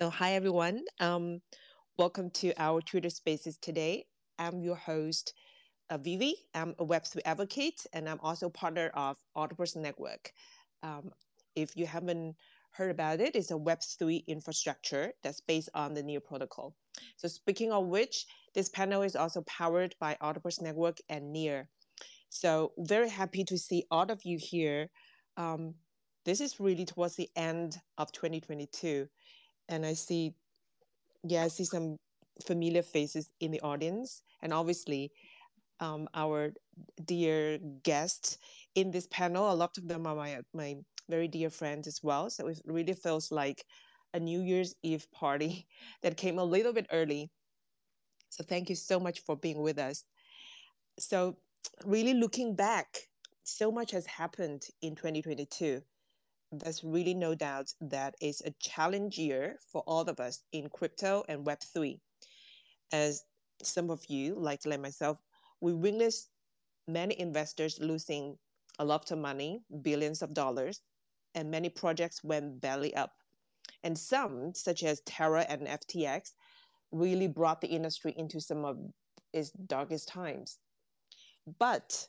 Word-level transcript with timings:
So, 0.00 0.08
hi 0.08 0.32
everyone. 0.32 0.84
Um, 0.98 1.42
welcome 1.98 2.30
to 2.30 2.54
our 2.56 2.80
Twitter 2.80 3.10
Spaces 3.10 3.58
today. 3.58 4.06
I'm 4.38 4.62
your 4.62 4.76
host, 4.76 5.34
uh, 5.90 5.98
Vivi. 5.98 6.36
I'm 6.54 6.74
a 6.78 6.86
Web3 6.86 7.18
advocate, 7.26 7.86
and 7.92 8.08
I'm 8.08 8.18
also 8.22 8.48
partner 8.48 8.90
of 8.94 9.18
Octopus 9.36 9.76
Network. 9.76 10.32
Um, 10.82 11.10
if 11.54 11.76
you 11.76 11.84
haven't 11.84 12.36
heard 12.70 12.90
about 12.90 13.20
it, 13.20 13.36
it's 13.36 13.50
a 13.50 13.58
Web3 13.58 14.26
infrastructure 14.26 15.12
that's 15.22 15.42
based 15.42 15.68
on 15.74 15.92
the 15.92 16.02
Near 16.02 16.20
protocol. 16.20 16.74
So, 17.18 17.28
speaking 17.28 17.70
of 17.70 17.84
which, 17.88 18.24
this 18.54 18.70
panel 18.70 19.02
is 19.02 19.16
also 19.16 19.42
powered 19.42 19.94
by 20.00 20.16
Octopus 20.22 20.62
Network 20.62 20.96
and 21.10 21.30
Near. 21.30 21.68
So, 22.30 22.72
very 22.78 23.10
happy 23.10 23.44
to 23.44 23.58
see 23.58 23.84
all 23.90 24.10
of 24.10 24.24
you 24.24 24.38
here. 24.40 24.88
Um, 25.36 25.74
this 26.24 26.40
is 26.40 26.58
really 26.58 26.86
towards 26.86 27.16
the 27.16 27.28
end 27.36 27.76
of 27.98 28.12
2022 28.12 29.06
and 29.70 29.86
I 29.86 29.94
see, 29.94 30.34
yeah, 31.24 31.44
I 31.44 31.48
see 31.48 31.64
some 31.64 31.96
familiar 32.46 32.82
faces 32.82 33.30
in 33.40 33.52
the 33.52 33.60
audience, 33.62 34.22
and 34.42 34.52
obviously, 34.52 35.12
um, 35.80 36.08
our 36.14 36.52
dear 37.04 37.58
guests 37.82 38.38
in 38.74 38.90
this 38.90 39.06
panel. 39.08 39.50
A 39.50 39.54
lot 39.54 39.78
of 39.78 39.88
them 39.88 40.06
are 40.06 40.14
my 40.14 40.40
my 40.52 40.76
very 41.08 41.28
dear 41.28 41.50
friends 41.50 41.86
as 41.88 42.00
well. 42.02 42.30
So 42.30 42.48
it 42.48 42.60
really 42.66 42.92
feels 42.92 43.32
like 43.32 43.64
a 44.14 44.20
New 44.20 44.40
Year's 44.42 44.74
Eve 44.82 45.06
party 45.12 45.66
that 46.02 46.16
came 46.16 46.38
a 46.38 46.44
little 46.44 46.72
bit 46.72 46.86
early. 46.92 47.30
So 48.28 48.44
thank 48.44 48.68
you 48.68 48.76
so 48.76 49.00
much 49.00 49.20
for 49.20 49.36
being 49.36 49.60
with 49.60 49.78
us. 49.78 50.04
So 50.98 51.36
really 51.84 52.14
looking 52.14 52.54
back, 52.54 53.08
so 53.42 53.72
much 53.72 53.90
has 53.90 54.06
happened 54.06 54.62
in 54.82 54.94
2022 54.94 55.82
there's 56.52 56.82
really 56.82 57.14
no 57.14 57.34
doubt 57.34 57.72
that 57.80 58.14
it's 58.20 58.40
a 58.42 58.54
challenge 58.60 59.18
year 59.18 59.56
for 59.70 59.82
all 59.86 60.02
of 60.02 60.18
us 60.18 60.42
in 60.52 60.68
crypto 60.68 61.24
and 61.28 61.46
Web3. 61.46 62.00
As 62.92 63.24
some 63.62 63.90
of 63.90 64.04
you, 64.08 64.34
like, 64.34 64.66
like 64.66 64.80
myself, 64.80 65.18
we 65.60 65.72
witnessed 65.72 66.28
many 66.88 67.18
investors 67.20 67.78
losing 67.80 68.36
a 68.78 68.84
lot 68.84 69.10
of 69.10 69.18
money, 69.18 69.62
billions 69.82 70.22
of 70.22 70.34
dollars, 70.34 70.80
and 71.34 71.50
many 71.50 71.68
projects 71.68 72.24
went 72.24 72.60
belly 72.60 72.94
up. 72.94 73.12
And 73.84 73.96
some, 73.96 74.52
such 74.54 74.82
as 74.82 75.00
Terra 75.02 75.46
and 75.48 75.68
FTX, 75.68 76.32
really 76.90 77.28
brought 77.28 77.60
the 77.60 77.68
industry 77.68 78.12
into 78.16 78.40
some 78.40 78.64
of 78.64 78.78
its 79.32 79.50
darkest 79.50 80.08
times. 80.08 80.58
But 81.58 82.08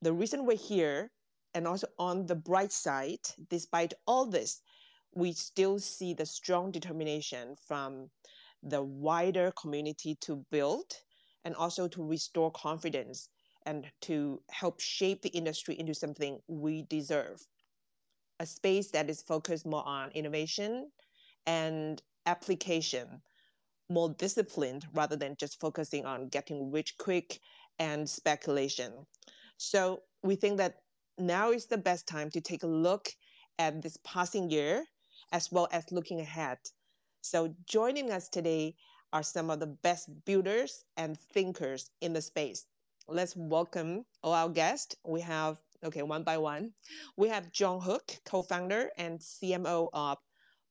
the 0.00 0.12
reason 0.12 0.46
we're 0.46 0.56
here 0.56 1.10
and 1.54 1.66
also 1.66 1.86
on 1.98 2.26
the 2.26 2.34
bright 2.34 2.72
side, 2.72 3.20
despite 3.48 3.94
all 4.06 4.26
this, 4.26 4.62
we 5.14 5.32
still 5.32 5.78
see 5.78 6.14
the 6.14 6.26
strong 6.26 6.70
determination 6.70 7.56
from 7.66 8.10
the 8.62 8.82
wider 8.82 9.52
community 9.60 10.16
to 10.20 10.44
build 10.50 10.92
and 11.44 11.54
also 11.54 11.88
to 11.88 12.04
restore 12.04 12.50
confidence 12.50 13.28
and 13.66 13.86
to 14.02 14.40
help 14.50 14.80
shape 14.80 15.22
the 15.22 15.30
industry 15.30 15.78
into 15.78 15.94
something 15.94 16.38
we 16.46 16.82
deserve. 16.82 17.40
A 18.40 18.46
space 18.46 18.90
that 18.92 19.10
is 19.10 19.22
focused 19.22 19.66
more 19.66 19.86
on 19.86 20.10
innovation 20.12 20.90
and 21.46 22.02
application, 22.26 23.20
more 23.88 24.10
disciplined 24.18 24.86
rather 24.94 25.16
than 25.16 25.36
just 25.36 25.60
focusing 25.60 26.06
on 26.06 26.28
getting 26.28 26.70
rich 26.70 26.96
quick 26.98 27.40
and 27.78 28.08
speculation. 28.08 28.92
So 29.56 30.02
we 30.22 30.36
think 30.36 30.58
that 30.58 30.76
now 31.18 31.50
is 31.50 31.66
the 31.66 31.78
best 31.78 32.06
time 32.06 32.30
to 32.30 32.40
take 32.40 32.62
a 32.62 32.66
look 32.66 33.08
at 33.58 33.82
this 33.82 33.98
passing 34.04 34.50
year 34.50 34.84
as 35.32 35.50
well 35.50 35.68
as 35.72 35.90
looking 35.90 36.20
ahead. 36.20 36.58
So, 37.20 37.54
joining 37.66 38.10
us 38.10 38.28
today 38.28 38.76
are 39.12 39.22
some 39.22 39.50
of 39.50 39.60
the 39.60 39.66
best 39.66 40.08
builders 40.24 40.84
and 40.96 41.18
thinkers 41.18 41.90
in 42.00 42.12
the 42.12 42.22
space. 42.22 42.66
Let's 43.08 43.34
welcome 43.36 44.04
all 44.22 44.32
our 44.32 44.48
guests. 44.48 44.94
We 45.04 45.20
have, 45.22 45.58
okay, 45.82 46.02
one 46.02 46.22
by 46.22 46.38
one. 46.38 46.72
We 47.16 47.28
have 47.28 47.52
John 47.52 47.80
Hook, 47.80 48.12
co 48.24 48.42
founder 48.42 48.90
and 48.96 49.18
CMO 49.18 49.88
of 49.92 50.18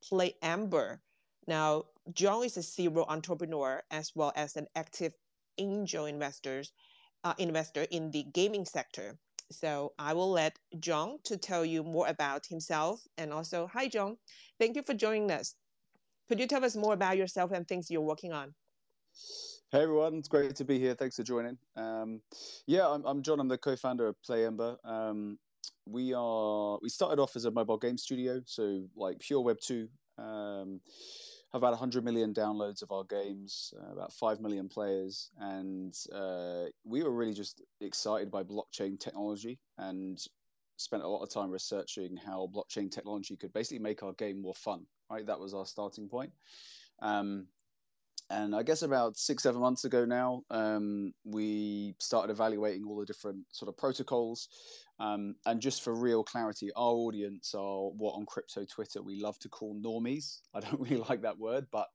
PlayEmber. 0.03 0.99
Now, 1.47 1.85
John 2.13 2.43
is 2.43 2.57
a 2.57 2.63
serial 2.63 3.05
entrepreneur 3.09 3.81
as 3.91 4.11
well 4.15 4.31
as 4.35 4.55
an 4.55 4.67
active 4.75 5.13
angel 5.57 6.05
investors, 6.05 6.71
uh, 7.23 7.33
investor 7.37 7.87
in 7.89 8.11
the 8.11 8.23
gaming 8.23 8.65
sector. 8.65 9.17
So 9.51 9.93
I 9.97 10.13
will 10.13 10.31
let 10.31 10.57
John 10.79 11.19
to 11.23 11.37
tell 11.37 11.63
you 11.63 11.83
more 11.83 12.07
about 12.07 12.45
himself 12.45 13.01
and 13.17 13.31
also, 13.31 13.67
hi, 13.71 13.87
John. 13.87 14.17
Thank 14.59 14.75
you 14.75 14.83
for 14.83 14.93
joining 14.93 15.31
us. 15.31 15.55
Could 16.27 16.39
you 16.39 16.47
tell 16.47 16.65
us 16.65 16.75
more 16.75 16.93
about 16.93 17.17
yourself 17.17 17.51
and 17.51 17.67
things 17.67 17.89
you're 17.89 18.01
working 18.01 18.33
on? 18.33 18.53
Hey 19.71 19.83
everyone, 19.83 20.15
it's 20.15 20.27
great 20.27 20.55
to 20.55 20.63
be 20.63 20.79
here. 20.79 20.93
Thanks 20.93 21.15
for 21.17 21.23
joining. 21.23 21.57
Um, 21.75 22.21
yeah, 22.67 22.87
I'm, 22.87 23.05
I'm, 23.05 23.21
John. 23.21 23.39
I'm 23.39 23.47
the 23.47 23.57
co-founder 23.57 24.07
of 24.07 24.15
PlayEmber. 24.27 24.77
Um, 24.85 25.37
we 25.85 26.13
are 26.13 26.79
we 26.81 26.89
started 26.89 27.19
off 27.21 27.35
as 27.35 27.45
a 27.45 27.51
mobile 27.51 27.77
game 27.77 27.97
studio, 27.97 28.41
so 28.45 28.83
like 28.95 29.19
pure 29.19 29.41
Web 29.41 29.57
two. 29.61 29.89
Um, 30.17 30.79
have 31.53 31.61
about 31.61 31.71
100 31.71 32.03
million 32.03 32.33
downloads 32.33 32.81
of 32.81 32.91
our 32.91 33.03
games, 33.05 33.73
uh, 33.81 33.93
about 33.93 34.11
5 34.13 34.41
million 34.41 34.67
players. 34.67 35.29
And 35.39 35.95
uh, 36.13 36.65
we 36.83 37.03
were 37.03 37.11
really 37.11 37.33
just 37.33 37.61
excited 37.79 38.29
by 38.29 38.43
blockchain 38.43 38.99
technology 38.99 39.59
and 39.77 40.19
spent 40.77 41.03
a 41.03 41.07
lot 41.07 41.23
of 41.23 41.29
time 41.29 41.49
researching 41.49 42.17
how 42.17 42.49
blockchain 42.53 42.91
technology 42.91 43.35
could 43.37 43.53
basically 43.53 43.79
make 43.79 44.03
our 44.03 44.13
game 44.13 44.41
more 44.41 44.55
fun, 44.55 44.85
right? 45.09 45.25
That 45.25 45.39
was 45.39 45.53
our 45.53 45.65
starting 45.65 46.09
point. 46.09 46.31
Um, 47.01 47.47
and 48.29 48.55
I 48.55 48.63
guess 48.63 48.81
about 48.81 49.17
six, 49.17 49.43
seven 49.43 49.61
months 49.61 49.85
ago 49.85 50.03
now, 50.05 50.41
um, 50.51 51.13
we 51.23 51.95
started 51.99 52.31
evaluating 52.31 52.83
all 52.85 52.99
the 52.99 53.05
different 53.05 53.45
sort 53.51 53.69
of 53.69 53.77
protocols. 53.77 54.49
Um, 54.99 55.35
and 55.45 55.61
just 55.61 55.83
for 55.83 55.93
real 55.93 56.23
clarity, 56.23 56.71
our 56.75 56.91
audience 56.91 57.53
are 57.55 57.89
what 57.89 58.13
on 58.13 58.25
crypto 58.25 58.65
Twitter 58.65 59.01
we 59.01 59.21
love 59.21 59.37
to 59.39 59.49
call 59.49 59.79
normies. 59.81 60.39
I 60.53 60.59
don't 60.59 60.81
really 60.81 61.03
like 61.09 61.21
that 61.21 61.37
word, 61.37 61.67
but 61.71 61.87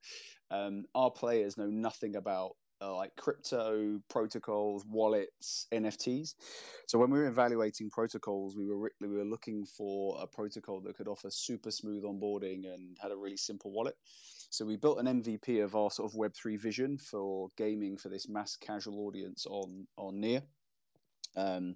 um, 0.49 0.85
our 0.95 1.11
players 1.11 1.57
know 1.57 1.67
nothing 1.67 2.15
about 2.15 2.51
uh, 2.81 2.95
like 2.95 3.15
crypto 3.15 3.99
protocols, 4.09 4.85
wallets, 4.89 5.67
NFTs. 5.73 6.33
So 6.87 6.97
when 6.97 7.11
we 7.11 7.19
were 7.19 7.27
evaluating 7.27 7.89
protocols, 7.89 8.57
we 8.57 8.65
were 8.65 8.91
we 8.99 9.07
were 9.07 9.23
looking 9.23 9.65
for 9.65 10.17
a 10.21 10.27
protocol 10.27 10.81
that 10.81 10.95
could 10.95 11.07
offer 11.07 11.29
super 11.29 11.71
smooth 11.71 12.03
onboarding 12.03 12.73
and 12.73 12.97
had 13.01 13.11
a 13.11 13.15
really 13.15 13.37
simple 13.37 13.71
wallet. 13.71 13.95
So 14.53 14.65
we 14.65 14.75
built 14.75 14.99
an 14.99 15.07
MVP 15.07 15.63
of 15.63 15.75
our 15.75 15.89
sort 15.89 16.13
of 16.13 16.15
Web3 16.15 16.59
vision 16.59 16.99
for 16.99 17.49
gaming 17.57 17.97
for 17.97 18.09
this 18.09 18.29
mass 18.29 18.55
casual 18.55 19.07
audience 19.07 19.47
on 19.49 19.87
on 19.97 20.19
Near. 20.19 20.43
Um, 21.35 21.75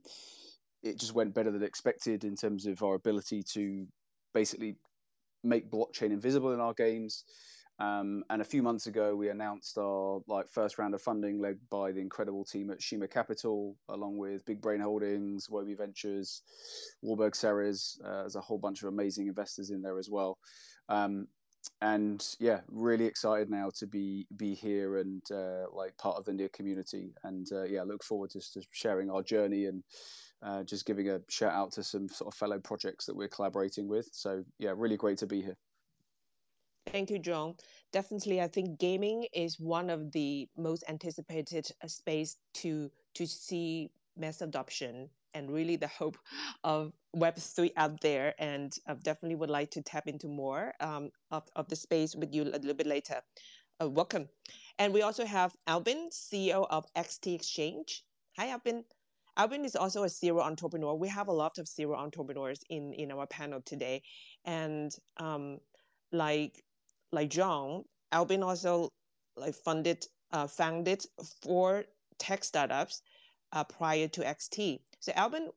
it 0.83 0.99
just 0.99 1.15
went 1.15 1.33
better 1.33 1.49
than 1.49 1.63
expected 1.63 2.23
in 2.23 2.35
terms 2.35 2.67
of 2.67 2.83
our 2.83 2.93
ability 2.93 3.41
to 3.53 3.87
basically 4.31 4.75
make 5.43 5.71
blockchain 5.71 6.11
invisible 6.11 6.53
in 6.53 6.59
our 6.59 6.75
games. 6.75 7.23
Um, 7.79 8.23
and 8.29 8.43
a 8.43 8.45
few 8.45 8.61
months 8.61 8.85
ago, 8.85 9.15
we 9.15 9.29
announced 9.29 9.79
our 9.79 10.21
like 10.27 10.47
first 10.47 10.77
round 10.77 10.93
of 10.93 11.01
funding, 11.01 11.41
led 11.41 11.57
by 11.71 11.91
the 11.91 11.99
incredible 11.99 12.45
team 12.45 12.69
at 12.69 12.79
Shima 12.79 13.07
Capital, 13.07 13.75
along 13.89 14.19
with 14.19 14.45
Big 14.45 14.61
Brain 14.61 14.81
Holdings, 14.81 15.47
Wobi 15.47 15.75
Ventures, 15.75 16.43
Warburg 17.01 17.35
Serres. 17.35 17.99
Uh, 18.05 18.21
there's 18.21 18.35
a 18.35 18.41
whole 18.41 18.59
bunch 18.59 18.83
of 18.83 18.89
amazing 18.89 19.25
investors 19.25 19.71
in 19.71 19.81
there 19.81 19.97
as 19.97 20.11
well. 20.11 20.37
Um, 20.89 21.27
and 21.81 22.35
yeah, 22.39 22.61
really 22.67 23.05
excited 23.05 23.49
now 23.49 23.69
to 23.77 23.85
be 23.85 24.25
be 24.37 24.55
here 24.55 24.97
and 24.97 25.21
uh, 25.31 25.65
like 25.71 25.97
part 25.97 26.17
of 26.17 26.25
the 26.25 26.33
near 26.33 26.49
community. 26.49 27.13
And 27.23 27.47
uh, 27.51 27.63
yeah, 27.63 27.83
look 27.83 28.03
forward 28.03 28.31
to, 28.31 28.39
to, 28.39 28.61
sharing 28.71 29.09
our 29.09 29.21
journey 29.21 29.65
and 29.65 29.83
uh, 30.41 30.63
just 30.63 30.85
giving 30.85 31.09
a 31.09 31.19
shout 31.29 31.53
out 31.53 31.71
to 31.73 31.83
some 31.83 32.09
sort 32.09 32.33
of 32.33 32.37
fellow 32.37 32.59
projects 32.59 33.05
that 33.05 33.15
we're 33.15 33.27
collaborating 33.27 33.87
with. 33.87 34.09
So 34.11 34.43
yeah, 34.59 34.73
really 34.75 34.97
great 34.97 35.17
to 35.19 35.27
be 35.27 35.41
here. 35.41 35.57
Thank 36.87 37.09
you, 37.09 37.19
John. 37.19 37.55
Definitely, 37.91 38.41
I 38.41 38.47
think 38.47 38.79
gaming 38.79 39.27
is 39.33 39.59
one 39.59 39.89
of 39.89 40.11
the 40.11 40.47
most 40.57 40.83
anticipated 40.87 41.67
uh, 41.83 41.87
space 41.87 42.37
to 42.55 42.89
to 43.15 43.27
see 43.27 43.91
mass 44.17 44.41
adoption 44.41 45.09
and 45.37 45.51
really 45.51 45.75
the 45.75 45.87
hope 45.87 46.17
of 46.63 46.91
Web3 47.15 47.71
out 47.77 48.01
there. 48.01 48.33
And 48.39 48.75
I 48.87 48.95
definitely 48.95 49.35
would 49.35 49.49
like 49.49 49.69
to 49.71 49.81
tap 49.81 50.07
into 50.07 50.27
more 50.27 50.73
um, 50.79 51.11
of, 51.31 51.43
of 51.55 51.67
the 51.69 51.75
space 51.75 52.15
with 52.15 52.33
you 52.33 52.43
a 52.43 52.45
little 52.45 52.73
bit 52.73 52.87
later. 52.87 53.21
Uh, 53.81 53.87
welcome. 53.87 54.27
And 54.79 54.93
we 54.93 55.03
also 55.03 55.25
have 55.25 55.55
Albin, 55.67 56.09
CEO 56.11 56.65
of 56.69 56.91
XT 56.95 57.35
Exchange. 57.35 58.03
Hi, 58.37 58.49
Albin. 58.49 58.83
Albin 59.37 59.63
is 59.63 59.75
also 59.75 60.03
a 60.03 60.09
serial 60.09 60.41
entrepreneur. 60.41 60.95
We 60.95 61.09
have 61.09 61.27
a 61.27 61.31
lot 61.31 61.59
of 61.59 61.67
serial 61.67 61.99
entrepreneurs 61.99 62.59
in, 62.71 62.93
in 62.93 63.11
our 63.11 63.27
panel 63.27 63.61
today. 63.63 64.01
And 64.45 64.91
um, 65.17 65.59
like 66.11 66.63
like 67.11 67.29
John, 67.29 67.83
Albin 68.11 68.41
also 68.41 68.89
like 69.37 69.53
funded 69.53 70.05
uh, 70.31 70.47
founded 70.47 71.03
four 71.41 71.85
tech 72.17 72.43
startups 72.43 73.01
uh, 73.53 73.63
prior 73.63 74.07
to 74.09 74.21
XT. 74.21 74.79
So, 74.99 75.11
Albin, 75.15 75.49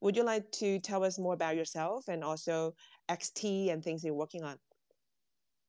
would 0.00 0.16
you 0.16 0.24
like 0.24 0.50
to 0.52 0.78
tell 0.80 1.04
us 1.04 1.18
more 1.18 1.34
about 1.34 1.56
yourself 1.56 2.08
and 2.08 2.22
also 2.24 2.74
XT 3.08 3.72
and 3.72 3.82
things 3.82 4.04
you're 4.04 4.14
working 4.14 4.44
on? 4.44 4.58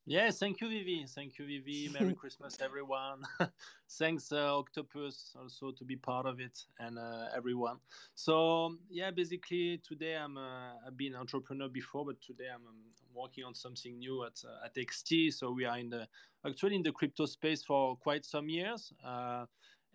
Yes, 0.06 0.38
thank 0.38 0.60
you, 0.60 0.68
Vivi. 0.68 1.06
Thank 1.08 1.40
you, 1.40 1.46
Vivi. 1.46 1.88
Merry 1.88 2.14
Christmas, 2.20 2.58
everyone. 2.62 3.22
Thanks, 3.92 4.34
uh, 4.34 4.58
Octopus, 4.58 5.34
also 5.40 5.72
to 5.72 5.86
be 5.86 5.96
part 5.96 6.26
of 6.26 6.42
it, 6.42 6.60
and 6.80 7.00
uh, 7.00 7.28
everyone. 7.34 7.78
So, 8.14 8.76
yeah, 8.90 9.12
basically 9.12 9.82
today 9.88 10.18
I'm 10.18 10.38
uh, 10.38 10.74
I've 10.86 10.98
been 10.98 11.14
an 11.14 11.22
entrepreneur 11.22 11.70
before, 11.70 12.06
but 12.06 12.22
today 12.22 12.50
I'm, 12.54 12.68
um, 12.68 12.76
working 13.14 13.46
on 13.46 13.56
something 13.56 13.98
new 14.00 14.26
at 14.26 14.42
uh, 14.44 14.66
at 14.66 14.76
XT. 14.76 15.32
So 15.32 15.52
we 15.52 15.64
are 15.64 15.78
in 15.78 15.90
the 15.90 16.08
actually 16.46 16.76
in 16.76 16.84
the 16.84 16.92
crypto 16.92 17.26
space 17.26 17.64
for 17.64 17.96
quite 17.96 18.26
some 18.26 18.50
years. 18.50 18.92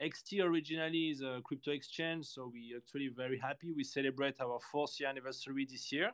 Uh, 0.00 0.04
XT 0.04 0.44
originally 0.44 1.10
is 1.10 1.22
a 1.22 1.40
crypto 1.44 1.72
exchange, 1.72 2.26
so 2.26 2.50
we 2.52 2.74
actually 2.76 3.08
very 3.08 3.38
happy. 3.38 3.72
We 3.72 3.84
celebrate 3.84 4.40
our 4.40 4.58
fourth 4.72 4.98
year 5.00 5.08
anniversary 5.08 5.66
this 5.70 5.92
year 5.92 6.12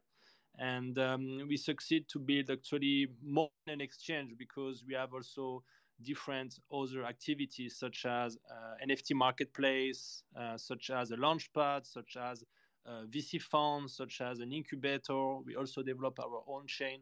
and 0.59 0.99
um, 0.99 1.41
we 1.49 1.57
succeed 1.57 2.09
to 2.09 2.19
build 2.19 2.51
actually 2.51 3.09
more 3.25 3.51
than 3.67 3.75
an 3.75 3.81
exchange 3.81 4.35
because 4.39 4.85
we 4.87 4.95
have 4.95 5.13
also 5.13 5.63
different 6.03 6.59
other 6.73 7.05
activities 7.05 7.77
such 7.77 8.05
as 8.07 8.37
uh, 8.51 8.85
NFT 8.87 9.15
marketplace, 9.15 10.23
uh, 10.39 10.57
such 10.57 10.91
as 10.91 11.11
a 11.11 11.17
launchpad, 11.17 11.87
such 11.87 12.17
as 12.21 12.45
a 12.87 13.07
VC 13.07 13.41
funds, 13.41 13.97
such 13.97 14.21
as 14.21 14.41
an 14.41 14.53
incubator. 14.53 15.39
We 15.39 15.57
also 15.57 15.83
develop 15.83 16.19
our 16.21 16.43
own 16.47 16.67
chain. 16.67 17.01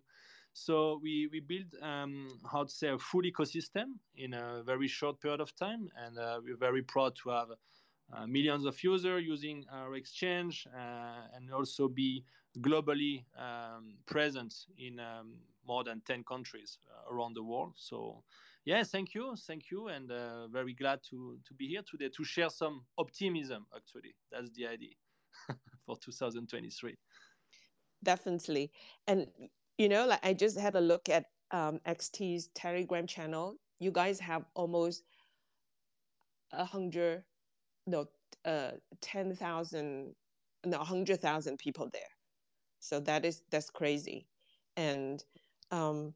So 0.53 1.01
we, 1.03 1.29
we 1.33 1.41
build, 1.41 1.75
um, 1.83 2.29
how 2.51 2.65
to 2.65 2.71
say, 2.71 2.89
a 2.89 2.99
full 2.99 3.23
ecosystem 3.23 3.95
in 4.17 4.35
a 4.35 4.63
very 4.65 4.89
short 4.89 5.21
period 5.21 5.41
of 5.41 5.55
time. 5.57 5.89
And 5.97 6.19
uh, 6.19 6.41
we're 6.45 6.57
very 6.57 6.83
proud 6.83 7.17
to 7.23 7.31
have 7.31 7.49
uh, 8.13 8.27
millions 8.27 8.67
of 8.67 8.83
users 8.85 9.25
using 9.25 9.65
our 9.73 9.95
exchange 9.95 10.67
uh, 10.75 11.27
and 11.35 11.51
also 11.53 11.89
be 11.89 12.25
globally 12.61 13.25
um, 13.39 13.95
present 14.07 14.55
in 14.79 15.01
um, 15.01 15.39
more 15.67 15.85
than 15.85 16.03
10 16.07 16.25
countries 16.25 16.79
uh, 16.87 17.15
around 17.15 17.35
the 17.35 17.43
world. 17.43 17.73
So, 17.77 18.23
yeah, 18.67 18.83
thank 18.85 19.15
you. 19.15 19.35
Thank 19.47 19.71
you. 19.71 19.89
And 19.89 20.11
uh, 20.11 20.49
very 20.49 20.75
glad 20.75 21.01
to, 21.11 21.39
to 21.47 21.55
be 21.55 21.69
here 21.69 21.83
today 21.91 22.11
to 22.15 22.25
share 22.25 22.51
some 22.51 22.85
optimism, 22.99 23.67
actually. 23.75 24.15
That's 24.31 24.51
the 24.51 24.67
idea 24.67 24.95
for 25.87 25.97
2023. 25.97 26.95
Definitely. 28.03 28.71
And, 29.07 29.29
you 29.83 29.89
know, 29.89 30.07
like 30.07 30.25
I 30.25 30.33
just 30.33 30.57
had 30.57 30.77
a 30.77 30.81
look 30.81 31.09
at 31.09 31.25
um, 31.51 31.81
XT's 31.89 32.51
Telegram 32.55 33.05
channel. 33.05 33.57
You 33.81 33.91
guys 33.91 34.21
have 34.21 34.45
almost 34.55 35.03
a 36.53 36.65
hundred, 36.65 37.25
no, 37.89 38.07
uh, 38.45 38.73
10,000, 39.01 40.15
no, 40.65 40.79
100,000 40.79 41.59
people 41.59 41.91
there. 41.93 42.13
So 42.79 43.01
that 43.01 43.25
is 43.25 43.43
that's 43.51 43.71
crazy. 43.71 44.29
And 44.77 45.25
um 45.73 46.15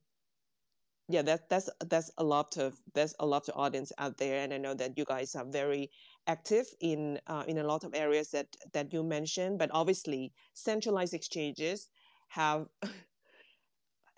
yeah 1.08 1.22
that 1.22 1.48
that's 1.48 1.68
that's 1.88 2.10
a 2.18 2.24
lot 2.24 2.56
of 2.56 2.74
there's 2.94 3.14
a 3.20 3.26
lot 3.26 3.48
of 3.48 3.56
audience 3.56 3.92
out 3.98 4.16
there. 4.16 4.42
And 4.42 4.52
i 4.52 4.58
know 4.58 4.74
that 4.74 4.98
you 4.98 5.04
guys 5.04 5.34
are 5.34 5.44
very 5.44 5.90
active 6.26 6.66
in 6.80 7.20
uh, 7.26 7.44
in 7.46 7.58
a 7.58 7.64
lot 7.64 7.84
of 7.84 7.94
areas 7.94 8.30
that 8.30 8.48
that 8.72 8.92
you 8.92 9.02
mentioned. 9.02 9.58
But 9.58 9.70
obviously 9.72 10.32
centralized 10.54 11.14
exchanges 11.14 11.88
have 12.28 12.66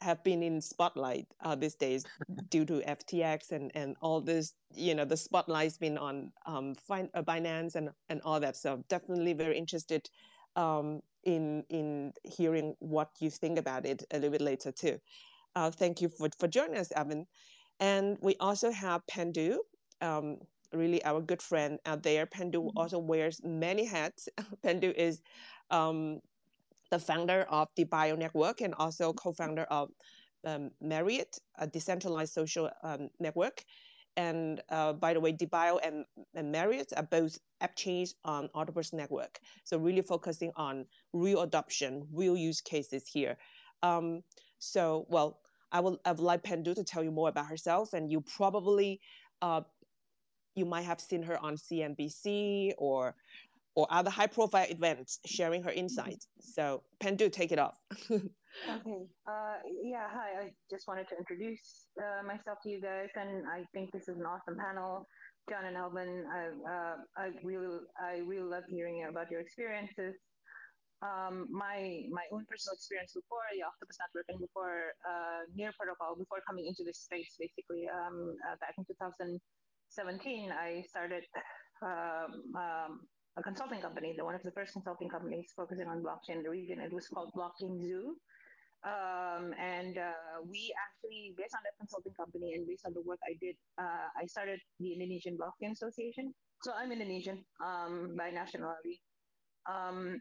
have 0.00 0.22
been 0.22 0.42
in 0.42 0.60
spotlight 0.60 1.26
uh, 1.42 1.54
these 1.54 1.74
days 1.74 2.04
due 2.50 2.64
to 2.64 2.80
FTX 2.80 3.52
and, 3.52 3.72
and 3.74 3.96
all 4.00 4.20
this, 4.20 4.54
you 4.74 4.94
know, 4.94 5.04
the 5.04 5.16
spotlight's 5.16 5.76
been 5.76 5.98
on 5.98 6.32
um, 6.46 6.74
fin- 6.74 7.10
uh, 7.14 7.22
Binance 7.22 7.74
and, 7.74 7.90
and 8.08 8.20
all 8.22 8.40
that. 8.40 8.56
So 8.56 8.84
definitely 8.88 9.32
very 9.32 9.58
interested 9.58 10.08
um, 10.56 11.00
in 11.24 11.64
in 11.68 12.12
hearing 12.24 12.74
what 12.78 13.10
you 13.20 13.30
think 13.30 13.58
about 13.58 13.86
it 13.86 14.04
a 14.10 14.16
little 14.16 14.30
bit 14.30 14.40
later 14.40 14.72
too. 14.72 14.98
Uh, 15.54 15.70
thank 15.70 16.00
you 16.00 16.08
for, 16.08 16.28
for 16.38 16.48
joining 16.48 16.78
us, 16.78 16.92
Evan. 16.94 17.26
And 17.80 18.16
we 18.20 18.36
also 18.40 18.70
have 18.70 19.06
Pandu, 19.06 19.58
um, 20.00 20.38
really 20.72 21.04
our 21.04 21.20
good 21.20 21.42
friend 21.42 21.78
out 21.86 22.02
there. 22.02 22.26
Pandu 22.26 22.60
mm-hmm. 22.60 22.78
also 22.78 22.98
wears 22.98 23.40
many 23.44 23.84
hats. 23.84 24.28
Pandu 24.64 24.92
is 24.96 25.20
um, 25.70 26.20
the 26.90 26.98
founder 26.98 27.46
of 27.50 27.68
DeBio 27.74 28.16
Network 28.18 28.60
and 28.60 28.74
also 28.74 29.12
co-founder 29.12 29.62
of 29.64 29.90
um, 30.44 30.70
Myriad, 30.80 31.28
a 31.58 31.66
decentralized 31.66 32.32
social 32.32 32.70
um, 32.82 33.10
network. 33.20 33.64
And 34.16 34.60
uh, 34.70 34.94
by 34.94 35.14
the 35.14 35.20
way, 35.20 35.32
DeBio 35.32 35.78
and, 35.84 36.04
and 36.34 36.50
Myriad 36.50 36.88
are 36.96 37.04
both 37.04 37.38
app 37.60 37.76
chains 37.76 38.14
on 38.24 38.48
Octopus 38.54 38.92
Network. 38.92 39.38
So 39.64 39.78
really 39.78 40.02
focusing 40.02 40.50
on 40.56 40.86
real 41.12 41.42
adoption, 41.42 42.06
real 42.12 42.36
use 42.36 42.60
cases 42.60 43.06
here. 43.06 43.36
Um, 43.82 44.22
so, 44.58 45.06
well, 45.08 45.38
I 45.70 45.80
will 45.80 46.00
I 46.04 46.12
would 46.12 46.20
like 46.20 46.42
Pandu 46.42 46.74
to 46.74 46.84
tell 46.84 47.04
you 47.04 47.10
more 47.10 47.28
about 47.28 47.46
herself, 47.46 47.92
and 47.92 48.10
you 48.10 48.22
probably 48.22 49.00
uh, 49.42 49.60
you 50.54 50.64
might 50.64 50.82
have 50.82 51.00
seen 51.00 51.22
her 51.22 51.38
on 51.44 51.56
CNBC 51.56 52.72
or 52.78 53.14
or 53.74 53.86
other 53.90 54.10
high 54.10 54.26
profile 54.26 54.66
events 54.68 55.20
sharing 55.24 55.62
her 55.62 55.70
insights. 55.70 56.28
So 56.40 56.82
Pandu, 57.00 57.30
take 57.30 57.52
it 57.52 57.58
off. 57.58 57.78
okay. 58.10 58.22
Uh, 59.26 59.56
yeah. 59.82 60.08
Hi. 60.10 60.42
I 60.42 60.50
just 60.70 60.88
wanted 60.88 61.08
to 61.08 61.16
introduce 61.16 61.86
uh, 62.00 62.26
myself 62.26 62.58
to 62.64 62.70
you 62.70 62.80
guys, 62.80 63.08
and 63.14 63.44
I 63.46 63.64
think 63.72 63.92
this 63.92 64.08
is 64.08 64.16
an 64.16 64.26
awesome 64.26 64.56
panel. 64.58 65.06
John 65.48 65.64
and 65.64 65.76
Alvin, 65.76 66.24
I, 66.28 66.42
uh, 66.68 66.96
I 67.16 67.30
really, 67.42 67.78
I 67.96 68.20
really 68.26 68.44
love 68.44 68.64
hearing 68.68 69.06
about 69.08 69.30
your 69.30 69.40
experiences. 69.40 70.14
Um, 71.00 71.46
my 71.48 72.02
my 72.10 72.26
own 72.34 72.44
personal 72.50 72.74
experience 72.74 73.14
before 73.14 73.46
the 73.54 73.62
Octopus 73.62 73.96
Network 74.02 74.26
and 74.28 74.40
before 74.40 74.98
uh, 75.06 75.46
Near 75.54 75.70
Protocol, 75.78 76.16
before 76.18 76.42
coming 76.44 76.66
into 76.66 76.82
this 76.82 76.98
space, 76.98 77.38
basically 77.38 77.86
um, 77.86 78.34
uh, 78.50 78.58
back 78.58 78.74
in 78.76 78.84
2017, 78.84 80.50
I 80.50 80.82
started 80.90 81.22
um, 81.80 82.42
um 82.58 82.92
a 83.38 83.42
consulting 83.42 83.80
company, 83.80 84.14
the 84.16 84.24
one 84.24 84.34
of 84.34 84.42
the 84.42 84.50
first 84.50 84.72
consulting 84.72 85.08
companies 85.08 85.52
focusing 85.56 85.86
on 85.86 86.02
blockchain 86.02 86.38
in 86.38 86.42
the 86.42 86.50
region. 86.50 86.80
It 86.80 86.92
was 86.92 87.06
called 87.06 87.30
Blockchain 87.36 87.80
Zoo. 87.80 88.16
Um, 88.84 89.54
and 89.58 89.98
uh, 89.98 90.42
we 90.46 90.72
actually, 90.74 91.34
based 91.36 91.54
on 91.54 91.62
that 91.64 91.78
consulting 91.78 92.14
company 92.14 92.54
and 92.54 92.66
based 92.66 92.86
on 92.86 92.94
the 92.94 93.02
work 93.02 93.18
I 93.24 93.34
did, 93.40 93.56
uh, 93.78 94.08
I 94.20 94.26
started 94.26 94.60
the 94.80 94.92
Indonesian 94.92 95.36
Blockchain 95.38 95.72
Association. 95.72 96.34
So 96.62 96.72
I'm 96.76 96.90
Indonesian 96.90 97.44
um, 97.64 98.14
by 98.16 98.30
nationality. 98.30 99.00
Um, 99.70 100.18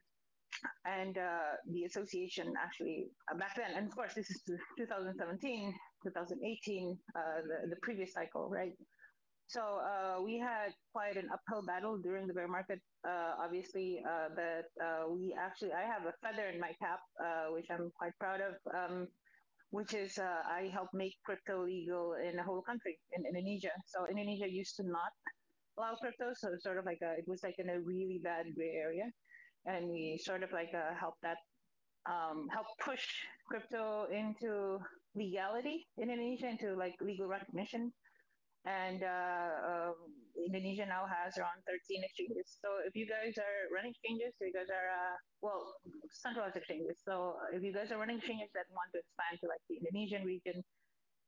and 0.86 1.18
uh, 1.18 1.58
the 1.72 1.84
association 1.84 2.54
actually, 2.62 3.06
uh, 3.32 3.38
back 3.38 3.56
then, 3.58 3.78
and 3.78 3.88
of 3.88 3.96
course, 3.96 4.14
this 4.16 4.30
is 4.30 4.42
2017, 4.78 5.74
2018, 6.04 6.98
uh, 7.16 7.20
the, 7.42 7.70
the 7.70 7.76
previous 7.82 8.14
cycle, 8.14 8.50
right? 8.50 8.74
So 9.48 9.80
uh, 9.80 10.22
we 10.22 10.38
had 10.38 10.76
quite 10.92 11.16
an 11.16 11.30
uphill 11.32 11.64
battle 11.66 11.98
during 11.98 12.28
the 12.28 12.34
bear 12.34 12.50
market, 12.50 12.82
uh, 13.08 13.40
obviously, 13.40 14.04
uh, 14.04 14.28
but 14.36 14.68
uh, 14.84 15.08
we 15.08 15.34
actually, 15.40 15.72
I 15.72 15.88
have 15.88 16.04
a 16.04 16.12
feather 16.20 16.52
in 16.52 16.60
my 16.60 16.76
cap, 16.84 17.00
uh, 17.24 17.56
which 17.56 17.66
I'm 17.72 17.90
quite 17.98 18.12
proud 18.20 18.42
of, 18.44 18.60
um, 18.76 19.08
which 19.72 19.94
is 19.94 20.18
uh, 20.18 20.44
I 20.44 20.70
helped 20.74 20.94
make 20.94 21.16
crypto 21.24 21.64
legal 21.64 22.16
in 22.20 22.36
the 22.36 22.44
whole 22.44 22.62
country, 22.62 23.00
in 23.16 23.24
Indonesia. 23.24 23.72
So 23.88 24.06
Indonesia 24.12 24.52
used 24.52 24.76
to 24.78 24.84
not 24.84 25.16
allow 25.80 25.96
crypto, 25.96 26.36
so 26.36 26.50
sort 26.60 26.78
of 26.78 26.84
like 26.84 27.00
a, 27.02 27.16
it 27.16 27.24
was 27.26 27.40
like 27.42 27.56
in 27.58 27.70
a 27.70 27.80
really 27.80 28.20
bad 28.22 28.48
gray 28.54 28.76
area, 28.76 29.08
and 29.66 29.88
we 29.88 30.20
sort 30.22 30.44
of 30.44 30.52
like 30.52 30.76
helped 31.00 31.24
that, 31.24 31.40
um, 32.04 32.52
help 32.52 32.68
push 32.84 33.08
crypto 33.48 34.12
into 34.12 34.78
legality 35.16 35.88
in 35.96 36.12
Indonesia, 36.12 36.52
into 36.52 36.76
like 36.76 36.96
legal 37.00 37.28
recognition 37.28 37.94
and 38.68 39.00
uh, 39.00 39.50
uh, 39.64 39.92
Indonesia 40.36 40.84
now 40.84 41.08
has 41.08 41.40
around 41.40 41.64
13 41.64 42.04
exchanges. 42.04 42.60
So 42.60 42.84
if 42.84 42.94
you 43.00 43.08
guys 43.08 43.40
are 43.40 43.58
running 43.72 43.96
exchanges, 43.96 44.36
you 44.44 44.52
guys 44.52 44.68
are 44.68 44.88
uh, 44.92 45.16
well 45.40 45.80
centralized 46.12 46.60
exchanges. 46.60 47.00
So 47.00 47.40
if 47.56 47.64
you 47.64 47.72
guys 47.72 47.96
are 47.96 48.00
running 48.00 48.20
exchanges 48.20 48.52
that 48.54 48.68
want 48.76 48.92
to 48.92 49.00
expand 49.00 49.40
to 49.40 49.48
like 49.48 49.64
the 49.72 49.80
Indonesian 49.80 50.28
region, 50.28 50.60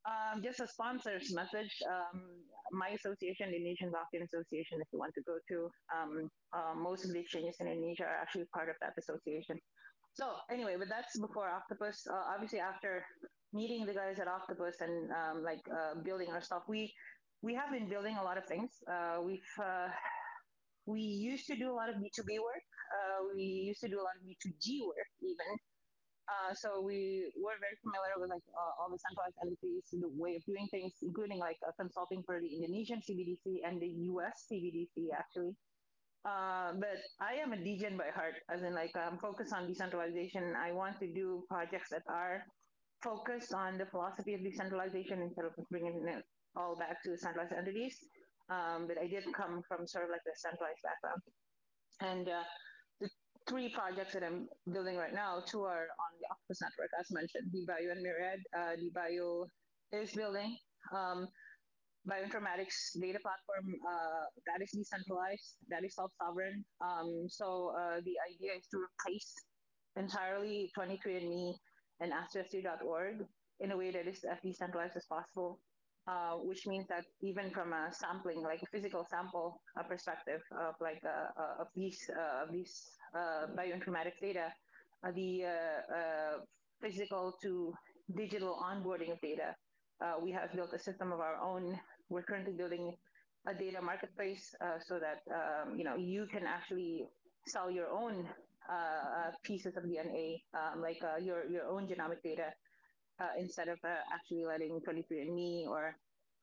um, 0.03 0.43
just 0.43 0.59
a 0.59 0.67
sponsor's 0.67 1.31
message. 1.33 1.71
Um, 1.87 2.43
my 2.71 2.89
association, 2.95 3.51
the 3.51 3.57
Indonesian 3.57 3.91
Blockchain 3.91 4.23
Association, 4.23 4.79
if 4.79 4.87
you 4.91 4.99
want 4.99 5.15
to 5.15 5.23
go 5.23 5.39
to, 5.49 5.57
um, 5.95 6.29
uh, 6.53 6.75
most 6.75 7.03
of 7.03 7.11
the 7.11 7.19
exchanges 7.19 7.55
in 7.59 7.67
Indonesia 7.67 8.03
are 8.03 8.19
actually 8.19 8.45
part 8.53 8.69
of 8.69 8.75
that 8.83 8.93
association. 8.99 9.59
So 10.13 10.35
anyway, 10.51 10.75
but 10.77 10.89
that's 10.89 11.17
before 11.19 11.49
Octopus. 11.49 12.07
Uh, 12.09 12.33
obviously, 12.33 12.59
after 12.59 13.05
meeting 13.53 13.85
the 13.85 13.93
guys 13.93 14.19
at 14.19 14.27
Octopus 14.27 14.75
and 14.81 15.11
um, 15.11 15.43
like 15.43 15.61
uh, 15.71 16.01
building 16.03 16.29
our 16.29 16.41
stuff, 16.41 16.63
we 16.67 16.93
we 17.41 17.55
have 17.55 17.71
been 17.71 17.87
building 17.87 18.17
a 18.19 18.23
lot 18.23 18.37
of 18.37 18.45
things. 18.45 18.71
Uh, 18.87 19.21
we've 19.21 19.53
uh, 19.61 19.87
we 20.85 21.01
used 21.01 21.47
to 21.47 21.55
do 21.55 21.71
a 21.71 21.75
lot 21.75 21.89
of 21.89 21.95
B2B 21.95 22.39
work. 22.41 22.65
Uh, 22.89 23.31
we 23.35 23.43
used 23.43 23.81
to 23.81 23.87
do 23.87 23.99
a 23.99 24.03
lot 24.03 24.17
of 24.19 24.23
B2G 24.25 24.83
work 24.85 25.09
even. 25.21 25.51
Uh, 26.29 26.53
so 26.53 26.81
we 26.81 27.31
were 27.41 27.57
very 27.57 27.73
familiar 27.81 28.13
with 28.21 28.29
like 28.29 28.45
uh, 28.53 28.73
all 28.77 28.89
the 28.91 28.99
centralized 29.01 29.37
entities, 29.41 29.81
the 29.93 30.11
way 30.13 30.35
of 30.35 30.45
doing 30.45 30.67
things, 30.69 30.93
including 31.01 31.39
like 31.39 31.57
consulting 31.79 32.21
for 32.25 32.39
the 32.39 32.49
Indonesian 32.49 33.01
CBDC 33.01 33.65
and 33.65 33.81
the 33.81 33.89
US 34.13 34.45
CBDC 34.51 35.09
actually. 35.15 35.55
Uh, 36.25 36.73
but 36.77 36.99
I 37.21 37.39
am 37.41 37.53
a 37.53 37.57
degen 37.57 37.97
by 37.97 38.11
heart, 38.13 38.35
as 38.53 38.61
in 38.61 38.75
like 38.75 38.91
I'm 38.93 39.17
focused 39.17 39.53
on 39.53 39.67
decentralization. 39.67 40.53
I 40.53 40.71
want 40.73 40.99
to 40.99 41.07
do 41.07 41.45
projects 41.47 41.89
that 41.89 42.03
are 42.09 42.43
focused 43.01 43.53
on 43.53 43.77
the 43.77 43.85
philosophy 43.85 44.33
of 44.35 44.43
decentralization 44.43 45.21
instead 45.21 45.45
of 45.45 45.53
bringing 45.71 46.03
it 46.05 46.25
all 46.55 46.75
back 46.75 47.03
to 47.03 47.17
centralized 47.17 47.53
entities. 47.53 47.97
Um, 48.49 48.87
but 48.87 48.97
I 48.97 49.07
did 49.07 49.23
come 49.33 49.61
from 49.67 49.85
sort 49.85 50.05
of 50.05 50.09
like 50.09 50.25
the 50.25 50.33
centralized 50.35 50.81
background. 50.81 51.21
And 52.01 52.29
uh, 52.29 52.47
the 52.99 53.09
three 53.47 53.69
projects 53.69 54.13
that 54.13 54.23
I'm 54.23 54.47
building 54.71 54.97
right 54.97 55.13
now, 55.13 55.43
two 55.45 55.63
are 55.63 55.85
on 55.85 56.11
the 56.17 56.25
Octopus 56.31 56.61
network, 56.61 56.91
as 56.99 57.11
mentioned, 57.11 57.53
DeBio 57.53 57.91
and 57.91 58.01
Myriad. 58.01 58.41
Uh, 58.57 58.73
DeBio 58.81 59.45
is 59.91 60.11
building 60.13 60.57
um, 60.95 61.27
bioinformatics 62.07 62.97
data 62.99 63.19
platform 63.21 63.75
uh, 63.85 64.25
that 64.47 64.63
is 64.63 64.71
decentralized, 64.71 65.57
that 65.69 65.83
is 65.83 65.95
self-sovereign. 65.95 66.63
Um, 66.81 67.27
so 67.27 67.73
uh, 67.77 68.01
the 68.01 68.15
idea 68.25 68.57
is 68.57 68.65
to 68.71 68.77
replace 68.81 69.33
entirely 69.95 70.71
23andMe 70.77 71.53
and 71.99 72.13
Ancestry.org 72.13 73.25
in 73.59 73.71
a 73.71 73.77
way 73.77 73.91
that 73.91 74.07
is 74.07 74.23
as 74.23 74.39
decentralized 74.43 74.95
as 74.95 75.05
possible. 75.05 75.59
Uh, 76.09 76.37
which 76.41 76.65
means 76.65 76.87
that 76.87 77.05
even 77.21 77.51
from 77.51 77.71
a 77.71 77.89
sampling, 77.91 78.41
like 78.41 78.59
a 78.63 78.65
physical 78.65 79.05
sample 79.11 79.61
uh, 79.77 79.83
perspective 79.83 80.41
of 80.57 80.73
like 80.81 81.01
uh, 81.05 81.29
uh 81.39 81.61
of 81.61 81.67
these 81.75 82.09
uh, 82.09 82.43
of 82.43 82.51
these 82.51 82.97
bioinformatics 83.55 84.19
data, 84.19 84.47
the 85.13 85.45
physical 86.81 87.37
to 87.43 87.73
digital 88.17 88.57
onboarding 88.57 89.11
of 89.11 89.21
data, 89.21 89.53
we 90.23 90.31
have 90.31 90.51
built 90.55 90.73
a 90.73 90.79
system 90.79 91.11
of 91.11 91.19
our 91.19 91.37
own. 91.37 91.79
We're 92.09 92.23
currently 92.23 92.53
building 92.53 92.95
a 93.45 93.53
data 93.53 93.79
marketplace 93.79 94.55
so 94.87 94.97
that 94.97 95.19
um, 95.29 95.77
you 95.77 95.83
know 95.83 95.95
you 95.95 96.25
can 96.33 96.47
actually 96.47 97.05
sell 97.45 97.69
your 97.69 97.89
own 97.89 98.25
pieces 99.43 99.77
of 99.77 99.83
DNA, 99.83 100.41
um, 100.57 100.81
like 100.81 101.01
your 101.21 101.45
your 101.45 101.65
own 101.69 101.87
genomic 101.87 102.23
data 102.23 102.49
uh, 103.19 103.33
instead 103.37 103.67
of 103.67 103.79
uh, 103.83 104.01
actually 104.13 104.45
letting 104.45 104.79
23andMe 104.81 105.67
or 105.67 105.95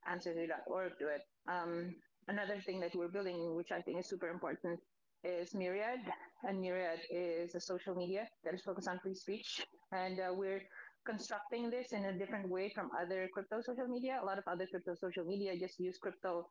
Ancestry.org 0.08 0.92
do 0.98 1.08
it. 1.08 1.22
Um, 1.48 1.94
another 2.28 2.60
thing 2.64 2.80
that 2.80 2.94
we're 2.94 3.08
building, 3.08 3.56
which 3.56 3.72
I 3.72 3.80
think 3.80 3.98
is 3.98 4.08
super 4.08 4.28
important, 4.28 4.78
is 5.24 5.54
Myriad. 5.54 6.00
And 6.44 6.60
Myriad 6.60 7.00
is 7.10 7.54
a 7.54 7.60
social 7.60 7.94
media 7.94 8.28
that 8.44 8.54
is 8.54 8.62
focused 8.62 8.88
on 8.88 9.00
free 9.02 9.14
speech. 9.14 9.60
And 9.92 10.20
uh, 10.20 10.32
we're 10.32 10.62
constructing 11.06 11.70
this 11.70 11.92
in 11.92 12.04
a 12.04 12.18
different 12.18 12.48
way 12.48 12.70
from 12.74 12.90
other 13.00 13.28
crypto 13.32 13.60
social 13.62 13.88
media. 13.88 14.18
A 14.22 14.24
lot 14.24 14.38
of 14.38 14.44
other 14.46 14.66
crypto 14.70 14.94
social 14.94 15.24
media 15.24 15.58
just 15.58 15.78
use 15.78 15.98
crypto 15.98 16.46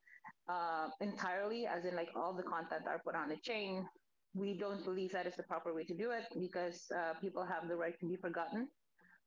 uh, 0.49 0.87
entirely, 1.01 1.67
as 1.67 1.85
in 1.85 1.95
like 1.95 2.09
all 2.15 2.33
the 2.33 2.43
content 2.43 2.83
are 2.87 3.01
put 3.05 3.15
on 3.15 3.29
the 3.29 3.37
chain. 3.43 3.85
We 4.33 4.57
don't 4.57 4.83
believe 4.83 5.11
that 5.13 5.27
is 5.27 5.35
the 5.37 5.43
proper 5.43 5.73
way 5.73 5.85
to 5.85 5.95
do 5.95 6.11
it 6.11 6.25
because 6.39 6.87
uh, 6.91 7.13
people 7.21 7.45
have 7.45 7.69
the 7.69 7.75
right 7.75 7.97
to 7.99 8.05
be 8.05 8.17
forgotten. 8.17 8.67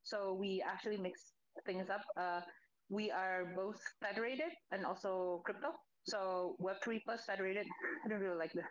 So 0.08 0.32
we 0.32 0.62
actually 0.66 0.96
mix 0.96 1.20
things 1.66 1.90
up. 1.90 2.00
Uh, 2.16 2.40
we 2.88 3.10
are 3.10 3.52
both 3.54 3.76
federated 4.00 4.52
and 4.72 4.86
also 4.86 5.42
crypto. 5.44 5.68
So 6.04 6.56
Web3 6.60 7.00
plus 7.04 7.24
federated. 7.26 7.66
I 8.04 8.08
don't 8.08 8.20
really 8.20 8.38
like 8.38 8.52
the 8.54 8.64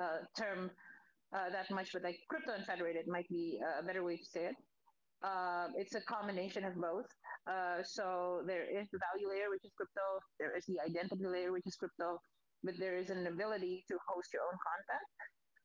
uh, 0.00 0.18
term 0.38 0.70
uh, 1.36 1.50
that 1.50 1.70
much, 1.70 1.90
but 1.92 2.02
like 2.02 2.16
crypto 2.30 2.52
and 2.54 2.64
federated 2.64 3.04
might 3.08 3.28
be 3.28 3.60
a 3.78 3.82
better 3.84 4.02
way 4.02 4.16
to 4.16 4.24
say 4.24 4.46
it. 4.46 4.56
Uh, 5.22 5.68
it's 5.76 5.94
a 5.94 6.00
combination 6.08 6.64
of 6.64 6.74
both. 6.76 7.04
Uh, 7.46 7.82
so 7.84 8.42
there 8.46 8.64
is 8.64 8.88
the 8.90 8.98
value 9.12 9.28
layer, 9.28 9.50
which 9.50 9.64
is 9.64 9.72
crypto. 9.76 10.06
There 10.38 10.56
is 10.56 10.64
the 10.64 10.80
identity 10.80 11.26
layer, 11.26 11.52
which 11.52 11.66
is 11.66 11.76
crypto. 11.76 12.18
But 12.64 12.74
there 12.78 12.96
is 12.96 13.10
an 13.10 13.26
ability 13.26 13.84
to 13.88 13.96
host 14.08 14.28
your 14.32 14.42
own 14.48 14.58
content 14.64 15.06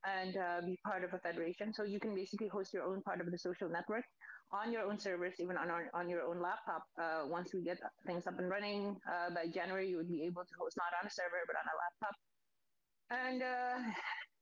and 0.05 0.37
uh, 0.37 0.61
be 0.65 0.77
part 0.85 1.03
of 1.03 1.13
a 1.13 1.19
federation. 1.19 1.73
So 1.73 1.83
you 1.83 1.99
can 1.99 2.15
basically 2.15 2.47
host 2.47 2.73
your 2.73 2.83
own 2.83 3.01
part 3.03 3.21
of 3.21 3.31
the 3.31 3.39
social 3.39 3.69
network 3.69 4.03
on 4.51 4.71
your 4.71 4.83
own 4.83 4.99
servers, 4.99 5.35
even 5.39 5.57
on 5.57 5.69
our, 5.69 5.89
on 5.93 6.09
your 6.09 6.21
own 6.23 6.41
laptop. 6.41 6.83
Uh, 6.99 7.27
once 7.27 7.53
we 7.53 7.61
get 7.61 7.79
things 8.05 8.27
up 8.27 8.39
and 8.39 8.49
running 8.49 8.95
uh, 9.09 9.33
by 9.33 9.47
January, 9.47 9.89
you 9.89 9.97
would 9.97 10.09
be 10.09 10.23
able 10.23 10.43
to 10.43 10.55
host 10.59 10.77
not 10.77 10.93
on 11.01 11.07
a 11.07 11.11
server 11.11 11.41
but 11.47 11.55
on 11.57 11.65
a 11.67 11.75
laptop. 11.83 12.15
And 13.11 13.41
uh, 13.43 13.77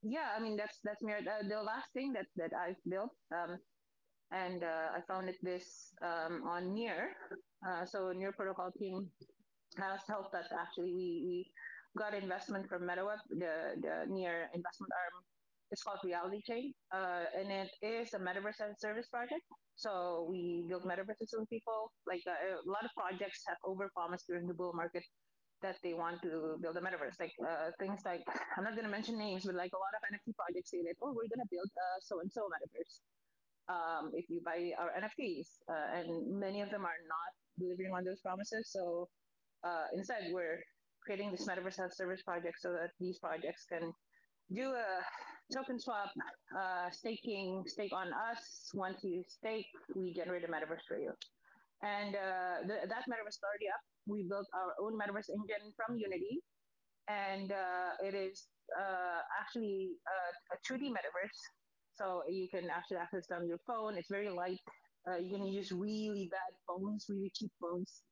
yeah, 0.03 0.29
I 0.35 0.39
mean 0.41 0.55
that's 0.55 0.79
that's 0.83 1.01
mere, 1.03 1.19
uh, 1.19 1.47
the 1.47 1.61
last 1.61 1.87
thing 1.93 2.13
that 2.13 2.27
that 2.35 2.51
I've 2.55 2.79
built. 2.89 3.11
Um, 3.33 3.57
and 4.31 4.63
uh, 4.63 4.97
I 4.97 5.01
founded 5.07 5.35
this 5.43 5.93
um, 6.01 6.43
on 6.47 6.73
Near. 6.73 7.15
Uh, 7.67 7.85
so 7.85 8.11
Near 8.11 8.31
Protocol 8.31 8.71
team 8.79 9.09
has 9.77 10.01
helped 10.07 10.33
us 10.35 10.47
actually. 10.51 10.93
We 10.93 11.23
we 11.27 11.51
got 11.97 12.13
investment 12.13 12.67
from 12.69 12.83
MetaWeb, 12.83 13.21
the 13.29 13.77
the 13.81 14.05
Near 14.09 14.49
investment 14.53 14.91
arm 14.91 15.23
it's 15.73 15.81
called 15.81 15.97
Reality 16.05 16.39
Chain, 16.45 16.71
uh, 16.93 17.25
and 17.33 17.49
it 17.49 17.73
is 17.81 18.13
a 18.13 18.21
metaverse 18.21 18.61
as 18.61 18.77
a 18.77 18.79
service 18.79 19.09
project. 19.09 19.41
So 19.75 20.29
we 20.29 20.69
build 20.69 20.85
metaverses 20.85 21.33
with 21.33 21.49
people. 21.49 21.89
Like 22.05 22.21
uh, 22.29 22.61
a 22.61 22.69
lot 22.69 22.85
of 22.85 22.93
projects 22.93 23.41
have 23.49 23.57
overpromised 23.65 24.29
during 24.29 24.45
the 24.45 24.53
bull 24.53 24.71
market 24.77 25.01
that 25.65 25.81
they 25.81 25.95
want 25.97 26.21
to 26.21 26.61
build 26.61 26.77
a 26.77 26.83
metaverse. 26.85 27.17
Like 27.19 27.33
uh, 27.41 27.73
things 27.81 28.05
like 28.05 28.21
I'm 28.55 28.63
not 28.63 28.77
going 28.77 28.85
to 28.85 28.93
mention 28.93 29.17
names, 29.17 29.49
but 29.49 29.55
like 29.55 29.73
a 29.73 29.81
lot 29.81 29.97
of 29.97 30.05
NFT 30.13 30.37
projects 30.37 30.69
say 30.69 30.85
that 30.85 30.93
oh 31.01 31.09
we're 31.09 31.25
going 31.33 31.41
to 31.41 31.49
build 31.49 31.65
a 31.73 31.87
so 32.05 32.21
and 32.21 32.31
so 32.31 32.45
metaverse. 32.53 33.01
Um, 33.65 34.11
if 34.13 34.29
you 34.29 34.41
buy 34.45 34.77
our 34.77 34.93
NFTs, 34.93 35.57
uh, 35.73 35.97
and 35.97 36.37
many 36.37 36.61
of 36.61 36.69
them 36.69 36.85
are 36.85 37.01
not 37.09 37.31
delivering 37.57 37.97
on 37.97 38.05
those 38.05 38.21
promises. 38.21 38.69
So 38.69 39.09
uh, 39.63 39.89
instead, 39.95 40.29
we're 40.29 40.61
creating 41.01 41.31
this 41.31 41.47
metaverse 41.47 41.81
as 41.81 41.97
service 41.97 42.21
project 42.21 42.61
so 42.61 42.73
that 42.73 42.91
these 42.99 43.17
projects 43.17 43.65
can 43.65 43.91
do 44.53 44.69
a 44.69 45.01
token 45.51 45.79
swap, 45.79 46.11
uh, 46.55 46.89
staking, 46.91 47.63
stake 47.67 47.93
on 47.93 48.07
us. 48.13 48.69
Once 48.73 49.03
you 49.03 49.23
stake, 49.27 49.67
we 49.95 50.13
generate 50.13 50.43
a 50.43 50.47
metaverse 50.47 50.85
for 50.87 50.97
you. 50.97 51.11
And 51.81 52.15
uh, 52.15 52.63
the, 52.63 52.87
that 52.87 53.03
metaverse 53.09 53.35
is 53.35 53.43
already 53.43 53.67
up. 53.67 53.81
We 54.07 54.23
built 54.29 54.47
our 54.55 54.71
own 54.79 54.93
metaverse 54.95 55.29
engine 55.29 55.73
from 55.75 55.97
Unity. 55.97 56.39
And 57.09 57.51
uh, 57.51 57.99
it 58.05 58.15
is 58.15 58.47
uh, 58.79 59.19
actually 59.41 59.91
a, 60.07 60.55
a 60.55 60.57
2D 60.63 60.87
metaverse. 60.89 61.39
So 61.95 62.23
you 62.29 62.47
can 62.49 62.69
actually 62.69 62.97
access 62.97 63.25
it 63.29 63.33
on 63.33 63.47
your 63.47 63.59
phone. 63.67 63.97
It's 63.97 64.09
very 64.09 64.29
light. 64.29 64.59
Uh, 65.07 65.17
you 65.17 65.35
can 65.35 65.45
use 65.45 65.71
really 65.71 66.29
bad 66.31 66.55
phones, 66.65 67.05
really 67.09 67.31
cheap 67.35 67.51
phones 67.59 68.03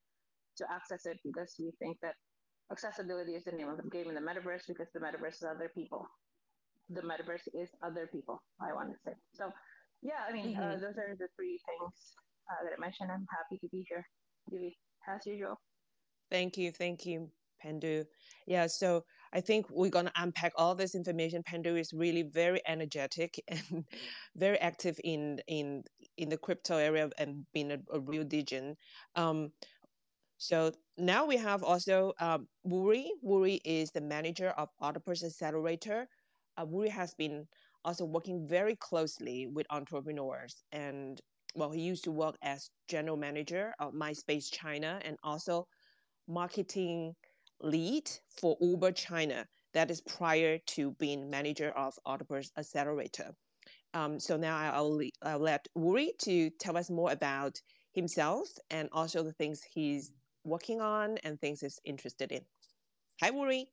to 0.57 0.65
access 0.69 1.05
it 1.05 1.17
because 1.23 1.55
we 1.57 1.71
think 1.79 1.97
that 2.01 2.15
accessibility 2.71 3.31
is 3.31 3.43
the 3.45 3.51
name 3.53 3.69
of 3.69 3.77
the 3.77 3.89
game 3.89 4.09
in 4.09 4.15
the 4.15 4.21
metaverse 4.21 4.67
because 4.67 4.87
the 4.93 4.99
metaverse 4.99 5.39
is 5.39 5.43
other 5.43 5.71
people 5.73 6.05
the 6.93 7.01
metaverse 7.01 7.47
is 7.53 7.69
other 7.83 8.07
people. 8.11 8.41
I 8.59 8.73
want 8.73 8.89
to 8.89 8.97
say 9.05 9.15
so. 9.33 9.51
Yeah, 10.01 10.25
I 10.27 10.33
mean, 10.33 10.55
uh, 10.55 10.61
mm-hmm. 10.61 10.71
uh, 10.71 10.75
those 10.75 10.97
are 10.97 11.15
the 11.17 11.27
three 11.35 11.59
things 11.67 11.93
uh, 12.49 12.63
that 12.63 12.73
I 12.77 12.79
mentioned. 12.79 13.11
I'm 13.11 13.25
happy 13.29 13.59
to 13.59 13.67
be 13.69 13.85
here, 13.87 14.05
as 15.07 15.25
usual. 15.25 15.59
Thank 16.31 16.57
you, 16.57 16.71
thank 16.71 17.05
you, 17.05 17.29
Pandu. 17.63 18.05
Yeah, 18.47 18.67
so 18.67 19.03
I 19.33 19.41
think 19.41 19.67
we're 19.69 19.89
gonna 19.89 20.11
unpack 20.15 20.53
all 20.55 20.75
this 20.75 20.95
information. 20.95 21.43
Pandu 21.43 21.79
is 21.79 21.93
really 21.93 22.23
very 22.23 22.61
energetic 22.67 23.41
and 23.47 23.85
very 24.35 24.57
active 24.59 24.99
in 25.03 25.39
in 25.47 25.83
in 26.17 26.29
the 26.29 26.37
crypto 26.37 26.77
area 26.77 27.09
and 27.17 27.45
being 27.53 27.71
a, 27.71 27.77
a 27.93 27.99
real 27.99 28.23
degen. 28.23 28.75
Um, 29.15 29.51
so 30.37 30.71
now 30.97 31.25
we 31.25 31.37
have 31.37 31.63
also 31.63 32.13
um, 32.19 32.47
Wuri. 32.63 33.11
Wuri 33.21 33.61
is 33.63 33.91
the 33.91 34.01
manager 34.01 34.49
of 34.57 34.69
Octopus 34.79 35.23
Accelerator, 35.23 36.07
uh, 36.57 36.65
Wuri 36.65 36.89
has 36.89 37.13
been 37.13 37.47
also 37.83 38.05
working 38.05 38.47
very 38.47 38.75
closely 38.75 39.47
with 39.47 39.65
entrepreneurs 39.69 40.63
and 40.71 41.19
well 41.55 41.71
he 41.71 41.81
used 41.81 42.03
to 42.03 42.11
work 42.11 42.35
as 42.43 42.69
general 42.87 43.17
manager 43.17 43.73
of 43.79 43.93
myspace 43.93 44.51
china 44.51 44.99
and 45.03 45.17
also 45.23 45.67
marketing 46.27 47.13
lead 47.61 48.09
for 48.39 48.55
uber 48.61 48.91
china 48.91 49.45
that 49.73 49.89
is 49.91 50.01
prior 50.01 50.57
to 50.67 50.91
being 50.99 51.29
manager 51.29 51.71
of 51.71 51.93
octopus 52.05 52.51
accelerator 52.57 53.31
um, 53.93 54.19
so 54.19 54.37
now 54.37 54.57
I'll, 54.73 54.99
I'll 55.21 55.39
let 55.39 55.67
Wuri 55.75 56.13
to 56.19 56.49
tell 56.59 56.77
us 56.77 56.89
more 56.89 57.11
about 57.11 57.59
himself 57.93 58.47
and 58.69 58.87
also 58.91 59.21
the 59.23 59.33
things 59.33 59.61
he's 59.63 60.13
working 60.43 60.81
on 60.81 61.17
and 61.23 61.39
things 61.39 61.61
he's 61.61 61.79
interested 61.85 62.31
in. 62.31 62.41
Hi, 63.21 63.31
Wuri. 63.31 63.67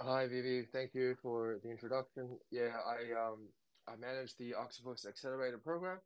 Hi, 0.00 0.28
Vivi. 0.28 0.62
Thank 0.72 0.94
you 0.94 1.16
for 1.20 1.58
the 1.64 1.70
introduction. 1.70 2.38
Yeah, 2.52 2.70
I 2.86 2.98
um 3.18 3.48
I 3.88 3.96
manage 3.96 4.36
the 4.36 4.54
Octopus 4.54 5.04
Accelerator 5.04 5.58
program. 5.58 5.98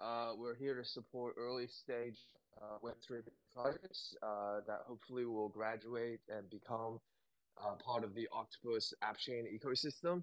Uh, 0.00 0.34
we're 0.38 0.54
here 0.54 0.76
to 0.76 0.84
support 0.84 1.34
early 1.36 1.66
stage 1.66 2.16
uh, 2.62 2.78
Web3 2.80 3.22
projects 3.52 4.14
uh, 4.22 4.60
that 4.68 4.82
hopefully 4.86 5.24
will 5.24 5.48
graduate 5.48 6.20
and 6.28 6.48
become 6.48 7.00
uh, 7.60 7.74
part 7.84 8.04
of 8.04 8.14
the 8.14 8.28
Octopus 8.32 8.94
app 9.02 9.18
chain 9.18 9.46
ecosystem. 9.52 10.22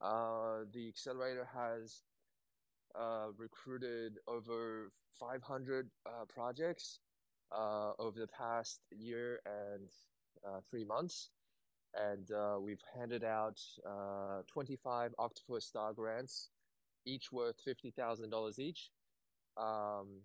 Uh, 0.00 0.66
the 0.72 0.86
accelerator 0.86 1.48
has 1.52 2.02
uh, 2.94 3.26
recruited 3.36 4.18
over 4.28 4.92
500 5.18 5.90
uh, 6.06 6.10
projects 6.28 7.00
uh, 7.50 7.90
over 7.98 8.20
the 8.20 8.28
past 8.28 8.82
year 8.92 9.40
and 9.46 9.88
three 10.70 10.84
months 10.84 11.30
and 11.96 12.30
uh, 12.30 12.58
we've 12.60 12.82
handed 12.96 13.24
out 13.24 13.60
uh, 13.88 14.42
25 14.46 15.14
Octopus 15.18 15.64
Star 15.64 15.92
grants, 15.92 16.50
each 17.04 17.32
worth 17.32 17.56
$50,000 17.66 18.58
each. 18.58 18.90
Um, 19.56 20.20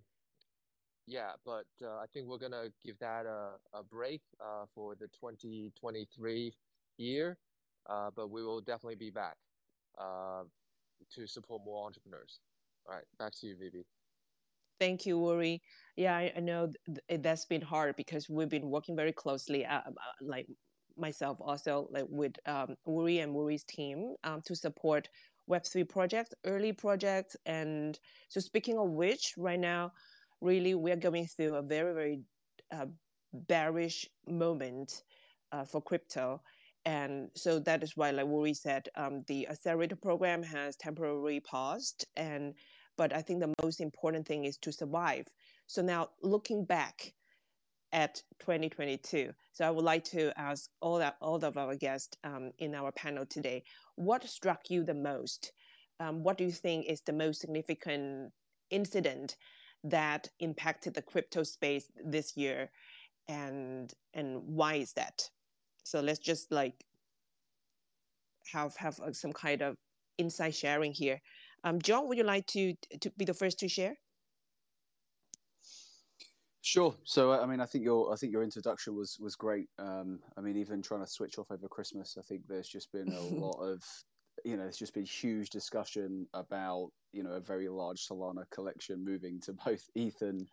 yeah, 1.08 1.32
but 1.46 1.66
uh, 1.84 1.98
I 1.98 2.06
think 2.14 2.28
we're 2.28 2.38
gonna 2.38 2.68
give 2.86 2.98
that 3.00 3.26
a, 3.26 3.52
a 3.78 3.84
break 3.84 4.22
uh, 4.40 4.66
for 4.74 4.96
the 4.96 5.08
2023 5.08 6.54
year. 6.98 7.38
Uh, 7.90 8.10
but 8.16 8.30
we 8.30 8.44
will 8.44 8.62
definitely 8.62 8.96
be 8.96 9.10
back 9.10 9.38
uh, 10.00 10.44
to 11.14 11.26
support 11.26 11.62
more 11.66 11.86
entrepreneurs. 11.86 12.40
All 12.88 12.96
right, 12.96 13.06
back 13.18 13.34
to 13.42 13.48
you, 13.48 13.56
Vivi. 13.60 13.86
Thank 14.80 15.06
you, 15.06 15.24
Uri. 15.28 15.62
Yeah, 15.96 16.16
I, 16.16 16.40
know 16.40 16.72
th- 16.86 17.22
that's 17.22 17.46
been 17.46 17.62
hard 17.62 17.96
because 17.96 18.30
we've 18.30 18.50
been 18.50 18.70
working 18.70 18.96
very 18.96 19.12
closely, 19.12 19.66
like 20.22 20.48
myself 21.02 21.38
also, 21.42 21.88
like 21.92 22.06
with 22.08 22.34
um, 22.46 22.76
Uri 22.88 23.20
and 23.20 23.36
Uri's 23.36 23.64
team 23.64 24.16
um, 24.24 24.42
to 24.46 24.56
support 24.56 25.10
Web3 25.50 25.90
projects, 25.90 26.34
early 26.46 26.72
projects. 26.72 27.36
And 27.46 28.00
so, 28.30 28.40
speaking 28.40 28.78
of 28.78 28.92
which, 28.92 29.34
right 29.38 29.60
now, 29.60 29.92
really, 30.40 30.76
we're 30.76 30.96
going 30.96 31.26
through 31.26 31.56
a 31.56 31.62
very, 31.62 31.94
very 31.94 32.20
uh, 32.72 32.86
bearish 33.34 34.08
moment 34.28 35.04
uh, 35.52 35.66
for 35.66 35.82
crypto. 35.82 36.42
And 36.86 37.30
so 37.36 37.60
that 37.60 37.84
is 37.84 37.96
why, 37.96 38.12
like 38.12 38.26
Uri 38.26 38.54
said, 38.54 38.90
um, 38.96 39.24
the 39.28 39.48
accelerator 39.48 39.96
program 39.96 40.42
has 40.44 40.76
temporarily 40.76 41.40
paused. 41.40 42.06
And 42.16 42.54
but 42.98 43.14
I 43.14 43.22
think 43.22 43.40
the 43.40 43.54
most 43.64 43.82
important 43.82 44.28
thing 44.28 44.46
is 44.46 44.58
to 44.58 44.72
survive. 44.72 45.28
So 45.68 45.82
now 45.82 46.10
looking 46.22 46.66
back 46.66 47.14
at 47.94 48.22
2022, 48.40 49.32
so 49.54 49.66
I 49.66 49.72
would 49.72 49.84
like 49.84 50.04
to 50.06 50.32
ask 50.40 50.70
all 50.82 50.98
that 51.00 51.18
all 51.22 51.44
of 51.44 51.58
our 51.58 51.76
guests 51.76 52.18
um, 52.24 52.52
in 52.60 52.74
our 52.74 52.92
panel 52.92 53.26
today, 53.26 53.64
what 53.96 54.24
struck 54.24 54.70
you 54.70 54.84
the 54.84 54.94
most? 54.94 55.52
Um, 56.00 56.24
what 56.24 56.38
do 56.38 56.44
you 56.44 56.52
think 56.52 56.86
is 56.88 57.02
the 57.02 57.14
most 57.14 57.42
significant 57.42 58.32
incident 58.70 59.36
that 59.84 60.30
impacted 60.40 60.94
the 60.94 61.02
crypto 61.02 61.44
space 61.44 61.92
this 62.04 62.38
year, 62.38 62.70
and 63.28 63.94
and 64.14 64.42
why 64.46 64.76
is 64.76 64.94
that? 64.94 65.30
So 65.84 66.00
let's 66.00 66.20
just 66.20 66.52
like 66.52 66.86
have 68.52 68.76
have 68.78 69.00
uh, 69.00 69.14
some 69.14 69.34
kind 69.34 69.62
of 69.62 69.76
insight 70.18 70.56
sharing 70.56 70.94
here. 70.94 71.22
Um, 71.64 71.82
John, 71.82 72.08
would 72.08 72.18
you 72.18 72.24
like 72.24 72.48
to 72.48 72.74
to 73.02 73.12
be 73.18 73.26
the 73.26 73.34
first 73.34 73.60
to 73.60 73.68
share? 73.68 73.96
Sure. 76.64 76.96
So, 77.04 77.32
I 77.32 77.46
mean, 77.48 77.60
I 77.60 77.66
think 77.66 77.84
your 77.84 78.14
I 78.14 78.16
think 78.16 78.32
your 78.32 78.44
introduction 78.44 78.96
was 78.96 79.18
was 79.20 79.36
great. 79.36 79.68
Um, 79.80 80.20
I 80.38 80.42
mean, 80.42 80.58
even 80.58 80.82
trying 80.82 81.02
to 81.02 81.08
switch 81.08 81.40
off 81.40 81.52
over 81.52 81.68
Christmas, 81.68 82.18
I 82.20 82.22
think 82.22 82.44
there's 82.48 82.68
just 82.68 82.92
been 82.92 83.12
a 83.12 83.22
lot 83.36 83.58
of, 83.60 83.82
you 84.46 84.58
know, 84.58 84.64
there's 84.64 84.78
just 84.78 84.94
been 84.94 85.06
huge 85.06 85.50
discussion 85.50 86.28
about 86.34 86.90
you 87.14 87.24
know 87.24 87.32
a 87.32 87.40
very 87.40 87.68
large 87.68 88.08
Solana 88.08 88.44
collection 88.52 89.04
moving 89.04 89.40
to 89.42 89.54
both 89.66 89.84
ETH 89.96 90.22
and 90.22 90.48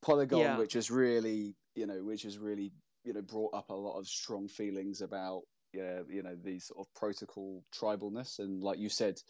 Polygon, 0.00 0.40
yeah. 0.40 0.58
which 0.58 0.72
has 0.72 0.90
really 0.90 1.54
you 1.74 1.86
know 1.86 2.02
which 2.02 2.22
has 2.22 2.38
really 2.38 2.72
you 3.04 3.12
know 3.12 3.22
brought 3.22 3.54
up 3.54 3.68
a 3.68 3.74
lot 3.74 3.98
of 3.98 4.06
strong 4.06 4.48
feelings 4.48 5.02
about 5.02 5.42
yeah, 5.72 6.00
you 6.08 6.22
know, 6.22 6.36
these 6.42 6.66
sort 6.66 6.86
of 6.86 6.94
protocol 6.94 7.64
tribalness. 7.74 8.38
And 8.38 8.62
like 8.62 8.78
you 8.78 8.88
said, 8.88 9.20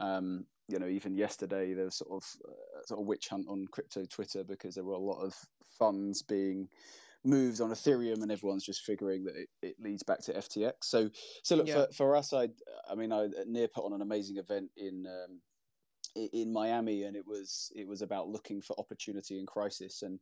um, 0.00 0.46
you 0.72 0.78
know, 0.78 0.88
even 0.88 1.14
yesterday 1.14 1.74
there 1.74 1.84
was 1.84 1.96
sort 1.96 2.10
of 2.10 2.24
uh, 2.48 2.86
sort 2.86 3.00
of 3.00 3.06
witch 3.06 3.28
hunt 3.28 3.46
on 3.48 3.66
crypto 3.70 4.04
Twitter 4.06 4.42
because 4.42 4.74
there 4.74 4.84
were 4.84 4.94
a 4.94 4.98
lot 4.98 5.20
of 5.20 5.34
funds 5.78 6.22
being 6.22 6.68
moved 7.24 7.60
on 7.60 7.70
Ethereum, 7.70 8.22
and 8.22 8.32
everyone's 8.32 8.64
just 8.64 8.82
figuring 8.82 9.24
that 9.24 9.36
it, 9.36 9.48
it 9.62 9.76
leads 9.78 10.02
back 10.02 10.20
to 10.22 10.32
FTX. 10.32 10.72
So, 10.82 11.10
so 11.42 11.56
look 11.56 11.68
yeah. 11.68 11.86
for, 11.86 11.92
for 11.92 12.16
us, 12.16 12.32
I, 12.32 12.48
I 12.90 12.94
mean, 12.94 13.12
I 13.12 13.28
near 13.46 13.68
put 13.68 13.84
on 13.84 13.92
an 13.92 14.00
amazing 14.00 14.38
event 14.38 14.70
in 14.76 15.06
um, 15.06 15.40
in 16.32 16.52
Miami, 16.52 17.04
and 17.04 17.16
it 17.16 17.26
was 17.26 17.70
it 17.76 17.86
was 17.86 18.02
about 18.02 18.28
looking 18.28 18.60
for 18.62 18.74
opportunity 18.78 19.38
in 19.38 19.46
crisis. 19.46 20.02
And 20.02 20.18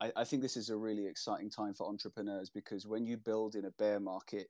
I, 0.00 0.12
I 0.16 0.24
think 0.24 0.42
this 0.42 0.56
is 0.56 0.70
a 0.70 0.76
really 0.76 1.06
exciting 1.06 1.50
time 1.50 1.74
for 1.74 1.88
entrepreneurs 1.88 2.50
because 2.50 2.86
when 2.86 3.06
you 3.06 3.16
build 3.16 3.54
in 3.54 3.64
a 3.64 3.70
bear 3.72 4.00
market, 4.00 4.48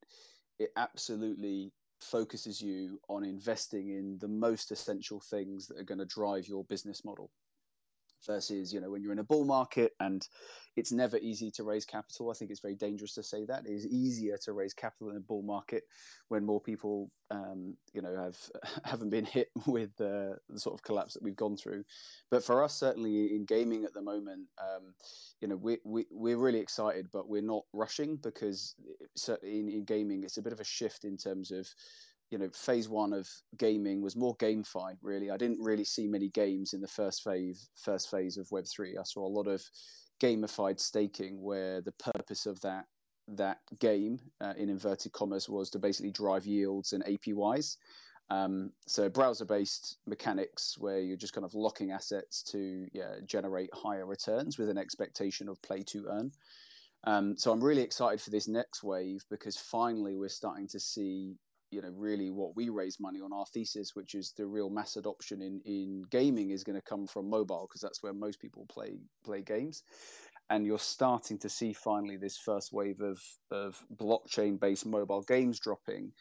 it 0.59 0.71
absolutely 0.77 1.73
focuses 2.05 2.61
you 2.61 3.01
on 3.09 3.25
investing 3.25 3.89
in 3.89 4.19
the 4.21 4.29
most 4.29 4.71
essential 4.71 5.21
things 5.21 5.67
that 5.67 5.79
are 5.79 5.85
going 5.85 5.99
to 5.99 6.05
drive 6.05 6.47
your 6.47 6.65
business 6.65 7.05
model 7.05 7.31
versus 8.27 8.73
you 8.73 8.81
know 8.81 8.91
when 8.91 9.03
you're 9.03 9.13
in 9.13 9.19
a 9.19 9.25
bull 9.25 9.45
market 9.45 9.93
and 10.01 10.27
it's 10.77 10.91
never 10.91 11.19
easy 11.19 11.51
to 11.53 11.63
raise 11.63 11.85
capital. 11.85 12.31
I 12.31 12.35
think 12.35 12.51
it's 12.51 12.61
very 12.61 12.75
dangerous 12.75 13.15
to 13.15 13.23
say 13.23 13.45
that. 13.47 13.65
It 13.67 13.73
is 13.73 13.87
easier 13.87 14.37
to 14.45 14.53
raise 14.53 14.75
capital 14.75 15.11
in 15.11 15.17
a 15.17 15.21
bull 15.21 15.43
market 15.43 15.85
when 16.29 16.45
more 16.45 16.61
people 16.61 17.11
um, 17.31 17.77
you 17.93 18.03
know 18.03 18.15
have 18.17 18.37
haven't 18.85 19.11
been 19.11 19.25
hit 19.25 19.49
with 19.67 19.95
the 19.97 20.37
sort 20.57 20.75
of 20.75 20.83
collapse 20.83 21.15
that 21.15 21.23
we've 21.23 21.37
gone 21.37 21.57
through. 21.57 21.85
But 22.31 22.45
for 22.45 22.63
us 22.63 22.75
certainly 22.75 23.35
in 23.35 23.45
gaming 23.45 23.85
at 23.85 23.95
the 23.95 24.03
moment 24.03 24.47
um, 24.61 24.95
you 25.41 25.49
know 25.49 25.57
we, 25.57 25.79
we 25.85 26.07
we're 26.11 26.39
really 26.39 26.61
excited 26.61 27.09
but 27.13 27.29
we're 27.29 27.43
not 27.43 27.65
rushing 27.73 28.17
because 28.17 28.75
in, 29.43 29.69
in 29.69 29.85
gaming 29.85 30.25
it's 30.25 30.39
a 30.39 30.43
bit 30.43 30.53
of 30.53 30.61
a 30.61 30.65
shift 30.65 31.05
in 31.05 31.17
terms 31.17 31.51
of 31.51 31.69
you 32.35 32.39
know 32.41 32.51
phase 32.53 32.89
one 32.89 33.13
of 33.13 33.29
gaming 33.59 34.03
was 34.03 34.17
more 34.17 34.37
GameFi 34.39 34.97
really. 35.03 35.31
I 35.31 35.37
didn't 35.37 35.61
really 35.61 35.85
see 35.85 36.09
many 36.09 36.31
games 36.31 36.73
in 36.73 36.81
the 36.81 36.89
first 36.89 37.23
phase 37.23 37.71
first 37.77 38.11
phase 38.11 38.37
of 38.39 38.49
web3 38.49 38.99
i 38.99 39.05
saw 39.05 39.25
a 39.25 39.37
lot 39.39 39.47
of 39.47 39.63
gamified 40.21 40.81
staking 40.81 41.41
where 41.41 41.81
the 41.81 41.93
purpose 41.93 42.47
of 42.47 42.61
that 42.63 42.87
that 43.29 43.59
game 43.79 44.19
uh, 44.41 44.53
in 44.57 44.69
inverted 44.69 45.13
commas 45.13 45.49
was 45.49 45.71
to 45.71 45.79
basically 45.79 46.11
drive 46.11 46.45
yields 46.45 46.93
and 46.93 47.05
apys 47.05 47.77
um, 48.31 48.73
so 48.85 49.09
browser 49.09 49.45
based 49.45 49.99
mechanics 50.05 50.77
where 50.77 50.99
you're 50.99 51.17
just 51.17 51.35
kind 51.35 51.45
of 51.45 51.55
locking 51.55 51.93
assets 51.93 52.43
to 52.51 52.89
yeah, 52.93 53.17
generate 53.27 53.71
higher 53.75 54.07
returns 54.07 54.59
with 54.59 54.71
an 54.71 54.79
expectation 54.79 55.47
of 55.47 55.61
play 55.61 55.83
to 55.89 56.07
earn. 56.09 56.33
Um, 57.07 57.37
so 57.37 57.53
I'm 57.53 57.63
really 57.63 57.83
excited 57.83 58.23
for 58.23 58.31
this 58.31 58.49
next 58.49 58.83
wave 58.83 59.23
because 59.31 59.59
finally 59.59 60.17
we're 60.17 60.31
starting 60.31 60.67
to 60.69 60.81
see 60.81 61.37
you 61.75 61.83
know 61.83 61.93
really 61.97 62.31
what 62.31 62.55
we 62.55 62.69
raise 62.69 63.01
money 63.01 63.21
on 63.21 63.33
our 63.33 63.47
thesis 63.53 63.95
which 63.95 64.15
is 64.15 64.33
the 64.37 64.47
real 64.47 64.71
mass 64.71 64.97
adoption 64.97 65.43
in 65.43 65.61
in 65.65 66.03
gaming 66.11 66.51
is 66.51 66.63
going 66.63 66.79
to 66.79 66.89
come 66.89 67.07
from 67.07 67.29
mobile 67.29 67.67
because 67.69 67.81
that's 67.81 68.03
where 68.03 68.13
most 68.13 68.41
people 68.41 68.67
play 68.69 68.99
play 69.25 69.43
games. 69.43 69.83
And 70.51 70.67
you're 70.67 70.79
starting 70.79 71.39
to 71.39 71.49
see 71.49 71.73
finally 71.73 72.17
this 72.17 72.37
first 72.37 72.73
wave 72.73 73.01
of 73.01 73.21
of 73.51 73.83
blockchain 73.97 74.61
based 74.61 74.87
mobile 74.87 75.23
games 75.23 75.59
dropping. 75.59 76.13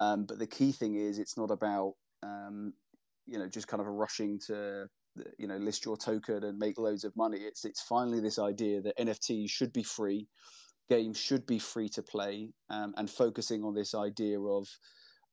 Um, 0.00 0.26
but 0.26 0.38
the 0.38 0.46
key 0.46 0.72
thing 0.72 0.96
is 0.96 1.18
it's 1.18 1.38
not 1.38 1.50
about 1.50 1.94
um, 2.22 2.74
you 3.26 3.38
know 3.38 3.48
just 3.48 3.68
kind 3.68 3.80
of 3.80 3.86
rushing 3.86 4.38
to 4.46 4.86
you 5.38 5.48
know 5.48 5.56
list 5.56 5.84
your 5.84 5.96
token 5.96 6.44
and 6.44 6.58
make 6.58 6.78
loads 6.78 7.04
of 7.04 7.16
money. 7.16 7.38
It's 7.38 7.64
it's 7.64 7.82
finally 7.82 8.20
this 8.20 8.38
idea 8.38 8.82
that 8.82 8.98
nfts 8.98 9.50
should 9.50 9.72
be 9.72 9.82
free 9.82 10.28
games 10.88 11.18
should 11.18 11.46
be 11.46 11.58
free 11.58 11.88
to 11.90 12.02
play 12.02 12.50
um, 12.70 12.94
and 12.96 13.08
focusing 13.10 13.64
on 13.64 13.74
this 13.74 13.94
idea 13.94 14.40
of 14.40 14.68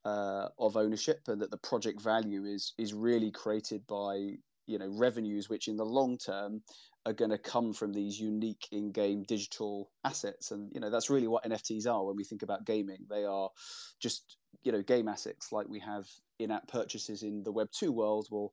uh, 0.06 0.50
of 0.60 0.78
ownership 0.78 1.22
and 1.28 1.41
that 1.41 1.52
the 1.52 1.58
project 1.58 2.02
value 2.02 2.46
is 2.46 2.74
is 2.78 2.94
really 2.94 3.32
created 3.32 3.86
by 3.88 4.36
you 4.68 4.78
know 4.78 4.88
revenues 4.89 5.50
which 5.50 5.68
in 5.68 5.78
the 5.78 5.86
long 5.86 6.18
term 6.18 6.62
are 7.08 7.13
going 7.13 7.32
to 7.32 7.38
come 7.38 7.72
from 7.72 7.94
these 7.94 8.20
unique 8.20 8.68
in-game 8.72 9.24
digital 9.24 9.91
assets. 10.04 10.52
And 10.52 10.72
you 10.74 10.80
know 10.80 10.89
that's 10.89 11.10
really 11.10 11.28
what 11.28 11.44
nfts 11.44 11.88
are 11.88 12.04
when 12.04 12.15
we 12.15 12.24
think 12.24 12.44
about 12.44 12.65
gaming. 12.65 13.06
They 13.10 13.26
are 13.26 13.50
just 14.00 14.38
you 14.63 14.72
know 14.72 14.82
game 14.82 15.08
assets 15.08 15.52
like 15.52 15.68
we 15.68 15.80
have 15.80 16.06
in-app 16.39 16.68
purchases 16.68 17.24
in 17.24 17.44
the 17.44 17.52
web 17.52 17.70
2 17.72 17.91
world. 17.91 18.28
Well 18.32 18.52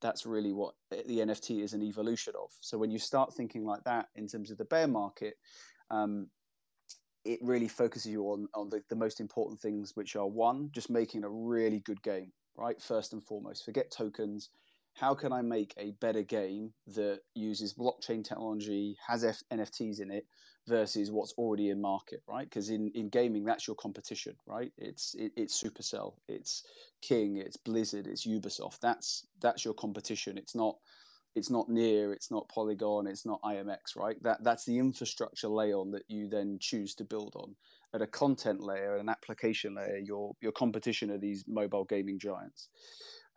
that's 0.00 0.26
really 0.26 0.52
what 0.52 0.74
the 0.90 1.18
nft 1.18 1.62
is 1.62 1.72
an 1.72 1.82
evolution 1.82 2.34
of. 2.40 2.50
So 2.60 2.78
when 2.78 2.90
you 2.90 2.98
start 2.98 3.34
thinking 3.34 3.64
like 3.64 3.84
that 3.84 4.06
in 4.16 4.26
terms 4.26 4.50
of 4.50 4.58
the 4.58 4.66
bear 4.66 4.88
market 4.88 5.34
um, 5.90 6.28
it 7.24 7.38
really 7.42 7.68
focuses 7.68 8.10
you 8.12 8.24
on 8.24 8.48
on 8.54 8.70
the, 8.70 8.82
the 8.88 8.96
most 8.96 9.20
important 9.20 9.60
things, 9.60 9.92
which 9.94 10.16
are 10.16 10.26
one, 10.26 10.70
just 10.72 10.90
making 10.90 11.24
a 11.24 11.28
really 11.28 11.80
good 11.80 12.02
game, 12.02 12.32
right? 12.56 12.80
First 12.80 13.12
and 13.12 13.22
foremost, 13.22 13.64
forget 13.64 13.90
tokens. 13.90 14.50
How 14.94 15.12
can 15.12 15.32
I 15.32 15.42
make 15.42 15.74
a 15.76 15.90
better 16.00 16.22
game 16.22 16.72
that 16.86 17.20
uses 17.34 17.74
blockchain 17.74 18.22
technology, 18.22 18.96
has 19.08 19.24
F- 19.24 19.42
NFTs 19.52 20.00
in 20.00 20.12
it, 20.12 20.24
versus 20.66 21.10
what's 21.10 21.32
already 21.36 21.70
in 21.70 21.80
market, 21.80 22.22
right? 22.28 22.48
Because 22.48 22.70
in, 22.70 22.90
in 22.94 23.08
gaming, 23.08 23.44
that's 23.44 23.66
your 23.66 23.76
competition, 23.76 24.36
right? 24.46 24.72
It's 24.78 25.14
it, 25.14 25.32
it's 25.36 25.62
Supercell, 25.62 26.14
it's 26.28 26.64
King, 27.02 27.36
it's 27.38 27.56
Blizzard, 27.56 28.06
it's 28.06 28.26
Ubisoft. 28.26 28.80
That's 28.80 29.26
that's 29.40 29.64
your 29.64 29.74
competition. 29.74 30.38
It's 30.38 30.54
not 30.54 30.76
it's 31.34 31.50
not 31.50 31.68
near 31.68 32.12
it's 32.12 32.30
not 32.30 32.48
polygon 32.48 33.06
it's 33.06 33.26
not 33.26 33.40
imx 33.42 33.96
right 33.96 34.22
that 34.22 34.42
that's 34.44 34.64
the 34.64 34.78
infrastructure 34.78 35.48
layer 35.48 35.76
on 35.76 35.90
that 35.90 36.04
you 36.08 36.28
then 36.28 36.58
choose 36.60 36.94
to 36.94 37.04
build 37.04 37.34
on 37.36 37.54
at 37.94 38.02
a 38.02 38.06
content 38.06 38.60
layer 38.60 38.96
an 38.96 39.08
application 39.08 39.74
layer 39.74 39.98
your 39.98 40.32
your 40.40 40.52
competition 40.52 41.10
are 41.10 41.18
these 41.18 41.44
mobile 41.46 41.84
gaming 41.84 42.18
giants 42.18 42.68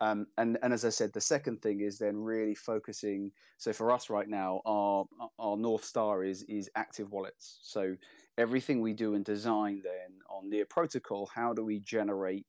um, 0.00 0.26
and 0.36 0.58
and 0.62 0.72
as 0.72 0.84
I 0.84 0.90
said, 0.90 1.12
the 1.12 1.20
second 1.20 1.60
thing 1.60 1.80
is 1.80 1.98
then 1.98 2.16
really 2.16 2.54
focusing. 2.54 3.32
So 3.56 3.72
for 3.72 3.90
us 3.90 4.10
right 4.10 4.28
now, 4.28 4.60
our 4.64 5.04
our 5.38 5.56
north 5.56 5.84
star 5.84 6.22
is 6.22 6.44
is 6.44 6.70
active 6.76 7.10
wallets. 7.10 7.58
So 7.62 7.96
everything 8.36 8.80
we 8.80 8.92
do 8.92 9.14
in 9.14 9.24
design 9.24 9.82
then 9.82 10.18
on 10.30 10.48
near 10.48 10.66
protocol, 10.66 11.28
how 11.34 11.52
do 11.52 11.64
we 11.64 11.80
generate 11.80 12.46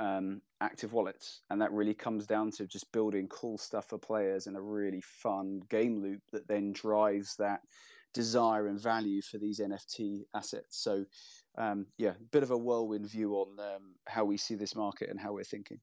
um, 0.00 0.40
active 0.60 0.92
wallets, 0.92 1.40
and 1.50 1.60
that 1.60 1.72
really 1.72 1.94
comes 1.94 2.26
down 2.26 2.50
to 2.52 2.66
just 2.66 2.90
building 2.92 3.28
cool 3.28 3.58
stuff 3.58 3.88
for 3.88 3.98
players 3.98 4.46
and 4.46 4.56
a 4.56 4.60
really 4.60 5.00
fun 5.00 5.60
game 5.68 6.00
loop 6.02 6.22
that 6.32 6.48
then 6.48 6.72
drives 6.72 7.36
that 7.36 7.60
desire 8.14 8.66
and 8.66 8.80
value 8.80 9.22
for 9.22 9.38
these 9.38 9.60
NFT 9.60 10.24
assets. 10.34 10.78
So, 10.82 11.04
um, 11.56 11.86
yeah, 11.98 12.10
a 12.10 12.24
bit 12.32 12.42
of 12.42 12.50
a 12.50 12.56
whirlwind 12.56 13.06
view 13.06 13.34
on 13.34 13.58
um, 13.60 13.94
how 14.06 14.24
we 14.24 14.36
see 14.36 14.54
this 14.54 14.74
market 14.74 15.10
and 15.10 15.20
how 15.20 15.32
we're 15.32 15.44
thinking. 15.44 15.78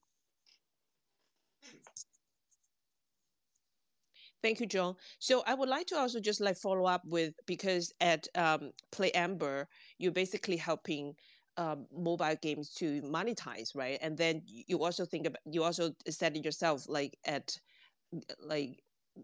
Thank 4.45 4.59
you, 4.59 4.67
John. 4.67 4.95
So 5.17 5.43
I 5.47 5.55
would 5.55 5.69
like 5.69 5.87
to 5.87 5.97
also 5.97 6.19
just 6.19 6.39
like 6.39 6.57
follow 6.57 6.85
up 6.85 7.01
with 7.03 7.33
because 7.47 7.91
at 7.99 8.27
um, 8.35 8.73
PlayEmber, 8.91 9.65
you're 9.97 10.11
basically 10.11 10.55
helping 10.55 11.15
um, 11.57 11.85
mobile 11.95 12.35
games 12.41 12.69
to 12.75 13.01
monetize, 13.01 13.75
right? 13.75 13.97
And 14.01 14.17
then 14.17 14.41
you 14.45 14.83
also 14.83 15.05
think 15.05 15.27
about 15.27 15.41
you 15.45 15.63
also 15.63 15.91
said 16.09 16.35
it 16.35 16.43
yourself, 16.43 16.87
like 16.87 17.17
at 17.25 17.57
like 18.39 18.79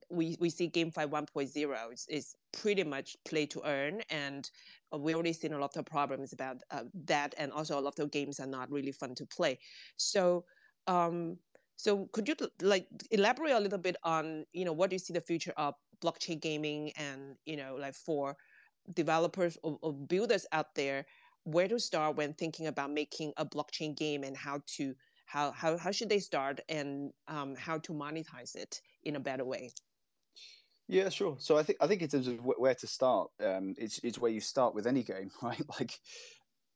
we 0.10 0.38
we 0.39 0.50
see 0.50 0.70
GameFi 0.70 1.10
1.0 1.10 1.94
is, 1.94 2.06
is 2.10 2.36
pretty 2.54 2.84
much 2.84 3.15
play 3.26 3.46
to 3.48 3.62
earn, 3.65 4.02
and 4.10 4.50
we 4.98 5.13
already 5.13 5.34
seen 5.34 5.54
a 5.54 5.60
lot 5.60 5.76
of 5.76 5.86
problems 5.86 6.34
about 6.34 6.62
uh, 6.72 6.84
that, 7.06 7.34
and 7.38 7.52
also 7.52 7.78
a 7.78 7.82
lot 7.82 8.00
of 8.00 8.12
games 8.12 8.39
are 8.39 8.48
not 8.48 8.72
really 8.72 8.91
fun 8.91 9.15
to 9.15 9.26
play. 9.26 9.60
So. 9.98 10.46
Um, 10.88 11.38
so 11.78 12.08
could 12.12 12.28
you 12.28 12.36
like 12.62 12.86
elaborate 13.10 13.54
a 13.54 13.60
little 13.60 13.80
bit 13.80 13.96
on 14.04 14.46
you 14.54 14.65
know 14.65 14.74
what 14.74 14.89
do 14.91 14.96
you 14.96 15.00
see 15.00 15.13
the 15.13 15.22
future 15.22 15.54
of 15.58 15.74
blockchain 16.04 16.39
gaming 16.39 16.91
and 16.96 17.36
you 17.46 17.58
know 17.58 17.76
like 17.80 17.96
for 17.96 18.36
developers 18.94 19.58
or, 19.63 19.78
or 19.82 19.94
builders 19.94 20.46
out 20.52 20.76
there 20.76 21.06
where 21.43 21.67
to 21.67 21.80
start 21.80 22.15
when 22.15 22.34
thinking 22.34 22.67
about 22.67 22.91
making 22.91 23.34
a 23.38 23.45
blockchain 23.45 23.95
game 23.95 24.23
and 24.23 24.36
how 24.36 24.62
to 24.77 24.95
how 25.25 25.51
how, 25.51 25.77
how 25.77 25.91
should 25.91 26.10
they 26.10 26.19
start 26.19 26.60
and 26.69 27.12
um, 27.27 27.56
how 27.56 27.77
to 27.80 27.93
monetize 27.93 28.56
it 28.56 28.82
in 29.04 29.15
a 29.15 29.19
better 29.19 29.45
way? 29.45 29.71
Yeah 30.88 31.10
sure. 31.10 31.38
So 31.39 31.58
i 31.58 31.63
think 31.63 31.77
i 31.82 31.88
think 31.88 32.01
in 32.01 32.10
terms 32.10 32.27
of 32.27 32.39
where 32.43 32.75
to 32.75 32.88
start 32.88 33.30
um, 33.43 33.75
it's, 33.77 33.99
it's 34.04 34.19
where 34.19 34.32
you 34.32 34.41
start 34.41 34.75
with 34.75 34.88
any 34.88 35.04
game 35.04 35.32
right? 35.41 35.62
Like 35.80 35.93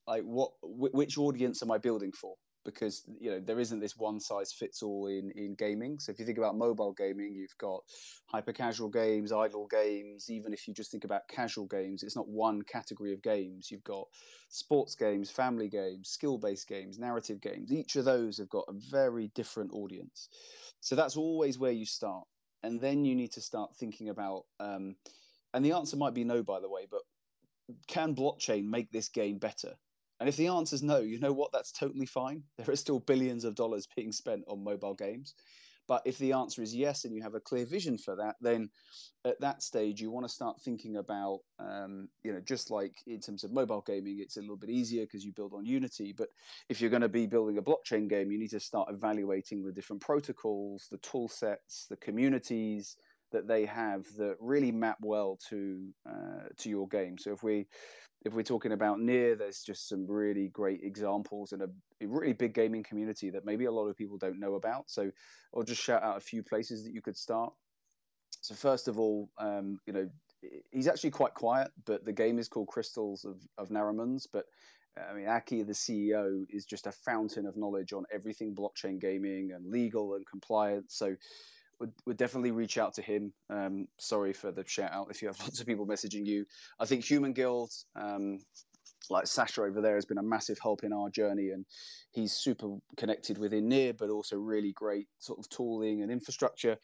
like 0.07 0.23
what 0.23 0.51
which 0.61 1.17
audience 1.17 1.63
am 1.63 1.71
i 1.71 1.77
building 1.77 2.11
for 2.11 2.35
because 2.65 3.03
you 3.19 3.31
know 3.31 3.39
there 3.39 3.59
isn't 3.59 3.79
this 3.79 3.95
one 3.95 4.19
size 4.19 4.51
fits 4.51 4.83
all 4.83 5.07
in 5.07 5.31
in 5.31 5.55
gaming. 5.55 5.99
So 5.99 6.11
if 6.11 6.19
you 6.19 6.25
think 6.25 6.37
about 6.37 6.57
mobile 6.57 6.91
gaming, 6.91 7.33
you've 7.35 7.57
got 7.57 7.81
hyper 8.25 8.51
casual 8.51 8.89
games, 8.89 9.31
idle 9.31 9.67
games. 9.67 10.29
Even 10.29 10.51
if 10.51 10.67
you 10.67 10.73
just 10.73 10.91
think 10.91 11.05
about 11.05 11.27
casual 11.29 11.67
games, 11.67 12.03
it's 12.03 12.15
not 12.15 12.27
one 12.27 12.61
category 12.63 13.13
of 13.13 13.21
games. 13.21 13.71
You've 13.71 13.83
got 13.83 14.07
sports 14.49 14.95
games, 14.95 15.29
family 15.29 15.69
games, 15.69 16.09
skill 16.09 16.37
based 16.37 16.67
games, 16.67 16.99
narrative 16.99 17.39
games. 17.39 17.71
Each 17.71 17.95
of 17.95 18.05
those 18.05 18.37
have 18.39 18.49
got 18.49 18.65
a 18.67 18.73
very 18.73 19.31
different 19.35 19.71
audience. 19.71 20.29
So 20.81 20.95
that's 20.95 21.15
always 21.15 21.57
where 21.57 21.71
you 21.71 21.85
start, 21.85 22.25
and 22.63 22.81
then 22.81 23.05
you 23.05 23.15
need 23.15 23.31
to 23.33 23.41
start 23.41 23.75
thinking 23.75 24.09
about. 24.09 24.43
Um, 24.59 24.95
and 25.53 25.63
the 25.63 25.71
answer 25.71 25.95
might 25.95 26.13
be 26.13 26.25
no, 26.25 26.43
by 26.43 26.59
the 26.59 26.69
way, 26.69 26.85
but 26.89 27.01
can 27.87 28.13
blockchain 28.15 28.65
make 28.65 28.91
this 28.91 29.07
game 29.09 29.37
better? 29.37 29.75
And 30.19 30.29
if 30.29 30.37
the 30.37 30.47
answer 30.47 30.75
is 30.75 30.83
no, 30.83 30.99
you 30.99 31.19
know 31.19 31.33
what? 31.33 31.51
That's 31.51 31.71
totally 31.71 32.05
fine. 32.05 32.43
There 32.57 32.71
are 32.71 32.75
still 32.75 32.99
billions 32.99 33.43
of 33.43 33.55
dollars 33.55 33.87
being 33.95 34.11
spent 34.11 34.43
on 34.47 34.63
mobile 34.63 34.95
games. 34.95 35.35
But 35.87 36.01
if 36.05 36.17
the 36.17 36.31
answer 36.33 36.61
is 36.61 36.75
yes 36.75 37.05
and 37.05 37.13
you 37.13 37.21
have 37.21 37.35
a 37.35 37.39
clear 37.39 37.65
vision 37.65 37.97
for 37.97 38.15
that, 38.15 38.35
then 38.41 38.69
at 39.23 39.39
that 39.41 39.61
stage 39.61 40.01
you 40.01 40.09
want 40.09 40.25
to 40.25 40.33
start 40.33 40.59
thinking 40.61 40.97
about, 40.97 41.41
um, 41.59 42.09
you 42.23 42.33
know, 42.33 42.39
just 42.39 42.71
like 42.71 42.95
in 43.05 43.19
terms 43.19 43.43
of 43.43 43.51
mobile 43.51 43.83
gaming, 43.85 44.17
it's 44.19 44.37
a 44.37 44.41
little 44.41 44.57
bit 44.57 44.71
easier 44.71 45.03
because 45.03 45.23
you 45.23 45.31
build 45.31 45.53
on 45.53 45.65
Unity. 45.65 46.13
But 46.17 46.29
if 46.69 46.81
you're 46.81 46.89
going 46.89 47.03
to 47.03 47.09
be 47.09 47.27
building 47.27 47.57
a 47.57 47.61
blockchain 47.61 48.09
game, 48.09 48.31
you 48.31 48.39
need 48.39 48.49
to 48.51 48.59
start 48.59 48.89
evaluating 48.91 49.63
the 49.63 49.71
different 49.71 50.01
protocols, 50.01 50.87
the 50.89 50.97
tool 50.99 51.27
sets, 51.27 51.85
the 51.89 51.97
communities 51.97 52.97
that 53.31 53.47
they 53.47 53.65
have 53.65 54.05
that 54.17 54.35
really 54.39 54.71
map 54.71 54.97
well 55.01 55.37
to 55.49 55.89
uh, 56.09 56.47
to 56.57 56.69
your 56.69 56.87
game. 56.87 57.17
So 57.17 57.33
if 57.33 57.43
we 57.43 57.67
if 58.25 58.33
we're 58.33 58.41
talking 58.41 58.71
about 58.71 58.99
near, 58.99 59.35
there's 59.35 59.61
just 59.61 59.87
some 59.87 60.07
really 60.07 60.47
great 60.47 60.81
examples 60.83 61.53
and 61.53 61.61
a, 61.61 61.69
really 62.01 62.33
big 62.33 62.55
gaming 62.55 62.83
community 62.83 63.29
that 63.29 63.45
maybe 63.45 63.65
a 63.65 63.71
lot 63.71 63.85
of 63.85 63.95
people 63.95 64.17
don't 64.17 64.39
know 64.39 64.55
about. 64.55 64.89
So 64.89 65.11
I'll 65.55 65.63
just 65.63 65.81
shout 65.81 66.01
out 66.01 66.17
a 66.17 66.21
few 66.21 66.41
places 66.41 66.83
that 66.83 66.93
you 66.93 67.03
could 67.03 67.15
start. 67.15 67.53
So 68.41 68.55
first 68.55 68.87
of 68.87 68.99
all, 68.99 69.29
um, 69.37 69.79
you 69.85 69.93
know, 69.93 70.09
he's 70.71 70.87
actually 70.87 71.11
quite 71.11 71.35
quiet, 71.35 71.71
but 71.85 72.03
the 72.03 72.11
game 72.11 72.39
is 72.39 72.47
called 72.47 72.67
Crystals 72.67 73.25
of, 73.25 73.37
of. 73.59 73.69
But 74.33 74.45
I 74.97 75.13
mean, 75.13 75.27
Aki, 75.27 75.63
the 75.63 75.73
CEO, 75.73 76.45
is 76.49 76.65
just 76.65 76.87
a 76.87 76.91
fountain 76.91 77.45
of 77.45 77.57
knowledge 77.57 77.93
on 77.93 78.05
everything 78.11 78.55
blockchain 78.55 78.99
gaming 78.99 79.51
and 79.53 79.69
legal 79.69 80.15
and 80.15 80.25
compliance. 80.25 80.95
So 80.95 81.15
would, 81.79 81.91
would 82.05 82.17
definitely 82.17 82.51
reach 82.51 82.77
out 82.77 82.93
to 82.95 83.01
him. 83.01 83.33
Um, 83.49 83.87
sorry 83.99 84.33
for 84.33 84.51
the 84.51 84.63
shout 84.67 84.91
out 84.91 85.07
if 85.09 85.21
you 85.21 85.27
have 85.27 85.39
lots 85.41 85.59
of 85.59 85.67
people 85.67 85.87
messaging 85.87 86.25
you. 86.25 86.45
I 86.79 86.85
think 86.85 87.03
Human 87.03 87.33
Guild, 87.33 87.71
um, 87.95 88.39
like 89.09 89.27
Sasha 89.27 89.61
over 89.61 89.81
there, 89.81 89.95
has 89.95 90.05
been 90.05 90.17
a 90.17 90.23
massive 90.23 90.57
help 90.61 90.83
in 90.83 90.93
our 90.93 91.09
journey, 91.09 91.49
and 91.49 91.65
he's 92.11 92.33
super 92.33 92.77
connected 92.97 93.37
within 93.37 93.67
Near, 93.67 93.93
but 93.93 94.09
also 94.09 94.37
really 94.37 94.71
great 94.73 95.07
sort 95.19 95.39
of 95.39 95.49
tooling 95.49 96.01
and 96.01 96.11
infrastructure. 96.11 96.77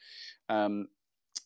Um, 0.48 0.86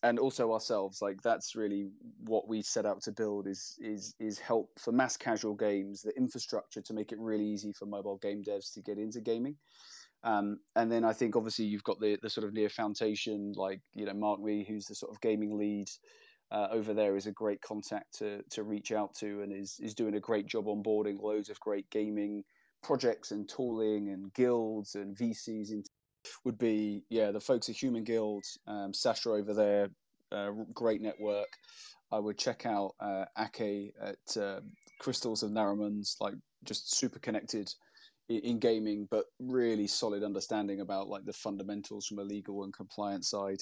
and 0.02 0.18
also 0.18 0.52
ourselves, 0.52 1.00
like 1.00 1.22
that's 1.22 1.56
really 1.56 1.88
what 2.24 2.48
we 2.48 2.62
set 2.62 2.87
out 2.87 3.02
to 3.02 3.12
build 3.12 3.46
is 3.46 3.76
is 3.80 4.14
is 4.20 4.38
help 4.38 4.70
for 4.78 4.92
mass 4.92 5.16
casual 5.16 5.54
games, 5.54 6.02
the 6.02 6.16
infrastructure 6.16 6.82
to 6.82 6.94
make 6.94 7.12
it 7.12 7.18
really 7.18 7.46
easy 7.46 7.72
for 7.72 7.87
mobile 7.87 8.18
game 8.18 8.42
devs 8.46 8.72
to 8.74 8.82
get 8.82 8.98
into 8.98 9.20
gaming. 9.20 9.56
Um, 10.27 10.59
and 10.75 10.91
then 10.91 11.05
I 11.05 11.12
think 11.12 11.37
obviously 11.37 11.67
you've 11.67 11.85
got 11.85 12.01
the 12.01 12.19
the 12.21 12.29
sort 12.29 12.47
of 12.47 12.53
near 12.53 12.69
foundation, 12.69 13.53
like 13.57 13.81
you 13.95 14.05
know 14.05 14.12
Mark 14.12 14.41
Wee, 14.41 14.67
who's 14.69 14.87
the 14.87 14.95
sort 14.97 15.12
of 15.15 15.21
gaming 15.21 15.57
lead 15.57 15.89
uh, 16.51 16.67
over 16.73 16.93
there, 16.93 17.17
is 17.17 17.27
a 17.27 17.33
great 17.33 17.62
contact 17.62 18.19
to 18.19 18.43
to 18.51 18.65
reach 18.65 18.91
out 18.91 19.15
to, 19.21 19.43
and 19.43 19.53
is 19.53 19.79
is 19.81 19.95
doing 19.95 20.17
a 20.17 20.21
great 20.21 20.47
job 20.47 20.67
onboarding 20.67 21.23
loads 21.23 21.49
of 21.49 21.61
great 21.61 21.89
gaming 21.91 22.43
projects 22.83 23.31
and 23.31 23.49
tooling 23.49 24.09
and 24.09 24.35
guilds 24.35 24.97
and 24.97 25.17
VCs. 25.17 25.71
In, 25.71 25.85
would 26.45 26.59
be 26.59 27.05
yeah 27.09 27.31
the 27.31 27.39
folks 27.39 27.69
at 27.69 27.81
Human 27.81 28.03
Guild, 28.03 28.45
um, 28.67 28.93
Sasha 28.93 29.31
over 29.31 29.55
there, 29.55 29.89
uh, 30.33 30.51
great 30.75 31.01
network. 31.01 31.47
I 32.11 32.19
would 32.19 32.37
check 32.37 32.67
out 32.67 32.95
uh, 32.99 33.27
Ake 33.39 33.93
at 34.03 34.37
uh, 34.37 34.61
Crystals 34.99 35.45
of 35.45 35.53
Naramunz, 35.53 36.17
like 36.21 36.35
just 36.65 36.97
super 36.97 37.21
connected 37.21 37.73
in 38.29 38.59
gaming, 38.59 39.07
but 39.11 39.27
really 39.39 39.87
solid 39.87 40.25
understanding 40.25 40.81
about 40.81 41.09
like 41.09 41.25
the 41.25 41.33
fundamentals 41.33 42.07
from 42.07 42.19
a 42.19 42.25
legal 42.25 42.65
and 42.65 42.73
compliance 42.73 43.31
side. 43.31 43.61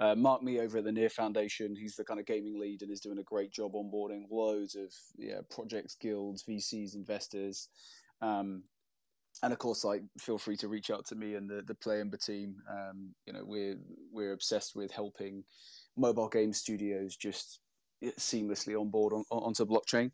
Uh, 0.00 0.14
Mark 0.14 0.42
Me 0.42 0.60
over 0.60 0.78
at 0.78 0.84
the 0.84 0.92
Near 0.92 1.08
Foundation, 1.08 1.74
he's 1.74 1.96
the 1.96 2.04
kind 2.04 2.20
of 2.20 2.26
gaming 2.26 2.58
lead 2.58 2.82
and 2.82 2.90
is 2.90 3.00
doing 3.00 3.18
a 3.18 3.24
great 3.24 3.50
job 3.50 3.72
onboarding 3.72 4.24
loads 4.30 4.74
of 4.74 4.92
yeah 5.16 5.40
projects, 5.50 5.96
guilds, 6.00 6.44
VCs, 6.48 6.94
investors. 6.94 7.68
Um, 8.20 8.64
and 9.42 9.52
of 9.52 9.58
course, 9.58 9.84
like 9.84 10.02
feel 10.18 10.38
free 10.38 10.56
to 10.58 10.68
reach 10.68 10.90
out 10.90 11.06
to 11.06 11.16
me 11.16 11.34
and 11.34 11.48
the 11.48 11.62
the 11.66 11.74
PlayEmber 11.74 12.24
team. 12.24 12.56
Um, 12.70 13.14
you 13.26 13.32
know, 13.32 13.42
we're 13.44 13.76
we're 14.12 14.32
obsessed 14.32 14.76
with 14.76 14.90
helping 14.90 15.44
mobile 15.96 16.28
game 16.28 16.52
studios 16.52 17.16
just 17.16 17.60
seamlessly 18.18 18.78
on 18.78 18.90
board 18.90 19.12
on, 19.12 19.24
onto 19.30 19.64
blockchain. 19.64 20.10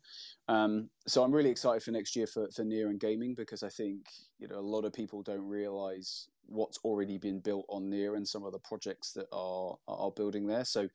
Um, 0.47 0.89
so 1.07 1.23
I'm 1.23 1.31
really 1.31 1.49
excited 1.49 1.83
for 1.83 1.91
next 1.91 2.15
year 2.15 2.27
for, 2.27 2.49
for 2.55 2.63
Near 2.63 2.89
and 2.89 2.99
gaming 2.99 3.35
because 3.35 3.63
I 3.63 3.69
think 3.69 4.05
you 4.39 4.47
know 4.47 4.57
a 4.57 4.61
lot 4.61 4.85
of 4.85 4.93
people 4.93 5.21
don't 5.21 5.47
realize 5.47 6.27
what's 6.47 6.79
already 6.79 7.17
been 7.17 7.39
built 7.39 7.65
on 7.69 7.89
Near 7.89 8.15
and 8.15 8.27
some 8.27 8.43
of 8.43 8.51
the 8.51 8.59
projects 8.59 9.13
that 9.13 9.27
are 9.31 9.75
are 9.87 10.11
building 10.11 10.47
there. 10.47 10.65
So 10.65 10.87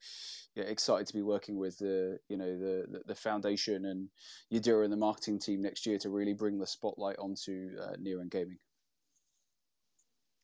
yeah, 0.55 0.65
excited 0.65 1.07
to 1.07 1.13
be 1.13 1.23
working 1.23 1.57
with 1.57 1.77
the 1.79 2.19
you 2.29 2.37
know 2.37 2.57
the 2.57 3.01
the, 3.05 3.15
foundation 3.15 3.85
and 3.85 4.09
Yadira 4.53 4.83
and 4.83 4.93
the 4.93 4.97
marketing 4.97 5.39
team 5.39 5.61
next 5.61 5.85
year 5.85 5.97
to 5.99 6.09
really 6.09 6.33
bring 6.33 6.59
the 6.59 6.67
spotlight 6.67 7.17
onto 7.19 7.71
uh, 7.81 7.95
Near 7.99 8.21
and 8.21 8.31
gaming. 8.31 8.57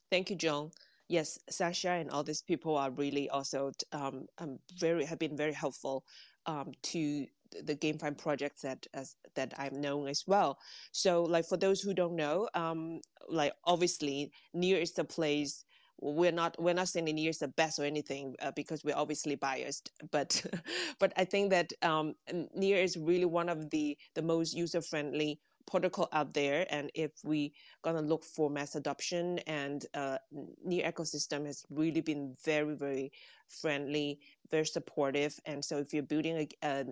Thank 0.10 0.30
you, 0.30 0.36
John 0.36 0.72
yes, 1.08 1.39
Sasha 1.50 1.92
and 1.92 2.10
all 2.10 2.24
these 2.24 2.42
people 2.42 2.78
are 2.78 2.92
really 2.92 3.30
also 3.30 3.72
um, 3.92 4.26
um, 4.39 4.60
very 4.80 5.06
have 5.06 5.20
been 5.20 5.38
very 5.38 5.54
helpful 5.54 6.04
um, 6.45 6.71
to 6.84 7.25
the 7.62 7.75
GameFi 7.75 8.17
projects 8.17 8.62
that 8.62 8.88
as 8.93 9.15
that 9.36 9.53
I'm 9.58 9.79
known 9.79 10.08
as 10.08 10.23
well. 10.27 10.58
So 10.91 11.23
like 11.23 11.45
for 11.45 11.58
those 11.58 11.82
who 11.82 11.93
don't 11.93 12.15
know, 12.15 12.49
um, 12.53 13.01
like 13.29 13.53
obviously 13.65 14.32
Near 14.53 14.79
is 14.79 14.93
the 14.93 15.03
place 15.03 15.65
we're 16.01 16.32
not 16.32 16.56
we're 16.60 16.73
not 16.73 16.89
saying 16.89 17.06
Near 17.06 17.29
is 17.29 17.39
the 17.39 17.47
best 17.47 17.79
or 17.79 17.86
anything 17.86 18.36
uh, 18.41 18.51
because 18.56 18.84
we're 18.84 18.95
obviously 18.95 19.36
biased 19.36 19.91
but 20.12 20.43
but 20.99 21.13
i 21.15 21.23
think 21.23 21.49
that 21.51 21.71
um, 21.82 22.13
Near 22.53 22.77
is 22.77 22.97
really 22.97 23.25
one 23.25 23.47
of 23.47 23.69
the 23.69 23.97
the 24.15 24.21
most 24.21 24.53
user 24.53 24.82
friendly 24.82 25.39
protocol 25.65 26.10
out 26.12 26.34
there 26.34 26.65
and 26.69 26.91
if 26.93 27.12
we 27.23 27.54
gonna 27.84 28.02
look 28.02 28.23
for 28.23 28.49
mass 28.49 28.76
adoption 28.76 29.39
and 29.47 29.86
uh, 29.93 30.17
Near 30.63 30.91
ecosystem 30.91 31.45
has 31.45 31.65
really 31.69 32.02
been 32.02 32.36
very 32.43 32.76
very 32.76 33.12
friendly 33.49 34.19
very 34.52 34.65
supportive 34.65 35.39
and 35.45 35.63
so 35.63 35.78
if 35.78 35.93
you're 35.93 36.04
building 36.04 36.47
a, 36.63 36.67
a 36.67 36.86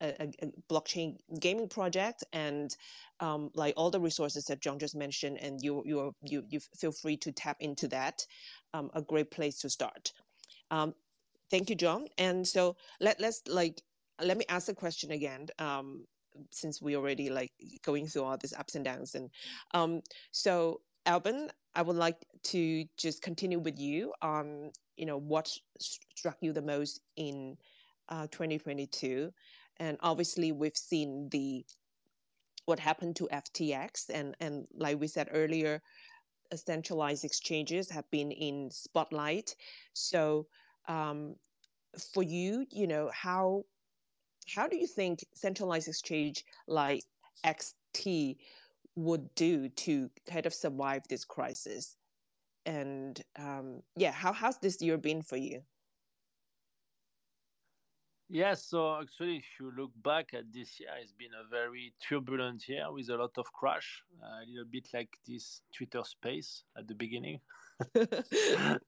a, 0.00 0.28
a, 0.42 0.46
blockchain 0.70 1.16
gaming 1.40 1.68
project 1.68 2.24
and 2.32 2.76
um, 3.20 3.50
like 3.54 3.74
all 3.76 3.90
the 3.90 4.00
resources 4.00 4.44
that 4.46 4.60
John 4.60 4.78
just 4.78 4.94
mentioned, 4.94 5.38
and 5.40 5.58
you 5.62 5.82
you 5.86 6.14
you 6.22 6.44
you 6.48 6.60
feel 6.78 6.92
free 6.92 7.16
to 7.18 7.32
tap 7.32 7.56
into 7.60 7.88
that. 7.88 8.26
Um, 8.74 8.90
a 8.94 9.02
great 9.02 9.30
place 9.30 9.58
to 9.60 9.70
start. 9.70 10.12
Um, 10.70 10.94
thank 11.50 11.70
you, 11.70 11.76
John. 11.76 12.06
And 12.18 12.46
so 12.46 12.76
let 13.00 13.20
let's 13.20 13.42
like 13.48 13.80
let 14.22 14.36
me 14.36 14.44
ask 14.48 14.66
the 14.66 14.74
question 14.74 15.12
again. 15.12 15.46
Um, 15.58 16.04
since 16.50 16.80
we 16.80 16.96
already 16.96 17.30
like 17.30 17.52
going 17.84 18.06
through 18.06 18.24
all 18.24 18.36
these 18.36 18.54
ups 18.54 18.74
and 18.74 18.84
downs, 18.84 19.14
and 19.14 19.30
um, 19.74 20.00
so 20.30 20.80
Alban, 21.06 21.50
I 21.74 21.82
would 21.82 21.96
like 21.96 22.24
to 22.44 22.84
just 22.96 23.22
continue 23.22 23.58
with 23.58 23.78
you 23.78 24.12
on 24.22 24.70
you 24.96 25.06
know 25.06 25.18
what 25.18 25.50
struck 25.78 26.36
you 26.40 26.52
the 26.52 26.62
most 26.62 27.00
in 27.16 27.56
uh, 28.08 28.26
2022 28.30 29.32
and 29.78 29.98
obviously 30.00 30.52
we've 30.52 30.76
seen 30.76 31.28
the 31.30 31.64
what 32.64 32.78
happened 32.78 33.16
to 33.16 33.28
FTX 33.32 34.10
and 34.12 34.34
and 34.40 34.66
like 34.76 34.98
we 35.00 35.06
said 35.06 35.28
earlier 35.32 35.80
centralized 36.54 37.24
exchanges 37.24 37.90
have 37.90 38.08
been 38.10 38.30
in 38.30 38.70
spotlight. 38.70 39.56
So 39.92 40.46
um, 40.88 41.34
for 42.12 42.22
you 42.22 42.66
you 42.70 42.86
know 42.86 43.10
how 43.12 43.64
how 44.54 44.66
do 44.66 44.76
you 44.76 44.86
think 44.86 45.24
centralized 45.34 45.88
exchange 45.88 46.44
like 46.66 47.02
xt 47.44 48.36
would 48.94 49.34
do 49.34 49.68
to 49.70 50.10
kind 50.28 50.46
of 50.46 50.54
survive 50.54 51.02
this 51.08 51.24
crisis 51.24 51.96
and 52.64 53.22
um, 53.38 53.82
yeah 53.96 54.12
how 54.12 54.32
has 54.32 54.58
this 54.58 54.80
year 54.80 54.96
been 54.96 55.22
for 55.22 55.36
you 55.36 55.60
Yes, 58.28 58.64
so 58.64 59.00
actually, 59.00 59.36
if 59.36 59.44
you 59.60 59.70
look 59.76 59.92
back 60.02 60.34
at 60.34 60.52
this 60.52 60.80
year, 60.80 60.90
it's 61.00 61.12
been 61.12 61.30
a 61.32 61.48
very 61.48 61.94
turbulent 62.08 62.68
year 62.68 62.90
with 62.90 63.08
a 63.08 63.16
lot 63.16 63.30
of 63.38 63.52
crash, 63.52 64.02
a 64.20 64.44
little 64.50 64.64
bit 64.68 64.88
like 64.92 65.10
this 65.28 65.60
Twitter 65.72 66.02
space 66.02 66.64
at 66.76 66.88
the 66.88 66.94
beginning. 66.94 67.38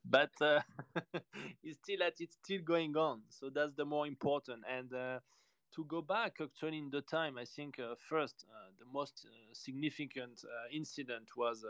but 0.05 0.31
uh, 0.41 0.61
it's 1.63 1.79
still 1.85 2.03
at 2.03 2.15
it's 2.19 2.37
still 2.43 2.63
going 2.65 2.97
on, 2.97 3.21
so 3.29 3.49
that's 3.55 3.75
the 3.77 3.85
more 3.85 4.09
important. 4.09 4.65
And 4.69 4.93
uh, 4.93 5.21
to 5.75 5.85
go 5.85 6.03
back 6.03 6.37
actually 6.43 6.79
in 6.79 6.91
the 6.91 7.03
time, 7.03 7.39
I 7.39 7.45
think 7.45 7.79
uh, 7.79 7.95
first 8.09 8.47
uh, 8.51 8.71
the 8.79 8.87
most 8.93 9.27
uh, 9.27 9.31
significant 9.53 10.45
incident 10.73 11.37
was 11.37 11.65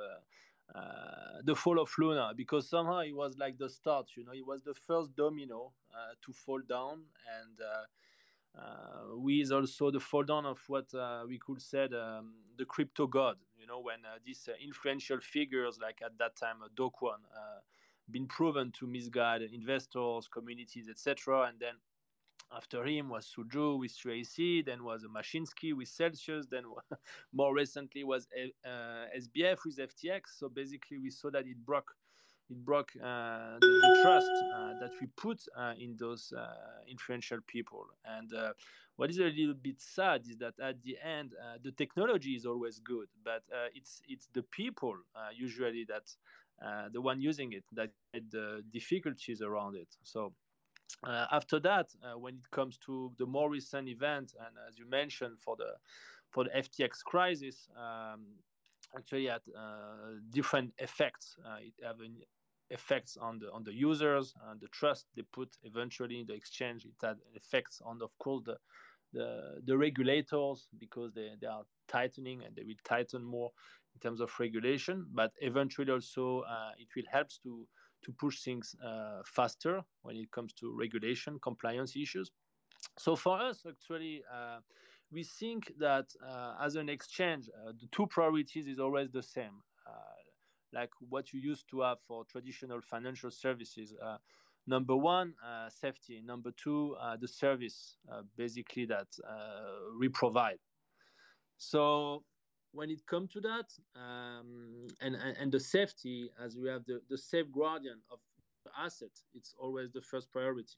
uh, 0.75 1.41
the 1.45 1.55
fall 1.55 1.81
of 1.81 1.91
Luna 1.99 2.33
because 2.37 2.69
somehow 2.69 2.99
it 3.01 3.15
was 3.15 3.39
like 3.39 3.57
the 3.57 3.71
start, 3.71 4.07
you 4.17 4.25
know, 4.25 4.33
it 4.33 4.47
was 4.47 4.63
the 4.63 4.75
first 4.75 5.17
domino 5.17 5.73
uh, 5.95 6.15
to 6.25 6.33
fall 6.33 6.61
down, 6.69 7.05
and 7.41 7.59
uh, 7.61 8.61
uh 8.61 9.17
with 9.17 9.51
also 9.51 9.91
the 9.91 10.01
fall 10.01 10.25
down 10.25 10.45
of 10.45 10.59
what 10.69 10.93
uh, 10.95 11.23
we 11.27 11.39
could 11.39 11.63
say 11.63 11.85
um, 11.85 12.35
the 12.59 12.67
crypto 12.67 13.07
god, 13.07 13.37
you 13.59 13.67
know, 13.67 13.81
when 13.81 14.01
uh, 14.05 14.19
these 14.25 14.49
influential 14.63 15.19
figures 15.21 15.79
like 15.81 16.01
at 16.05 16.19
that 16.19 16.37
time 16.37 16.57
Kwon 16.77 17.19
been 18.11 18.27
proven 18.27 18.73
to 18.73 18.87
misguide 18.87 19.43
investors, 19.43 20.29
communities, 20.29 20.89
etc., 20.89 21.43
and 21.43 21.61
then 21.61 21.75
after 22.57 22.85
him 22.85 23.09
was 23.09 23.27
Su 23.27 23.45
Zhu 23.45 23.79
with 23.79 23.93
3AC, 23.93 24.65
then 24.65 24.85
was 24.85 25.05
Mashinsky 25.05 25.75
with 25.75 25.89
Celsius, 25.89 26.47
then 26.47 26.65
more 27.33 27.55
recently 27.55 28.05
was 28.05 28.27
uh, 28.65 28.71
SBF 29.17 29.59
with 29.65 29.79
FTX. 29.79 30.39
So 30.39 30.49
basically, 30.49 30.99
we 30.99 31.11
saw 31.11 31.31
that 31.31 31.47
it 31.47 31.65
broke 31.65 31.95
it 32.51 32.65
broke 32.65 32.93
uh, 32.97 33.59
the, 33.61 33.67
the, 33.67 34.01
trust 34.03 34.31
uh, 34.57 34.81
that 34.81 34.93
we 35.01 35.07
put 35.17 35.41
uh, 35.57 35.75
in 35.79 35.97
those 35.99 36.33
uh, 36.37 36.47
influential 36.91 37.39
people. 37.47 37.85
And 38.07 38.33
uh, 38.33 38.53
what 38.97 39.11
is 39.11 39.19
a 39.19 39.25
little 39.25 39.55
bit 39.55 39.81
sad 39.81 40.23
is 40.29 40.39
that 40.39 40.55
at 40.63 40.83
the 40.83 40.97
end, 41.05 41.33
the 41.63 41.73
technology 41.73 42.31
is 42.31 42.47
always 42.47 42.79
good, 42.79 43.09
but 43.23 43.43
it's 43.75 44.01
it's 44.09 44.29
the 44.33 44.43
people 44.43 44.95
usually 45.35 45.87
that 45.89 46.91
the 46.93 47.01
one 47.01 47.21
using 47.21 47.53
it 47.53 47.65
that 47.73 47.91
the 48.13 48.63
difficulties 48.73 49.43
around 49.43 49.77
it. 49.77 49.89
So 50.03 50.33
uh, 51.05 51.27
after 51.31 51.61
that, 51.61 51.95
uh, 52.03 52.19
when 52.19 52.35
it 52.35 52.51
comes 52.51 52.79
to 52.79 53.13
the 53.19 53.27
more 53.27 53.51
recent 53.51 53.89
event, 53.89 54.35
and 54.39 54.57
as 54.69 54.79
you 54.79 54.89
mentioned, 54.89 55.39
for 55.39 55.57
the 55.57 55.75
for 56.31 56.45
the 56.45 56.51
FTX 56.51 57.03
crisis, 57.05 57.69
um, 57.77 58.27
actually 58.97 59.27
had 59.27 59.43
uh, 59.57 60.19
different 60.31 60.73
effects. 60.79 61.37
Uh, 61.47 61.57
it 61.61 61.73
having 61.83 62.17
effects 62.71 63.17
on 63.17 63.39
the 63.39 63.51
on 63.53 63.65
the 63.65 63.73
users 63.73 64.35
and 64.51 64.61
the 64.61 64.69
trust 64.69 65.07
they 65.17 65.23
put 65.33 65.57
eventually 65.63 66.21
in 66.21 66.27
the 66.27 66.35
exchange. 66.35 66.85
It 66.85 66.95
had 67.01 67.17
effects 67.35 67.81
on, 67.85 68.03
of 68.03 68.17
course, 68.19 68.43
the 68.45 68.59
the, 69.13 69.63
the 69.65 69.77
regulators 69.77 70.69
because 70.79 71.13
they, 71.15 71.31
they 71.41 71.47
are 71.47 71.63
tightening 71.89 72.43
and 72.45 72.55
they 72.55 72.63
will 72.63 72.75
tighten 72.85 73.25
more 73.25 73.51
in 73.95 74.01
terms 74.01 74.21
of 74.21 74.31
regulation. 74.39 75.07
But 75.13 75.33
eventually, 75.41 75.91
also, 75.91 76.41
uh, 76.41 76.73
it 76.79 76.89
will 76.95 77.11
help 77.11 77.29
to 77.43 77.67
to 78.05 78.13
push 78.13 78.41
things 78.41 78.75
uh, 78.85 79.23
faster 79.25 79.83
when 80.03 80.17
it 80.17 80.31
comes 80.31 80.53
to 80.55 80.75
regulation 80.77 81.39
compliance 81.43 81.97
issues. 81.97 82.31
So 82.99 83.17
for 83.17 83.41
us, 83.41 83.65
actually, 83.69 84.23
uh, 84.33 84.59
we 85.11 85.25
think 85.25 85.73
that 85.79 86.07
uh, 86.27 86.55
as 86.63 86.77
an 86.77 86.89
exchange, 86.89 87.49
uh, 87.49 87.73
the 87.81 87.89
two 87.91 88.07
priorities 88.07 88.67
is 88.67 88.79
always 88.79 89.11
the 89.11 89.23
same, 89.23 89.63
uh, 89.87 89.93
like 90.73 90.91
what 91.09 91.33
you 91.33 91.41
used 91.41 91.69
to 91.71 91.81
have 91.81 91.99
for 92.07 92.25
traditional 92.25 92.81
financial 92.81 93.31
services. 93.31 93.95
Uh, 94.03 94.19
number 94.67 94.95
one, 94.95 95.35
safety. 95.71 96.23
Number 96.25 96.51
two, 96.53 96.95
the 97.21 97.29
service, 97.29 97.97
basically 98.37 98.85
that 98.87 99.09
we 99.99 100.09
provide. 100.09 100.59
So 101.57 102.23
when 102.73 102.91
it 102.91 103.05
comes 103.07 103.33
to 103.33 103.41
that 103.41 103.67
um, 103.97 104.87
and, 105.01 105.17
and, 105.17 105.51
the 105.51 105.61
safety 105.61 106.31
as 106.43 106.57
we 106.57 106.69
have 106.69 106.85
the, 106.87 107.01
the 107.09 107.17
safe 107.17 107.47
guardian 107.53 107.99
of 108.11 108.19
the 108.65 108.71
asset 108.79 109.11
it's 109.35 109.55
always 109.59 109.91
the 109.93 110.03
first 110.03 110.31
priority. 110.31 110.77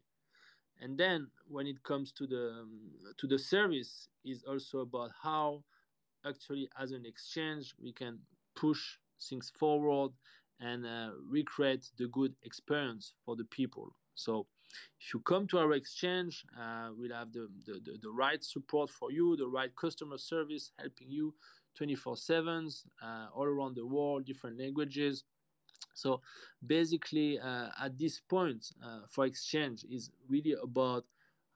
And 0.80 0.96
then 0.96 1.28
when 1.46 1.66
it 1.66 1.82
comes 1.82 2.12
to 2.12 2.26
the 2.26 2.60
um, 2.62 2.80
to 3.18 3.26
the 3.26 3.38
service 3.38 4.08
is 4.24 4.42
also 4.44 4.80
about 4.80 5.10
how 5.22 5.62
actually 6.24 6.68
as 6.78 6.92
an 6.92 7.04
exchange 7.04 7.74
we 7.82 7.92
can 7.92 8.18
push 8.54 8.80
things 9.28 9.52
forward 9.58 10.12
and 10.60 10.86
uh, 10.86 11.10
recreate 11.28 11.86
the 11.98 12.08
good 12.08 12.34
experience 12.44 13.14
for 13.24 13.36
the 13.36 13.44
people. 13.44 13.94
So 14.14 14.46
if 15.00 15.12
you 15.12 15.20
come 15.20 15.46
to 15.48 15.58
our 15.58 15.72
exchange 15.72 16.44
uh, 16.58 16.90
we'll 16.96 17.14
have 17.14 17.32
the, 17.32 17.48
the, 17.66 17.80
the, 17.84 17.98
the 18.02 18.10
right 18.10 18.42
support 18.42 18.88
for 18.90 19.10
you 19.10 19.36
the 19.36 19.48
right 19.48 19.74
customer 19.76 20.16
service 20.16 20.70
helping 20.78 21.10
you 21.10 21.34
24 21.76 22.14
7s 22.14 22.84
uh, 23.02 23.26
all 23.34 23.44
around 23.44 23.76
the 23.76 23.86
world, 23.86 24.24
different 24.24 24.58
languages. 24.58 25.24
So 25.94 26.20
basically, 26.66 27.38
uh, 27.38 27.68
at 27.82 27.98
this 27.98 28.20
point 28.20 28.66
uh, 28.84 29.00
for 29.08 29.26
exchange 29.26 29.84
is 29.90 30.10
really 30.28 30.54
about 30.62 31.04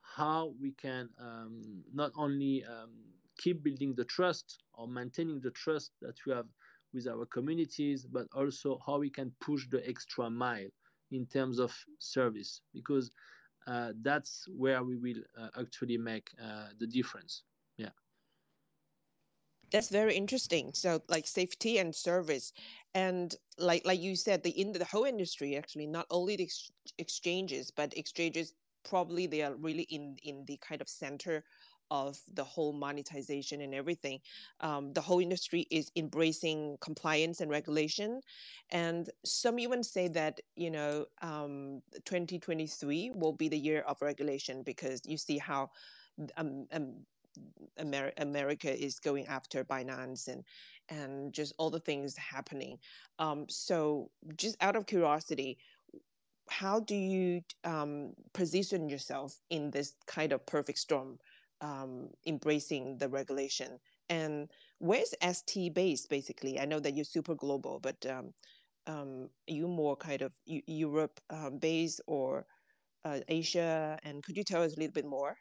how 0.00 0.52
we 0.60 0.72
can 0.72 1.08
um, 1.18 1.82
not 1.92 2.12
only 2.16 2.64
um, 2.64 2.90
keep 3.36 3.62
building 3.62 3.94
the 3.94 4.04
trust 4.04 4.58
or 4.74 4.86
maintaining 4.86 5.40
the 5.40 5.50
trust 5.50 5.92
that 6.00 6.14
we 6.26 6.32
have 6.32 6.46
with 6.92 7.08
our 7.08 7.26
communities, 7.26 8.06
but 8.06 8.26
also 8.34 8.78
how 8.86 8.98
we 8.98 9.10
can 9.10 9.32
push 9.40 9.66
the 9.70 9.86
extra 9.88 10.30
mile 10.30 10.68
in 11.10 11.26
terms 11.26 11.58
of 11.58 11.74
service, 11.98 12.60
because 12.72 13.10
uh, 13.66 13.92
that's 14.02 14.46
where 14.56 14.82
we 14.82 14.96
will 14.96 15.22
uh, 15.40 15.48
actually 15.60 15.98
make 15.98 16.30
uh, 16.42 16.68
the 16.78 16.86
difference. 16.86 17.42
That's 19.74 19.88
very 19.88 20.14
interesting. 20.14 20.72
So, 20.72 21.02
like 21.08 21.26
safety 21.26 21.78
and 21.78 21.92
service, 21.92 22.52
and 22.94 23.34
like 23.58 23.84
like 23.84 24.00
you 24.00 24.14
said, 24.14 24.44
the 24.44 24.50
in 24.50 24.72
the 24.72 24.84
whole 24.84 25.02
industry 25.04 25.56
actually 25.56 25.88
not 25.88 26.06
only 26.12 26.36
the 26.36 26.44
ex- 26.44 26.70
exchanges, 26.98 27.72
but 27.72 27.92
exchanges 27.98 28.54
probably 28.84 29.26
they 29.26 29.42
are 29.42 29.56
really 29.56 29.82
in 29.90 30.16
in 30.22 30.44
the 30.46 30.58
kind 30.58 30.80
of 30.80 30.88
center 30.88 31.42
of 31.90 32.20
the 32.34 32.44
whole 32.44 32.72
monetization 32.72 33.62
and 33.62 33.74
everything. 33.74 34.20
Um, 34.60 34.92
the 34.92 35.00
whole 35.00 35.18
industry 35.18 35.66
is 35.72 35.90
embracing 35.96 36.78
compliance 36.80 37.40
and 37.40 37.50
regulation, 37.50 38.20
and 38.70 39.10
some 39.24 39.58
even 39.58 39.82
say 39.82 40.06
that 40.06 40.40
you 40.54 40.70
know 40.70 41.06
um, 41.20 41.82
2023 42.04 43.10
will 43.16 43.32
be 43.32 43.48
the 43.48 43.58
year 43.58 43.80
of 43.88 44.00
regulation 44.02 44.62
because 44.62 45.00
you 45.04 45.16
see 45.18 45.38
how 45.38 45.70
um, 46.36 46.66
um, 46.72 46.94
Amer- 47.78 48.12
America 48.18 48.72
is 48.72 48.98
going 48.98 49.26
after 49.26 49.64
Binance 49.64 50.28
and 50.28 50.44
and 50.90 51.32
just 51.32 51.54
all 51.58 51.70
the 51.70 51.80
things 51.80 52.16
happening. 52.16 52.78
Um, 53.18 53.46
so, 53.48 54.10
just 54.36 54.56
out 54.60 54.76
of 54.76 54.86
curiosity, 54.86 55.58
how 56.50 56.80
do 56.80 56.94
you 56.94 57.42
um, 57.64 58.12
position 58.34 58.88
yourself 58.88 59.40
in 59.50 59.70
this 59.70 59.94
kind 60.06 60.32
of 60.32 60.44
perfect 60.46 60.78
storm, 60.78 61.18
um, 61.60 62.10
embracing 62.26 62.98
the 62.98 63.08
regulation? 63.08 63.78
And 64.10 64.50
where's 64.78 65.14
XT 65.22 65.70
based? 65.70 66.10
Basically, 66.10 66.60
I 66.60 66.66
know 66.66 66.80
that 66.80 66.94
you're 66.94 67.04
super 67.04 67.34
global, 67.34 67.80
but 67.80 68.04
um, 68.06 68.34
um, 68.86 69.30
you 69.46 69.68
more 69.68 69.96
kind 69.96 70.22
of 70.22 70.32
Europe 70.46 71.20
um, 71.30 71.58
based 71.58 72.00
or 72.06 72.46
uh, 73.04 73.20
Asia? 73.28 73.98
And 74.04 74.22
could 74.24 74.36
you 74.36 74.44
tell 74.44 74.62
us 74.62 74.74
a 74.76 74.80
little 74.80 74.92
bit 74.94 75.06
more? 75.06 75.36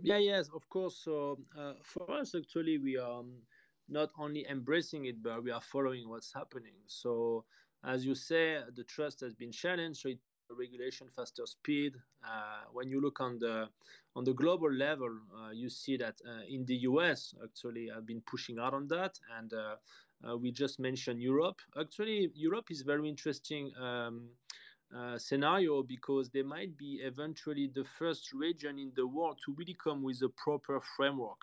Yeah, 0.00 0.18
yes, 0.18 0.48
of 0.50 0.68
course. 0.68 0.96
So 0.98 1.38
uh, 1.56 1.74
for 1.82 2.10
us, 2.10 2.34
actually, 2.34 2.78
we 2.78 2.96
are 2.96 3.20
um, 3.20 3.46
not 3.88 4.10
only 4.18 4.46
embracing 4.48 5.04
it, 5.06 5.22
but 5.22 5.42
we 5.42 5.50
are 5.50 5.60
following 5.60 6.08
what's 6.08 6.32
happening. 6.32 6.76
So 6.86 7.46
as 7.84 8.04
you 8.04 8.14
say, 8.14 8.62
the 8.74 8.84
trust 8.84 9.20
has 9.20 9.34
been 9.34 9.52
challenged. 9.52 10.00
So 10.00 10.08
it 10.08 10.20
regulation 10.50 11.10
faster 11.10 11.46
speed. 11.46 11.96
Uh, 12.26 12.64
when 12.72 12.88
you 12.88 13.00
look 13.00 13.20
on 13.20 13.38
the 13.38 13.70
on 14.16 14.24
the 14.24 14.32
global 14.32 14.72
level, 14.72 15.20
uh, 15.36 15.50
you 15.50 15.68
see 15.68 15.96
that 15.98 16.20
uh, 16.26 16.40
in 16.48 16.64
the 16.64 16.76
US 16.88 17.34
actually 17.44 17.88
have 17.88 18.06
been 18.06 18.22
pushing 18.22 18.58
out 18.58 18.72
on 18.74 18.86
that, 18.88 19.20
and 19.36 19.52
uh, 19.52 19.76
uh, 20.26 20.36
we 20.38 20.50
just 20.50 20.78
mentioned 20.80 21.20
Europe. 21.22 21.60
Actually, 21.78 22.30
Europe 22.34 22.70
is 22.70 22.80
very 22.82 23.08
interesting. 23.08 23.76
Um, 23.76 24.30
uh, 24.96 25.18
scenario 25.18 25.82
because 25.82 26.30
they 26.30 26.42
might 26.42 26.76
be 26.76 27.00
eventually 27.02 27.70
the 27.74 27.84
first 27.98 28.32
region 28.32 28.78
in 28.78 28.90
the 28.96 29.06
world 29.06 29.38
to 29.44 29.54
really 29.56 29.76
come 29.82 30.02
with 30.02 30.22
a 30.22 30.28
proper 30.30 30.80
framework 30.96 31.38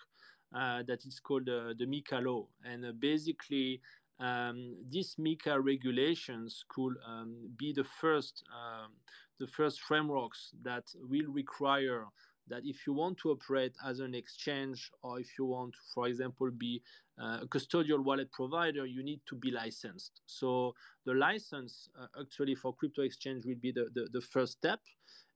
uh, 0.56 0.82
that 0.88 1.06
is 1.06 1.20
called 1.20 1.48
uh, 1.50 1.74
the 1.78 1.86
MiCA 1.86 2.24
law. 2.24 2.48
And 2.64 2.86
uh, 2.86 2.92
basically, 2.98 3.82
um, 4.20 4.76
these 4.90 5.16
MiCA 5.20 5.64
regulations 5.64 6.64
could 6.70 6.96
um, 7.08 7.36
be 7.58 7.74
the 7.74 7.84
first, 7.84 8.44
um, 8.54 8.92
the 9.40 9.48
first 9.48 9.82
frameworks 9.82 10.52
that 10.64 10.86
will 10.96 11.32
require 11.32 12.06
that 12.48 12.62
if 12.64 12.86
you 12.86 12.94
want 12.94 13.18
to 13.18 13.32
operate 13.32 13.76
as 13.86 14.00
an 14.00 14.14
exchange 14.14 14.92
or 15.02 15.20
if 15.20 15.28
you 15.38 15.46
want 15.46 15.76
for 15.94 16.08
example, 16.08 16.50
be 16.52 16.82
a 17.18 17.48
custodial 17.48 18.04
wallet 18.04 18.32
provider, 18.32 18.86
you 18.86 19.04
need 19.04 19.22
to 19.28 19.36
be 19.36 19.52
licensed. 19.52 20.22
So 20.26 20.76
the 21.06 21.14
license 21.14 21.90
uh, 22.00 22.08
actually 22.20 22.56
for 22.56 22.74
crypto 22.74 23.04
exchange 23.04 23.46
will 23.46 23.56
be 23.62 23.72
the, 23.72 23.88
the, 23.94 24.08
the, 24.12 24.22
first 24.22 24.54
step. 24.54 24.80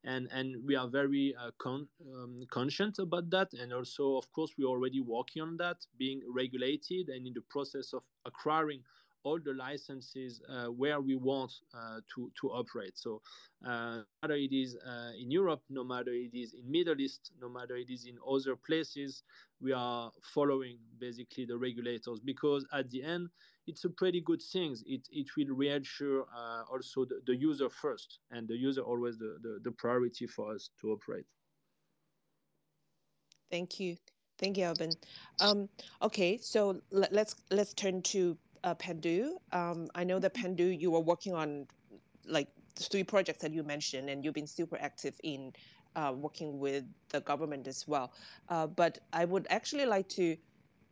And, 0.03 0.27
and 0.31 0.55
we 0.65 0.75
are 0.75 0.87
very 0.87 1.35
uh, 1.39 1.51
con- 1.57 1.87
um, 2.13 2.45
conscious 2.51 2.99
about 2.99 3.29
that. 3.31 3.53
And 3.53 3.73
also, 3.73 4.17
of 4.17 4.31
course, 4.31 4.51
we're 4.57 4.67
already 4.67 5.01
working 5.01 5.41
on 5.41 5.57
that, 5.57 5.77
being 5.97 6.21
regulated 6.33 7.09
and 7.09 7.27
in 7.27 7.33
the 7.33 7.43
process 7.49 7.93
of 7.93 8.03
acquiring 8.25 8.81
all 9.23 9.39
the 9.43 9.53
licenses 9.53 10.41
uh, 10.49 10.65
where 10.67 11.01
we 11.01 11.15
want 11.15 11.51
uh, 11.73 11.99
to, 12.13 12.31
to 12.39 12.49
operate. 12.49 12.97
So 12.97 13.21
uh, 13.65 13.69
no 13.69 14.03
matter 14.21 14.35
it 14.35 14.53
is 14.53 14.77
in 15.19 15.31
Europe, 15.31 15.61
no 15.69 15.83
matter 15.83 16.11
it 16.11 16.33
is 16.33 16.53
in 16.53 16.69
Middle 16.69 16.99
East, 16.99 17.31
no 17.41 17.49
matter 17.49 17.75
it 17.75 17.89
is 17.89 18.05
in 18.05 18.17
other 18.27 18.55
places, 18.55 19.23
we 19.61 19.73
are 19.73 20.11
following 20.33 20.77
basically 20.99 21.45
the 21.45 21.57
regulators 21.57 22.19
because 22.19 22.65
at 22.73 22.89
the 22.89 23.03
end, 23.03 23.29
it's 23.67 23.83
a 23.85 23.89
pretty 23.89 24.21
good 24.21 24.41
thing. 24.41 24.75
It, 24.85 25.07
it 25.11 25.27
will 25.37 25.55
reassure 25.55 26.25
also 26.71 27.05
the, 27.05 27.21
the, 27.27 27.35
user 27.35 27.69
first 27.69 28.19
and 28.31 28.47
the 28.47 28.55
user 28.55 28.81
always 28.81 29.19
the, 29.19 29.37
the, 29.43 29.59
the 29.63 29.71
priority 29.71 30.25
for 30.25 30.53
us 30.53 30.71
to 30.81 30.91
operate. 30.91 31.25
Thank 33.51 33.79
you. 33.79 33.97
Thank 34.39 34.57
you, 34.57 34.63
Alban. 34.63 34.91
Um, 35.41 35.67
okay, 36.01 36.37
so 36.41 36.81
let, 36.91 37.11
let's 37.11 37.35
let's 37.51 37.73
turn 37.73 38.01
to 38.03 38.37
uh, 38.63 38.75
Pandu. 38.75 39.33
Um, 39.51 39.87
I 39.95 40.03
know 40.03 40.19
that 40.19 40.33
Pandu, 40.33 40.79
you 40.79 40.91
were 40.91 40.99
working 40.99 41.33
on 41.33 41.67
like 42.27 42.47
three 42.75 43.03
projects 43.03 43.41
that 43.41 43.53
you 43.53 43.63
mentioned, 43.63 44.09
and 44.09 44.23
you've 44.23 44.33
been 44.33 44.47
super 44.47 44.77
active 44.79 45.19
in 45.23 45.53
uh, 45.95 46.13
working 46.15 46.59
with 46.59 46.85
the 47.09 47.21
government 47.21 47.67
as 47.67 47.87
well. 47.87 48.13
Uh, 48.49 48.67
but 48.67 48.99
I 49.13 49.25
would 49.25 49.47
actually 49.49 49.85
like 49.85 50.07
to, 50.09 50.37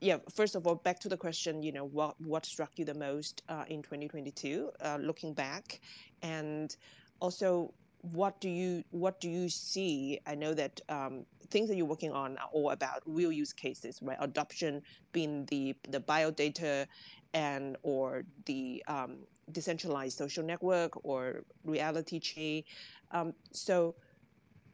yeah, 0.01 0.17
first 0.34 0.56
of 0.56 0.67
all, 0.67 0.75
back 0.75 0.99
to 1.01 1.10
the 1.10 1.17
question, 1.17 1.63
you 1.63 1.71
know, 1.71 1.86
what 1.86 2.19
what 2.21 2.45
struck 2.45 2.71
you 2.77 2.86
the 2.86 2.93
most 2.93 3.43
uh, 3.49 3.65
in 3.67 3.82
2022, 3.82 4.71
uh, 4.82 4.97
looking 5.01 5.34
back, 5.34 5.80
and 6.21 6.75
also 7.19 7.73
what 8.01 8.39
do 8.39 8.49
you 8.49 8.84
what 8.91 9.19
do 9.19 9.30
you 9.30 9.49
see? 9.49 10.19
I 10.25 10.36
know 10.36 10.53
that 10.53 10.80
um, 10.89 11.25
things 11.49 11.69
that 11.69 11.75
you're 11.75 11.86
working 11.86 12.12
on 12.12 12.38
are 12.38 12.49
all 12.51 12.71
about 12.71 13.01
real 13.06 13.32
use 13.32 13.53
cases, 13.53 13.99
right? 14.01 14.17
Adoption 14.19 14.82
being 15.12 15.45
the 15.45 15.75
the 15.89 15.99
biodata 15.99 16.88
and 17.34 17.78
or 17.84 18.24
the 18.46 18.84
um, 18.88 19.18
decentralized 19.52 20.18
social 20.18 20.44
network 20.44 21.06
or 21.06 21.44
reality 21.63 22.20
chain. 22.20 22.63
Um, 23.12 23.34
so 23.52 23.96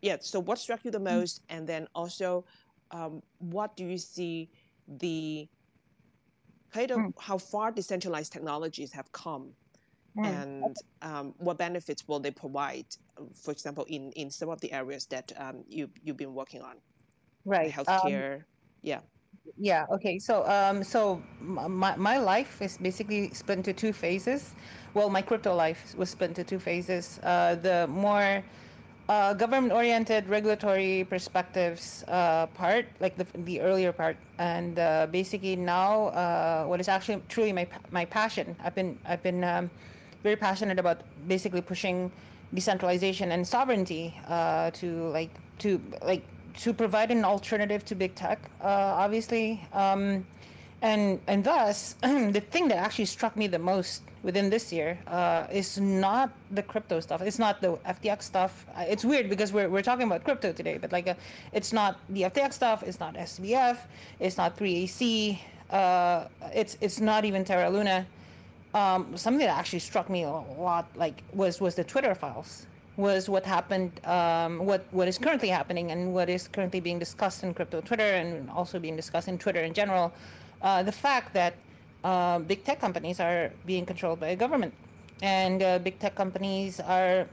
yeah, 0.01 0.17
so 0.19 0.39
what 0.39 0.59
struck 0.59 0.83
you 0.83 0.91
the 0.91 0.99
mm. 0.99 1.15
most, 1.15 1.41
and 1.49 1.67
then 1.67 1.87
also 1.95 2.45
um, 2.91 3.21
what 3.39 3.75
do 3.75 3.85
you 3.85 3.97
see 3.97 4.49
the 4.87 5.47
kind 6.71 6.91
of 6.91 6.99
mm. 6.99 7.13
how 7.19 7.37
far 7.37 7.71
decentralized 7.71 8.33
technologies 8.33 8.91
have 8.91 9.11
come 9.11 9.53
Mm. 10.17 10.25
and 10.25 10.77
um, 11.01 11.33
what 11.39 11.57
benefits 11.57 12.07
will 12.07 12.19
they 12.19 12.29
provide, 12.29 12.85
for 13.33 13.51
example, 13.51 13.83
in, 13.85 14.11
in 14.11 14.29
some 14.29 14.49
of 14.49 14.61
the 14.61 14.71
areas 14.71 15.05
that 15.07 15.31
um, 15.37 15.63
you, 15.67 15.89
you've 16.03 16.17
been 16.17 16.35
working 16.35 16.61
on? 16.61 16.75
Right. 17.45 17.71
Healthcare. 17.71 18.35
Um, 18.35 18.43
yeah. 18.83 18.99
Yeah. 19.57 19.85
Okay. 19.91 20.19
So, 20.19 20.45
um, 20.47 20.83
so 20.83 21.21
my, 21.41 21.95
my 21.97 22.17
life 22.17 22.61
is 22.61 22.77
basically 22.77 23.33
split 23.33 23.57
into 23.57 23.73
two 23.73 23.91
phases. 23.93 24.55
Well, 24.93 25.09
my 25.09 25.21
crypto 25.21 25.53
life 25.55 25.93
was 25.97 26.09
split 26.09 26.29
into 26.29 26.43
two 26.43 26.59
phases. 26.59 27.19
Uh, 27.23 27.55
the 27.55 27.87
more 27.87 28.43
uh, 29.09 29.33
government-oriented 29.33 30.29
regulatory 30.29 31.05
perspectives 31.09 32.05
uh, 32.07 32.47
part, 32.47 32.85
like 33.01 33.17
the, 33.17 33.27
the 33.43 33.59
earlier 33.59 33.91
part, 33.91 34.15
and 34.37 34.79
uh, 34.79 35.07
basically 35.11 35.55
now 35.57 36.07
uh, 36.07 36.63
what 36.65 36.79
is 36.79 36.87
actually 36.87 37.21
truly 37.27 37.51
my 37.51 37.67
my 37.91 38.05
passion. 38.05 38.55
I've 38.63 38.75
been 38.75 38.97
I've 39.05 39.21
been 39.21 39.43
um, 39.43 39.69
very 40.23 40.37
passionate 40.37 40.79
about 40.79 41.01
basically 41.27 41.61
pushing 41.61 42.11
decentralization 42.53 43.31
and 43.33 43.45
sovereignty 43.45 44.15
uh, 44.27 44.71
to 44.71 45.09
like 45.09 45.31
to 45.59 45.81
like 46.01 46.23
to 46.57 46.73
provide 46.73 47.11
an 47.11 47.25
alternative 47.25 47.85
to 47.85 47.95
big 47.95 48.15
tech, 48.15 48.39
uh, 48.61 48.67
obviously. 48.67 49.65
Um, 49.73 50.25
and 50.81 51.19
and 51.27 51.43
thus, 51.43 51.93
the 52.01 52.43
thing 52.51 52.67
that 52.67 52.77
actually 52.77 53.05
struck 53.05 53.35
me 53.37 53.47
the 53.47 53.59
most 53.59 54.03
within 54.21 54.49
this 54.49 54.71
year 54.71 54.97
uh, 55.07 55.47
is 55.51 55.79
not 55.79 56.31
the 56.51 56.63
crypto 56.63 56.99
stuff. 56.99 57.21
It's 57.21 57.39
not 57.39 57.61
the 57.61 57.77
FTX 57.85 58.23
stuff. 58.23 58.65
It's 58.77 59.03
weird 59.03 59.29
because 59.29 59.51
we're, 59.51 59.69
we're 59.69 59.81
talking 59.81 60.07
about 60.07 60.23
crypto 60.23 60.53
today, 60.53 60.77
but 60.77 60.91
like, 60.93 61.07
uh, 61.07 61.15
it's 61.51 61.73
not 61.73 61.99
the 62.09 62.23
FTX 62.23 62.53
stuff. 62.53 62.83
It's 62.83 62.99
not 62.99 63.15
SBF. 63.15 63.77
It's 64.19 64.37
not 64.37 64.57
3AC. 64.57 65.39
Uh, 65.69 66.25
it's 66.53 66.77
it's 66.81 66.99
not 66.99 67.25
even 67.25 67.43
Terra 67.43 67.69
Luna 67.69 68.05
um, 68.73 69.15
something 69.15 69.45
that 69.45 69.55
actually 69.55 69.79
struck 69.79 70.09
me 70.09 70.23
a 70.23 70.29
lot 70.29 70.87
like 70.95 71.23
was 71.33 71.61
was 71.61 71.75
the 71.75 71.83
Twitter 71.83 72.15
files 72.15 72.65
was 72.97 73.27
what 73.27 73.45
happened 73.45 73.91
um, 74.05 74.65
what 74.65 74.85
what 74.91 75.07
is 75.07 75.17
currently 75.17 75.49
happening 75.49 75.91
and 75.91 76.13
what 76.13 76.29
is 76.29 76.47
currently 76.47 76.79
being 76.79 76.99
discussed 76.99 77.43
in 77.43 77.53
crypto 77.53 77.81
Twitter 77.81 78.13
and 78.21 78.49
also 78.51 78.79
being 78.79 78.95
discussed 78.95 79.27
in 79.27 79.37
Twitter 79.37 79.61
in 79.61 79.73
general 79.73 80.13
uh, 80.61 80.83
the 80.83 80.91
fact 80.91 81.33
that 81.33 81.55
uh, 82.03 82.39
big 82.39 82.63
tech 82.63 82.79
companies 82.79 83.19
are 83.19 83.51
being 83.65 83.85
controlled 83.85 84.19
by 84.19 84.29
a 84.29 84.35
government. 84.35 84.73
And 85.21 85.63
uh, 85.63 85.79
big 85.79 85.99
tech 85.99 86.15
companies 86.15 86.79
are 86.79 87.27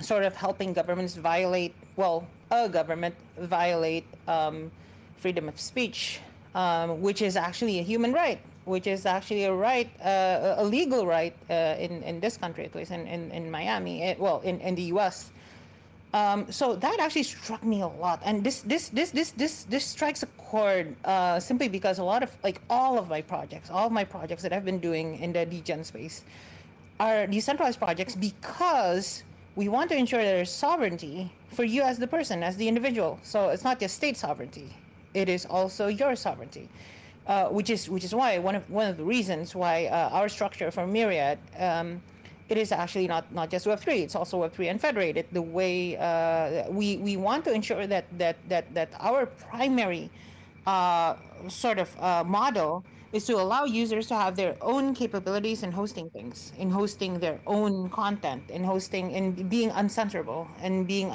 sort 0.00 0.24
of 0.24 0.34
helping 0.34 0.72
governments 0.72 1.14
violate 1.14 1.74
well 1.96 2.26
a 2.50 2.68
government 2.68 3.14
violate 3.38 4.04
um, 4.28 4.70
freedom 5.16 5.48
of 5.48 5.58
speech 5.58 6.20
um, 6.54 7.00
which 7.00 7.22
is 7.22 7.36
actually 7.36 7.78
a 7.78 7.82
human 7.82 8.12
right 8.12 8.40
which 8.64 8.86
is 8.86 9.06
actually 9.06 9.44
a 9.44 9.52
right, 9.52 9.90
uh, 10.00 10.54
a 10.58 10.64
legal 10.64 11.06
right 11.06 11.34
uh, 11.50 11.76
in 11.78 12.02
in 12.02 12.20
this 12.20 12.36
country, 12.36 12.64
at 12.64 12.74
least 12.74 12.90
in 12.90 13.06
in, 13.06 13.30
in 13.30 13.50
Miami, 13.50 14.02
it, 14.02 14.16
eh, 14.16 14.22
well, 14.22 14.40
in 14.40 14.60
in 14.60 14.74
the 14.74 14.82
U.S. 14.94 15.30
Um, 16.14 16.46
so 16.50 16.76
that 16.76 17.00
actually 17.00 17.24
struck 17.24 17.64
me 17.64 17.82
a 17.82 17.88
lot, 17.88 18.22
and 18.24 18.44
this 18.44 18.60
this 18.62 18.88
this 18.88 19.10
this 19.10 19.32
this 19.32 19.64
this 19.64 19.84
strikes 19.84 20.22
a 20.22 20.26
chord 20.38 20.94
uh, 21.04 21.40
simply 21.40 21.68
because 21.68 21.98
a 21.98 22.04
lot 22.04 22.22
of 22.22 22.30
like 22.44 22.60
all 22.70 22.98
of 22.98 23.08
my 23.08 23.20
projects, 23.20 23.68
all 23.68 23.86
of 23.86 23.92
my 23.92 24.04
projects 24.04 24.42
that 24.44 24.52
I've 24.52 24.64
been 24.64 24.78
doing 24.78 25.18
in 25.18 25.32
the 25.32 25.44
degen 25.44 25.82
space, 25.82 26.22
are 27.00 27.26
decentralized 27.26 27.80
projects 27.80 28.14
because 28.14 29.24
we 29.56 29.68
want 29.68 29.90
to 29.90 29.96
ensure 29.96 30.22
there's 30.22 30.50
sovereignty 30.50 31.32
for 31.50 31.64
you 31.64 31.82
as 31.82 31.98
the 31.98 32.06
person, 32.06 32.42
as 32.42 32.56
the 32.56 32.68
individual. 32.68 33.18
So 33.22 33.48
it's 33.48 33.64
not 33.64 33.80
just 33.80 33.96
state 33.96 34.16
sovereignty; 34.16 34.70
it 35.14 35.28
is 35.28 35.44
also 35.46 35.88
your 35.88 36.14
sovereignty. 36.14 36.68
Uh, 37.26 37.48
which 37.48 37.70
is 37.70 37.88
which 37.88 38.04
is 38.04 38.14
why 38.14 38.36
one 38.36 38.54
of 38.54 38.68
one 38.68 38.86
of 38.86 38.98
the 38.98 39.02
reasons 39.02 39.54
why 39.54 39.86
uh, 39.86 40.10
our 40.12 40.28
structure 40.28 40.70
for 40.70 40.86
Myriad 40.86 41.38
um, 41.58 42.02
it 42.50 42.58
is 42.58 42.70
actually 42.70 43.08
not 43.08 43.24
not 43.32 43.48
just 43.48 43.66
Web 43.66 43.80
three 43.80 44.02
it's 44.02 44.14
also 44.14 44.36
Web 44.36 44.52
three 44.52 44.68
and 44.68 44.78
federated. 44.78 45.24
The 45.32 45.40
way 45.40 45.96
uh, 45.96 46.68
we 46.70 46.98
we 46.98 47.16
want 47.16 47.42
to 47.46 47.52
ensure 47.54 47.86
that 47.86 48.04
that 48.18 48.36
that 48.50 48.74
that 48.74 48.90
our 49.00 49.24
primary 49.24 50.10
uh, 50.66 51.16
sort 51.48 51.78
of 51.78 51.88
uh, 51.98 52.24
model 52.24 52.84
is 53.14 53.24
to 53.24 53.40
allow 53.40 53.64
users 53.64 54.06
to 54.08 54.14
have 54.14 54.36
their 54.36 54.54
own 54.60 54.92
capabilities 54.92 55.62
in 55.62 55.72
hosting 55.72 56.10
things 56.10 56.52
in 56.58 56.68
hosting 56.68 57.18
their 57.20 57.40
own 57.46 57.88
content 57.88 58.42
in 58.50 58.62
hosting 58.62 59.12
in 59.12 59.48
being 59.48 59.70
uncensorable 59.70 60.46
and 60.60 60.86
being 60.86 61.10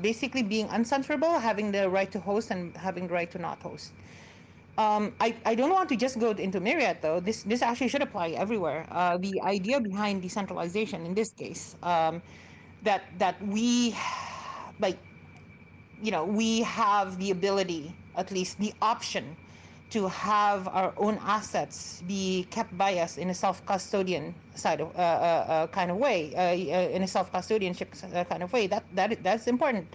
basically 0.00 0.44
being 0.44 0.68
uncensorable 0.68 1.40
having 1.40 1.72
the 1.72 1.90
right 1.90 2.12
to 2.12 2.20
host 2.20 2.52
and 2.52 2.76
having 2.76 3.08
the 3.08 3.14
right 3.14 3.30
to 3.32 3.38
not 3.38 3.58
host 3.60 3.90
um, 4.78 5.12
I, 5.20 5.34
I 5.44 5.54
don't 5.54 5.70
want 5.70 5.88
to 5.90 5.96
just 5.96 6.18
go 6.18 6.30
into 6.30 6.60
Myriad 6.60 6.98
though. 7.02 7.20
This 7.20 7.42
this 7.42 7.60
actually 7.60 7.88
should 7.88 8.02
apply 8.02 8.30
everywhere. 8.30 8.86
Uh, 8.90 9.18
the 9.18 9.42
idea 9.42 9.80
behind 9.80 10.22
decentralization 10.22 11.04
in 11.04 11.12
this 11.14 11.30
case, 11.30 11.76
um, 11.82 12.22
that 12.84 13.02
that 13.18 13.36
we 13.44 13.94
like 14.78 14.96
you 16.02 16.10
know, 16.10 16.24
we 16.24 16.62
have 16.62 17.18
the 17.18 17.30
ability, 17.30 17.94
at 18.16 18.30
least 18.30 18.58
the 18.58 18.72
option, 18.80 19.36
to 19.90 20.06
have 20.08 20.68
our 20.68 20.92
own 20.96 21.18
assets 21.24 22.02
be 22.06 22.46
kept 22.50 22.76
by 22.76 22.98
us 22.98 23.16
in 23.16 23.30
a 23.30 23.34
self-custodian 23.34 24.34
side 24.54 24.80
of 24.80 24.94
uh, 24.94 25.00
uh, 25.00 25.02
uh 25.02 25.66
kind 25.68 25.90
of 25.90 25.96
way, 25.96 26.34
uh, 26.36 26.40
uh, 26.40 26.94
in 26.94 27.02
a 27.02 27.08
self-custodianship 27.08 28.28
kind 28.28 28.42
of 28.42 28.52
way. 28.52 28.66
That 28.66 28.84
that 28.94 29.22
that's 29.22 29.46
important. 29.46 29.86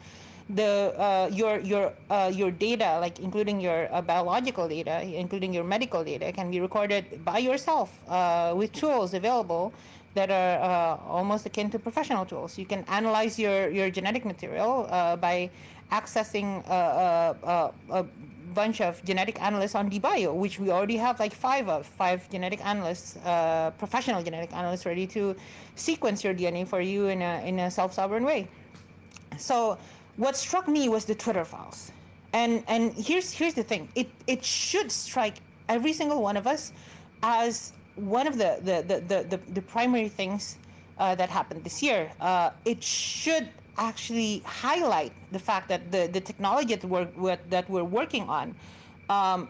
The 0.50 0.94
uh, 1.00 1.30
your 1.32 1.60
your 1.60 1.94
uh, 2.10 2.32
your 2.34 2.52
data, 2.52 3.00
like 3.00 3.20
including 3.20 3.62
your 3.62 3.88
uh, 3.94 4.02
biological 4.02 4.68
data, 4.68 5.02
including 5.02 5.54
your 5.54 5.64
medical 5.64 6.04
data, 6.04 6.32
can 6.34 6.52
be 6.52 6.60
recorded 6.60 7.24
by 7.24 7.38
yourself 7.38 7.90
uh, 8.10 8.54
with 8.56 8.74
tools 8.74 9.14
available 9.14 9.74
that 10.16 10.30
are 10.30 11.00
almost 11.08 11.46
akin 11.46 11.72
to 11.72 11.80
professional 11.80 12.26
tools. 12.26 12.58
You 12.58 12.66
can 12.66 12.84
analyze 12.88 13.40
your 13.40 13.70
your 13.70 13.90
genetic 13.90 14.26
material 14.26 14.86
by 15.22 15.50
accessing 15.92 16.62
a, 16.68 18.06
bunch 18.54 18.82
of 18.82 19.04
genetic 19.04 19.42
analysts 19.42 19.76
on 19.76 19.90
DeBio, 19.90 20.34
which 20.34 20.60
we 20.60 20.70
already 20.70 20.98
have 20.98 21.20
like 21.20 21.34
five 21.34 21.68
of, 21.68 21.86
five 21.86 22.30
genetic 22.30 22.64
analysts, 22.64 23.18
uh, 23.26 23.72
professional 23.78 24.24
genetic 24.24 24.54
analysts 24.54 24.86
ready 24.86 25.08
to 25.08 25.36
sequence 25.76 26.24
your 26.24 26.34
DNA 26.34 26.68
for 26.68 26.80
you 26.80 27.08
in 27.08 27.22
a, 27.22 27.42
in 27.46 27.60
a 27.60 27.72
self-sovereign 27.72 28.24
way. 28.24 28.48
So 29.38 29.78
what 30.18 30.36
struck 30.36 30.68
me 30.68 30.90
was 30.90 31.06
the 31.06 31.16
Twitter 31.16 31.46
files. 31.46 31.92
And, 32.34 32.64
and 32.68 32.94
here's, 32.94 33.32
here's 33.32 33.54
the 33.54 33.64
thing, 33.64 33.90
it, 33.96 34.10
it 34.28 34.44
should 34.44 34.92
strike 34.92 35.36
every 35.70 35.94
single 35.94 36.22
one 36.22 36.36
of 36.36 36.48
us 36.48 36.74
as 37.22 37.74
one 37.96 38.28
of 38.28 38.38
the, 38.38 38.58
the, 38.62 38.84
the, 38.88 39.02
the, 39.02 39.24
the, 39.38 39.52
the 39.54 39.62
primary 39.62 40.10
things 40.10 40.58
uh, 40.98 41.16
that 41.16 41.30
happened 41.30 41.64
this 41.64 41.82
year. 41.82 42.12
Uh, 42.20 42.50
it 42.66 42.84
should 42.84 43.50
actually 43.78 44.40
highlight 44.46 45.14
the 45.32 45.40
fact 45.40 45.68
that 45.70 45.92
the, 45.92 46.08
the 46.08 46.22
technology 46.22 46.76
that 46.76 46.86
we're, 46.86 47.38
that 47.50 47.70
we're 47.70 47.84
working 47.84 48.24
on 48.24 48.56
um, 49.10 49.50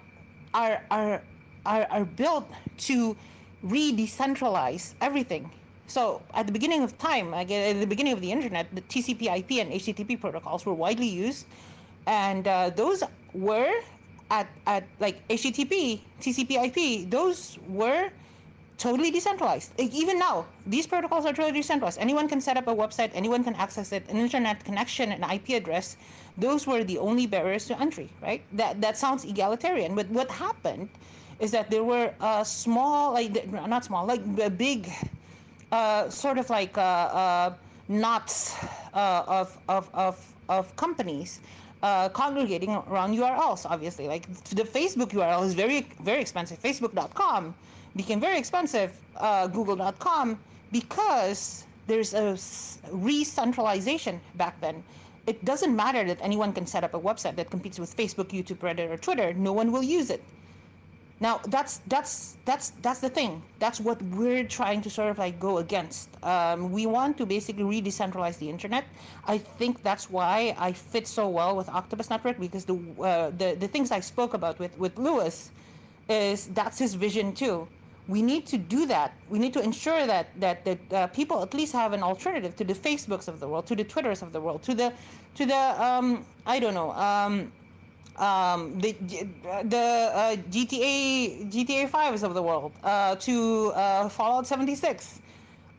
are, 0.54 0.82
are, 0.92 1.22
are, 1.66 1.88
are 1.90 2.06
built 2.06 2.50
to 2.78 3.16
re-decentralize 3.64 4.94
everything. 5.02 5.50
So 5.88 6.22
at 6.34 6.48
the 6.48 6.52
beginning 6.52 6.84
of 6.84 6.98
time, 6.98 7.34
at 7.34 7.48
the 7.48 7.86
beginning 7.86 8.14
of 8.14 8.22
the 8.22 8.32
internet, 8.32 8.74
the 8.74 8.82
TCP/IP 8.82 9.60
and 9.60 9.72
HTTP 9.72 10.20
protocols 10.20 10.66
were 10.66 10.74
widely 10.74 11.08
used, 11.08 11.46
and 12.08 12.48
uh, 12.48 12.70
those 12.70 13.04
were 13.34 13.74
at, 14.32 14.48
at 14.66 14.86
like 15.00 15.28
HTTP, 15.28 16.02
TCP/IP. 16.22 17.10
Those 17.10 17.60
were 17.68 18.10
totally 18.78 19.12
decentralized. 19.12 19.72
Like 19.80 19.94
even 19.94 20.18
now, 20.18 20.46
these 20.66 20.88
protocols 20.88 21.26
are 21.26 21.34
totally 21.34 21.54
decentralized. 21.54 22.00
Anyone 22.00 22.28
can 22.28 22.42
set 22.42 22.58
up 22.58 22.68
a 22.68 22.76
website, 22.76 23.12
anyone 23.14 23.44
can 23.44 23.56
access 23.56 23.92
it, 23.92 24.04
an 24.10 24.18
internet 24.18 24.64
connection, 24.64 25.12
an 25.12 25.24
IP 25.24 25.50
address. 25.50 25.98
Those 26.38 26.66
were 26.66 26.84
the 26.84 26.98
only 26.98 27.28
barriers 27.28 27.66
to 27.68 27.80
entry, 27.80 28.10
right? 28.22 28.42
That 28.54 28.82
that 28.82 28.98
sounds 28.98 29.26
egalitarian, 29.26 29.96
but 29.96 30.10
what 30.10 30.30
happened 30.32 30.90
is 31.40 31.52
that 31.52 31.70
there 31.70 31.84
were 31.84 32.14
uh, 32.20 32.44
small, 32.44 33.14
like 33.14 33.52
not 33.52 33.86
small, 33.86 34.06
like 34.06 34.22
a 34.42 34.50
big, 34.50 34.90
uh, 35.74 36.10
sort 36.10 36.38
of 36.38 36.50
like 36.50 36.78
uh, 36.78 36.82
uh 36.82 37.54
knots 37.90 38.56
uh, 38.94 39.40
of, 39.40 39.58
of 39.68 39.90
of 39.94 40.16
of 40.50 40.76
companies. 40.76 41.42
Uh, 41.84 42.08
congregating 42.08 42.70
around 42.90 43.12
URLs, 43.14 43.66
obviously. 43.70 44.08
Like 44.08 44.26
the 44.60 44.64
Facebook 44.64 45.10
URL 45.10 45.44
is 45.44 45.54
very, 45.54 45.86
very 46.00 46.22
expensive. 46.22 46.58
Facebook.com 46.62 47.54
became 47.98 48.22
very 48.22 48.38
expensive, 48.38 48.92
uh, 49.18 49.48
Google.com, 49.48 50.40
because 50.72 51.66
there's 51.86 52.14
a 52.14 52.38
re-centralization 52.90 54.22
back 54.36 54.62
then. 54.62 54.82
It 55.28 55.44
doesn't 55.44 55.76
matter 55.76 56.06
that 56.06 56.20
anyone 56.22 56.54
can 56.54 56.66
set 56.66 56.86
up 56.86 56.94
a 56.94 57.00
website 57.00 57.36
that 57.36 57.50
competes 57.50 57.78
with 57.80 57.92
Facebook, 57.98 58.30
YouTube, 58.30 58.60
Reddit, 58.60 58.90
or 58.90 58.96
Twitter. 58.96 59.34
No 59.34 59.52
one 59.52 59.70
will 59.74 59.84
use 59.84 60.10
it. 60.10 60.24
Now 61.24 61.40
that's 61.48 61.80
that's 61.88 62.36
that's 62.44 62.74
that's 62.82 63.00
the 63.00 63.10
thing. 63.10 63.42
That's 63.64 63.80
what 63.80 64.02
we're 64.20 64.44
trying 64.44 64.82
to 64.82 64.90
sort 64.90 65.10
of 65.10 65.18
like 65.18 65.40
go 65.40 65.60
against. 65.60 66.10
Um, 66.22 66.70
we 66.78 66.86
want 66.86 67.18
to 67.20 67.26
basically 67.26 67.64
re-decentralize 67.64 68.38
the 68.40 68.50
internet. 68.50 68.84
I 69.26 69.38
think 69.38 69.82
that's 69.84 70.10
why 70.10 70.54
I 70.60 70.74
fit 70.74 71.08
so 71.08 71.30
well 71.30 71.56
with 71.56 71.70
Octopus 71.70 72.10
Network 72.10 72.38
because 72.42 72.66
the 72.66 72.78
uh, 73.00 73.30
the 73.42 73.56
the 73.64 73.70
things 73.70 73.88
I 74.00 74.02
spoke 74.02 74.34
about 74.34 74.60
with 74.60 74.78
with 74.78 75.00
Lewis 75.00 75.52
is 76.10 76.48
that's 76.60 76.78
his 76.78 76.94
vision 76.94 77.34
too 77.34 77.68
we 78.08 78.22
need 78.22 78.46
to 78.46 78.58
do 78.58 78.86
that. 78.86 79.14
We 79.30 79.40
need 79.40 79.54
to 79.54 79.62
ensure 79.62 80.06
that 80.06 80.28
that 80.40 80.66
that 80.66 80.80
uh, 80.92 81.08
people 81.08 81.42
at 81.42 81.54
least 81.54 81.72
have 81.72 81.94
an 81.94 82.04
alternative 82.04 82.54
to 82.58 82.64
the 82.66 82.74
Facebooks 82.74 83.28
of 83.28 83.40
the 83.40 83.48
world, 83.48 83.66
to 83.68 83.76
the 83.76 83.86
Twitters 83.86 84.22
of 84.22 84.34
the 84.34 84.42
world, 84.42 84.62
to 84.64 84.74
the 84.74 84.92
to 85.36 85.46
the 85.46 85.62
um, 85.82 86.26
I 86.46 86.60
don't 86.60 86.74
know 86.74 86.92
um, 86.92 87.52
um, 88.18 88.80
the 88.80 88.94
the 89.66 90.12
uh, 90.14 90.36
GTA 90.52 91.52
GTA 91.52 91.90
fives 91.90 92.24
of 92.24 92.34
the 92.34 92.42
world, 92.42 92.72
uh, 92.84 93.16
to 93.16 93.72
uh, 93.76 94.10
Fallout 94.10 94.48
76. 94.48 95.20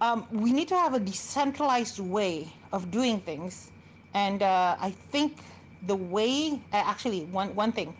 Um, 0.01 0.26
we 0.30 0.53
need 0.53 0.68
to 0.68 0.76
have 0.76 0.95
a 0.95 1.01
decentralized 1.01 2.01
way 2.01 2.53
of 2.72 2.91
doing 2.91 3.20
things, 3.20 3.70
and 4.12 4.43
uh, 4.43 4.76
I 4.80 4.91
think 5.12 5.39
the 5.87 5.97
way 5.97 6.61
actually 6.72 7.24
one 7.26 7.55
one 7.55 7.72
thing 7.72 7.95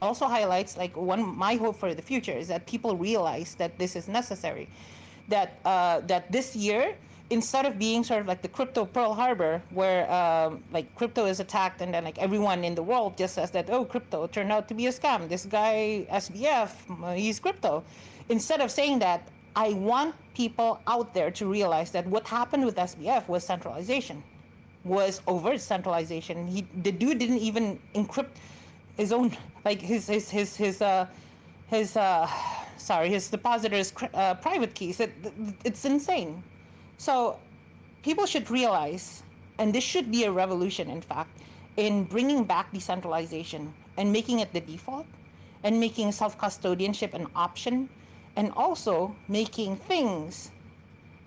also 0.00 0.26
highlights 0.26 0.76
like 0.76 0.96
one 0.96 1.36
my 1.36 1.56
hope 1.56 1.76
for 1.76 1.94
the 1.94 2.02
future 2.02 2.32
is 2.32 2.48
that 2.48 2.66
people 2.66 2.96
realize 2.96 3.54
that 3.56 3.78
this 3.78 3.96
is 3.96 4.08
necessary 4.08 4.68
that 5.28 5.58
uh, 5.64 6.00
that 6.00 6.30
this 6.32 6.56
year 6.56 6.94
instead 7.30 7.66
of 7.66 7.78
being 7.78 8.02
sort 8.02 8.20
of 8.20 8.26
like 8.26 8.40
the 8.42 8.48
crypto 8.48 8.84
pearl 8.84 9.12
harbor 9.12 9.60
where 9.70 10.10
um, 10.10 10.62
like 10.72 10.94
crypto 10.94 11.26
is 11.26 11.40
attacked 11.40 11.82
and 11.82 11.92
then 11.92 12.04
like 12.04 12.18
everyone 12.18 12.64
in 12.64 12.74
the 12.74 12.82
world 12.82 13.16
just 13.16 13.34
says 13.34 13.50
that 13.50 13.68
oh 13.70 13.84
crypto 13.84 14.26
turned 14.26 14.50
out 14.50 14.68
to 14.68 14.74
be 14.74 14.86
a 14.86 14.92
scam. 14.92 15.28
This 15.28 15.44
guy 15.44 16.06
sbf 16.10 17.16
he's 17.16 17.38
crypto. 17.38 17.84
Instead 18.28 18.60
of 18.60 18.70
saying 18.70 18.98
that 19.00 19.28
i 19.56 19.72
want 19.72 20.14
people 20.34 20.80
out 20.86 21.12
there 21.14 21.30
to 21.30 21.46
realize 21.46 21.90
that 21.90 22.06
what 22.06 22.26
happened 22.26 22.64
with 22.64 22.76
sbf 22.76 23.28
was 23.28 23.44
centralization 23.44 24.22
was 24.84 25.20
overt 25.26 25.60
centralization. 25.60 26.46
He 26.46 26.66
the 26.82 26.92
dude 26.92 27.18
didn't 27.18 27.38
even 27.38 27.78
encrypt 27.94 28.36
his 28.96 29.12
own 29.12 29.36
like 29.64 29.80
his 29.80 30.06
his 30.06 30.30
his 30.30 30.56
his 30.56 30.82
uh 30.82 31.06
his 31.66 31.96
uh 31.96 32.28
sorry 32.78 33.10
his 33.10 33.28
depositor's 33.28 33.92
uh, 34.14 34.34
private 34.34 34.74
keys. 34.74 35.00
It, 35.00 35.12
it's 35.64 35.84
insane 35.84 36.42
so 36.98 37.38
people 38.02 38.26
should 38.26 38.50
realize 38.50 39.22
and 39.58 39.72
this 39.72 39.82
should 39.82 40.10
be 40.10 40.24
a 40.24 40.30
revolution 40.30 40.90
in 40.90 41.00
fact 41.00 41.30
in 41.76 42.04
bringing 42.04 42.44
back 42.44 42.70
decentralization 42.72 43.72
and 43.96 44.12
making 44.12 44.40
it 44.40 44.52
the 44.52 44.60
default 44.60 45.06
and 45.64 45.80
making 45.80 46.12
self-custodianship 46.12 47.14
an 47.14 47.26
option 47.34 47.88
and 48.36 48.52
also 48.56 49.14
making 49.28 49.76
things 49.76 50.50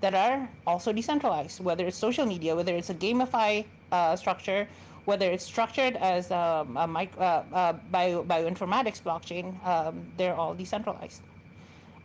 that 0.02 0.14
are 0.14 0.48
also 0.68 0.94
decentralized 0.94 1.60
whether 1.64 1.88
it's 1.88 1.98
social 1.98 2.26
media 2.26 2.56
whether 2.56 2.76
it's 2.76 2.90
a 2.92 2.96
gamify 2.96 3.66
uh, 3.92 4.16
structure 4.16 4.68
whether 5.06 5.32
it's 5.32 5.44
structured 5.44 5.96
as 5.98 6.32
um, 6.32 6.78
a, 6.78 6.86
a 6.86 7.22
uh, 7.22 7.44
uh, 7.54 7.74
bio, 7.92 8.24
bioinformatics 8.24 9.02
blockchain, 9.02 9.46
um, 9.66 10.06
they're 10.18 10.36
all 10.36 10.54
decentralized. 10.54 11.22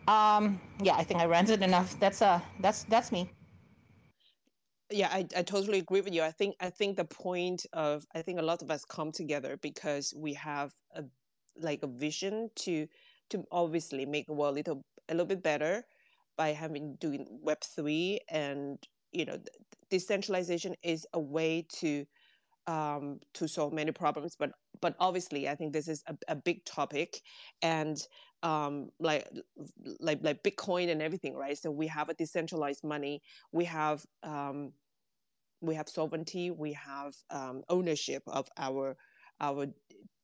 Um, 0.08 0.60
yeah, 0.82 0.94
I 0.94 1.04
think 1.04 1.20
I 1.20 1.26
ranted 1.36 1.62
enough. 1.62 1.98
That's 2.00 2.22
uh, 2.22 2.40
that's 2.60 2.84
that's 2.84 3.12
me. 3.12 3.28
Yeah, 4.90 5.08
I, 5.10 5.26
I 5.36 5.42
totally 5.42 5.78
agree 5.78 6.00
with 6.00 6.14
you. 6.14 6.22
I 6.22 6.30
think 6.30 6.54
I 6.60 6.70
think 6.70 6.96
the 6.96 7.04
point 7.04 7.66
of 7.72 8.06
I 8.14 8.22
think 8.22 8.38
a 8.38 8.42
lot 8.42 8.62
of 8.62 8.70
us 8.70 8.84
come 8.84 9.10
together 9.10 9.56
because 9.60 10.14
we 10.16 10.32
have 10.34 10.72
a 10.94 11.02
like 11.60 11.82
a 11.82 11.88
vision 11.88 12.50
to 12.56 12.86
to 13.30 13.44
obviously 13.50 14.06
make 14.06 14.26
the 14.26 14.32
world 14.32 14.54
a 14.54 14.56
little 14.56 14.84
a 15.08 15.14
little 15.14 15.26
bit 15.26 15.42
better 15.42 15.84
by 16.36 16.50
having 16.52 16.94
doing 17.00 17.26
Web 17.42 17.58
three 17.64 18.20
and 18.28 18.78
you 19.10 19.24
know 19.24 19.38
decentralization 19.90 20.76
is 20.84 21.04
a 21.14 21.20
way 21.20 21.66
to 21.80 22.06
um, 22.66 23.20
to 23.34 23.46
solve 23.46 23.72
many 23.72 23.92
problems. 23.92 24.36
But 24.38 24.52
but 24.80 24.94
obviously, 25.00 25.48
I 25.48 25.54
think 25.54 25.72
this 25.72 25.88
is 25.88 26.02
a, 26.06 26.16
a 26.28 26.36
big 26.36 26.64
topic, 26.64 27.20
and 27.62 27.96
um, 28.42 28.90
like 29.00 29.28
like 30.00 30.20
like 30.22 30.42
Bitcoin 30.42 30.90
and 30.90 31.02
everything, 31.02 31.34
right? 31.34 31.56
So 31.56 31.70
we 31.70 31.86
have 31.88 32.08
a 32.08 32.14
decentralized 32.14 32.84
money. 32.84 33.22
We 33.52 33.64
have 33.66 34.04
um, 34.22 34.72
we 35.60 35.74
have 35.74 35.88
sovereignty. 35.88 36.50
We 36.50 36.72
have 36.74 37.14
um, 37.30 37.62
ownership 37.68 38.22
of 38.26 38.48
our 38.56 38.96
our 39.40 39.66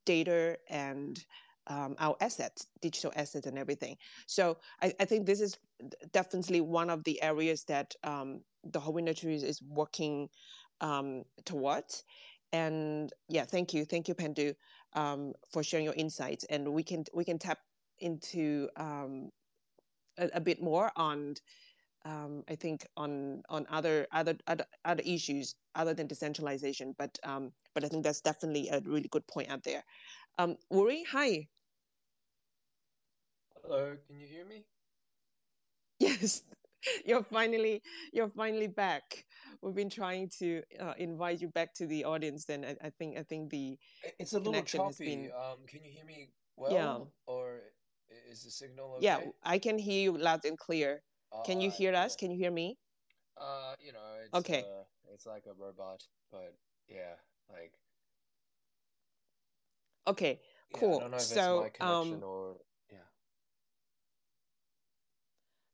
data 0.05 0.57
and 0.69 1.23
um, 1.69 1.95
our 1.99 2.17
assets, 2.21 2.67
digital 2.81 3.13
assets, 3.15 3.47
and 3.47 3.59
everything. 3.59 3.97
So 4.27 4.59
I, 4.83 4.93
I, 4.99 5.05
think 5.05 5.27
this 5.27 5.41
is 5.41 5.57
definitely 6.13 6.61
one 6.61 6.91
of 6.91 7.05
the 7.05 7.23
areas 7.23 7.63
that 7.65 7.95
um, 8.03 8.41
the 8.65 8.81
whole 8.81 8.99
industry 8.99 9.37
is, 9.37 9.45
is 9.45 9.63
working 9.63 10.29
um, 10.81 11.23
towards 11.45 12.05
and 12.53 13.13
yeah 13.29 13.45
thank 13.45 13.73
you 13.73 13.85
thank 13.85 14.09
you 14.09 14.15
pandu 14.15 14.53
um, 14.95 15.33
for 15.51 15.63
sharing 15.63 15.85
your 15.85 15.95
insights 15.95 16.45
and 16.51 16.71
we 16.71 16.83
can 16.83 17.05
we 17.15 17.25
can 17.25 17.39
tap 17.39 17.59
into 18.03 18.69
um, 18.77 19.31
a, 20.19 20.29
a, 20.35 20.41
bit 20.41 20.63
more 20.63 20.91
on 20.97 21.35
um, 22.05 22.43
I 22.49 22.57
think 22.57 22.87
on 22.97 23.43
on 23.49 23.67
other 23.71 24.07
other 24.13 24.37
other, 24.47 24.65
other 24.85 25.03
issues 25.05 25.55
other 25.75 25.95
than 25.95 26.07
decentralization. 26.07 26.95
But 26.99 27.19
um, 27.23 27.53
but 27.75 27.85
I 27.85 27.89
think 27.89 28.05
that's 28.05 28.21
definitely 28.21 28.69
a 28.69 28.81
really 28.85 29.09
good 29.09 29.27
point 29.27 29.51
out 29.51 29.63
there. 29.63 29.85
Um, 30.39 30.57
Uri, 30.71 31.05
hi. 31.11 31.49
Hello, 33.63 33.97
can 34.07 34.19
you 34.19 34.27
hear 34.27 34.45
me? 34.45 34.65
Yes, 36.03 36.43
you're 37.07 37.23
finally 37.23 37.81
you're 38.13 38.31
finally 38.31 38.67
back. 38.67 39.25
We've 39.63 39.75
been 39.75 39.91
trying 39.91 40.29
to 40.41 40.63
uh, 40.81 40.95
invite 40.99 41.41
you 41.41 41.47
back 41.47 41.75
to 41.75 41.87
the 41.87 42.05
audience, 42.05 42.49
and 42.49 42.67
I, 42.67 42.77
I 42.83 42.91
think 42.91 43.17
I 43.17 43.23
think 43.23 43.51
the 43.51 43.79
It's 44.19 44.33
a 44.33 44.39
little 44.39 44.53
connection 44.53 44.81
has 44.85 44.99
choppy. 44.99 45.15
been 45.15 45.31
Um, 45.31 45.59
can 45.69 45.85
you 45.85 45.93
hear 45.93 46.05
me 46.05 46.31
well, 46.57 46.73
yeah 46.73 46.99
or 47.27 47.61
is 48.31 48.43
the 48.43 48.51
signal 48.51 48.97
yeah. 48.99 49.19
I 49.43 49.59
can 49.59 49.79
hear 49.79 50.03
you 50.03 50.17
loud 50.19 50.45
and 50.45 50.59
clear. 50.59 51.03
All 51.33 51.41
Can 51.45 51.61
you 51.61 51.71
right, 51.71 51.77
hear 51.77 51.95
us? 51.95 52.17
Can 52.17 52.31
you 52.31 52.37
hear 52.39 52.51
me? 52.51 52.79
Uh, 53.37 53.75
you 53.81 53.93
know, 53.93 53.99
it's 54.27 54.49
Okay. 54.49 54.63
uh, 54.63 54.85
it's 55.13 55.27
like 55.27 55.47
a 55.47 55.53
robot, 55.55 56.03
but 56.31 56.55
yeah, 56.89 57.15
like 57.51 57.73
Okay. 60.07 60.41
Cool. 60.73 60.99
don't 60.99 61.11
know 61.11 61.19
if 61.19 61.31
it's 61.33 61.49
So 61.49 61.59
my 61.59 61.69
connection 61.71 62.19
um, 62.19 62.23
or 62.23 62.57
yeah. 62.91 62.99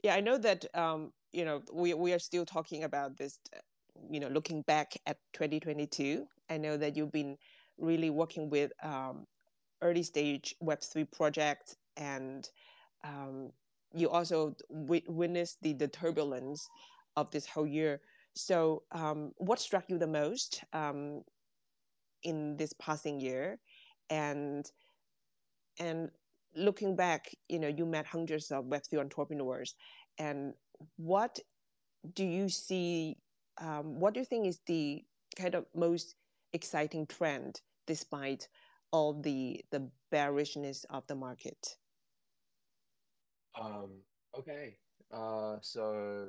yeah, 0.02 0.14
I 0.14 0.20
know 0.20 0.38
that 0.38 0.64
um, 0.74 1.12
you 1.32 1.44
know 1.44 1.62
we 1.72 1.94
we 1.94 2.12
are 2.12 2.18
still 2.18 2.44
talking 2.44 2.84
about 2.84 3.16
this. 3.16 3.38
uh, 3.54 3.60
You 4.10 4.20
know, 4.20 4.28
looking 4.28 4.62
back 4.62 4.92
at 5.06 5.18
2022, 5.32 6.26
I 6.48 6.58
know 6.58 6.76
that 6.76 6.96
you've 6.96 7.12
been 7.12 7.36
really 7.78 8.10
working 8.10 8.48
with 8.50 8.70
um, 8.82 9.26
early 9.82 10.02
stage 10.02 10.54
Web3 10.60 11.04
projects, 11.04 11.76
and 11.98 12.48
um, 13.04 13.50
you 13.92 14.08
also 14.08 14.56
wi- 14.70 15.02
witnessed 15.06 15.58
the, 15.62 15.72
the 15.72 15.88
turbulence 15.88 16.68
of 17.16 17.30
this 17.30 17.46
whole 17.46 17.66
year. 17.66 18.00
So, 18.34 18.84
um, 18.92 19.32
what 19.36 19.60
struck 19.60 19.84
you 19.88 19.98
the 19.98 20.06
most 20.06 20.62
um, 20.72 21.22
in 22.22 22.56
this 22.56 22.72
passing 22.74 23.20
year, 23.20 23.58
and 24.10 24.70
and 25.80 26.10
looking 26.54 26.96
back, 26.96 27.34
you 27.48 27.58
know, 27.58 27.68
you 27.68 27.84
met 27.84 28.06
hundreds 28.06 28.50
of 28.50 28.64
Web3 28.66 29.00
entrepreneurs, 29.00 29.74
and 30.18 30.54
what 30.96 31.40
do 32.14 32.24
you 32.24 32.48
see? 32.48 33.16
Um, 33.60 33.98
what 33.98 34.14
do 34.14 34.20
you 34.20 34.26
think 34.26 34.46
is 34.46 34.60
the 34.66 35.02
kind 35.36 35.54
of 35.54 35.66
most 35.74 36.14
exciting 36.52 37.06
trend 37.06 37.60
despite 37.86 38.48
all 38.92 39.20
the 39.20 39.64
the 39.70 39.88
bearishness 40.10 40.84
of 40.90 41.06
the 41.08 41.16
market? 41.16 41.76
Um, 43.60 43.90
okay. 44.38 44.76
Uh, 45.12 45.56
so 45.60 46.28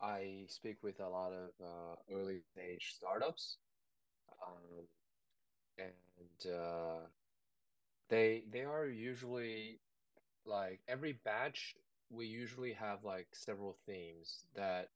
I 0.00 0.44
speak 0.48 0.78
with 0.82 1.00
a 1.00 1.08
lot 1.08 1.32
of 1.32 1.50
uh, 1.62 1.96
early 2.14 2.40
stage 2.52 2.94
startups, 2.96 3.58
um, 4.46 4.86
and 5.78 6.52
uh, 6.52 7.06
they 8.08 8.44
they 8.50 8.64
are 8.64 8.86
usually 8.86 9.80
like 10.46 10.80
every 10.88 11.14
batch 11.24 11.76
we 12.10 12.26
usually 12.26 12.72
have 12.72 13.04
like 13.04 13.28
several 13.32 13.76
themes 13.86 14.44
that 14.54 14.90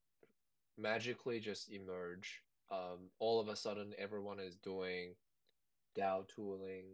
magically 0.79 1.41
just 1.41 1.71
emerge. 1.73 2.43
Um, 2.71 3.11
all 3.21 3.41
of 3.41 3.49
a 3.49 3.57
sudden, 3.57 3.95
everyone 3.99 4.41
is 4.41 4.57
doing 4.57 5.15
DAO 5.97 6.25
tooling 6.35 6.87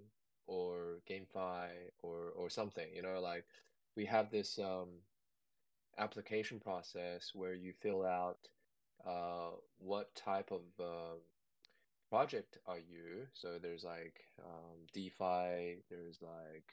or 0.46 1.00
GameFi 1.08 1.68
or 2.00 2.32
or 2.36 2.50
something. 2.50 2.88
You 2.94 3.02
know, 3.02 3.20
like 3.20 3.44
we 3.96 4.04
have 4.04 4.30
this 4.30 4.58
um, 4.58 4.88
application 5.98 6.60
process 6.60 7.30
where 7.34 7.54
you 7.54 7.72
fill 7.80 8.04
out 8.04 8.38
uh, 9.06 9.50
what 9.78 10.14
type 10.14 10.50
of 10.50 10.62
um 10.80 11.18
project 12.10 12.58
are 12.66 12.78
you. 12.78 13.26
So 13.32 13.58
there's 13.60 13.84
like 13.84 14.24
um, 14.44 14.78
DeFi, 14.92 15.82
there's 15.90 16.18
like 16.22 16.68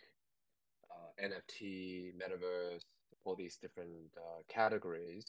uh, 0.91 1.25
NFT, 1.25 2.13
metaverse, 2.13 2.81
all 3.25 3.35
these 3.35 3.57
different 3.57 4.11
uh, 4.17 4.41
categories. 4.47 5.25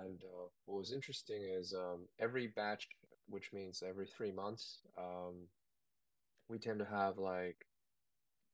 And 0.00 0.20
uh, 0.24 0.48
what 0.64 0.78
was 0.78 0.92
interesting 0.92 1.42
is 1.42 1.72
um, 1.74 2.06
every 2.18 2.48
batch, 2.48 2.88
which 3.28 3.52
means 3.52 3.82
every 3.86 4.06
three 4.06 4.32
months, 4.32 4.78
um, 4.98 5.48
we 6.48 6.58
tend 6.58 6.78
to 6.80 6.84
have 6.84 7.18
like 7.18 7.66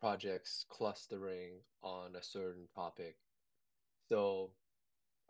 projects 0.02 0.66
clustering 0.68 1.52
on 1.84 2.16
a 2.16 2.22
certain 2.22 2.66
topic. 2.74 3.14
So 4.10 4.50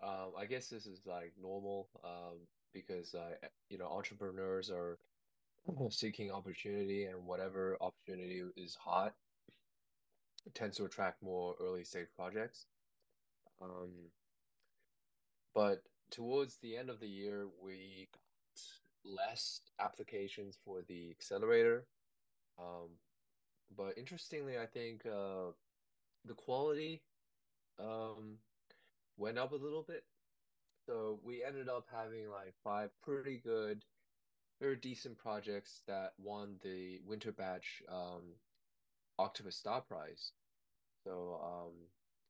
um, 0.03 0.33
I 0.37 0.47
guess 0.47 0.69
this 0.69 0.87
is 0.87 1.03
like 1.05 1.35
normal 1.41 1.91
um, 2.03 2.39
because 2.73 3.15
uh, 3.15 3.35
you 3.69 3.77
know 3.77 3.87
entrepreneurs 3.87 4.71
are 4.71 4.99
seeking 5.91 6.31
opportunity, 6.31 7.05
and 7.05 7.27
whatever 7.27 7.77
opportunity 7.83 8.43
is 8.57 8.75
hot 8.75 9.13
tends 10.55 10.79
to 10.79 10.87
attract 10.87 11.23
more 11.23 11.55
early 11.61 11.85
stage 11.85 12.09
projects. 12.17 12.65
Um, 13.61 13.91
but 15.55 15.83
towards 16.11 16.57
the 16.63 16.79
end 16.79 16.89
of 16.89 16.99
the 16.99 17.09
year, 17.09 17.47
we 17.63 18.09
got 18.11 19.13
less 19.29 19.61
applications 19.79 20.57
for 20.65 20.81
the 20.89 21.11
accelerator. 21.11 21.85
Um, 22.59 22.89
but 23.77 23.99
interestingly, 23.99 24.59
I 24.59 24.67
think 24.67 25.07
uh, 25.07 25.53
the 26.25 26.35
quality 26.35 27.03
um, 27.79 28.39
went 29.17 29.39
up 29.39 29.53
a 29.53 29.57
little 29.57 29.83
bit. 29.83 30.05
So 30.87 31.21
we 31.23 31.45
ended 31.45 31.69
up 31.69 31.87
having 31.93 32.29
like 32.29 32.55
five 32.65 32.91
pretty 33.03 33.41
good, 33.43 33.85
very 34.61 34.77
decent 34.77 35.17
projects 35.17 35.83
that 35.87 36.13
won 36.19 36.57
the 36.63 37.01
winter 37.07 37.33
batch 37.33 37.83
um, 37.89 38.35
Octopus 39.19 39.57
Star 39.57 39.81
Prize. 39.81 40.33
So 41.05 41.41
um, 41.43 41.73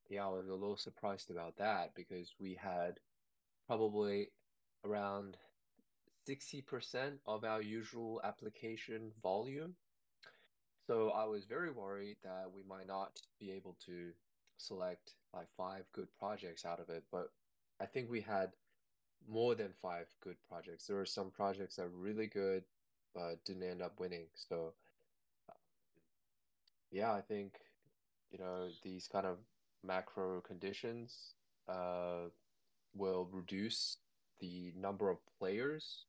yeah, 0.08 0.26
I 0.26 0.28
was 0.28 0.48
a 0.48 0.52
little 0.52 0.76
surprised 0.76 1.30
about 1.30 1.56
that 1.56 1.94
because 1.94 2.34
we 2.38 2.54
had 2.54 3.00
probably 3.66 4.28
around 4.84 5.36
60% 6.28 7.18
of 7.26 7.44
our 7.44 7.62
usual 7.62 8.20
application 8.22 9.12
volume. 9.22 9.74
So 10.86 11.10
I 11.10 11.24
was 11.24 11.44
very 11.44 11.70
worried 11.70 12.16
that 12.24 12.46
we 12.54 12.62
might 12.68 12.88
not 12.88 13.20
be 13.38 13.52
able 13.52 13.76
to 13.86 14.10
select 14.56 15.14
like 15.32 15.46
five 15.56 15.84
good 15.92 16.08
projects 16.18 16.64
out 16.64 16.80
of 16.80 16.88
it, 16.88 17.04
but 17.10 17.28
I 17.80 17.86
think 17.86 18.10
we 18.10 18.20
had 18.20 18.50
more 19.28 19.54
than 19.54 19.72
five 19.80 20.06
good 20.22 20.36
projects. 20.48 20.86
There 20.86 20.96
were 20.96 21.06
some 21.06 21.30
projects 21.30 21.76
that 21.76 21.82
were 21.82 21.98
really 21.98 22.26
good, 22.26 22.64
but 23.14 23.44
didn't 23.44 23.62
end 23.62 23.82
up 23.82 24.00
winning. 24.00 24.26
So 24.34 24.74
yeah, 26.90 27.12
I 27.12 27.20
think 27.22 27.54
you 28.30 28.38
know 28.38 28.68
these 28.82 29.08
kind 29.08 29.26
of 29.26 29.38
macro 29.84 30.40
conditions 30.42 31.34
uh, 31.68 32.28
will 32.94 33.28
reduce 33.32 33.98
the 34.40 34.72
number 34.76 35.08
of 35.08 35.18
players, 35.38 36.04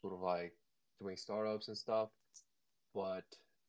sort 0.00 0.12
of 0.12 0.20
like 0.20 0.52
doing 1.00 1.16
startups 1.16 1.68
and 1.68 1.76
stuff. 1.76 2.10
But 2.94 3.24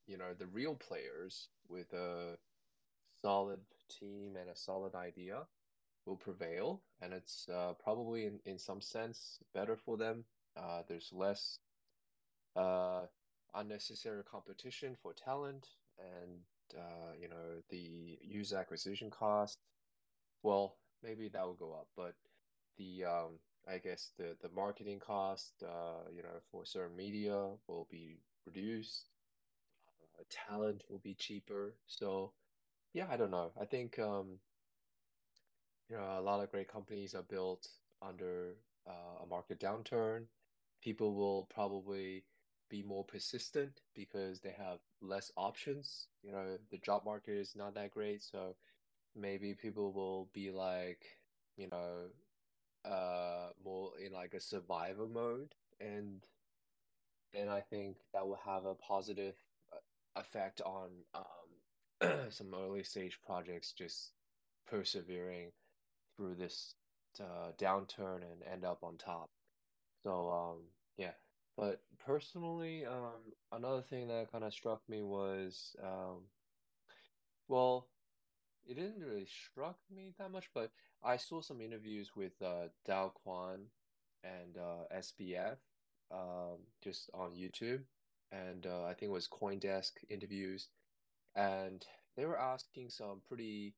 you 0.06 0.16
know 0.18 0.34
the 0.38 0.46
real 0.46 0.74
players 0.74 1.48
with 1.68 1.92
a 1.92 2.36
solid 3.22 3.60
team 3.88 4.36
and 4.40 4.50
a 4.50 4.56
solid 4.56 4.94
idea 4.94 5.42
will 6.06 6.16
prevail, 6.16 6.82
and 7.00 7.12
it's 7.12 7.48
uh, 7.48 7.72
probably 7.82 8.26
in, 8.26 8.38
in 8.44 8.58
some 8.58 8.80
sense 8.80 9.38
better 9.54 9.76
for 9.76 9.96
them. 9.96 10.24
Uh, 10.56 10.82
there's 10.88 11.10
less 11.12 11.58
uh, 12.56 13.02
unnecessary 13.54 14.22
competition 14.24 14.96
for 15.02 15.12
talent, 15.12 15.68
and 15.98 16.40
uh, 16.76 17.12
you 17.20 17.28
know 17.28 17.62
the 17.70 18.18
user 18.22 18.56
acquisition 18.56 19.10
cost. 19.10 19.58
Well, 20.42 20.76
maybe 21.02 21.28
that 21.28 21.44
will 21.46 21.54
go 21.54 21.72
up, 21.72 21.88
but 21.96 22.14
the 22.76 23.04
um, 23.04 23.38
I 23.68 23.78
guess 23.78 24.12
the 24.18 24.36
the 24.42 24.50
marketing 24.54 25.00
cost, 25.00 25.62
uh, 25.62 26.10
you 26.14 26.22
know, 26.22 26.40
for 26.50 26.66
certain 26.66 26.96
media 26.96 27.48
will 27.66 27.88
be 27.90 28.18
reduced. 28.46 29.08
Talent 30.30 30.84
will 30.88 30.98
be 31.00 31.14
cheaper. 31.14 31.74
So 31.86 32.32
yeah, 32.92 33.06
I 33.10 33.16
don't 33.16 33.30
know. 33.30 33.52
I 33.60 33.64
think 33.64 33.98
um, 33.98 34.38
you 35.88 35.96
know, 35.96 36.18
a 36.18 36.22
lot 36.22 36.42
of 36.42 36.50
great 36.50 36.68
companies 36.68 37.14
are 37.14 37.22
built 37.22 37.68
under 38.02 38.56
uh, 38.86 39.22
a 39.22 39.26
market 39.26 39.60
downturn. 39.60 40.24
People 40.82 41.14
will 41.14 41.48
probably 41.54 42.24
be 42.70 42.82
more 42.82 43.04
persistent 43.04 43.80
because 43.94 44.40
they 44.40 44.54
have 44.56 44.78
less 45.00 45.30
options. 45.36 46.08
You 46.22 46.32
know, 46.32 46.58
the 46.70 46.78
job 46.78 47.04
market 47.04 47.36
is 47.36 47.54
not 47.56 47.74
that 47.74 47.90
great, 47.90 48.22
so 48.22 48.56
maybe 49.14 49.54
people 49.54 49.92
will 49.92 50.28
be 50.32 50.50
like, 50.50 51.04
you 51.56 51.68
know, 51.70 52.08
uh, 52.90 53.50
more 53.64 53.92
in 54.04 54.12
like 54.12 54.34
a 54.34 54.40
survivor 54.40 55.06
mode, 55.06 55.54
and 55.80 56.24
then 57.32 57.48
I 57.48 57.60
think 57.60 57.96
that 58.12 58.26
will 58.26 58.40
have 58.44 58.64
a 58.64 58.74
positive 58.74 59.34
effect 60.16 60.60
on 60.62 60.88
um, 61.14 62.10
some 62.30 62.54
early 62.54 62.82
stage 62.82 63.18
projects 63.24 63.72
just 63.72 64.12
persevering 64.68 65.50
through 66.16 66.34
this 66.34 66.74
uh, 67.20 67.52
downturn 67.58 68.16
and 68.16 68.42
end 68.50 68.64
up 68.64 68.78
on 68.82 68.96
top. 68.96 69.30
So 70.02 70.30
um, 70.30 70.58
yeah. 70.96 71.12
But 71.56 71.82
personally, 72.04 72.84
um, 72.84 73.32
another 73.52 73.82
thing 73.82 74.08
that 74.08 74.32
kind 74.32 74.42
of 74.42 74.52
struck 74.52 74.82
me 74.88 75.02
was, 75.02 75.76
um, 75.82 76.24
well, 77.46 77.86
it 78.66 78.74
didn't 78.74 79.00
really 79.00 79.26
struck 79.26 79.76
me 79.94 80.14
that 80.18 80.32
much, 80.32 80.50
but 80.52 80.72
I 81.02 81.16
saw 81.16 81.42
some 81.42 81.60
interviews 81.60 82.10
with 82.16 82.32
uh, 82.42 82.68
Do 82.84 83.12
Kwon 83.24 83.66
and 84.24 84.56
uh, 84.58 84.96
SBF 84.96 85.58
um, 86.10 86.58
just 86.82 87.10
on 87.14 87.32
YouTube, 87.32 87.82
and 88.34 88.66
uh, 88.66 88.84
I 88.84 88.94
think 88.94 89.10
it 89.10 89.12
was 89.12 89.28
CoinDesk 89.28 89.92
interviews, 90.08 90.68
and 91.36 91.84
they 92.16 92.24
were 92.26 92.38
asking 92.38 92.90
some 92.90 93.20
pretty 93.28 93.74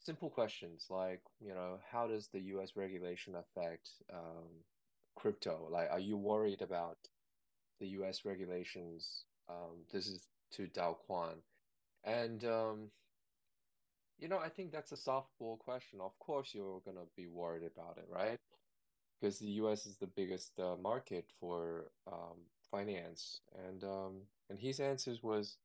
simple 0.00 0.30
questions 0.30 0.86
like, 0.90 1.20
you 1.40 1.54
know, 1.54 1.78
how 1.90 2.06
does 2.06 2.28
the 2.28 2.40
U.S. 2.40 2.72
regulation 2.76 3.34
affect 3.34 3.90
um, 4.12 4.48
crypto? 5.16 5.68
Like, 5.70 5.88
are 5.90 6.00
you 6.00 6.16
worried 6.16 6.62
about 6.62 6.98
the 7.80 7.88
U.S. 7.88 8.24
regulations? 8.24 9.24
Um, 9.48 9.84
this 9.92 10.06
is 10.06 10.28
to 10.52 10.66
Do 10.66 10.96
Kwon, 11.08 11.36
and 12.04 12.44
um, 12.44 12.90
you 14.18 14.28
know, 14.28 14.38
I 14.38 14.48
think 14.48 14.72
that's 14.72 14.92
a 14.92 14.96
softball 14.96 15.58
question. 15.58 16.00
Of 16.00 16.18
course, 16.18 16.50
you're 16.52 16.80
gonna 16.84 17.06
be 17.16 17.26
worried 17.26 17.62
about 17.64 17.96
it, 17.96 18.06
right? 18.10 18.38
Because 19.20 19.38
the 19.38 19.50
U.S. 19.62 19.86
is 19.86 19.96
the 19.96 20.06
biggest 20.06 20.52
uh, 20.60 20.76
market 20.80 21.26
for 21.40 21.90
um, 22.06 22.36
finance, 22.70 23.40
and 23.66 23.84
um, 23.84 24.22
and 24.50 24.58
his 24.58 24.80
answers 24.80 25.22
was, 25.22 25.56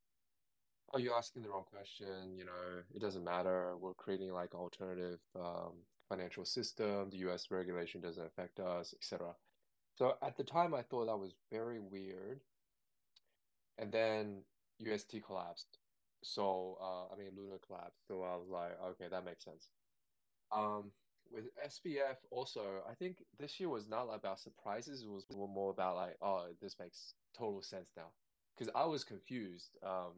"Oh, 0.93 0.97
you're 0.97 1.18
asking 1.18 1.43
the 1.43 1.49
wrong 1.49 1.66
question. 1.70 2.38
You 2.38 2.45
know, 2.45 2.84
it 2.95 2.99
doesn't 2.99 3.24
matter. 3.24 3.76
We're 3.80 3.93
creating 3.93 4.34
like 4.34 4.56
alternative 4.56 5.20
um, 5.36 5.74
financial 6.10 6.45
system. 6.45 7.10
The 7.10 7.18
U.S. 7.18 7.51
regulation 7.51 8.01
doesn't 8.01 8.26
affect 8.26 8.60
us, 8.60 8.93
etc." 8.93 9.36
So 9.95 10.16
at 10.24 10.38
the 10.38 10.43
time, 10.43 10.74
I 10.74 10.82
thought 10.82 11.06
that 11.06 11.18
was 11.18 11.36
very 11.51 11.80
weird. 11.80 12.39
And 13.78 13.91
then 13.91 14.43
UST 14.80 15.16
collapsed. 15.26 15.78
So 16.24 16.78
uh, 16.82 17.14
I 17.14 17.18
mean, 17.18 17.32
Luna 17.36 17.58
collapsed. 17.66 18.08
So 18.08 18.24
I 18.24 18.36
was 18.36 18.47
like, 18.49 18.78
okay, 18.91 19.06
that 19.10 19.26
makes 19.26 19.43
sense. 19.43 19.70
Um, 20.51 20.91
with 21.34 21.46
SBF 21.66 22.18
also, 22.32 22.62
I 22.90 22.94
think 22.94 23.18
this 23.40 23.60
year 23.60 23.70
was 23.70 23.88
not 23.88 24.08
about 24.14 24.40
surprises. 24.40 25.02
It 25.02 25.10
was 25.10 25.26
more 25.32 25.72
about 25.72 25.96
like, 25.96 26.18
oh, 26.22 26.46
this 26.62 26.76
makes 26.80 27.16
total 27.38 27.62
sense 27.62 27.90
now. 27.98 28.12
Because 28.58 28.72
I 28.76 28.86
was 28.86 29.04
confused 29.04 29.72
um, 29.84 30.14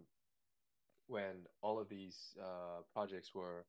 when 1.08 1.48
all 1.62 1.80
of 1.80 1.88
these 1.88 2.36
uh, 2.42 2.82
projects 2.94 3.34
were 3.34 3.66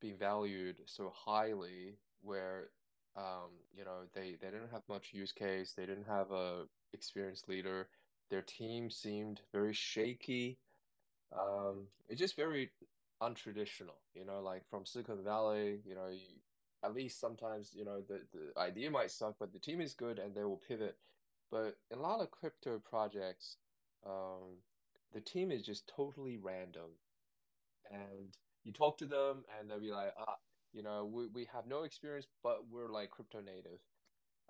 being 0.00 0.18
valued 0.18 0.76
so 0.86 1.12
highly, 1.14 1.96
where 2.20 2.68
um, 3.16 3.50
you 3.74 3.84
know 3.84 4.02
they 4.14 4.36
they 4.40 4.48
didn't 4.48 4.70
have 4.72 4.82
much 4.88 5.10
use 5.12 5.32
case, 5.32 5.72
they 5.74 5.86
didn't 5.86 6.06
have 6.06 6.30
a 6.30 6.64
experienced 6.92 7.48
leader, 7.48 7.88
their 8.30 8.42
team 8.42 8.90
seemed 8.90 9.40
very 9.52 9.72
shaky. 9.72 10.58
Um, 11.32 11.86
it's 12.08 12.20
just 12.20 12.36
very 12.36 12.70
untraditional, 13.22 14.00
you 14.14 14.24
know, 14.24 14.40
like 14.42 14.68
from 14.68 14.84
Silicon 14.84 15.22
Valley, 15.24 15.80
you 15.86 15.94
know, 15.94 16.08
you, 16.10 16.20
at 16.84 16.94
least 16.94 17.20
sometimes, 17.20 17.70
you 17.74 17.84
know, 17.84 18.02
the, 18.08 18.20
the 18.32 18.60
idea 18.60 18.90
might 18.90 19.10
suck, 19.10 19.36
but 19.38 19.52
the 19.52 19.58
team 19.58 19.80
is 19.80 19.94
good 19.94 20.18
and 20.18 20.34
they 20.34 20.44
will 20.44 20.60
pivot. 20.68 20.96
But 21.50 21.76
a 21.92 21.96
lot 21.96 22.20
of 22.20 22.30
crypto 22.30 22.78
projects, 22.78 23.56
um, 24.06 24.58
the 25.12 25.20
team 25.20 25.52
is 25.52 25.62
just 25.62 25.90
totally 25.94 26.38
random. 26.38 26.90
And 27.90 28.34
you 28.64 28.72
talk 28.72 28.98
to 28.98 29.06
them 29.06 29.44
and 29.58 29.70
they'll 29.70 29.80
be 29.80 29.92
like, 29.92 30.14
ah, 30.18 30.36
you 30.72 30.82
know, 30.82 31.04
we, 31.04 31.26
we 31.28 31.48
have 31.52 31.66
no 31.66 31.82
experience, 31.82 32.26
but 32.42 32.64
we're 32.70 32.88
like 32.88 33.10
crypto 33.10 33.40
native. 33.40 33.80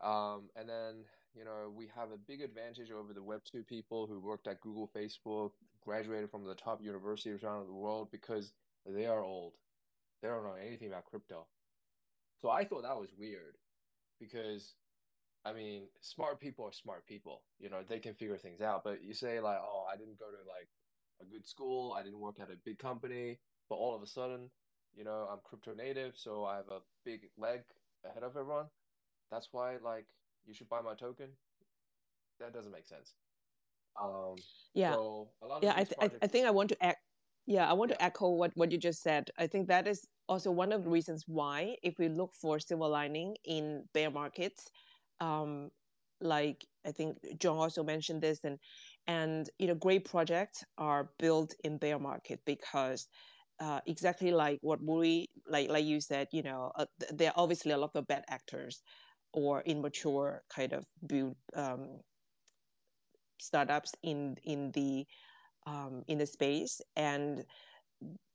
Um, 0.03 0.49
and 0.57 0.69
then, 0.69 1.05
you 1.35 1.45
know, 1.45 1.73
we 1.75 1.89
have 1.95 2.13
a 2.13 2.17
big 2.17 2.41
advantage 2.41 2.91
over 2.91 3.13
the 3.13 3.21
Web2 3.21 3.67
people 3.67 4.07
who 4.07 4.21
worked 4.21 4.47
at 4.47 4.61
Google, 4.61 4.91
Facebook, 4.95 5.51
graduated 5.85 6.31
from 6.31 6.45
the 6.45 6.55
top 6.55 6.83
universities 6.83 7.43
around 7.43 7.67
the 7.67 7.73
world 7.73 8.09
because 8.11 8.53
they 8.87 9.07
are 9.07 9.23
old. 9.23 9.55
They 10.23 10.29
don't 10.29 10.45
know 10.45 10.55
anything 10.55 10.89
about 10.89 11.05
crypto. 11.07 11.47
So 12.43 12.51
I 12.51 12.65
thought 12.65 12.83
that 12.83 12.99
was 12.99 13.11
weird 13.17 13.57
because, 14.21 14.75
I 15.45 15.53
mean, 15.53 15.85
smart 16.01 16.41
people 16.41 16.65
are 16.67 16.73
smart 16.73 17.07
people. 17.07 17.43
You 17.61 17.71
know, 17.71 17.79
they 17.89 18.01
can 18.01 18.15
figure 18.15 18.37
things 18.37 18.61
out. 18.61 18.83
But 18.85 19.03
you 19.03 19.15
say, 19.15 19.41
like, 19.41 19.59
oh, 19.63 19.85
I 19.93 19.97
didn't 19.97 20.19
go 20.19 20.27
to 20.27 20.49
like 20.49 20.69
a 21.23 21.25
good 21.25 21.47
school, 21.47 21.97
I 21.97 22.03
didn't 22.03 22.19
work 22.21 22.41
at 22.41 22.51
a 22.51 22.57
big 22.65 22.79
company, 22.79 23.39
but 23.69 23.77
all 23.77 23.95
of 23.95 24.03
a 24.03 24.07
sudden, 24.07 24.51
you 24.95 25.05
know, 25.05 25.29
I'm 25.31 25.39
crypto 25.45 25.73
native, 25.75 26.15
so 26.17 26.45
I 26.45 26.57
have 26.57 26.69
a 26.69 26.81
big 27.05 27.21
leg 27.39 27.61
ahead 28.05 28.25
of 28.25 28.37
everyone. 28.37 28.67
That's 29.31 29.49
why, 29.53 29.77
like, 29.83 30.07
you 30.45 30.53
should 30.53 30.69
buy 30.69 30.81
my 30.83 30.95
token. 30.95 31.29
That 32.41 32.53
doesn't 32.53 32.73
make 32.73 32.87
sense. 32.87 33.15
Um, 34.01 34.37
yeah, 34.75 34.93
so 34.93 35.29
yeah. 35.63 35.73
I, 35.77 35.85
th- 35.85 35.97
projects... 35.99 36.19
I, 36.23 36.27
think 36.27 36.47
I 36.47 36.51
want 36.51 36.71
to 36.71 36.85
act. 36.85 36.99
Yeah, 37.47 37.69
I 37.69 37.73
want 37.73 37.91
yeah. 37.91 37.97
to 37.97 38.05
echo 38.05 38.31
what 38.31 38.51
what 38.55 38.73
you 38.73 38.79
just 38.79 39.03
said. 39.03 39.31
I 39.39 39.47
think 39.47 39.69
that 39.69 39.87
is 39.87 40.07
also 40.33 40.51
one 40.51 40.73
of 40.73 40.85
the 40.85 40.91
reasons 40.91 41.25
why, 41.27 41.77
if 41.83 41.99
we 41.99 42.09
look 42.09 42.33
for 42.33 42.59
silver 42.59 42.89
lining 42.89 43.37
in 43.45 43.85
bear 43.93 44.11
markets, 44.11 44.71
um, 45.21 45.69
like 46.21 46.65
I 46.87 46.93
think 46.93 47.19
John 47.39 47.57
also 47.57 47.85
mentioned 47.85 48.23
this, 48.23 48.41
and 48.45 48.59
and 49.07 49.49
you 49.59 49.67
know, 49.67 49.75
great 49.75 50.05
projects 50.09 50.65
are 50.79 51.11
built 51.19 51.55
in 51.65 51.77
bear 51.77 51.99
market 51.99 52.41
because 52.47 53.09
uh, 53.61 53.81
exactly 53.87 54.33
like 54.33 54.59
what 54.63 54.81
we 54.83 55.29
like 55.47 55.69
like 55.69 55.85
you 55.85 56.01
said, 56.01 56.29
you 56.33 56.43
know, 56.43 56.73
uh, 56.79 56.87
there 57.13 57.29
are 57.29 57.43
obviously 57.43 57.73
a 57.73 57.79
lot 57.79 57.91
of 57.95 58.07
bad 58.07 58.25
actors 58.31 58.83
or 59.35 59.63
immature 59.67 60.43
kind 60.55 60.73
of 60.73 60.85
build 61.07 61.37
um, 61.55 62.01
startups 63.39 63.93
in 64.03 64.37
in 64.45 64.73
the 64.73 65.05
um, 65.67 66.03
in 66.09 66.19
the 66.19 66.27
space. 66.27 66.81
And 66.97 67.45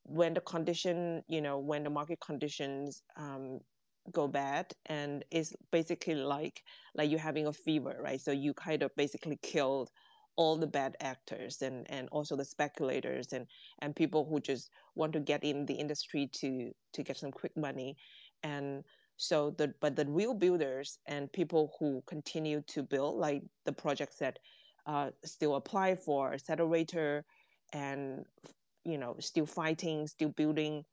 when 0.07 0.33
the 0.33 0.41
condition 0.41 1.21
you 1.27 1.41
know 1.41 1.59
when 1.59 1.83
the 1.83 1.89
market 1.89 2.19
conditions 2.19 3.03
um, 3.17 3.59
go 4.11 4.27
bad 4.27 4.65
and 4.85 5.25
it's 5.31 5.53
basically 5.71 6.15
like 6.15 6.63
like 6.95 7.09
you're 7.11 7.19
having 7.19 7.47
a 7.47 7.53
fever 7.53 7.97
right? 8.01 8.21
So 8.21 8.31
you 8.31 8.53
kind 8.53 8.83
of 8.83 8.95
basically 8.95 9.37
killed 9.41 9.89
all 10.37 10.55
the 10.55 10.67
bad 10.67 10.95
actors 11.01 11.61
and 11.61 11.85
and 11.89 12.07
also 12.11 12.35
the 12.35 12.45
speculators 12.45 13.33
and 13.33 13.45
and 13.79 13.95
people 13.95 14.25
who 14.29 14.39
just 14.39 14.69
want 14.95 15.11
to 15.13 15.19
get 15.19 15.43
in 15.43 15.65
the 15.65 15.73
industry 15.73 16.29
to 16.33 16.71
to 16.93 17.03
get 17.03 17.17
some 17.17 17.31
quick 17.31 17.57
money. 17.57 17.97
And 18.43 18.83
so 19.17 19.49
the 19.57 19.73
but 19.81 19.95
the 19.95 20.05
real 20.05 20.33
builders 20.33 20.99
and 21.07 21.31
people 21.33 21.73
who 21.79 22.01
continue 22.07 22.61
to 22.67 22.83
build 22.83 23.17
like 23.17 23.41
the 23.65 23.73
projects 23.73 24.17
that 24.17 24.39
uh, 24.85 25.09
still 25.25 25.55
apply 25.55 25.95
for 25.95 26.33
accelerator 26.33 27.25
and 27.73 28.23
you 28.87 28.97
know 28.99 29.15
still 29.19 29.47
fighting 29.47 30.07
still 30.07 30.29
building 30.31 30.85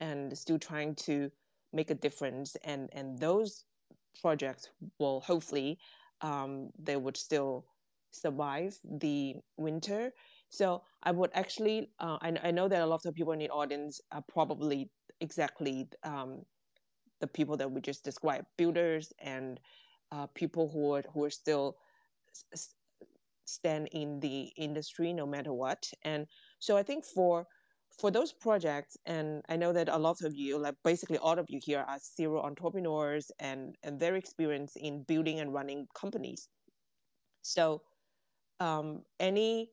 and 0.00 0.36
still 0.38 0.58
trying 0.58 0.94
to 0.94 1.30
make 1.72 1.90
a 1.90 1.94
difference. 1.94 2.56
And 2.64 2.88
and 2.92 3.18
those 3.18 3.64
projects 4.22 4.70
will 4.98 5.20
hopefully 5.20 5.78
um, 6.22 6.70
they 6.78 6.96
would 6.96 7.16
still 7.16 7.66
survive 8.10 8.78
the 8.84 9.36
winter. 9.56 10.12
So 10.50 10.82
i 11.04 11.10
would 11.12 11.30
actually 11.34 11.90
uh, 12.00 12.18
I, 12.22 12.34
I 12.44 12.50
know 12.52 12.68
that 12.68 12.82
a 12.82 12.86
lot 12.86 13.06
of 13.06 13.14
people 13.14 13.32
in 13.34 13.40
the 13.40 13.50
audience 13.50 14.00
are 14.12 14.24
probably 14.28 14.90
exactly 15.20 15.88
um, 16.04 16.42
the 17.20 17.26
people 17.26 17.56
that 17.56 17.70
we 17.70 17.80
just 17.80 18.04
described 18.04 18.46
builders 18.56 19.12
and 19.20 19.60
uh, 20.12 20.26
people 20.34 20.68
who 20.68 20.94
are 20.94 21.04
who 21.14 21.24
are 21.24 21.30
still 21.30 21.76
s- 22.54 22.74
stand 23.46 23.88
in 23.92 24.20
the 24.20 24.52
industry 24.56 25.12
no 25.12 25.26
matter 25.26 25.52
what. 25.52 25.90
And 26.02 26.26
so 26.58 26.76
i 26.76 26.82
think 26.82 27.04
for 27.04 27.46
for 27.98 28.10
those 28.10 28.32
projects 28.32 28.96
and 29.06 29.42
i 29.48 29.56
know 29.56 29.72
that 29.72 29.88
a 29.88 29.98
lot 29.98 30.20
of 30.22 30.34
you 30.34 30.58
like 30.58 30.74
basically 30.84 31.18
all 31.18 31.38
of 31.38 31.46
you 31.48 31.60
here 31.62 31.84
are 31.88 31.98
serial 32.00 32.42
entrepreneurs 32.42 33.30
and 33.38 33.76
and 33.82 33.98
very 33.98 34.18
experienced 34.18 34.76
in 34.76 35.02
building 35.04 35.40
and 35.40 35.52
running 35.52 35.86
companies 35.94 36.48
so 37.42 37.82
um, 38.60 39.02
any 39.20 39.70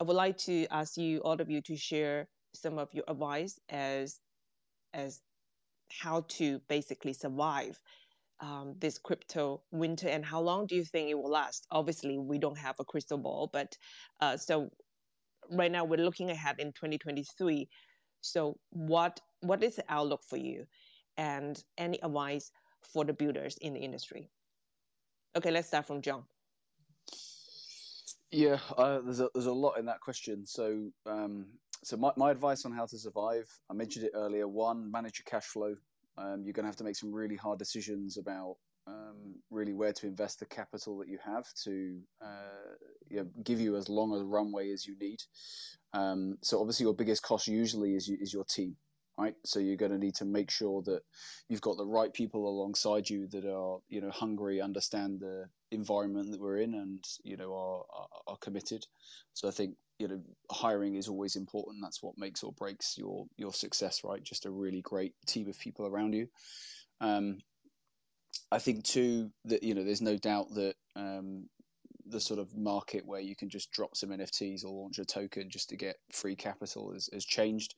i 0.00 0.04
would 0.04 0.16
like 0.16 0.36
to 0.36 0.66
ask 0.70 0.96
you 0.96 1.18
all 1.20 1.40
of 1.40 1.50
you 1.50 1.60
to 1.62 1.76
share 1.76 2.28
some 2.54 2.78
of 2.78 2.92
your 2.92 3.04
advice 3.08 3.58
as 3.68 4.20
as 4.92 5.20
how 5.90 6.24
to 6.28 6.60
basically 6.68 7.12
survive 7.12 7.80
um, 8.40 8.74
this 8.78 8.98
crypto 8.98 9.62
winter 9.70 10.08
and 10.08 10.24
how 10.24 10.40
long 10.40 10.66
do 10.66 10.76
you 10.76 10.84
think 10.84 11.10
it 11.10 11.14
will 11.14 11.30
last? 11.30 11.66
Obviously, 11.70 12.18
we 12.18 12.38
don't 12.38 12.58
have 12.58 12.76
a 12.78 12.84
crystal 12.84 13.18
ball, 13.18 13.50
but 13.52 13.76
uh, 14.20 14.36
so 14.36 14.70
right 15.50 15.70
now 15.70 15.84
we're 15.84 16.04
looking 16.04 16.30
ahead 16.30 16.56
in 16.58 16.68
2023. 16.68 17.68
So 18.20 18.58
what 18.70 19.20
what 19.40 19.62
is 19.62 19.76
the 19.76 19.84
outlook 19.88 20.22
for 20.28 20.36
you, 20.36 20.66
and 21.16 21.62
any 21.76 22.02
advice 22.02 22.50
for 22.82 23.04
the 23.04 23.12
builders 23.12 23.56
in 23.60 23.74
the 23.74 23.80
industry? 23.80 24.30
Okay, 25.36 25.50
let's 25.50 25.68
start 25.68 25.86
from 25.86 26.02
John. 26.02 26.24
Yeah, 28.30 28.58
uh, 28.76 29.00
there's 29.00 29.20
a 29.20 29.28
there's 29.34 29.46
a 29.46 29.52
lot 29.52 29.78
in 29.78 29.86
that 29.86 30.00
question. 30.00 30.44
So 30.46 30.90
um, 31.06 31.46
so 31.84 31.96
my, 31.96 32.12
my 32.16 32.30
advice 32.30 32.64
on 32.64 32.72
how 32.72 32.86
to 32.86 32.98
survive, 32.98 33.48
I 33.70 33.74
mentioned 33.74 34.06
it 34.06 34.12
earlier. 34.14 34.48
One, 34.48 34.90
manage 34.90 35.20
your 35.20 35.30
cash 35.30 35.46
flow. 35.46 35.76
Um, 36.16 36.42
you're 36.44 36.52
going 36.52 36.64
to 36.64 36.68
have 36.68 36.76
to 36.76 36.84
make 36.84 36.96
some 36.96 37.12
really 37.12 37.36
hard 37.36 37.58
decisions 37.58 38.18
about 38.18 38.56
um, 38.88 39.34
really 39.50 39.72
where 39.72 39.92
to 39.92 40.06
invest 40.06 40.40
the 40.40 40.46
capital 40.46 40.98
that 40.98 41.08
you 41.08 41.18
have 41.24 41.46
to 41.64 42.00
uh, 42.22 42.74
you 43.08 43.18
know, 43.18 43.26
give 43.44 43.60
you 43.60 43.76
as 43.76 43.88
long 43.88 44.18
a 44.18 44.24
runway 44.24 44.72
as 44.72 44.86
you 44.86 44.96
need. 44.98 45.20
Um, 45.92 46.36
so 46.42 46.60
obviously, 46.60 46.84
your 46.84 46.94
biggest 46.94 47.22
cost 47.22 47.46
usually 47.46 47.94
is 47.94 48.08
is 48.08 48.32
your 48.32 48.44
team, 48.44 48.76
right? 49.18 49.34
So 49.44 49.58
you're 49.60 49.76
going 49.76 49.92
to 49.92 49.98
need 49.98 50.14
to 50.16 50.24
make 50.24 50.50
sure 50.50 50.82
that 50.82 51.02
you've 51.48 51.60
got 51.60 51.76
the 51.76 51.86
right 51.86 52.12
people 52.12 52.48
alongside 52.48 53.08
you 53.08 53.26
that 53.28 53.44
are 53.44 53.78
you 53.88 54.00
know 54.00 54.10
hungry, 54.10 54.60
understand 54.60 55.20
the 55.20 55.46
environment 55.70 56.30
that 56.30 56.40
we're 56.40 56.58
in, 56.58 56.74
and 56.74 57.04
you 57.24 57.36
know 57.36 57.54
are 57.54 57.84
are, 57.98 58.08
are 58.28 58.38
committed. 58.38 58.84
So 59.34 59.48
I 59.48 59.50
think 59.50 59.74
you 59.98 60.08
know 60.08 60.20
hiring 60.50 60.96
is 60.96 61.08
always 61.08 61.36
important. 61.36 61.78
That's 61.82 62.02
what 62.02 62.18
makes 62.18 62.42
or 62.42 62.52
breaks 62.52 62.96
your 62.96 63.26
your 63.36 63.52
success, 63.52 64.02
right? 64.04 64.22
Just 64.22 64.46
a 64.46 64.50
really 64.50 64.82
great 64.82 65.14
team 65.26 65.48
of 65.48 65.58
people 65.58 65.86
around 65.86 66.14
you. 66.14 66.28
Um, 67.00 67.38
I 68.50 68.58
think 68.58 68.84
too 68.84 69.30
that 69.44 69.62
you 69.62 69.74
know 69.74 69.84
there's 69.84 70.02
no 70.02 70.16
doubt 70.16 70.54
that 70.54 70.74
um, 70.96 71.48
the 72.06 72.20
sort 72.20 72.40
of 72.40 72.56
market 72.56 73.04
where 73.06 73.20
you 73.20 73.36
can 73.36 73.48
just 73.48 73.70
drop 73.70 73.96
some 73.96 74.10
NFTs 74.10 74.64
or 74.64 74.72
launch 74.72 74.98
a 74.98 75.04
token 75.04 75.50
just 75.50 75.68
to 75.70 75.76
get 75.76 75.96
free 76.10 76.34
capital 76.34 76.92
has, 76.92 77.08
has 77.12 77.24
changed. 77.24 77.74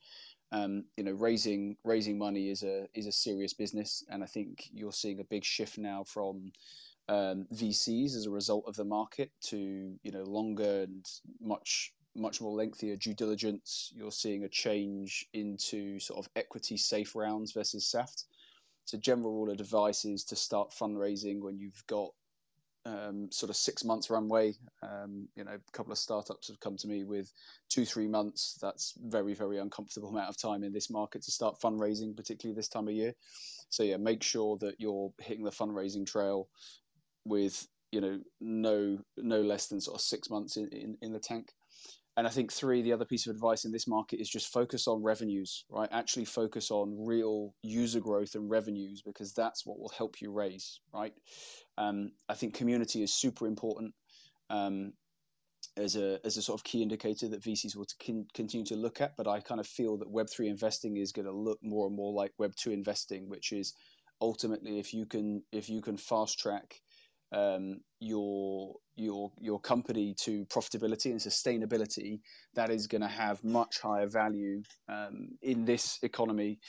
Um, 0.53 0.85
you 0.97 1.03
know, 1.03 1.13
raising 1.13 1.77
raising 1.83 2.17
money 2.17 2.49
is 2.49 2.63
a 2.63 2.87
is 2.93 3.07
a 3.07 3.11
serious 3.11 3.53
business, 3.53 4.03
and 4.09 4.23
I 4.23 4.27
think 4.27 4.69
you're 4.73 4.91
seeing 4.91 5.19
a 5.19 5.25
big 5.25 5.43
shift 5.43 5.77
now 5.77 6.03
from 6.03 6.51
um, 7.09 7.47
VCs 7.53 8.15
as 8.15 8.25
a 8.25 8.31
result 8.31 8.65
of 8.67 8.75
the 8.75 8.85
market 8.85 9.31
to 9.43 9.57
you 10.03 10.11
know 10.11 10.23
longer 10.23 10.83
and 10.83 11.05
much 11.41 11.93
much 12.15 12.41
more 12.41 12.53
lengthier 12.53 12.97
due 12.97 13.13
diligence. 13.13 13.91
You're 13.95 14.11
seeing 14.11 14.43
a 14.43 14.49
change 14.49 15.25
into 15.33 15.99
sort 15.99 16.19
of 16.19 16.29
equity 16.35 16.75
safe 16.77 17.15
rounds 17.15 17.53
versus 17.53 17.87
SAFT. 17.87 18.25
So 18.85 18.97
general 18.97 19.31
rule 19.31 19.51
of 19.51 19.59
advice 19.59 20.05
is 20.05 20.23
to 20.25 20.35
start 20.35 20.71
fundraising 20.71 21.41
when 21.41 21.57
you've 21.57 21.83
got 21.87 22.09
um, 22.85 23.29
sort 23.31 23.49
of 23.49 23.55
six 23.55 23.83
months 23.83 24.09
runway. 24.09 24.55
Um, 24.81 25.27
you 25.35 25.43
know, 25.43 25.51
a 25.51 25.71
couple 25.71 25.91
of 25.91 25.97
startups 25.97 26.47
have 26.47 26.59
come 26.59 26.77
to 26.77 26.87
me 26.87 27.03
with 27.03 27.31
two, 27.69 27.85
three 27.85 28.07
months. 28.07 28.57
That's 28.61 28.93
very, 29.05 29.33
very 29.33 29.59
uncomfortable 29.59 30.09
amount 30.11 30.29
of 30.29 30.37
time 30.37 30.63
in 30.63 30.73
this 30.73 30.89
market 30.89 31.21
to 31.23 31.31
start 31.31 31.59
fundraising, 31.59 32.15
particularly 32.15 32.55
this 32.55 32.69
time 32.69 32.87
of 32.87 32.93
year. 32.93 33.13
So 33.69 33.83
yeah, 33.83 33.97
make 33.97 34.23
sure 34.23 34.57
that 34.57 34.75
you're 34.79 35.13
hitting 35.19 35.43
the 35.43 35.51
fundraising 35.51 36.05
trail 36.05 36.49
with 37.23 37.67
you 37.91 38.01
know 38.01 38.19
no 38.39 38.97
no 39.17 39.41
less 39.41 39.67
than 39.67 39.79
sort 39.79 39.95
of 39.95 40.01
six 40.01 40.29
months 40.29 40.57
in, 40.57 40.67
in, 40.69 40.97
in 41.01 41.13
the 41.13 41.19
tank. 41.19 41.53
And 42.17 42.27
I 42.27 42.29
think 42.29 42.51
three, 42.51 42.81
the 42.81 42.91
other 42.91 43.05
piece 43.05 43.25
of 43.25 43.33
advice 43.33 43.63
in 43.63 43.71
this 43.71 43.87
market 43.87 44.19
is 44.19 44.29
just 44.29 44.51
focus 44.51 44.85
on 44.87 45.01
revenues, 45.01 45.63
right? 45.69 45.87
Actually 45.91 46.25
focus 46.25 46.69
on 46.69 47.05
real 47.05 47.53
user 47.63 48.01
growth 48.01 48.35
and 48.35 48.49
revenues 48.49 49.01
because 49.01 49.33
that's 49.33 49.65
what 49.65 49.79
will 49.79 49.93
help 49.97 50.19
you 50.19 50.31
raise, 50.31 50.81
right? 50.93 51.13
Um, 51.77 52.11
I 52.27 52.33
think 52.33 52.53
community 52.53 53.01
is 53.01 53.13
super 53.13 53.47
important 53.47 53.93
um, 54.49 54.91
as 55.77 55.95
a 55.95 56.19
as 56.25 56.35
a 56.35 56.41
sort 56.41 56.59
of 56.59 56.65
key 56.65 56.81
indicator 56.81 57.29
that 57.29 57.43
VCs 57.43 57.77
will 57.77 57.85
to 57.85 58.25
continue 58.33 58.65
to 58.65 58.75
look 58.75 58.99
at. 58.99 59.15
But 59.15 59.27
I 59.27 59.39
kind 59.39 59.61
of 59.61 59.67
feel 59.67 59.97
that 59.97 60.09
Web 60.09 60.29
three 60.29 60.49
investing 60.49 60.97
is 60.97 61.13
going 61.13 61.27
to 61.27 61.31
look 61.31 61.59
more 61.63 61.87
and 61.87 61.95
more 61.95 62.11
like 62.11 62.33
Web 62.37 62.53
two 62.57 62.71
investing, 62.71 63.29
which 63.29 63.53
is 63.53 63.73
ultimately 64.19 64.79
if 64.79 64.93
you 64.93 65.05
can 65.05 65.43
if 65.53 65.69
you 65.69 65.81
can 65.81 65.95
fast 65.95 66.37
track 66.37 66.81
um, 67.31 67.81
your 67.99 68.75
your 68.95 69.31
your 69.39 69.59
company 69.59 70.13
to 70.21 70.45
profitability 70.45 71.05
and 71.05 71.19
sustainability, 71.19 72.19
that 72.55 72.69
is 72.69 72.87
going 72.87 73.01
to 73.01 73.07
have 73.07 73.43
much 73.43 73.79
higher 73.79 74.07
value 74.07 74.61
um, 74.89 75.29
in 75.41 75.65
this 75.65 75.99
economy 76.03 76.59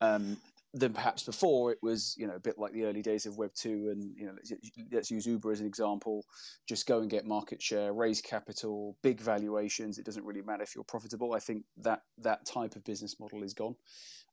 um, 0.00 0.36
than 0.74 0.92
perhaps 0.92 1.24
before. 1.24 1.72
It 1.72 1.78
was 1.82 2.14
you 2.16 2.26
know 2.26 2.36
a 2.36 2.40
bit 2.40 2.58
like 2.58 2.72
the 2.72 2.84
early 2.84 3.02
days 3.02 3.26
of 3.26 3.36
Web 3.36 3.50
two, 3.54 3.90
and 3.90 4.14
you 4.16 4.26
know 4.26 4.32
let's, 4.36 4.52
let's, 4.92 5.10
use 5.10 5.26
Uber 5.26 5.50
as 5.50 5.60
an 5.60 5.66
example. 5.66 6.24
Just 6.68 6.86
go 6.86 7.00
and 7.00 7.10
get 7.10 7.26
market 7.26 7.60
share, 7.60 7.92
raise 7.92 8.20
capital, 8.20 8.96
big 9.02 9.20
valuations. 9.20 9.98
It 9.98 10.06
doesn't 10.06 10.24
really 10.24 10.42
matter 10.42 10.62
if 10.62 10.74
you're 10.74 10.84
profitable. 10.84 11.34
I 11.34 11.40
think 11.40 11.64
that 11.78 12.02
that 12.18 12.46
type 12.46 12.76
of 12.76 12.84
business 12.84 13.18
model 13.18 13.42
is 13.42 13.54
gone. 13.54 13.74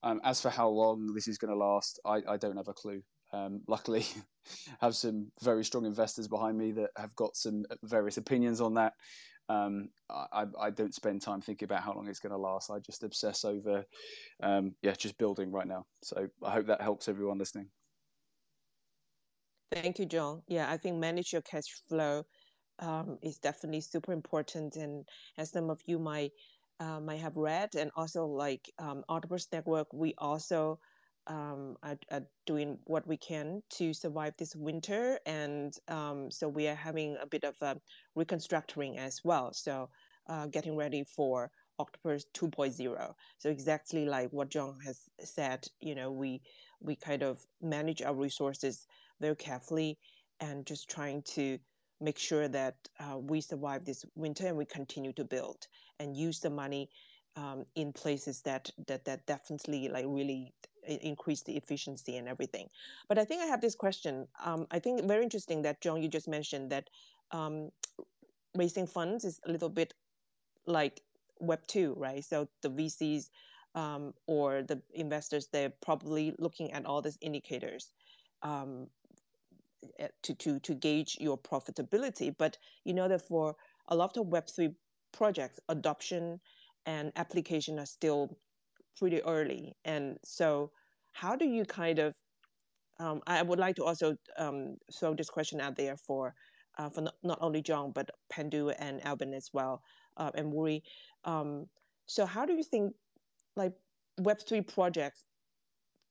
Um, 0.02 0.22
as 0.24 0.42
for 0.42 0.50
how 0.50 0.70
long 0.70 1.14
this 1.14 1.28
is 1.28 1.38
going 1.38 1.52
to 1.52 1.60
last, 1.60 2.00
I, 2.06 2.22
I 2.28 2.38
don't 2.38 2.56
have 2.56 2.70
a 2.70 2.74
clue. 2.74 3.02
Um, 3.32 3.62
luckily, 3.68 4.06
have 4.82 4.96
some 4.96 5.32
very 5.42 5.64
strong 5.64 5.86
investors 5.86 6.28
behind 6.28 6.58
me 6.58 6.72
that 6.74 6.90
have 6.98 7.16
got 7.16 7.36
some 7.36 7.66
various 7.84 8.18
opinions 8.18 8.62
on 8.62 8.74
that. 8.76 8.94
Um, 9.50 9.90
I, 10.10 10.46
I, 10.60 10.70
don't 10.70 10.94
spend 10.94 11.24
time 11.24 11.42
thinking 11.42 11.66
about 11.66 11.82
how 11.82 11.94
long 11.94 12.08
it's 12.08 12.20
going 12.20 12.34
to 12.34 12.38
last. 12.38 12.70
I 12.70 12.78
just 12.78 13.04
obsess 13.04 13.44
over, 13.44 13.84
um, 14.44 14.76
yeah, 14.84 14.92
just 14.92 15.18
building 15.18 15.52
right 15.52 15.66
now. 15.66 15.88
So 16.04 16.28
I 16.44 16.52
hope 16.52 16.68
that 16.68 16.82
helps 16.82 17.08
everyone 17.08 17.40
listening. 17.40 17.68
Thank 19.72 19.98
you, 19.98 20.06
John. 20.06 20.44
Yeah, 20.48 20.70
I 20.70 20.78
think 20.78 20.98
manage 20.98 21.34
your 21.34 21.42
cash 21.42 21.66
flow 21.88 22.26
um, 22.78 23.18
is 23.24 23.40
definitely 23.40 23.82
super 23.82 24.14
important. 24.14 24.76
And 24.76 25.08
as 25.38 25.52
some 25.52 25.72
of 25.72 25.82
you 25.86 25.98
might 25.98 26.32
uh, 26.80 27.00
might 27.00 27.20
have 27.20 27.36
read, 27.36 27.76
and 27.76 27.92
also 27.96 28.26
like 28.26 28.72
um, 28.80 29.04
Octopus 29.10 29.48
Network, 29.52 29.92
we 29.94 30.14
also 30.18 30.80
um, 31.30 31.78
are, 31.84 31.98
are, 32.12 32.24
doing 32.46 32.80
what 32.86 33.08
we 33.08 33.16
can 33.16 33.62
to 33.70 33.94
survive 33.94 34.36
this 34.38 34.56
winter, 34.56 35.20
and 35.26 35.78
um, 35.88 36.32
so 36.32 36.48
we 36.48 36.68
are 36.68 36.76
having 36.76 37.16
a 37.22 37.28
bit 37.28 37.44
of 37.44 37.56
a 37.62 37.78
reconstructing 38.16 38.98
as 38.98 39.22
well. 39.24 39.54
So 39.54 39.90
uh, 40.28 40.48
getting 40.48 40.76
ready 40.76 41.04
for 41.04 41.52
Octopus 41.78 42.26
2.0. 42.34 43.14
So 43.38 43.50
exactly 43.50 44.06
like 44.06 44.30
what 44.32 44.50
John 44.50 44.78
has 44.86 45.02
said, 45.24 45.68
you 45.80 45.96
know, 45.96 46.12
we 46.12 46.42
we 46.82 46.96
kind 46.96 47.24
of 47.24 47.46
manage 47.62 48.02
our 48.02 48.16
resources 48.16 48.88
very 49.20 49.36
carefully 49.36 49.98
and 50.40 50.66
just 50.66 50.90
trying 50.90 51.22
to 51.24 51.60
make 52.02 52.18
sure 52.18 52.48
that 52.48 52.76
uh, 53.00 53.18
we 53.18 53.42
survive 53.42 53.86
this 53.86 54.06
winter 54.16 54.48
and 54.48 54.58
we 54.58 54.66
continue 54.66 55.12
to 55.14 55.26
build 55.26 55.68
and 56.00 56.16
use 56.16 56.40
the 56.40 56.50
money 56.50 56.90
um, 57.36 57.66
in 57.76 57.94
places 57.94 58.42
that 58.42 58.70
that 58.88 59.06
that 59.06 59.26
definitely 59.26 59.90
like 59.90 60.06
really 60.08 60.54
increase 60.88 61.42
the 61.44 61.56
efficiency 61.58 62.18
and 62.18 62.28
everything. 62.28 62.68
But 63.08 63.18
I 63.18 63.26
think 63.26 63.42
I 63.42 63.46
have 63.46 63.62
this 63.62 63.76
question. 63.76 64.28
Um, 64.44 64.68
I 64.72 64.80
think 64.80 65.04
very 65.06 65.24
interesting 65.24 65.62
that 65.64 65.82
John, 65.82 66.02
you 66.02 66.10
just 66.10 66.28
mentioned 66.28 66.72
that 66.72 66.90
um, 67.32 67.70
raising 68.56 68.88
funds 68.88 69.24
is 69.26 69.40
a 69.46 69.52
little 69.52 69.70
bit 69.70 69.94
like 70.66 71.02
Web 71.40 71.66
two, 71.68 71.96
right? 71.98 72.24
So 72.24 72.48
the 72.62 72.70
VCs 72.70 73.30
um, 73.76 74.14
or 74.28 74.64
the 74.64 74.82
investors 74.94 75.48
they're 75.52 75.72
probably 75.82 76.36
looking 76.40 76.72
at 76.72 76.86
all 76.86 77.02
these 77.02 77.18
indicators 77.22 77.94
um, 78.42 78.88
eh, 80.00 80.08
to 80.24 80.34
to 80.36 80.60
to 80.60 80.74
gauge 80.74 81.18
your 81.20 81.38
profitability. 81.38 82.36
But 82.38 82.58
you 82.84 82.94
know 82.94 83.08
that 83.08 83.22
for 83.28 83.56
a 83.88 83.96
lot 83.96 84.18
of 84.18 84.28
Web 84.28 84.48
three 84.50 84.72
projects, 85.12 85.60
adoption 85.70 86.40
and 86.86 87.12
application 87.16 87.80
are 87.80 87.86
still 87.86 88.38
pretty 89.00 89.24
early. 89.24 89.74
And 89.86 90.18
so, 90.24 90.72
how 91.14 91.36
do 91.36 91.46
you 91.46 91.66
kind 91.66 92.00
of? 92.00 92.16
Um, 93.00 93.22
I 93.26 93.42
would 93.42 93.60
like 93.60 93.78
to 93.78 93.86
also 93.86 94.16
um, 94.38 94.76
throw 95.00 95.16
this 95.16 95.30
question 95.30 95.62
out 95.62 95.78
there 95.78 95.96
for 95.96 96.34
uh, 96.78 96.90
for 96.90 97.02
not, 97.24 97.40
only 97.42 97.62
John 97.62 97.92
but 97.94 98.10
Pandu 98.32 98.70
and 98.78 99.02
Alban 99.06 99.34
as 99.34 99.50
well, 99.54 99.82
uh, 100.18 100.32
and 100.36 100.52
Wuri. 100.54 100.82
Um, 101.24 101.66
so, 102.06 102.26
how 102.26 102.46
do 102.46 102.54
you 102.54 102.64
think 102.64 102.94
like 103.56 103.74
Web 104.20 104.40
three 104.48 104.62
projects 104.62 105.26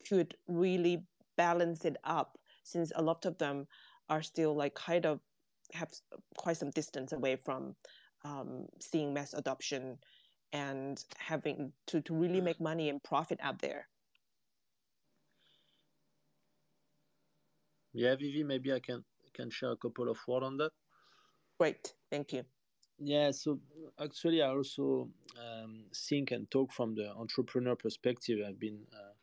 could 0.09 0.35
really 0.49 1.05
balance 1.37 1.85
it 1.85 1.97
up, 2.05 2.39
since 2.65 2.91
a 2.97 3.03
lot 3.03 3.27
of 3.27 3.37
them 3.39 3.67
are 4.09 4.23
still 4.23 4.57
like 4.57 4.75
kind 4.75 5.05
of 5.05 5.21
have 5.75 5.91
quite 6.37 6.57
some 6.57 6.71
distance 6.71 7.13
away 7.13 7.37
from 7.37 7.75
um, 8.25 8.67
seeing 8.81 9.13
mass 9.13 9.35
adoption 9.35 9.99
and 10.53 11.05
having 11.19 11.73
to, 11.87 12.01
to 12.01 12.15
really 12.15 12.41
make 12.41 12.61
money 12.61 12.89
and 12.89 13.03
profit 13.03 13.39
out 13.43 13.61
there. 13.61 13.89
Yeah, 17.93 18.15
Vivi, 18.17 18.45
maybe 18.45 18.73
I 18.73 18.81
can 18.81 19.05
can 19.35 19.51
share 19.51 19.73
a 19.73 19.77
couple 19.77 20.09
of 20.09 20.19
words 20.27 20.47
on 20.47 20.57
that. 20.59 20.73
Great, 21.59 21.95
thank 22.11 22.33
you. 22.33 22.45
Yeah, 22.99 23.31
so 23.31 23.61
actually, 24.01 24.43
I 24.43 24.49
also 24.49 25.09
um, 25.39 25.85
think 25.95 26.33
and 26.33 26.51
talk 26.51 26.73
from 26.73 26.95
the 26.95 27.11
entrepreneur 27.13 27.77
perspective. 27.77 28.41
I've 28.47 28.59
been 28.59 28.81
uh, 28.93 29.15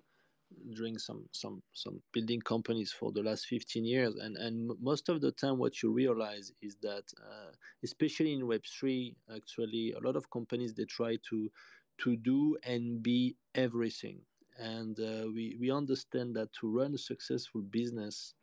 doing 0.73 0.97
some 0.97 1.27
some 1.31 1.61
some 1.73 2.01
building 2.11 2.41
companies 2.41 2.91
for 2.91 3.11
the 3.11 3.23
last 3.23 3.45
15 3.47 3.85
years. 3.85 4.15
And 4.15 4.37
and 4.37 4.71
most 4.79 5.09
of 5.09 5.21
the 5.21 5.31
time 5.31 5.57
what 5.57 5.81
you 5.83 5.91
realize 5.91 6.51
is 6.61 6.77
that 6.81 7.05
uh, 7.21 7.51
especially 7.83 8.33
in 8.33 8.41
web3 8.47 9.15
actually 9.35 9.91
a 9.93 9.99
lot 9.99 10.15
of 10.15 10.29
companies 10.29 10.73
they 10.73 10.85
try 10.85 11.17
to 11.29 11.51
to 11.99 12.15
do 12.17 12.57
and 12.63 13.01
be 13.01 13.37
everything. 13.55 14.21
And 14.57 14.99
uh, 14.99 15.27
we 15.33 15.55
we 15.59 15.71
understand 15.71 16.35
that 16.35 16.53
to 16.53 16.67
run 16.69 16.93
a 16.93 16.97
successful 16.97 17.61
business 17.61 18.33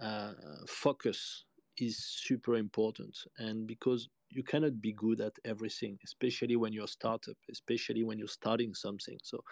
uh, 0.00 0.32
focus 0.68 1.44
is 1.78 1.98
super 2.04 2.56
important. 2.56 3.18
And 3.38 3.66
because 3.66 4.08
you 4.30 4.42
cannot 4.42 4.80
be 4.80 4.92
good 4.92 5.20
at 5.20 5.38
everything 5.44 5.98
especially 6.04 6.56
when 6.56 6.72
you're 6.72 6.86
a 6.86 6.88
startup 6.88 7.36
especially 7.50 8.02
when 8.02 8.18
you're 8.18 8.26
starting 8.28 8.74
something. 8.74 9.18
So 9.22 9.44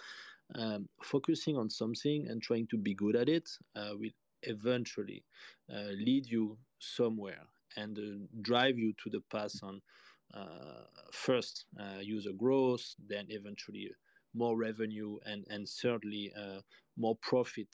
um, 0.57 0.89
focusing 1.03 1.57
on 1.57 1.71
something 1.71 2.27
and 2.29 2.43
trying 2.43 2.67
to 2.69 2.77
be 2.77 2.95
good 2.95 3.17
at 3.17 3.29
it 3.29 3.49
uh, 3.77 3.91
will 3.99 4.11
eventually 4.43 5.25
uh, 5.73 5.91
lead 6.05 6.27
you 6.27 6.59
somewhere 6.79 7.43
and 7.77 7.99
uh, 7.99 8.27
drive 8.43 8.79
you 8.79 8.93
to 9.03 9.11
the 9.11 9.21
path 9.31 9.55
on 9.63 9.81
uh, 10.35 10.85
first 11.13 11.67
uh, 11.79 12.01
user 12.01 12.33
growth, 12.33 12.95
then 13.09 13.27
eventually 13.29 13.91
more 14.35 14.57
revenue, 14.57 15.19
and 15.27 15.45
and 15.51 15.69
thirdly 15.69 16.33
more 16.97 17.17
profit 17.17 17.69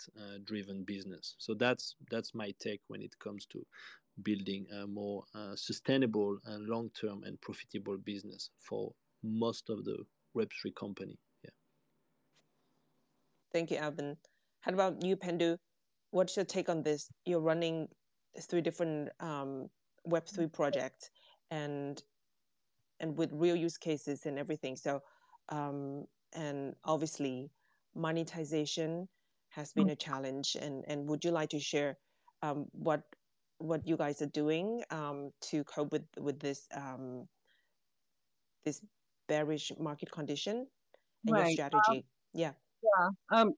driven 0.45 0.83
business. 0.85 1.37
So 1.39 1.55
that's 1.55 1.95
that's 2.11 2.35
my 2.35 2.53
take 2.59 2.81
when 2.89 3.01
it 3.01 3.16
comes 3.20 3.47
to 3.47 3.64
building 4.22 4.66
a 4.72 4.87
more 4.87 5.22
uh, 5.35 5.55
sustainable 5.55 6.39
and 6.47 6.66
long-term 6.68 7.22
and 7.24 7.41
profitable 7.41 7.97
business 7.99 8.51
for 8.59 8.93
most 9.22 9.70
of 9.70 9.85
the 9.85 9.97
Web3 10.37 10.74
company. 10.74 11.18
Thank 13.53 13.70
you, 13.70 13.78
Alvin. 13.78 14.16
How 14.61 14.72
about 14.72 15.03
you, 15.05 15.16
Pendu? 15.16 15.57
What's 16.11 16.36
your 16.36 16.44
take 16.44 16.68
on 16.68 16.82
this? 16.82 17.09
You're 17.24 17.40
running 17.40 17.88
three 18.40 18.61
different 18.61 19.11
um, 19.20 19.68
Web3 20.09 20.53
projects 20.53 21.11
and 21.51 22.03
and 23.01 23.16
with 23.16 23.30
real 23.32 23.55
use 23.55 23.78
cases 23.78 24.26
and 24.26 24.38
everything. 24.38 24.74
So, 24.74 25.01
um, 25.51 26.05
and 26.34 26.74
obviously, 26.84 27.51
monetization 27.94 29.09
has 29.51 29.72
been 29.72 29.90
a 29.90 29.96
challenge. 29.96 30.57
And 30.61 30.84
and 30.88 31.09
would 31.09 31.24
you 31.24 31.30
like 31.30 31.51
to 31.51 31.61
share 31.61 31.96
um, 32.42 32.66
what 32.72 33.03
what 33.59 33.86
you 33.86 33.96
guys 33.96 34.22
are 34.22 34.26
doing 34.26 34.82
um, 34.90 35.30
to 35.51 35.64
cope 35.64 35.92
with 35.92 36.05
with 36.18 36.40
this 36.40 36.66
um, 36.74 37.26
this 38.64 38.80
bearish 39.28 39.72
market 39.78 40.11
condition 40.11 40.66
and 41.26 41.34
right. 41.34 41.46
your 41.46 41.53
strategy. 41.53 42.05
Yeah. 42.32 42.53
Yeah. 42.83 43.09
Um, 43.31 43.55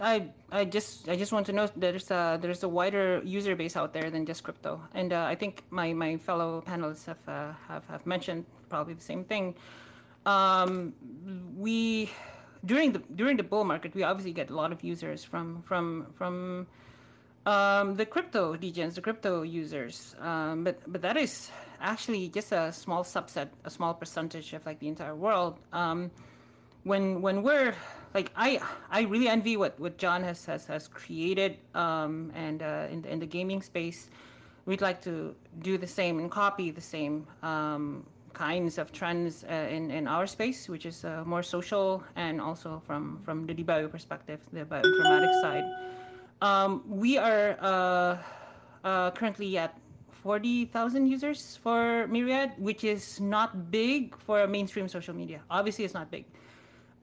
I 0.00 0.30
I 0.52 0.64
just 0.64 1.08
I 1.08 1.16
just 1.16 1.32
want 1.32 1.46
to 1.46 1.52
know 1.52 1.68
there's 1.76 2.10
a 2.10 2.38
there's 2.40 2.62
a 2.64 2.68
wider 2.68 3.22
user 3.24 3.56
base 3.56 3.76
out 3.76 3.92
there 3.94 4.10
than 4.10 4.26
just 4.26 4.44
crypto, 4.44 4.80
and 4.94 5.12
uh, 5.12 5.24
I 5.24 5.34
think 5.34 5.64
my 5.70 5.92
my 5.92 6.16
fellow 6.18 6.62
panelists 6.66 7.06
have 7.06 7.20
uh, 7.28 7.52
have 7.68 7.86
have 7.88 8.06
mentioned 8.06 8.46
probably 8.68 8.94
the 8.94 9.02
same 9.04 9.24
thing. 9.24 9.54
Um, 10.26 10.94
we 11.56 12.10
during 12.64 12.92
the 12.92 13.00
during 13.16 13.36
the 13.36 13.42
bull 13.44 13.64
market, 13.64 13.94
we 13.94 14.04
obviously 14.04 14.32
get 14.32 14.50
a 14.50 14.54
lot 14.56 14.72
of 14.72 14.84
users 14.84 15.24
from 15.24 15.62
from 15.62 16.06
from 16.16 16.66
um, 17.46 17.94
the 17.96 18.06
crypto 18.06 18.54
degens, 18.56 18.94
the 18.94 19.00
crypto 19.00 19.42
users, 19.42 20.14
um, 20.20 20.64
but 20.64 20.80
but 20.86 21.02
that 21.02 21.16
is 21.16 21.50
actually 21.80 22.28
just 22.28 22.52
a 22.52 22.72
small 22.72 23.04
subset, 23.04 23.48
a 23.64 23.70
small 23.70 23.94
percentage 23.94 24.52
of 24.52 24.66
like 24.66 24.78
the 24.80 24.88
entire 24.88 25.14
world. 25.14 25.58
Um, 25.72 26.10
when 26.84 27.20
when 27.22 27.42
we're 27.42 27.74
like 28.14 28.30
I 28.36 28.60
I 28.90 29.02
really 29.02 29.28
envy 29.28 29.56
what 29.56 29.78
what 29.78 29.98
John 29.98 30.22
has 30.22 30.44
has, 30.46 30.66
has 30.66 30.88
created 30.88 31.58
um, 31.74 32.32
and 32.34 32.62
uh, 32.62 32.86
in 32.90 33.04
in 33.04 33.18
the 33.18 33.26
gaming 33.26 33.62
space, 33.62 34.10
we'd 34.66 34.80
like 34.80 35.02
to 35.02 35.34
do 35.60 35.78
the 35.78 35.86
same 35.86 36.18
and 36.18 36.30
copy 36.30 36.70
the 36.70 36.80
same 36.80 37.26
um, 37.42 38.06
kinds 38.32 38.78
of 38.78 38.92
trends 38.92 39.44
uh, 39.44 39.52
in 39.70 39.90
in 39.90 40.06
our 40.06 40.26
space, 40.26 40.68
which 40.68 40.86
is 40.86 41.04
uh, 41.04 41.22
more 41.26 41.42
social 41.42 42.02
and 42.16 42.40
also 42.40 42.82
from 42.86 43.20
from 43.24 43.46
the 43.46 43.54
DeBio 43.54 43.90
perspective, 43.90 44.40
the 44.52 44.64
bioinformatics 44.64 45.40
side. 45.40 45.64
Um, 46.40 46.84
we 46.86 47.18
are 47.18 47.58
uh, 47.60 48.18
uh, 48.84 49.10
currently 49.10 49.58
at 49.58 49.74
40,000 50.22 51.06
users 51.06 51.56
for 51.56 52.06
Myriad, 52.06 52.52
which 52.58 52.84
is 52.84 53.20
not 53.20 53.70
big 53.70 54.16
for 54.18 54.46
mainstream 54.46 54.88
social 54.88 55.14
media. 55.14 55.40
Obviously, 55.50 55.84
it's 55.84 55.94
not 55.94 56.10
big. 56.10 56.26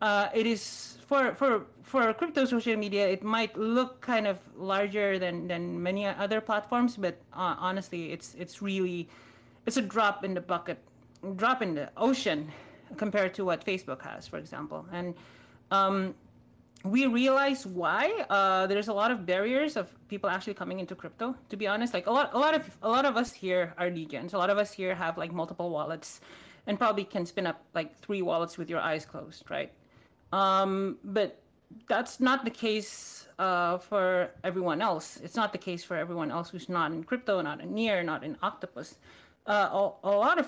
Uh, 0.06 0.30
it 0.36 0.46
is 0.46 1.00
for 1.10 1.34
for 1.34 1.66
for 1.82 2.14
crypto 2.14 2.46
social 2.46 2.78
media. 2.78 3.10
It 3.10 3.24
might 3.24 3.58
look 3.58 4.02
kind 4.02 4.28
of 4.28 4.38
larger 4.56 5.18
than 5.18 5.48
than 5.48 5.82
many 5.82 6.06
other 6.06 6.42
platforms, 6.42 6.94
but 6.96 7.18
uh, 7.34 7.58
honestly, 7.58 8.14
it's 8.14 8.36
it's 8.38 8.62
really 8.62 9.10
it's 9.66 9.78
a 9.78 9.82
drop 9.82 10.24
in 10.24 10.38
the 10.38 10.46
bucket, 10.46 10.78
drop 11.42 11.64
in 11.66 11.74
the 11.74 11.90
ocean 11.98 12.54
compared 12.98 13.34
to 13.34 13.46
what 13.50 13.66
Facebook 13.66 14.06
has, 14.06 14.28
for 14.28 14.38
example. 14.38 14.86
And 14.94 15.16
um, 15.72 16.14
we 16.84 17.08
realize 17.08 17.66
why 17.66 18.14
uh, 18.30 18.68
there's 18.68 18.90
a 18.90 18.94
lot 18.94 19.10
of 19.10 19.26
barriers 19.26 19.74
of 19.76 19.90
people 20.08 20.30
actually 20.30 20.54
coming 20.54 20.80
into 20.80 20.94
crypto. 20.94 21.34
To 21.50 21.58
be 21.58 21.66
honest, 21.66 21.96
like 21.96 22.06
a 22.06 22.12
lot, 22.12 22.30
a 22.36 22.38
lot 22.38 22.54
of 22.54 22.62
a 22.84 22.90
lot 22.90 23.06
of 23.10 23.18
us 23.18 23.34
here 23.34 23.74
are 23.82 23.90
degens. 23.90 24.36
A 24.36 24.38
lot 24.38 24.52
of 24.54 24.60
us 24.62 24.70
here 24.72 24.94
have 24.94 25.18
like 25.18 25.34
multiple 25.34 25.72
wallets, 25.72 26.22
and 26.68 26.78
probably 26.78 27.06
can 27.06 27.26
spin 27.26 27.48
up 27.50 27.66
like 27.74 27.98
three 28.06 28.22
wallets 28.22 28.56
with 28.60 28.70
your 28.70 28.80
eyes 28.80 29.04
closed, 29.04 29.50
right? 29.50 29.74
Um, 30.36 30.98
but 31.06 31.40
that's 31.88 32.20
not 32.20 32.44
the 32.44 32.52
case 32.52 33.28
uh, 33.40 33.78
for 33.78 34.32
everyone 34.44 34.82
else. 34.82 35.18
It's 35.24 35.38
not 35.42 35.54
the 35.54 35.58
case 35.58 35.82
for 35.84 35.96
everyone 35.96 36.30
else 36.30 36.50
who's 36.50 36.68
not 36.68 36.92
in 36.92 37.04
crypto, 37.06 37.42
not 37.42 37.62
in 37.62 37.74
Near, 37.74 38.04
not 38.04 38.22
in 38.24 38.36
Octopus. 38.44 38.98
Uh, 39.48 39.70
a, 40.04 40.10
a 40.12 40.14
lot 40.26 40.38
of 40.38 40.48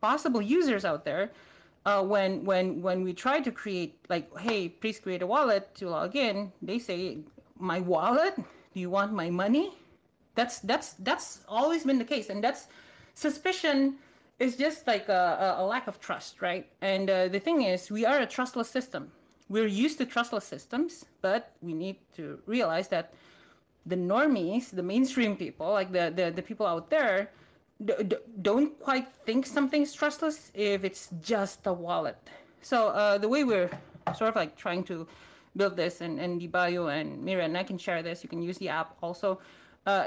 possible 0.00 0.42
users 0.42 0.84
out 0.84 1.04
there 1.04 1.30
uh, 1.86 2.02
when 2.02 2.44
when 2.44 2.82
when 2.82 3.04
we 3.04 3.12
try 3.12 3.40
to 3.40 3.52
create 3.52 3.94
like 4.08 4.26
hey 4.38 4.68
please 4.68 4.98
create 4.98 5.22
a 5.22 5.26
wallet 5.26 5.74
to 5.74 5.88
log 5.88 6.16
in 6.16 6.52
they 6.60 6.78
say 6.78 7.18
my 7.58 7.80
wallet 7.80 8.34
do 8.36 8.80
you 8.80 8.90
want 8.90 9.12
my 9.12 9.30
money 9.30 9.72
that's 10.34 10.58
that's 10.60 10.94
that's 11.08 11.40
always 11.48 11.84
been 11.84 11.98
the 11.98 12.04
case 12.04 12.28
and 12.28 12.42
that's 12.42 12.68
suspicion 13.14 13.96
is 14.38 14.56
just 14.56 14.86
like 14.86 15.08
a, 15.08 15.56
a 15.58 15.64
lack 15.64 15.86
of 15.86 16.00
trust 16.00 16.42
right? 16.42 16.66
And 16.80 17.08
uh, 17.10 17.28
the 17.28 17.40
thing 17.40 17.62
is 17.62 17.90
we 17.90 18.04
are 18.04 18.18
a 18.18 18.26
trustless 18.26 18.68
system. 18.68 19.10
We're 19.48 19.66
used 19.66 19.98
to 19.98 20.06
trustless 20.06 20.44
systems 20.44 21.04
but 21.22 21.52
we 21.62 21.72
need 21.72 21.96
to 22.16 22.38
realize 22.46 22.88
that 22.88 23.14
the 23.86 23.96
normies 23.96 24.70
the 24.70 24.82
mainstream 24.82 25.36
people 25.36 25.70
like 25.72 25.92
the 25.92 26.12
the, 26.14 26.30
the 26.30 26.42
people 26.42 26.66
out 26.66 26.90
there 26.90 27.30
don't 28.42 28.78
quite 28.80 29.08
think 29.26 29.46
something's 29.46 29.92
trustless 29.92 30.50
if 30.54 30.84
it's 30.84 31.10
just 31.20 31.66
a 31.66 31.72
wallet. 31.72 32.18
So 32.62 32.88
uh, 32.88 33.18
the 33.18 33.28
way 33.28 33.44
we're 33.44 33.70
sort 34.16 34.30
of 34.30 34.36
like 34.36 34.56
trying 34.56 34.82
to 34.84 35.06
build 35.56 35.76
this 35.76 36.00
and, 36.00 36.18
and 36.18 36.40
DeBio 36.40 36.92
and 36.92 37.22
Mira, 37.22 37.44
and 37.44 37.56
I 37.56 37.62
can 37.62 37.78
share 37.78 38.02
this, 38.02 38.22
you 38.22 38.28
can 38.28 38.42
use 38.42 38.58
the 38.58 38.68
app 38.68 38.96
also, 39.02 39.40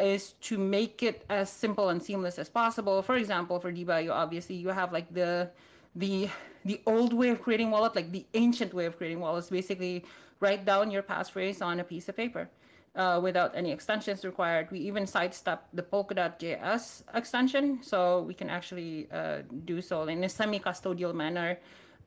is 0.02 0.34
to 0.42 0.58
make 0.58 1.04
it 1.04 1.26
as 1.30 1.50
simple 1.50 1.90
and 1.90 2.04
seamless 2.04 2.38
as 2.38 2.50
possible. 2.50 3.02
For 3.02 3.16
example, 3.16 3.60
for 3.60 3.72
DeBio, 3.72 4.12
obviously 4.12 4.56
you 4.56 4.70
have 4.70 4.92
like 4.92 5.14
the 5.14 5.50
the 5.96 6.30
the 6.66 6.82
old 6.86 7.14
way 7.14 7.30
of 7.30 7.42
creating 7.42 7.72
wallet, 7.72 7.96
like 7.96 8.12
the 8.12 8.26
ancient 8.34 8.74
way 8.74 8.86
of 8.86 8.98
creating 8.98 9.20
wallets, 9.20 9.50
basically 9.50 10.04
write 10.40 10.66
down 10.66 10.92
your 10.92 11.04
passphrase 11.04 11.62
on 11.62 11.80
a 11.80 11.84
piece 11.84 12.10
of 12.10 12.16
paper 12.16 12.50
uh, 12.96 13.20
without 13.22 13.56
any 13.56 13.72
extensions 13.72 14.26
required. 14.26 14.70
We 14.72 14.80
even 14.80 15.08
sidestep 15.08 15.68
the 15.74 15.84
Polkadot.js 15.84 17.04
extension, 17.14 17.80
so 17.82 18.24
we 18.24 18.34
can 18.34 18.50
actually 18.50 19.08
uh, 19.12 19.44
do 19.66 19.82
so 19.82 20.04
in 20.04 20.24
a 20.24 20.30
semi-custodial 20.30 21.14
manner 21.14 21.58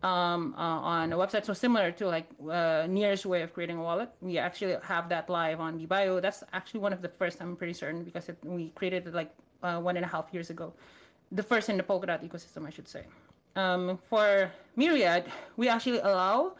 um, 0.02 0.54
uh, 0.58 0.60
on 0.60 1.12
a 1.12 1.16
website. 1.16 1.44
So 1.44 1.52
similar 1.52 1.92
to 1.92 2.06
like 2.06 2.28
uh, 2.50 2.86
Near's 2.88 3.24
way 3.24 3.42
of 3.42 3.52
creating 3.54 3.78
a 3.78 3.82
wallet, 3.82 4.10
we 4.20 4.38
actually 4.38 4.76
have 4.82 5.08
that 5.08 5.30
live 5.30 5.60
on 5.60 5.78
DeBio. 5.78 6.20
That's 6.20 6.42
actually 6.52 6.80
one 6.80 6.92
of 6.92 7.02
the 7.02 7.08
first. 7.08 7.40
I'm 7.40 7.56
pretty 7.56 7.72
certain 7.72 8.04
because 8.04 8.28
it, 8.28 8.38
we 8.42 8.70
created 8.70 9.06
it 9.06 9.14
like 9.14 9.30
uh, 9.62 9.78
one 9.78 9.96
and 9.96 10.04
a 10.04 10.08
half 10.08 10.26
years 10.32 10.50
ago. 10.50 10.72
The 11.30 11.42
first 11.42 11.68
in 11.68 11.76
the 11.76 11.82
Polkadot 11.82 12.22
ecosystem, 12.28 12.66
I 12.66 12.70
should 12.70 12.88
say. 12.88 13.04
Um, 13.56 13.98
for 14.08 14.50
Myriad, 14.76 15.24
we 15.56 15.68
actually 15.68 15.98
allow 15.98 16.56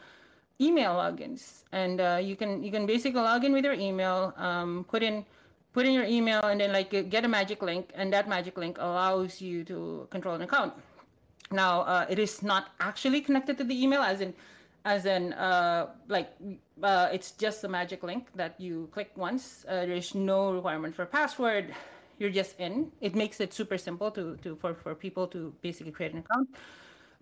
email 0.61 0.93
logins, 0.93 1.65
and 1.73 2.01
uh, 2.01 2.19
you 2.23 2.37
can 2.37 2.63
you 2.63 2.71
can 2.71 2.87
basically 2.87 3.21
log 3.21 3.45
in 3.45 3.53
with 3.53 3.65
your 3.65 3.75
email, 3.75 4.33
um, 4.37 4.85
put 4.89 5.03
in 5.03 5.25
put 5.73 5.87
in 5.87 5.93
your 5.93 6.05
email, 6.05 6.43
and 6.45 6.61
then 6.61 6.73
like 6.73 6.91
get 7.11 7.25
a 7.25 7.29
magic 7.29 7.63
link, 7.63 7.91
and 7.95 8.13
that 8.13 8.29
magic 8.29 8.57
link 8.57 8.79
allows 8.79 9.41
you 9.41 9.65
to 9.65 10.07
control 10.11 10.35
an 10.35 10.43
account. 10.43 10.75
Now, 11.53 11.83
uh, 11.83 12.07
it 12.09 12.19
is 12.19 12.43
not 12.43 12.71
actually 12.81 13.21
connected 13.21 13.59
to 13.59 13.65
the 13.65 13.83
email, 13.83 14.01
as 14.01 14.21
in 14.21 14.35
as 14.85 15.07
in 15.07 15.33
uh, 15.35 15.89
like 16.09 16.31
uh, 16.83 17.09
it's 17.13 17.33
just 17.33 17.63
a 17.65 17.69
magic 17.69 18.03
link 18.03 18.29
that 18.35 18.61
you 18.61 18.89
click 18.93 19.13
once. 19.17 19.65
Uh, 19.69 19.87
there's 19.87 20.15
no 20.15 20.53
requirement 20.53 20.95
for 20.95 21.07
password. 21.07 21.75
You're 22.19 22.31
just 22.31 22.59
in. 22.59 22.91
It 23.01 23.15
makes 23.15 23.41
it 23.41 23.53
super 23.53 23.79
simple 23.79 24.11
to, 24.13 24.37
to 24.43 24.57
for, 24.57 24.75
for 24.75 24.95
people 24.95 25.27
to 25.29 25.53
basically 25.63 25.93
create 25.93 26.13
an 26.13 26.19
account. 26.19 26.49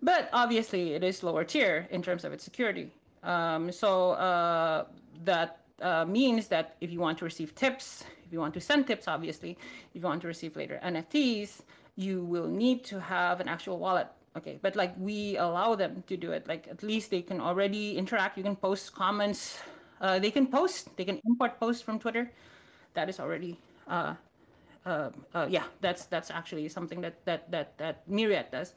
But 0.01 0.29
obviously, 0.33 0.93
it 0.93 1.03
is 1.03 1.23
lower 1.23 1.43
tier 1.43 1.87
in 1.91 2.01
terms 2.01 2.23
of 2.23 2.33
its 2.33 2.43
security. 2.43 2.91
Um, 3.23 3.71
so 3.71 4.11
uh, 4.11 4.85
that 5.23 5.59
uh, 5.81 6.05
means 6.05 6.47
that 6.47 6.75
if 6.81 6.91
you 6.91 6.99
want 6.99 7.19
to 7.19 7.25
receive 7.25 7.53
tips, 7.53 8.03
if 8.25 8.33
you 8.33 8.39
want 8.39 8.53
to 8.55 8.61
send 8.61 8.87
tips, 8.87 9.07
obviously, 9.07 9.51
if 9.93 10.01
you 10.01 10.01
want 10.01 10.21
to 10.21 10.27
receive 10.27 10.55
later 10.55 10.79
NFTs, 10.83 11.61
you 11.95 12.23
will 12.23 12.47
need 12.47 12.83
to 12.85 12.99
have 12.99 13.39
an 13.39 13.47
actual 13.47 13.77
wallet. 13.77 14.07
Okay, 14.37 14.59
but 14.61 14.75
like 14.75 14.93
we 14.97 15.35
allow 15.37 15.75
them 15.75 16.03
to 16.07 16.15
do 16.15 16.31
it. 16.31 16.47
Like 16.47 16.67
at 16.69 16.83
least 16.83 17.11
they 17.11 17.21
can 17.21 17.41
already 17.41 17.97
interact. 17.97 18.37
You 18.37 18.43
can 18.43 18.55
post 18.55 18.95
comments. 18.95 19.59
Uh, 19.99 20.19
they 20.19 20.31
can 20.31 20.47
post. 20.47 20.95
They 20.95 21.03
can 21.03 21.19
import 21.25 21.59
posts 21.59 21.81
from 21.81 21.99
Twitter. 21.99 22.31
That 22.93 23.09
is 23.09 23.19
already 23.19 23.59
uh, 23.87 24.15
uh, 24.85 25.09
uh, 25.35 25.47
yeah, 25.49 25.63
that's 25.81 26.05
that's 26.05 26.31
actually 26.31 26.67
something 26.69 27.01
that 27.01 27.23
that 27.25 27.51
that 27.51 27.77
that 27.77 28.07
Myriad 28.07 28.49
does. 28.51 28.73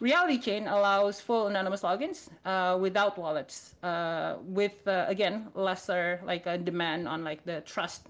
Reality 0.00 0.38
Chain 0.38 0.66
allows 0.66 1.20
full 1.20 1.46
anonymous 1.46 1.82
logins 1.82 2.28
uh, 2.44 2.76
without 2.78 3.16
wallets, 3.16 3.74
uh, 3.82 4.36
with 4.42 4.76
again 4.86 5.48
lesser 5.54 6.20
like 6.24 6.46
a 6.46 6.58
demand 6.58 7.08
on 7.08 7.24
like 7.24 7.44
the 7.44 7.62
trust 7.62 8.08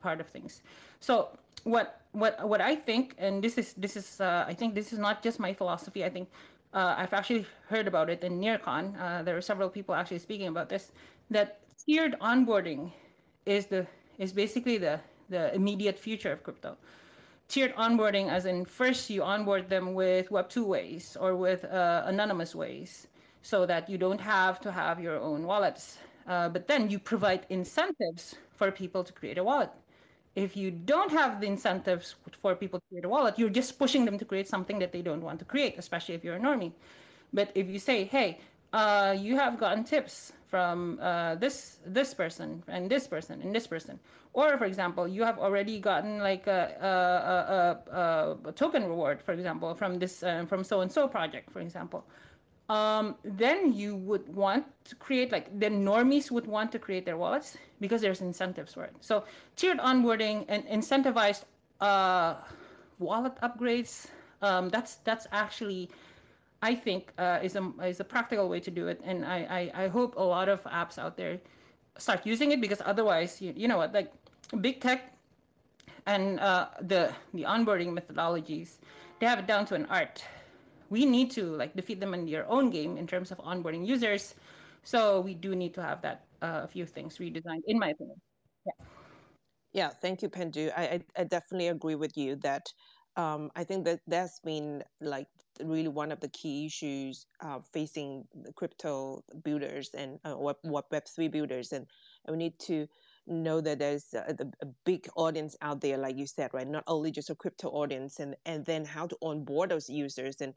part 0.00 0.20
of 0.20 0.28
things. 0.28 0.62
So 1.00 1.28
what 1.66 2.00
what 2.12 2.48
what 2.48 2.60
I 2.60 2.76
think, 2.76 3.14
and 3.18 3.42
this 3.42 3.58
is 3.58 3.74
this 3.74 3.96
is 3.96 4.20
I 4.20 4.54
think 4.54 4.74
this 4.74 4.92
is 4.92 4.98
not 4.98 5.22
just 5.22 5.40
my 5.40 5.52
philosophy. 5.52 6.04
I 6.04 6.08
think 6.10 6.28
I've 6.72 7.12
actually 7.12 7.46
heard 7.68 7.88
about 7.88 8.08
it 8.08 8.22
in 8.22 8.40
NearCon. 8.40 9.24
there 9.24 9.36
are 9.36 9.40
several 9.42 9.68
people 9.68 9.94
actually 9.94 10.20
speaking 10.20 10.48
about 10.48 10.68
this. 10.68 10.92
That 11.30 11.60
tiered 11.84 12.14
onboarding 12.20 12.92
is 13.46 13.66
the 13.66 13.86
is 14.18 14.32
basically 14.32 14.78
the 14.78 15.00
the 15.28 15.52
immediate 15.54 15.98
future 15.98 16.32
of 16.32 16.42
crypto. 16.44 16.76
Tiered 17.48 17.74
onboarding, 17.76 18.28
as 18.30 18.46
in 18.46 18.64
first 18.64 19.10
you 19.10 19.22
onboard 19.22 19.68
them 19.68 19.94
with 19.94 20.30
Web2 20.30 20.64
ways 20.66 21.16
or 21.20 21.34
with 21.36 21.64
uh, 21.64 22.02
anonymous 22.06 22.54
ways, 22.54 23.08
so 23.42 23.66
that 23.66 23.88
you 23.90 23.98
don't 23.98 24.20
have 24.20 24.60
to 24.60 24.70
have 24.72 25.00
your 25.00 25.18
own 25.18 25.44
wallets. 25.46 25.98
Uh, 26.26 26.48
but 26.48 26.66
then 26.66 26.90
you 26.90 26.98
provide 26.98 27.46
incentives 27.50 28.34
for 28.54 28.70
people 28.72 29.04
to 29.04 29.12
create 29.12 29.38
a 29.38 29.44
wallet. 29.44 29.70
If 30.36 30.56
you 30.56 30.70
don't 30.70 31.10
have 31.10 31.40
the 31.40 31.48
incentives 31.48 32.14
for 32.40 32.54
people 32.54 32.78
to 32.80 32.86
create 32.90 33.04
a 33.04 33.08
wallet, 33.08 33.38
you're 33.38 33.50
just 33.50 33.78
pushing 33.78 34.04
them 34.04 34.18
to 34.18 34.24
create 34.24 34.48
something 34.48 34.78
that 34.80 34.92
they 34.92 35.02
don't 35.02 35.22
want 35.22 35.40
to 35.40 35.44
create, 35.44 35.76
especially 35.78 36.14
if 36.14 36.22
you're 36.24 36.36
a 36.36 36.40
normie. 36.40 36.72
But 37.32 37.50
if 37.54 37.68
you 37.68 37.78
say, 37.78 38.04
hey, 38.04 38.38
uh, 38.72 39.16
you 39.18 39.36
have 39.36 39.58
gotten 39.58 39.84
tips 39.84 40.32
from 40.46 40.98
uh, 41.02 41.34
this 41.36 41.78
this 41.86 42.14
person 42.14 42.62
and 42.68 42.90
this 42.90 43.06
person 43.06 43.40
and 43.42 43.54
this 43.54 43.66
person 43.66 43.98
or 44.32 44.56
for 44.58 44.64
example 44.64 45.08
you 45.08 45.24
have 45.24 45.38
already 45.38 45.80
gotten 45.80 46.18
like 46.18 46.46
a, 46.46 46.76
a, 46.80 47.96
a, 47.96 48.48
a 48.48 48.52
token 48.52 48.84
reward 48.84 49.20
for 49.22 49.32
example 49.32 49.74
from 49.74 49.98
this 49.98 50.22
uh, 50.22 50.44
from 50.46 50.62
so 50.62 50.82
and 50.82 50.92
so 50.92 51.08
project 51.08 51.50
for 51.50 51.60
example 51.60 52.04
um, 52.68 53.14
then 53.24 53.72
you 53.72 53.94
would 53.94 54.26
want 54.34 54.64
to 54.84 54.94
create 54.96 55.30
like 55.30 55.46
the 55.60 55.68
normies 55.68 56.30
would 56.30 56.46
want 56.46 56.72
to 56.72 56.78
create 56.78 57.04
their 57.04 57.16
wallets 57.16 57.56
because 57.80 58.00
there's 58.00 58.20
incentives 58.20 58.74
for 58.74 58.84
it 58.84 58.94
so 59.00 59.24
tiered 59.54 59.78
onboarding 59.78 60.44
and 60.48 60.66
incentivized 60.66 61.44
uh, 61.80 62.34
wallet 62.98 63.34
upgrades 63.42 64.06
um, 64.42 64.68
that's 64.68 64.96
that's 64.96 65.26
actually 65.32 65.88
I 66.62 66.74
think 66.74 67.12
uh, 67.18 67.38
is 67.42 67.54
a 67.56 67.72
is 67.84 68.00
a 68.00 68.04
practical 68.04 68.48
way 68.48 68.60
to 68.60 68.70
do 68.70 68.88
it, 68.88 69.00
and 69.04 69.24
I, 69.24 69.70
I, 69.74 69.84
I 69.84 69.88
hope 69.88 70.16
a 70.16 70.22
lot 70.22 70.48
of 70.48 70.64
apps 70.64 70.98
out 70.98 71.16
there 71.16 71.38
start 71.98 72.26
using 72.26 72.50
it 72.50 72.60
because 72.60 72.80
otherwise, 72.84 73.40
you, 73.40 73.52
you 73.56 73.68
know 73.68 73.76
what, 73.76 73.92
like 73.92 74.12
big 74.60 74.80
tech 74.80 75.12
and 76.06 76.40
uh, 76.40 76.68
the 76.80 77.12
the 77.34 77.42
onboarding 77.42 77.92
methodologies, 77.92 78.78
they 79.20 79.26
have 79.26 79.38
it 79.38 79.46
down 79.46 79.66
to 79.66 79.74
an 79.74 79.86
art. 79.86 80.24
We 80.90 81.04
need 81.04 81.30
to 81.32 81.44
like 81.56 81.74
defeat 81.74 82.00
them 82.00 82.14
in 82.14 82.28
your 82.28 82.46
own 82.46 82.70
game 82.70 82.96
in 82.96 83.06
terms 83.06 83.30
of 83.32 83.38
onboarding 83.38 83.86
users. 83.86 84.34
So 84.82 85.20
we 85.20 85.34
do 85.34 85.54
need 85.54 85.74
to 85.74 85.82
have 85.82 86.00
that 86.02 86.24
uh, 86.42 86.60
a 86.64 86.68
few 86.68 86.86
things 86.86 87.18
redesigned, 87.18 87.62
in 87.66 87.78
my 87.78 87.90
opinion. 87.90 88.20
Yeah. 88.64 88.86
Yeah, 89.72 89.90
thank 89.90 90.22
you, 90.22 90.30
Pandu. 90.30 90.70
I, 90.76 90.82
I, 90.82 91.00
I 91.18 91.24
definitely 91.24 91.68
agree 91.68 91.96
with 91.96 92.16
you 92.16 92.36
that 92.36 92.72
um, 93.16 93.50
I 93.56 93.64
think 93.64 93.84
that 93.84 94.00
that's 94.06 94.40
been 94.40 94.82
like 95.00 95.26
really 95.62 95.88
one 95.88 96.12
of 96.12 96.20
the 96.20 96.28
key 96.28 96.66
issues 96.66 97.26
uh, 97.40 97.58
facing 97.72 98.24
the 98.42 98.52
crypto 98.52 99.22
builders 99.42 99.90
and 99.94 100.18
uh, 100.24 100.36
web, 100.38 100.56
web 100.64 100.84
three 101.14 101.28
builders, 101.28 101.72
and, 101.72 101.86
and 102.24 102.36
we 102.36 102.44
need 102.44 102.58
to 102.60 102.86
know 103.26 103.60
that 103.60 103.78
there's 103.78 104.14
a, 104.14 104.36
a, 104.62 104.66
big 104.84 105.08
audience 105.16 105.56
out 105.62 105.80
there, 105.80 105.98
like 105.98 106.16
you 106.16 106.26
said, 106.26 106.50
right? 106.52 106.66
Not 106.66 106.84
only 106.86 107.10
just 107.10 107.30
a 107.30 107.34
crypto 107.34 107.68
audience, 107.68 108.20
and 108.20 108.36
and 108.44 108.64
then 108.64 108.84
how 108.84 109.06
to 109.06 109.16
onboard 109.22 109.70
those 109.70 109.88
users, 109.88 110.40
and 110.40 110.54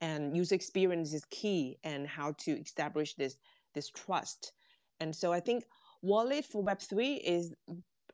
and 0.00 0.36
user 0.36 0.54
experience 0.54 1.12
is 1.12 1.24
key, 1.30 1.78
and 1.84 2.06
how 2.06 2.32
to 2.38 2.52
establish 2.52 3.14
this 3.14 3.38
this 3.74 3.90
trust. 3.90 4.52
And 5.00 5.14
so 5.14 5.32
I 5.32 5.40
think 5.40 5.64
wallet 6.02 6.44
for 6.44 6.62
Web 6.62 6.80
three 6.80 7.14
is 7.14 7.54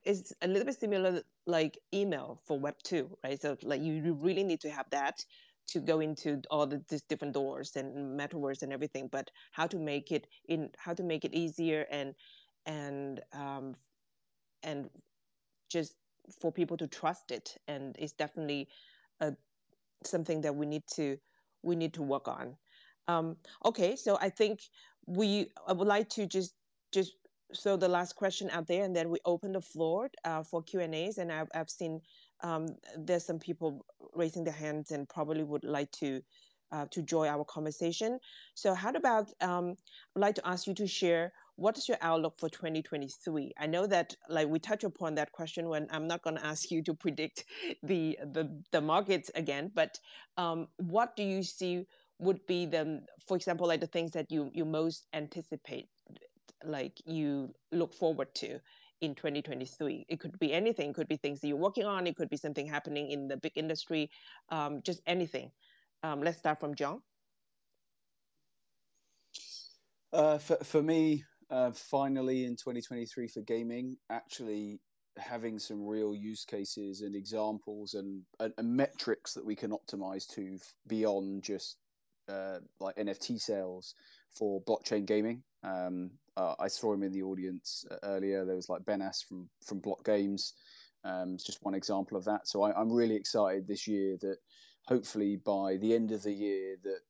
is 0.04 0.32
a 0.42 0.48
little 0.48 0.64
bit 0.64 0.80
similar 0.80 1.22
like 1.46 1.78
email 1.92 2.40
for 2.46 2.59
web 2.59 2.74
2 2.84 3.18
right 3.24 3.40
so 3.40 3.56
like 3.62 3.82
you, 3.82 3.94
you 3.94 4.14
really 4.14 4.44
need 4.44 4.61
to 4.61 4.70
have 4.70 4.86
that 4.90 5.24
to 5.66 5.80
go 5.80 6.00
into 6.00 6.40
all 6.50 6.66
the 6.66 6.82
these 6.88 7.02
different 7.02 7.34
doors 7.34 7.76
and 7.76 8.18
metaverse 8.18 8.62
and 8.62 8.72
everything 8.72 9.09
but 9.11 9.30
how 9.52 9.66
to 9.66 9.78
make 9.78 10.11
it 10.12 10.26
in 10.48 10.70
how 10.78 10.94
to 10.94 11.02
make 11.02 11.24
it 11.24 11.34
easier 11.34 11.86
and 11.90 12.14
and 12.66 13.20
um 13.32 13.74
and 14.62 14.90
just 15.70 15.94
for 16.40 16.52
people 16.52 16.76
to 16.76 16.86
trust 16.86 17.30
it 17.30 17.56
and 17.68 17.96
it's 17.98 18.12
definitely 18.12 18.68
a 19.20 19.32
something 20.04 20.40
that 20.40 20.54
we 20.54 20.66
need 20.66 20.82
to 20.86 21.16
we 21.62 21.74
need 21.74 21.92
to 21.92 22.02
work 22.02 22.28
on 22.28 22.54
um 23.09 23.36
okay 23.64 23.96
so 23.96 24.18
i 24.20 24.28
think 24.28 24.61
we 25.06 25.50
i 25.66 25.72
would 25.72 25.88
like 25.88 26.09
to 26.09 26.26
just 26.26 26.54
just 26.92 27.14
so 27.52 27.76
the 27.76 27.88
last 27.88 28.14
question 28.14 28.50
out 28.50 28.66
there, 28.66 28.84
and 28.84 28.94
then 28.94 29.09
we 29.09 29.18
open 29.24 29.52
the 29.52 29.61
floor 29.61 30.11
uh, 30.24 30.42
for 30.42 30.62
Q 30.62 30.80
and 30.80 30.94
A's. 30.94 31.18
And 31.18 31.32
I've, 31.32 31.48
I've 31.54 31.70
seen 31.70 32.00
um, 32.42 32.68
there's 32.96 33.24
some 33.24 33.38
people 33.38 33.84
raising 34.14 34.44
their 34.44 34.54
hands 34.54 34.90
and 34.90 35.09
probably 35.09 35.44
would 35.44 35.64
like 35.64 35.90
to 35.92 36.20
uh, 36.70 36.84
to 36.90 37.02
join 37.02 37.28
our 37.28 37.44
conversation. 37.44 38.18
So, 38.54 38.74
how 38.74 38.90
about 38.90 39.28
um, 39.40 39.76
I'd 40.14 40.20
like 40.20 40.34
to 40.36 40.46
ask 40.46 40.66
you 40.66 40.74
to 40.74 40.86
share 40.86 41.32
what 41.59 41.76
is 41.76 41.88
your 41.88 41.98
outlook 42.00 42.38
for 42.38 42.48
2023? 42.48 43.52
I 43.59 43.66
know 43.66 43.84
that 43.88 44.14
like 44.28 44.46
we 44.46 44.61
touch 44.61 44.84
upon 44.84 45.16
that 45.16 45.32
question 45.32 45.68
when 45.68 45.88
I'm 45.90 46.06
not 46.06 46.22
going 46.22 46.36
to 46.36 46.46
ask 46.46 46.70
you 46.70 46.82
to 46.84 46.94
predict 46.94 47.44
the 47.82 48.16
the 48.32 48.62
the 48.70 48.80
markets 48.80 49.30
again, 49.34 49.72
but 49.74 49.98
um, 50.36 50.68
what 50.76 51.16
do 51.16 51.24
you 51.24 51.42
see 51.42 51.84
would 52.20 52.44
be 52.46 52.66
the, 52.66 53.00
for 53.26 53.36
example, 53.36 53.66
like 53.66 53.80
the 53.80 53.88
things 53.88 54.12
that 54.12 54.30
you 54.30 54.50
you 54.54 54.64
most 54.64 55.06
anticipate 55.12 55.88
like 56.64 57.00
you 57.06 57.52
look 57.72 57.92
forward 57.92 58.34
to 58.34 58.59
in 59.00 59.14
2023 59.14 60.06
it 60.09 60.20
could 60.20 60.38
be 60.38 60.52
anything. 60.52 60.90
It 60.90 60.94
could 60.94 61.09
be 61.09 61.16
things 61.16 61.40
that 61.40 61.48
you're 61.48 61.56
working 61.56 61.84
on. 61.84 62.06
It 62.06 62.16
could 62.16 62.30
be 62.30 62.36
something 62.36 62.66
happening 62.66 63.11
in 63.11 63.28
the 63.28 63.36
big 63.36 63.52
industry 63.56 64.11
um, 64.50 64.80
just 64.84 65.00
anything. 65.06 65.50
Um, 66.04 66.22
let's 66.22 66.38
start 66.38 66.61
from 66.61 66.74
john. 66.76 67.02
Uh, 70.12 70.38
for, 70.38 70.56
for 70.64 70.82
me 70.82 71.24
uh, 71.51 71.70
finally 71.72 72.44
in 72.44 72.53
2023 72.53 73.28
for 73.28 73.40
gaming 73.42 73.96
actually 74.11 74.80
having 75.16 75.59
some 75.59 75.84
real 75.84 76.14
use 76.14 76.44
cases 76.44 77.01
and 77.01 77.16
examples 77.16 77.94
and, 77.94 78.22
and, 78.38 78.53
and 78.59 78.70
metrics 78.70 79.34
that 79.34 79.44
we 79.44 79.57
can 79.57 79.72
optimize 79.72 80.26
to 80.28 80.59
beyond 80.86 81.42
just 81.42 81.78
uh, 82.28 82.59
like 82.78 82.94
nft 82.96 83.40
sales 83.40 83.94
for 84.30 84.62
blockchain 84.62 85.07
gaming 85.07 85.42
um, 85.64 86.11
uh, 86.36 86.55
I 86.59 86.68
saw 86.68 86.92
him 86.92 87.03
in 87.03 87.12
the 87.12 87.22
audience 87.22 87.84
uh, 87.90 87.96
earlier. 88.05 88.44
There 88.44 88.57
was 88.57 88.68
like 88.68 88.84
Ben 88.84 89.03
S 89.03 89.22
from 89.22 89.49
from 89.64 89.80
Block 89.80 90.05
Games. 90.05 90.55
Um, 91.05 91.34
it's 91.34 91.44
just 91.44 91.62
one 91.62 91.74
example 91.74 92.16
of 92.16 92.24
that. 92.24 92.46
So 92.46 92.62
I, 92.62 92.80
am 92.80 92.92
really 92.92 93.16
excited 93.16 93.66
this 93.66 93.86
year 93.86 94.16
that 94.20 94.36
hopefully 94.86 95.40
by 95.44 95.76
the 95.76 95.94
end 95.94 96.12
of 96.12 96.22
the 96.22 96.32
year 96.32 96.76
that 96.84 97.01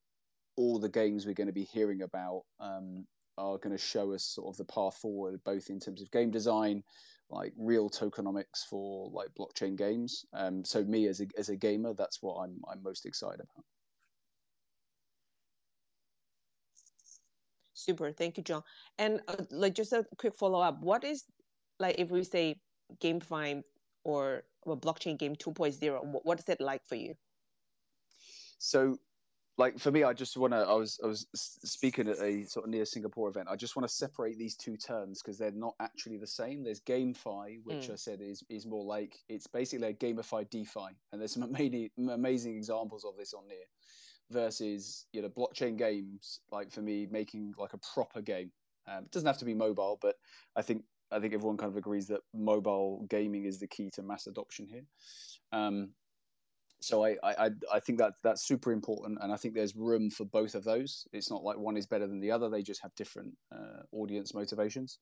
all 0.57 0.79
the 0.79 0.89
games 0.89 1.27
we're 1.27 1.35
going 1.35 1.47
to 1.47 1.53
be 1.53 1.65
hearing 1.65 2.03
about 2.03 2.43
um, 2.61 3.07
are 3.39 3.59
going 3.59 3.77
to 3.77 3.83
show 3.83 4.13
us 4.13 4.25
sort 4.25 4.49
of 4.49 4.57
the 4.57 4.65
path 4.65 4.97
forward, 4.97 5.41
both 5.45 5.71
in 5.71 5.81
terms 5.81 6.03
of 6.03 6.11
game 6.11 6.31
design, 6.31 6.83
like 7.31 7.53
real 7.57 7.89
tokenomics 7.89 8.67
for 8.69 9.11
like 9.13 9.29
blockchain 9.39 9.77
games. 9.77 10.25
Um, 10.33 10.65
so 10.65 10.85
me 10.85 11.07
as 11.07 11.21
a 11.21 11.27
as 11.39 11.49
a 11.49 11.57
gamer, 11.57 11.95
that's 11.95 12.23
what 12.23 12.37
I'm 12.37 12.61
I'm 12.71 12.83
most 12.83 13.07
excited 13.07 13.41
about. 13.41 13.65
Super. 17.75 18.11
Thank 18.13 18.37
you, 18.37 18.43
John. 18.43 18.63
And 18.99 19.21
uh, 19.29 19.45
like 19.51 19.75
just 19.75 19.93
a 19.93 20.05
quick 20.19 20.35
follow 20.35 20.61
up. 20.61 20.81
What 20.81 21.05
is 21.05 21.25
like 21.79 21.95
if 21.99 22.11
we 22.11 22.25
say 22.25 22.57
game 23.01 23.21
GameFi 23.21 23.63
or 24.05 24.43
or 24.63 24.77
blockchain 24.77 25.19
game 25.19 25.37
2.0, 25.37 26.21
what 26.25 26.39
is 26.39 26.49
it 26.49 26.61
like 26.61 26.85
for 26.85 26.97
you? 26.97 27.15
So 28.59 28.99
like 29.59 29.79
for 29.79 29.91
me, 29.91 30.05
I 30.05 30.13
just 30.13 30.37
want 30.37 30.53
to. 30.53 30.59
I 30.59 30.73
was 30.73 30.99
I 31.03 31.09
was 31.09 31.27
speaking 31.35 32.09
at 32.09 32.19
a 32.21 32.45
sort 32.45 32.65
of 32.65 32.71
near 32.71 32.85
Singapore 32.85 33.29
event. 33.29 33.49
I 33.51 33.57
just 33.57 33.75
want 33.75 33.87
to 33.89 33.93
separate 33.93 34.39
these 34.39 34.55
two 34.55 34.77
terms 34.77 35.21
because 35.21 35.37
they're 35.37 35.51
not 35.51 35.75
actually 35.81 36.17
the 36.17 36.27
same. 36.27 36.63
There's 36.63 36.81
GameFi, 36.81 37.59
which 37.65 37.89
mm. 37.89 37.93
I 37.93 37.97
said 37.97 38.21
is 38.23 38.45
is 38.49 38.67
more 38.67 38.85
like 38.85 39.19
it's 39.29 39.49
basically 39.49 39.89
a 39.89 39.93
gamified 39.93 40.49
DeFi, 40.51 40.97
and 41.13 41.21
there's 41.21 41.33
some 41.33 41.43
amazing 41.55 41.91
amazing 42.11 42.57
examples 42.57 43.05
of 43.05 43.17
this 43.17 43.35
on 43.35 43.49
near 43.49 43.59
versus 44.31 45.07
you 45.13 45.23
know 45.23 45.29
blockchain 45.29 45.77
games 45.77 46.41
like 46.53 46.71
for 46.71 46.83
me 46.83 47.07
making 47.11 47.55
like 47.59 47.73
a 47.73 47.79
proper 47.95 48.21
game 48.21 48.51
um, 48.87 49.05
it 49.05 49.11
doesn't 49.11 49.27
have 49.27 49.39
to 49.39 49.45
be 49.45 49.55
mobile 49.55 49.99
but 50.03 50.17
i 50.55 50.61
think 50.61 50.83
i 51.11 51.19
think 51.19 51.33
everyone 51.33 51.57
kind 51.57 51.71
of 51.71 51.77
agrees 51.77 52.07
that 52.07 52.21
mobile 52.35 53.07
gaming 53.09 53.45
is 53.45 53.59
the 53.59 53.67
key 53.67 53.89
to 53.91 54.03
mass 54.03 54.27
adoption 54.27 54.67
here 54.67 54.85
um, 55.53 55.89
so 56.81 57.05
I, 57.05 57.17
I 57.23 57.51
I 57.73 57.81
think 57.81 57.99
that 57.99 58.15
that's 58.23 58.47
super 58.47 58.73
important, 58.73 59.19
and 59.21 59.33
I 59.33 59.37
think 59.37 59.55
there's 59.55 59.75
room 59.75 60.11
for 60.11 60.25
both 60.25 60.55
of 60.55 60.65
those. 60.65 61.07
It's 61.13 61.31
not 61.31 61.43
like 61.43 61.59
one 61.59 61.77
is 61.77 61.87
better 61.87 62.07
than 62.07 62.21
the 62.21 62.31
other; 62.31 62.49
they 62.49 62.63
just 62.63 62.81
have 62.83 62.95
different 62.95 63.37
uh, 63.53 63.83
audience 63.93 64.35
motivations. 64.35 64.99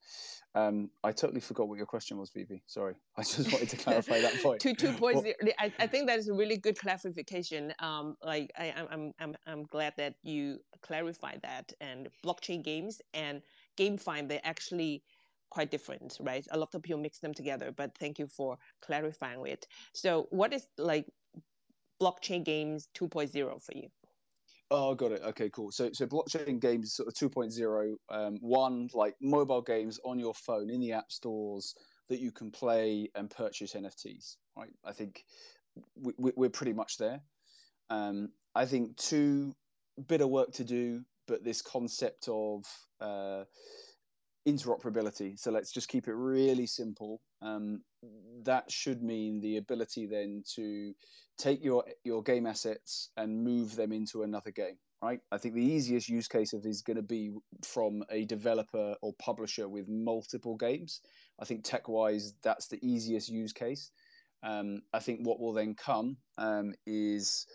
Um, 0.55 0.91
I 1.05 1.13
totally 1.13 1.41
forgot 1.41 1.69
what 1.69 1.77
your 1.77 1.87
question 1.87 2.19
was, 2.19 2.31
Vivi. 2.31 2.63
Sorry, 2.67 2.95
I 3.17 3.23
just 3.23 3.53
wanted 3.53 3.69
to 3.71 3.77
clarify 3.85 4.21
that 4.21 4.43
point. 4.43 4.61
two 4.61 4.75
two 4.75 4.93
point 4.93 5.23
zero. 5.23 5.35
I, 5.59 5.73
I 5.79 5.87
think 5.87 6.07
that 6.09 6.19
is 6.19 6.29
a 6.29 6.35
really 6.35 6.57
good 6.57 6.79
clarification. 6.79 7.73
Um, 7.81 8.17
like 8.23 8.51
I, 8.59 8.73
I'm 8.91 9.13
I'm 9.21 9.35
I'm 9.47 9.65
glad 9.65 9.95
that 9.99 10.15
you 10.23 10.59
clarified 10.83 11.41
that. 11.43 11.73
And 11.81 12.09
blockchain 12.25 12.63
games 12.63 13.01
and 13.13 13.43
GameFi, 13.77 14.29
they're 14.29 14.41
actually 14.45 15.03
quite 15.51 15.71
different, 15.71 16.19
right? 16.21 16.47
A 16.51 16.59
lot 16.59 16.75
of 16.75 16.83
people 16.83 17.01
mix 17.01 17.19
them 17.19 17.35
together, 17.35 17.73
but 17.73 17.97
thank 17.99 18.19
you 18.19 18.27
for 18.27 18.59
clarifying 18.81 19.47
it. 19.47 19.67
So, 19.93 20.27
what 20.31 20.53
is 20.53 20.67
like 20.79 21.07
blockchain 22.01 22.45
games 22.45 22.89
2.0 22.97 23.33
for 23.63 23.73
you? 23.75 23.89
Oh, 24.71 24.95
got 24.95 25.13
it. 25.13 25.23
Okay, 25.25 25.49
cool. 25.51 25.71
So, 25.71 25.91
so 25.93 26.07
blockchain 26.07 26.61
games 26.61 26.95
sort 26.95 27.09
of 27.09 27.15
2.0. 27.15 27.95
Um, 28.11 28.39
one 28.41 28.89
like 28.95 29.15
mobile 29.21 29.63
games 29.63 30.01
on 30.05 30.19
your 30.19 30.35
phone 30.35 30.71
in 30.71 30.81
the 30.81 30.93
app 30.93 31.13
stores 31.13 31.75
that 32.09 32.21
you 32.21 32.33
can 32.33 32.51
play 32.51 33.09
and 33.15 33.31
purchase 33.31 33.75
NFTs. 33.75 34.37
Right. 34.57 34.71
I 34.85 34.93
think 34.93 35.25
we, 35.95 36.33
we're 36.37 36.51
pretty 36.51 36.73
much 36.73 36.97
there. 36.99 37.21
Um, 37.91 38.31
I 38.55 38.65
think 38.65 38.97
two, 38.97 39.55
bit 40.09 40.21
of 40.21 40.31
work 40.31 40.53
to 40.55 40.65
do, 40.65 41.03
but 41.29 41.45
this 41.45 41.63
concept 41.63 42.29
of 42.29 42.65
uh, 43.01 43.45
interoperability. 44.49 45.39
So 45.39 45.51
let's 45.51 45.73
just 45.73 45.89
keep 45.89 46.09
it 46.09 46.15
really 46.15 46.67
simple. 46.67 47.21
Um, 47.43 47.83
that 48.45 48.71
should 48.71 49.03
mean 49.03 49.41
the 49.41 49.59
ability 49.59 50.07
then 50.07 50.43
to 50.55 50.93
take 51.39 51.63
your 51.63 51.85
your 52.05 52.23
game 52.23 52.47
assets 52.47 53.11
and 53.17 53.45
move 53.45 53.77
them 53.77 53.93
into 53.93 54.23
another 54.23 54.51
game. 54.51 54.79
Right. 55.03 55.21
I 55.31 55.37
think 55.37 55.55
the 55.55 55.63
easiest 55.63 56.09
use 56.09 56.27
case 56.27 56.55
of 56.55 56.65
is 56.65 56.81
going 56.81 56.97
to 56.97 57.03
be 57.03 57.31
from 57.63 58.03
a 58.11 58.25
developer 58.25 58.97
or 59.03 59.13
publisher 59.19 59.69
with 59.69 59.89
multiple 59.89 60.57
games. 60.57 61.03
I 61.39 61.45
think 61.45 61.65
tech 61.65 61.87
wise, 61.87 62.33
that's 62.43 62.67
the 62.67 62.79
easiest 62.83 63.29
use 63.29 63.53
case. 63.53 63.91
Um, 64.43 64.81
I 64.95 65.01
think 65.01 65.21
what 65.23 65.39
will 65.39 65.53
then 65.53 65.75
come 65.75 66.17
um, 66.39 66.73
is 66.87 67.47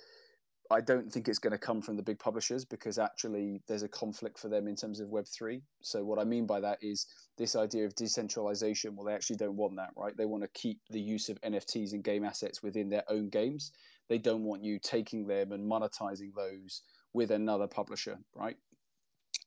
I 0.71 0.81
don't 0.81 1.11
think 1.11 1.27
it's 1.27 1.39
going 1.39 1.51
to 1.51 1.57
come 1.57 1.81
from 1.81 1.97
the 1.97 2.03
big 2.03 2.17
publishers 2.17 2.65
because 2.65 2.97
actually 2.97 3.61
there's 3.67 3.83
a 3.83 3.89
conflict 3.89 4.39
for 4.39 4.47
them 4.47 4.67
in 4.67 4.75
terms 4.75 4.99
of 4.99 5.09
Web3. 5.09 5.61
So, 5.81 6.03
what 6.03 6.19
I 6.19 6.23
mean 6.23 6.45
by 6.45 6.59
that 6.61 6.79
is 6.81 7.07
this 7.37 7.55
idea 7.55 7.85
of 7.85 7.95
decentralization. 7.95 8.95
Well, 8.95 9.05
they 9.05 9.13
actually 9.13 9.35
don't 9.35 9.57
want 9.57 9.75
that, 9.75 9.91
right? 9.95 10.15
They 10.15 10.25
want 10.25 10.43
to 10.43 10.49
keep 10.53 10.79
the 10.89 11.01
use 11.01 11.29
of 11.29 11.39
NFTs 11.41 11.93
and 11.93 12.03
game 12.03 12.23
assets 12.23 12.63
within 12.63 12.89
their 12.89 13.03
own 13.09 13.29
games. 13.29 13.71
They 14.09 14.17
don't 14.17 14.43
want 14.43 14.63
you 14.63 14.79
taking 14.79 15.27
them 15.27 15.51
and 15.51 15.69
monetizing 15.69 16.33
those 16.35 16.83
with 17.13 17.31
another 17.31 17.67
publisher, 17.67 18.17
right? 18.33 18.57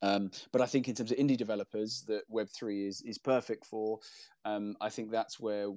Um, 0.03 0.31
but 0.53 0.61
I 0.61 0.67
think 0.67 0.89
in 0.89 0.95
terms 0.95 1.13
of 1.13 1.19
indie 1.19 1.37
developers, 1.37 2.05
that 2.09 2.31
Web3 2.31 2.89
is, 2.89 3.03
is 3.03 3.19
perfect 3.19 3.65
for. 3.65 3.99
Um, 4.45 4.77
I 4.81 4.91
think 4.91 5.11
that's 5.11 5.41
where 5.41 5.69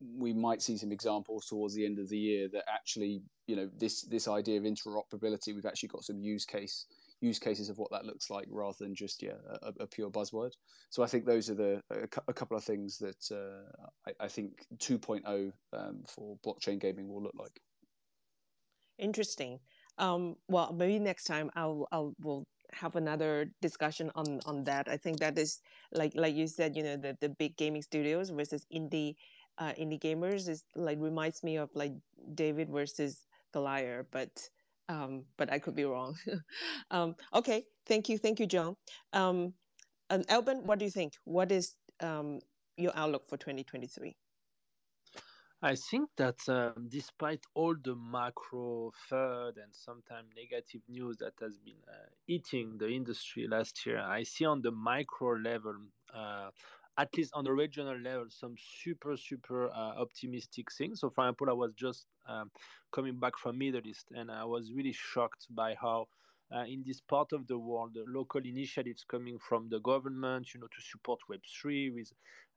we 0.00 0.32
might 0.32 0.62
see 0.62 0.76
some 0.76 0.92
examples 0.92 1.46
towards 1.46 1.74
the 1.74 1.84
end 1.84 1.98
of 1.98 2.08
the 2.08 2.18
year 2.18 2.48
that 2.52 2.64
actually 2.72 3.22
you 3.46 3.54
know 3.54 3.68
this 3.78 4.02
this 4.02 4.28
idea 4.28 4.58
of 4.58 4.64
interoperability 4.64 5.54
we've 5.54 5.66
actually 5.66 5.88
got 5.88 6.04
some 6.04 6.18
use 6.20 6.44
case 6.44 6.86
use 7.20 7.38
cases 7.38 7.68
of 7.68 7.76
what 7.76 7.90
that 7.90 8.06
looks 8.06 8.30
like 8.30 8.46
rather 8.50 8.76
than 8.80 8.94
just 8.94 9.22
yeah 9.22 9.32
a, 9.62 9.72
a 9.80 9.86
pure 9.86 10.10
buzzword. 10.10 10.52
So 10.88 11.02
i 11.02 11.06
think 11.06 11.26
those 11.26 11.50
are 11.50 11.54
the 11.54 11.80
a, 11.90 12.08
a 12.28 12.32
couple 12.32 12.56
of 12.56 12.64
things 12.64 12.98
that 12.98 13.22
uh, 13.30 13.86
I, 14.06 14.24
I, 14.24 14.28
think 14.28 14.64
2.0 14.78 15.52
um, 15.72 16.02
for 16.08 16.36
blockchain 16.44 16.80
gaming 16.80 17.08
will 17.08 17.22
look 17.22 17.34
like. 17.38 17.60
Interesting. 18.98 19.60
Um, 19.98 20.36
well 20.48 20.72
maybe 20.72 20.98
next 20.98 21.24
time 21.24 21.50
i'll 21.54 21.86
i'll 21.92 22.14
will 22.22 22.46
have 22.72 22.96
another 22.96 23.50
discussion 23.60 24.10
on 24.14 24.40
on 24.46 24.64
that. 24.64 24.88
I 24.88 24.96
think 24.96 25.18
that 25.18 25.38
is 25.38 25.60
like 25.92 26.12
like 26.14 26.34
you 26.34 26.46
said 26.46 26.76
you 26.76 26.82
know 26.82 26.96
the, 26.96 27.16
the 27.20 27.28
big 27.28 27.56
gaming 27.56 27.82
studios 27.82 28.30
versus 28.30 28.66
indie 28.72 29.16
uh, 29.60 29.72
indie 29.78 30.00
gamers 30.00 30.48
is 30.48 30.64
like 30.74 30.98
reminds 31.00 31.44
me 31.44 31.56
of 31.56 31.70
like 31.74 31.92
david 32.34 32.70
versus 32.70 33.26
Goliath, 33.52 34.06
but 34.10 34.48
um, 34.88 35.24
but 35.36 35.52
I 35.52 35.58
could 35.58 35.76
be 35.76 35.84
wrong. 35.84 36.16
um, 36.90 37.14
okay, 37.32 37.64
thank 37.86 38.08
you, 38.08 38.18
thank 38.18 38.40
you, 38.40 38.46
John. 38.46 38.76
Um, 39.12 39.54
and 40.08 40.28
Alban, 40.28 40.66
what 40.66 40.80
do 40.80 40.84
you 40.84 40.90
think? 40.90 41.14
What 41.24 41.52
is 41.52 41.76
um, 42.00 42.40
your 42.76 42.92
outlook 42.96 43.28
for 43.28 43.36
2023? 43.36 44.16
I 45.62 45.74
think 45.74 46.08
that 46.16 46.40
uh, 46.48 46.70
despite 46.88 47.44
all 47.54 47.76
the 47.84 47.94
macro 47.94 48.92
FUD 49.10 49.58
and 49.62 49.72
sometimes 49.72 50.28
negative 50.34 50.80
news 50.88 51.18
that 51.18 51.34
has 51.40 51.58
been 51.58 51.76
uh, 51.86 52.08
eating 52.26 52.78
the 52.78 52.88
industry 52.88 53.46
last 53.46 53.84
year, 53.84 54.00
I 54.00 54.22
see 54.22 54.46
on 54.46 54.62
the 54.62 54.70
micro 54.70 55.36
level 55.36 55.76
uh, 56.14 56.48
at 56.98 57.08
least 57.16 57.32
on 57.34 57.44
the 57.44 57.52
regional 57.52 57.96
level, 57.98 58.26
some 58.28 58.54
super, 58.58 59.16
super 59.16 59.70
uh, 59.70 60.00
optimistic 60.00 60.66
things. 60.72 61.00
So, 61.00 61.10
for 61.10 61.24
example, 61.24 61.48
I 61.50 61.54
was 61.54 61.72
just 61.76 62.06
um, 62.28 62.50
coming 62.92 63.18
back 63.18 63.38
from 63.38 63.58
Middle 63.58 63.86
East, 63.86 64.06
and 64.14 64.30
I 64.30 64.44
was 64.44 64.72
really 64.72 64.92
shocked 64.92 65.46
by 65.50 65.74
how 65.80 66.06
uh, 66.54 66.64
in 66.64 66.82
this 66.84 67.00
part 67.00 67.32
of 67.32 67.46
the 67.46 67.56
world, 67.56 67.96
local 68.08 68.40
initiatives 68.44 69.04
coming 69.08 69.38
from 69.38 69.68
the 69.68 69.78
government, 69.80 70.52
you 70.52 70.60
know, 70.60 70.66
to 70.66 70.82
support 70.82 71.20
Web3 71.30 71.94
with, 71.94 72.12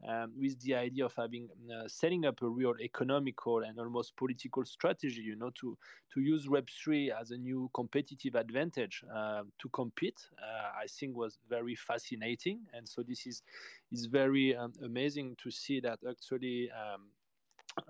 um, 0.08 0.32
with 0.39 0.60
the 0.62 0.76
idea 0.76 1.06
of 1.06 1.14
having, 1.16 1.48
uh, 1.72 1.88
setting 1.88 2.26
up 2.26 2.41
a 2.41 2.48
real 2.48 2.74
economical 2.82 3.60
and 3.60 3.78
almost 3.80 4.16
political 4.16 4.66
strategy, 4.66 5.22
you 5.22 5.36
know, 5.36 5.52
to, 5.56 5.78
to 6.14 6.22
use 6.22 6.48
Web3 6.48 7.10
as 7.20 7.32
a 7.32 7.38
new 7.38 7.70
competitive 7.74 8.36
advantage 8.36 9.04
uh, 9.14 9.44
to 9.60 9.70
compete, 9.70 10.28
uh, 10.39 10.82
I 10.82 10.88
think 10.88 11.16
was 11.16 11.38
very 11.48 11.76
fascinating. 11.76 12.62
And 12.74 12.88
so 12.88 13.04
this 13.04 13.28
is, 13.28 13.44
is 13.91 14.08
very 14.08 14.56
um, 14.56 14.74
amazing 14.84 15.36
to 15.44 15.52
see 15.52 15.80
that 15.82 16.00
actually 16.10 16.72
um, 16.72 17.04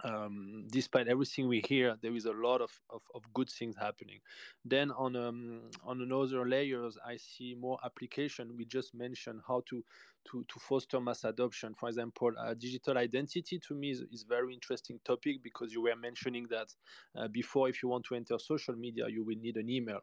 um, 0.03 0.65
despite 0.69 1.07
everything 1.07 1.47
we 1.47 1.61
hear, 1.67 1.97
there 2.01 2.15
is 2.15 2.25
a 2.25 2.31
lot 2.31 2.61
of, 2.61 2.71
of, 2.89 3.01
of 3.15 3.21
good 3.33 3.49
things 3.49 3.75
happening. 3.79 4.19
Then 4.63 4.91
on 4.91 5.15
um, 5.15 5.61
on 5.83 6.01
another 6.01 6.47
layers, 6.47 6.97
I 7.05 7.17
see 7.17 7.55
more 7.59 7.77
application. 7.83 8.55
We 8.57 8.65
just 8.65 8.93
mentioned 8.93 9.41
how 9.47 9.63
to 9.69 9.83
to, 10.31 10.45
to 10.47 10.59
foster 10.59 10.99
mass 11.01 11.23
adoption. 11.25 11.73
For 11.73 11.89
example, 11.89 12.31
uh, 12.39 12.53
digital 12.53 12.97
identity 12.97 13.59
to 13.67 13.75
me 13.75 13.91
is, 13.91 14.01
is 14.11 14.23
very 14.23 14.53
interesting 14.53 14.99
topic 15.03 15.43
because 15.43 15.73
you 15.73 15.81
were 15.81 15.95
mentioning 15.95 16.47
that 16.49 16.73
uh, 17.17 17.27
before, 17.27 17.69
if 17.69 17.83
you 17.83 17.89
want 17.89 18.05
to 18.05 18.15
enter 18.15 18.39
social 18.39 18.75
media, 18.75 19.07
you 19.09 19.23
will 19.23 19.37
need 19.37 19.57
an 19.57 19.69
email. 19.69 19.99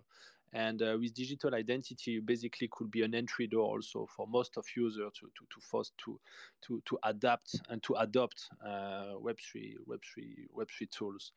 And 0.52 0.82
uh, 0.82 0.96
with 1.00 1.14
digital 1.14 1.54
identity, 1.54 2.12
you 2.12 2.22
basically 2.22 2.68
could 2.72 2.90
be 2.90 3.02
an 3.02 3.14
entry 3.14 3.46
door 3.46 3.66
also 3.66 4.06
for 4.16 4.26
most 4.26 4.56
of 4.56 4.64
users 4.76 5.12
to 5.20 5.26
to 5.26 5.46
to 5.54 5.60
force 5.60 5.92
to 6.04 6.18
to 6.62 6.82
to 6.86 6.98
adapt 7.04 7.60
and 7.68 7.82
to 7.84 7.94
adopt 7.94 8.48
uh, 8.64 9.14
Web3 9.14 9.76
Web3 9.86 10.48
Web3 10.56 10.90
tools. 10.90 11.32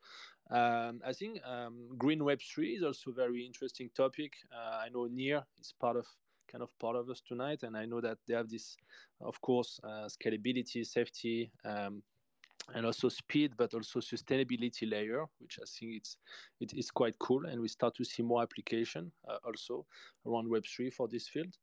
Um, 0.50 1.02
I 1.06 1.14
think 1.14 1.40
um, 1.46 1.90
green 1.98 2.20
Web3 2.20 2.78
is 2.78 2.84
also 2.84 3.12
a 3.12 3.14
very 3.14 3.46
interesting 3.46 3.90
topic. 3.96 4.34
Uh, 4.52 4.78
I 4.86 4.90
know 4.90 5.06
Near 5.06 5.44
is 5.60 5.74
part 5.80 5.96
of 5.96 6.06
kind 6.52 6.62
of 6.62 6.70
part 6.80 6.96
of 6.96 7.10
us 7.10 7.22
tonight, 7.28 7.64
and 7.64 7.76
I 7.76 7.86
know 7.86 8.02
that 8.02 8.18
they 8.28 8.36
have 8.36 8.50
this, 8.50 8.78
of 9.22 9.40
course, 9.42 9.80
uh, 9.84 10.08
scalability, 10.08 10.86
safety. 10.86 11.52
Um, 11.66 12.04
and 12.74 12.86
also 12.86 13.10
speed 13.10 13.54
but 13.58 13.74
also 13.74 14.00
sustainability 14.00 14.90
layer 14.90 15.26
which 15.40 15.60
i 15.62 15.66
think 15.66 15.96
it's 15.96 16.18
it 16.60 16.74
is 16.74 16.90
quite 16.92 17.18
cool. 17.20 17.46
And 17.46 17.62
we 17.62 17.68
start 17.68 17.96
to 17.96 18.06
see 18.06 18.24
more 18.24 18.42
application 18.42 19.12
uh, 19.28 19.38
also 19.44 19.86
around 20.26 20.50
web3 20.50 20.94
for 20.94 21.08
this 21.08 21.28
field. 21.28 21.58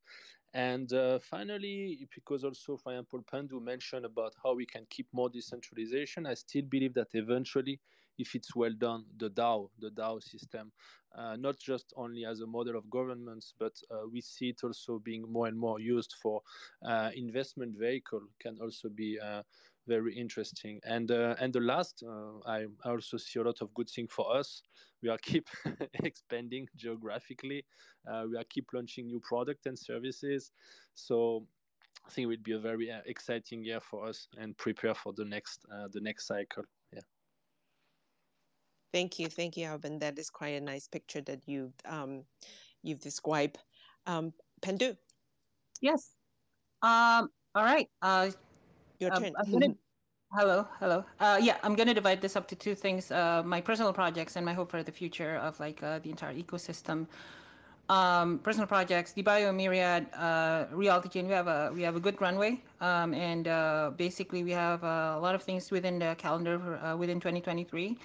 And 0.52 0.92
uh, 0.92 1.18
finally 1.20 2.08
because 2.14 2.44
also 2.44 2.76
for 2.76 2.92
example 2.92 3.22
pandu 3.32 3.60
mentioned 3.62 4.04
about 4.04 4.34
how 4.42 4.54
we 4.54 4.66
can 4.66 4.84
keep 4.90 5.06
more 5.12 5.30
decentralization 5.30 6.26
i 6.26 6.34
still 6.34 6.62
believe 6.62 6.92
that 6.94 7.06
eventually 7.14 7.78
if 8.18 8.34
it's 8.34 8.56
well 8.56 8.74
done 8.76 9.04
the 9.18 9.30
dao 9.30 9.70
the 9.78 9.90
dao 9.90 10.20
system 10.20 10.72
uh, 11.16 11.36
not 11.36 11.56
just 11.56 11.92
only 11.96 12.24
as 12.24 12.40
a 12.40 12.46
model 12.46 12.76
of 12.76 12.90
governments 12.90 13.54
but 13.60 13.76
uh, 13.92 14.08
we 14.12 14.20
see 14.20 14.48
it 14.48 14.64
also 14.64 14.98
being 14.98 15.22
more 15.30 15.46
and 15.46 15.56
more 15.56 15.78
used 15.78 16.16
for 16.20 16.42
uh, 16.84 17.10
investment 17.14 17.78
vehicle 17.78 18.22
can 18.40 18.58
also 18.60 18.88
be 18.88 19.20
uh, 19.20 19.42
very 19.90 20.14
interesting. 20.14 20.80
And 20.84 21.10
uh, 21.10 21.34
and 21.40 21.52
the 21.52 21.60
last, 21.72 22.04
uh, 22.06 22.38
I 22.46 22.66
also 22.84 23.16
see 23.16 23.40
a 23.40 23.42
lot 23.42 23.60
of 23.60 23.74
good 23.74 23.90
thing 23.90 24.08
for 24.08 24.26
us. 24.40 24.62
We 25.02 25.08
are 25.08 25.18
keep 25.18 25.48
expanding 26.04 26.68
geographically. 26.76 27.64
Uh, 28.08 28.24
we 28.30 28.36
are 28.38 28.44
keep 28.48 28.66
launching 28.72 29.06
new 29.06 29.20
product 29.20 29.66
and 29.66 29.76
services. 29.76 30.52
So 30.94 31.46
I 32.06 32.10
think 32.10 32.24
it 32.24 32.28
would 32.32 32.42
be 32.42 32.52
a 32.52 32.58
very 32.70 32.90
uh, 32.90 33.00
exciting 33.06 33.64
year 33.64 33.80
for 33.80 34.06
us 34.08 34.28
and 34.38 34.56
prepare 34.56 34.94
for 34.94 35.12
the 35.12 35.24
next 35.24 35.66
uh, 35.74 35.88
the 35.92 36.00
next 36.00 36.26
cycle. 36.26 36.64
Yeah. 36.92 37.06
Thank 38.92 39.18
you, 39.18 39.28
thank 39.28 39.56
you, 39.56 39.66
Alvin. 39.66 39.98
That 39.98 40.18
is 40.18 40.30
quite 40.30 40.54
a 40.54 40.60
nice 40.60 40.86
picture 40.88 41.22
that 41.22 41.40
you 41.46 41.72
um, 41.84 42.24
you've 42.82 43.00
described. 43.00 43.58
Um, 44.06 44.32
Pandu. 44.62 44.96
Yes. 45.80 46.14
Um, 46.82 47.30
all 47.54 47.64
right. 47.64 47.88
Uh, 48.02 48.30
your 49.00 49.12
um, 49.14 49.22
turn. 49.22 49.32
Gonna, 49.50 49.74
Hello, 50.32 50.64
hello. 50.78 51.04
Uh, 51.18 51.40
yeah, 51.42 51.56
I'm 51.64 51.74
gonna 51.74 51.92
divide 51.92 52.20
this 52.20 52.36
up 52.36 52.46
to 52.48 52.54
two 52.54 52.76
things: 52.76 53.10
uh, 53.10 53.42
my 53.44 53.60
personal 53.60 53.92
projects 53.92 54.36
and 54.36 54.46
my 54.46 54.52
hope 54.52 54.70
for 54.70 54.84
the 54.84 54.92
future 54.92 55.36
of 55.38 55.58
like 55.58 55.82
uh, 55.82 55.98
the 55.98 56.10
entire 56.10 56.34
ecosystem. 56.34 57.08
Um, 57.88 58.38
personal 58.38 58.68
projects, 58.68 59.12
DeBio, 59.12 59.52
Myriad, 59.52 60.06
uh, 60.14 60.66
Reality 60.70 61.08
Chain. 61.08 61.26
We 61.26 61.32
have 61.32 61.48
a 61.48 61.72
we 61.74 61.82
have 61.82 61.96
a 61.96 62.00
good 62.00 62.20
runway, 62.20 62.62
um, 62.80 63.12
and 63.12 63.48
uh, 63.48 63.90
basically 63.96 64.44
we 64.44 64.52
have 64.52 64.84
uh, 64.84 65.16
a 65.16 65.20
lot 65.20 65.34
of 65.34 65.42
things 65.42 65.72
within 65.72 65.98
the 65.98 66.14
calendar 66.16 66.60
for, 66.60 66.76
uh, 66.76 66.96
within 66.96 67.18
2023. 67.18 67.98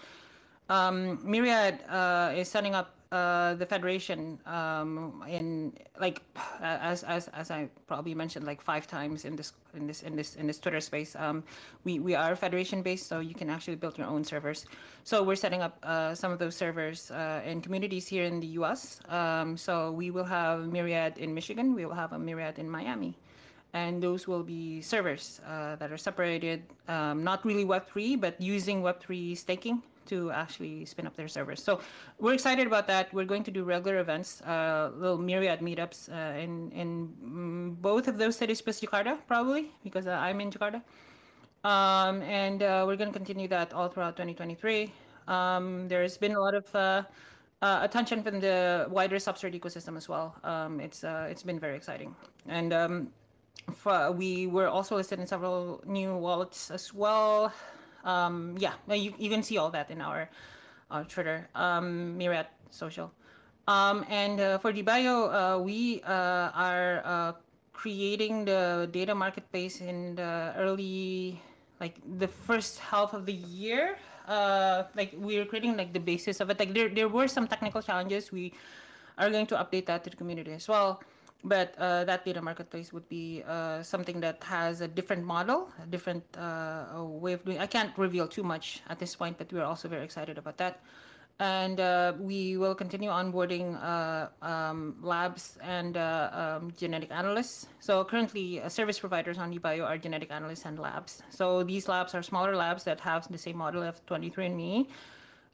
Um, 0.69 1.19
Myriad 1.23 1.77
uh, 1.87 2.33
is 2.35 2.49
setting 2.49 2.73
up 2.73 2.94
uh, 3.11 3.53
the 3.55 3.65
federation 3.65 4.39
um, 4.45 5.23
in 5.27 5.73
like 5.99 6.21
as 6.61 7.03
as 7.03 7.27
as 7.29 7.51
I 7.51 7.69
probably 7.87 8.15
mentioned 8.15 8.45
like 8.45 8.61
five 8.61 8.87
times 8.87 9.25
in 9.25 9.35
this 9.35 9.53
in 9.75 9.87
this 9.87 10.03
in 10.03 10.15
this 10.15 10.35
in 10.35 10.47
this 10.47 10.59
Twitter 10.59 10.81
space. 10.81 11.15
Um, 11.15 11.43
we 11.83 11.99
we 11.99 12.15
are 12.15 12.35
federation 12.35 12.81
based, 12.81 13.07
so 13.07 13.19
you 13.19 13.35
can 13.35 13.49
actually 13.49 13.75
build 13.75 13.97
your 13.97 14.07
own 14.07 14.23
servers. 14.23 14.65
So 15.03 15.23
we're 15.23 15.35
setting 15.35 15.61
up 15.61 15.77
uh, 15.83 16.15
some 16.15 16.31
of 16.31 16.39
those 16.39 16.55
servers 16.55 17.11
uh, 17.11 17.41
in 17.45 17.61
communities 17.61 18.07
here 18.07 18.23
in 18.23 18.39
the 18.39 18.47
U.S. 18.59 18.99
Um, 19.09 19.55
so 19.55 19.91
we 19.91 20.11
will 20.11 20.25
have 20.25 20.67
Myriad 20.67 21.17
in 21.17 21.33
Michigan. 21.33 21.75
We 21.75 21.85
will 21.85 21.95
have 21.95 22.13
a 22.13 22.19
Myriad 22.19 22.59
in 22.59 22.69
Miami 22.69 23.17
and 23.75 24.01
those 24.01 24.25
will 24.25 24.41
be 24.41 24.81
servers 24.81 25.41
uh, 25.45 25.75
that 25.75 25.91
are 25.91 25.97
separated, 25.97 26.63
um, 26.87 27.25
not 27.25 27.43
really 27.45 27.65
Web3, 27.65 28.19
but 28.21 28.39
using 28.39 28.81
Web3 28.81 29.35
staking 29.35 29.83
to 30.07 30.31
actually 30.31 30.85
spin 30.85 31.07
up 31.07 31.15
their 31.15 31.27
servers. 31.27 31.61
So 31.63 31.79
we're 32.19 32.33
excited 32.33 32.67
about 32.67 32.87
that. 32.87 33.13
We're 33.13 33.25
going 33.25 33.43
to 33.43 33.51
do 33.51 33.63
regular 33.63 33.99
events, 33.99 34.41
uh, 34.41 34.91
little 34.95 35.17
myriad 35.17 35.59
meetups 35.59 36.09
uh, 36.09 36.37
in 36.37 36.71
in 36.71 37.09
mm, 37.23 37.81
both 37.81 38.07
of 38.07 38.17
those 38.17 38.35
cities 38.35 38.61
plus 38.61 38.81
Jakarta, 38.81 39.17
probably 39.27 39.71
because 39.83 40.07
uh, 40.07 40.11
I'm 40.11 40.41
in 40.41 40.51
Jakarta. 40.51 40.81
Um, 41.63 42.21
and 42.21 42.61
uh, 42.61 42.83
we're 42.85 42.95
going 42.95 43.11
to 43.11 43.17
continue 43.17 43.47
that 43.47 43.73
all 43.73 43.89
throughout 43.89 44.15
2023. 44.15 44.93
Um, 45.27 45.87
there's 45.87 46.15
been 46.15 46.35
a 46.35 46.39
lot 46.39 46.53
of 46.53 46.75
uh, 46.75 47.03
uh, 47.63 47.79
attention 47.81 48.21
from 48.21 48.39
the 48.39 48.85
wider 48.89 49.15
Substrate 49.15 49.59
ecosystem 49.59 49.97
as 49.97 50.07
well. 50.07 50.35
Um, 50.43 50.79
it's 50.79 51.03
it's 51.03 51.41
been 51.41 51.59
very 51.59 51.75
exciting, 51.75 52.15
and 52.47 52.71
um, 52.73 53.07
for, 53.73 54.11
we 54.11 54.45
were 54.47 54.67
also 54.67 54.95
listed 54.95 55.19
in 55.19 55.25
several 55.25 55.81
new 55.85 56.15
wallets 56.15 56.69
as 56.69 56.93
well 56.93 57.51
um, 58.05 58.55
yeah, 58.57 58.73
you, 58.87 59.13
you 59.17 59.29
can 59.29 59.43
see 59.43 59.57
all 59.57 59.69
that 59.71 59.91
in 59.91 59.99
our, 59.99 60.29
our 60.91 61.03
Twitter, 61.03 61.49
um, 61.55 62.17
Myriad 62.17 62.47
Social. 62.69 63.11
Um, 63.67 64.05
and 64.09 64.39
uh, 64.39 64.57
for 64.59 64.71
DeBio, 64.71 65.33
uh, 65.33 65.59
we 65.59 66.01
uh, 66.03 66.53
are 66.53 67.01
uh, 67.03 67.33
creating 67.73 68.45
the 68.45 68.87
data 68.91 69.13
marketplace 69.13 69.81
in 69.81 70.15
the 70.15 70.53
early, 70.55 71.41
like 71.81 71.97
the 72.17 72.27
first 72.27 72.79
half 72.79 73.13
of 73.13 73.25
the 73.25 73.33
year. 73.33 73.97
Uh, 74.27 74.83
like 74.95 75.13
we're 75.17 75.45
creating 75.45 75.75
like 75.77 75.93
the 75.93 75.99
basis 75.99 76.39
of 76.39 76.49
it. 76.49 76.59
Like 76.59 76.73
there, 76.73 76.89
there 76.89 77.09
were 77.09 77.27
some 77.27 77.47
technical 77.47 77.81
challenges. 77.81 78.31
We 78.31 78.53
are 79.17 79.29
going 79.29 79.47
to 79.47 79.55
update 79.55 79.87
that 79.87 80.03
to 80.03 80.09
the 80.09 80.15
community 80.15 80.51
as 80.53 80.67
well 80.67 81.01
but 81.43 81.75
uh, 81.77 82.03
that 82.05 82.25
data 82.25 82.41
marketplace 82.41 82.91
would 82.91 83.07
be 83.09 83.43
uh, 83.47 83.83
something 83.83 84.19
that 84.21 84.43
has 84.43 84.81
a 84.81 84.87
different 84.87 85.23
model, 85.23 85.69
a 85.81 85.85
different 85.85 86.23
uh, 86.37 87.03
way 87.03 87.33
of 87.33 87.45
doing. 87.45 87.59
I 87.59 87.67
can't 87.67 87.95
reveal 87.97 88.27
too 88.27 88.43
much 88.43 88.81
at 88.89 88.99
this 88.99 89.15
point, 89.15 89.37
but 89.37 89.51
we're 89.51 89.63
also 89.63 89.87
very 89.87 90.03
excited 90.03 90.37
about 90.37 90.57
that. 90.57 90.81
And 91.37 91.81
uh, 91.81 92.13
we 92.17 92.55
will 92.55 92.73
continue 92.73 93.09
onboarding 93.09 93.75
uh, 93.83 94.29
um, 94.41 94.95
labs 95.01 95.57
and 95.61 95.97
uh, 95.97 96.57
um, 96.61 96.71
genetic 96.77 97.11
analysts. 97.11 97.67
So 97.81 98.05
currently, 98.05 98.61
service 98.69 98.99
providers 98.99 99.37
on 99.37 99.53
DeBio 99.53 99.85
are 99.85 99.97
genetic 99.97 100.31
analysts 100.31 100.65
and 100.65 100.79
labs. 100.79 101.21
So 101.29 101.61
these 101.61 101.89
labs 101.89 102.15
are 102.15 102.23
smaller 102.23 102.55
labs 102.55 102.85
that 102.85 103.01
have 103.01 103.29
the 103.29 103.37
same 103.37 103.57
model 103.57 103.83
of 103.83 104.03
23andMe 104.05 104.87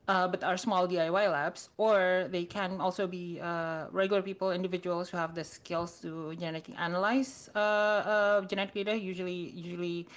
uh, 0.07 0.27
but 0.27 0.43
are 0.43 0.57
small 0.57 0.87
DIY 0.87 1.31
labs, 1.31 1.69
or 1.77 2.27
they 2.31 2.45
can 2.45 2.81
also 2.81 3.05
be 3.07 3.39
uh, 3.41 3.85
regular 3.91 4.21
people, 4.21 4.51
individuals 4.51 5.09
who 5.09 5.17
have 5.17 5.35
the 5.35 5.43
skills 5.43 5.99
to 6.01 6.35
genetically 6.35 6.75
analyze 6.77 7.49
uh, 7.55 7.59
uh 7.59 8.41
genetic 8.45 8.73
data. 8.73 8.97
Usually, 8.97 9.51
usually 9.53 10.07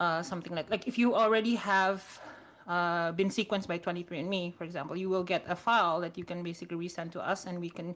uh, 0.00 0.22
something 0.22 0.54
like 0.54 0.70
like 0.70 0.86
if 0.88 0.98
you 0.98 1.14
already 1.14 1.54
have 1.54 2.02
uh, 2.66 3.12
been 3.12 3.28
sequenced 3.28 3.66
by 3.66 3.78
23andMe, 3.78 4.54
for 4.54 4.64
example, 4.64 4.96
you 4.96 5.08
will 5.08 5.24
get 5.24 5.44
a 5.48 5.56
file 5.56 6.00
that 6.00 6.18
you 6.18 6.24
can 6.24 6.42
basically 6.42 6.76
resend 6.76 7.12
to 7.12 7.20
us, 7.22 7.46
and 7.46 7.60
we 7.60 7.70
can 7.70 7.94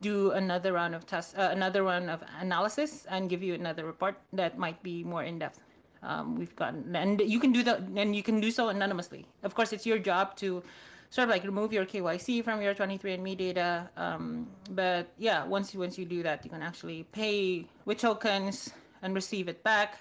do 0.00 0.32
another 0.32 0.72
round 0.72 0.94
of 0.94 1.06
tests, 1.06 1.34
another 1.36 1.82
run 1.82 2.10
of 2.10 2.22
analysis, 2.40 3.06
and 3.08 3.30
give 3.30 3.42
you 3.42 3.54
another 3.54 3.86
report 3.86 4.16
that 4.32 4.58
might 4.58 4.82
be 4.82 5.02
more 5.04 5.22
in 5.22 5.38
depth. 5.38 5.60
Um, 6.02 6.36
we've 6.36 6.54
gotten, 6.56 6.94
and 6.96 7.20
you 7.20 7.38
can 7.38 7.52
do 7.52 7.62
that, 7.62 7.80
and 7.96 8.14
you 8.14 8.22
can 8.22 8.40
do 8.40 8.50
so 8.50 8.68
anonymously. 8.68 9.26
Of 9.42 9.54
course, 9.54 9.72
it's 9.72 9.86
your 9.86 9.98
job 9.98 10.36
to 10.36 10.62
sort 11.10 11.28
of 11.28 11.30
like 11.30 11.44
remove 11.44 11.72
your 11.72 11.84
KYC 11.84 12.42
from 12.42 12.62
your 12.62 12.74
23andMe 12.74 13.36
data. 13.36 13.88
Um, 13.96 14.48
but 14.70 15.08
yeah, 15.18 15.44
once 15.44 15.74
you 15.74 15.80
once 15.80 15.98
you 15.98 16.04
do 16.04 16.22
that, 16.22 16.44
you 16.44 16.50
can 16.50 16.62
actually 16.62 17.04
pay 17.12 17.66
with 17.84 17.98
tokens 17.98 18.70
and 19.02 19.14
receive 19.14 19.46
it 19.48 19.62
back, 19.62 20.00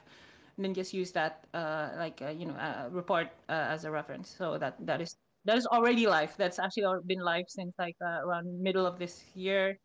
and 0.58 0.66
then 0.66 0.74
just 0.74 0.94
use 0.94 1.12
that 1.12 1.46
uh, 1.54 1.90
like 1.98 2.22
uh, 2.22 2.30
you 2.30 2.46
know 2.46 2.56
uh, 2.56 2.88
report 2.90 3.28
uh, 3.50 3.70
as 3.70 3.86
a 3.86 3.92
reference. 3.92 4.30
So 4.30 4.58
that 4.58 4.76
that 4.86 5.02
is 5.02 5.18
that 5.46 5.58
is 5.58 5.68
already 5.68 6.08
live. 6.08 6.34
That's 6.38 6.60
actually 6.60 6.88
been 7.06 7.20
live 7.20 7.46
since 7.48 7.74
like 7.78 7.96
uh, 8.02 8.26
around 8.26 8.48
middle 8.62 8.86
of 8.86 8.98
this 8.98 9.24
year. 9.36 9.78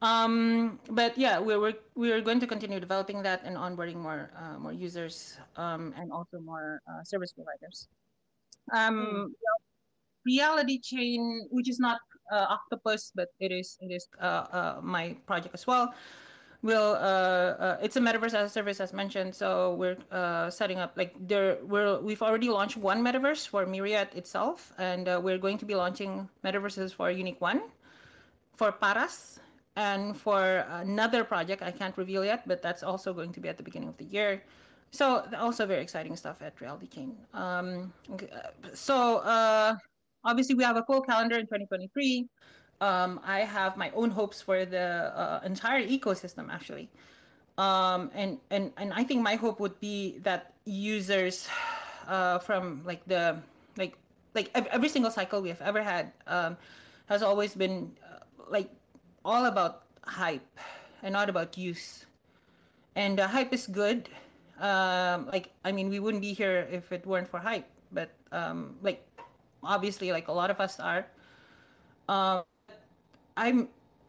Um, 0.00 0.78
but 0.90 1.18
yeah, 1.18 1.40
we're, 1.40 1.58
we're, 1.58 1.74
we're 1.96 2.20
going 2.20 2.38
to 2.38 2.46
continue 2.46 2.78
developing 2.78 3.22
that 3.22 3.42
and 3.44 3.56
onboarding 3.56 3.96
more, 3.96 4.30
uh, 4.38 4.58
more 4.58 4.72
users, 4.72 5.36
um, 5.56 5.92
and 5.98 6.12
also 6.12 6.38
more, 6.38 6.80
uh, 6.86 7.02
service 7.02 7.32
providers. 7.32 7.88
Um, 8.72 8.94
mm. 8.94 9.26
reality 10.24 10.78
chain, 10.78 11.48
which 11.50 11.68
is 11.68 11.80
not, 11.80 11.98
uh, 12.30 12.46
Octopus, 12.48 13.10
but 13.14 13.28
it 13.40 13.50
is, 13.50 13.76
it 13.80 13.90
is, 13.92 14.06
uh, 14.20 14.46
uh, 14.52 14.80
my 14.82 15.16
project 15.26 15.54
as 15.54 15.66
well. 15.66 15.92
Will, 16.62 16.92
uh, 16.94 17.58
uh, 17.58 17.78
it's 17.82 17.96
a 17.96 18.00
metaverse 18.00 18.34
as 18.34 18.50
a 18.50 18.52
service 18.52 18.80
as 18.80 18.92
mentioned. 18.92 19.34
So 19.34 19.74
we're, 19.74 19.96
uh, 20.12 20.50
setting 20.50 20.78
up 20.78 20.92
like 20.96 21.14
there, 21.26 21.58
we're, 21.64 21.98
we've 21.98 22.22
already 22.22 22.50
launched 22.50 22.76
one 22.76 23.02
metaverse 23.02 23.48
for 23.48 23.66
Myriad 23.66 24.14
itself, 24.14 24.72
and, 24.78 25.08
uh, 25.08 25.20
we're 25.20 25.38
going 25.38 25.58
to 25.58 25.64
be 25.64 25.74
launching 25.74 26.28
metaverses 26.44 26.94
for 26.94 27.10
Unique 27.10 27.40
One, 27.40 27.62
for 28.54 28.70
Paras, 28.70 29.40
and 29.78 30.16
for 30.16 30.66
another 30.82 31.22
project, 31.22 31.62
I 31.62 31.70
can't 31.70 31.96
reveal 31.96 32.24
yet, 32.24 32.42
but 32.48 32.60
that's 32.60 32.82
also 32.82 33.14
going 33.14 33.30
to 33.32 33.38
be 33.38 33.48
at 33.48 33.56
the 33.56 33.62
beginning 33.62 33.88
of 33.88 33.96
the 33.96 34.06
year. 34.06 34.42
So 34.90 35.24
also 35.38 35.66
very 35.66 35.80
exciting 35.80 36.16
stuff 36.16 36.42
at 36.42 36.60
Reality 36.60 36.88
Chain. 36.88 37.14
Um, 37.32 37.92
so 38.74 39.18
uh, 39.18 39.76
obviously 40.24 40.56
we 40.56 40.64
have 40.64 40.76
a 40.76 40.82
full 40.82 41.00
calendar 41.00 41.36
in 41.36 41.46
2023. 41.46 42.26
Um, 42.80 43.20
I 43.22 43.40
have 43.46 43.76
my 43.76 43.92
own 43.94 44.10
hopes 44.10 44.42
for 44.42 44.64
the 44.64 45.14
uh, 45.14 45.40
entire 45.44 45.86
ecosystem 45.86 46.50
actually. 46.50 46.90
Um, 47.56 48.10
and, 48.14 48.38
and, 48.50 48.72
and 48.78 48.92
I 48.92 49.04
think 49.04 49.22
my 49.22 49.36
hope 49.36 49.60
would 49.60 49.78
be 49.78 50.18
that 50.24 50.54
users 50.64 51.46
uh, 52.08 52.40
from 52.40 52.82
like 52.84 53.06
the, 53.06 53.38
like, 53.76 53.94
like 54.34 54.50
every 54.54 54.88
single 54.88 55.12
cycle 55.12 55.40
we 55.40 55.50
have 55.50 55.62
ever 55.62 55.84
had 55.84 56.10
um, 56.26 56.56
has 57.06 57.22
always 57.22 57.54
been 57.54 57.92
uh, 58.02 58.24
like 58.50 58.70
all 59.24 59.46
about 59.46 59.84
hype 60.04 60.58
and 61.02 61.12
not 61.12 61.28
about 61.28 61.56
use. 61.56 62.06
And 62.96 63.20
uh, 63.20 63.28
hype 63.28 63.52
is 63.52 63.66
good. 63.66 64.08
Um, 64.60 65.26
like, 65.32 65.50
I 65.64 65.72
mean, 65.72 65.88
we 65.88 66.00
wouldn't 66.00 66.22
be 66.22 66.32
here 66.32 66.66
if 66.70 66.92
it 66.92 67.06
weren't 67.06 67.28
for 67.28 67.38
hype. 67.38 67.68
But 67.92 68.10
um, 68.32 68.76
like, 68.82 69.06
obviously, 69.62 70.12
like 70.12 70.28
a 70.28 70.32
lot 70.32 70.50
of 70.50 70.60
us 70.60 70.80
are. 70.80 71.06
Um, 72.08 72.42
I'm 73.36 73.68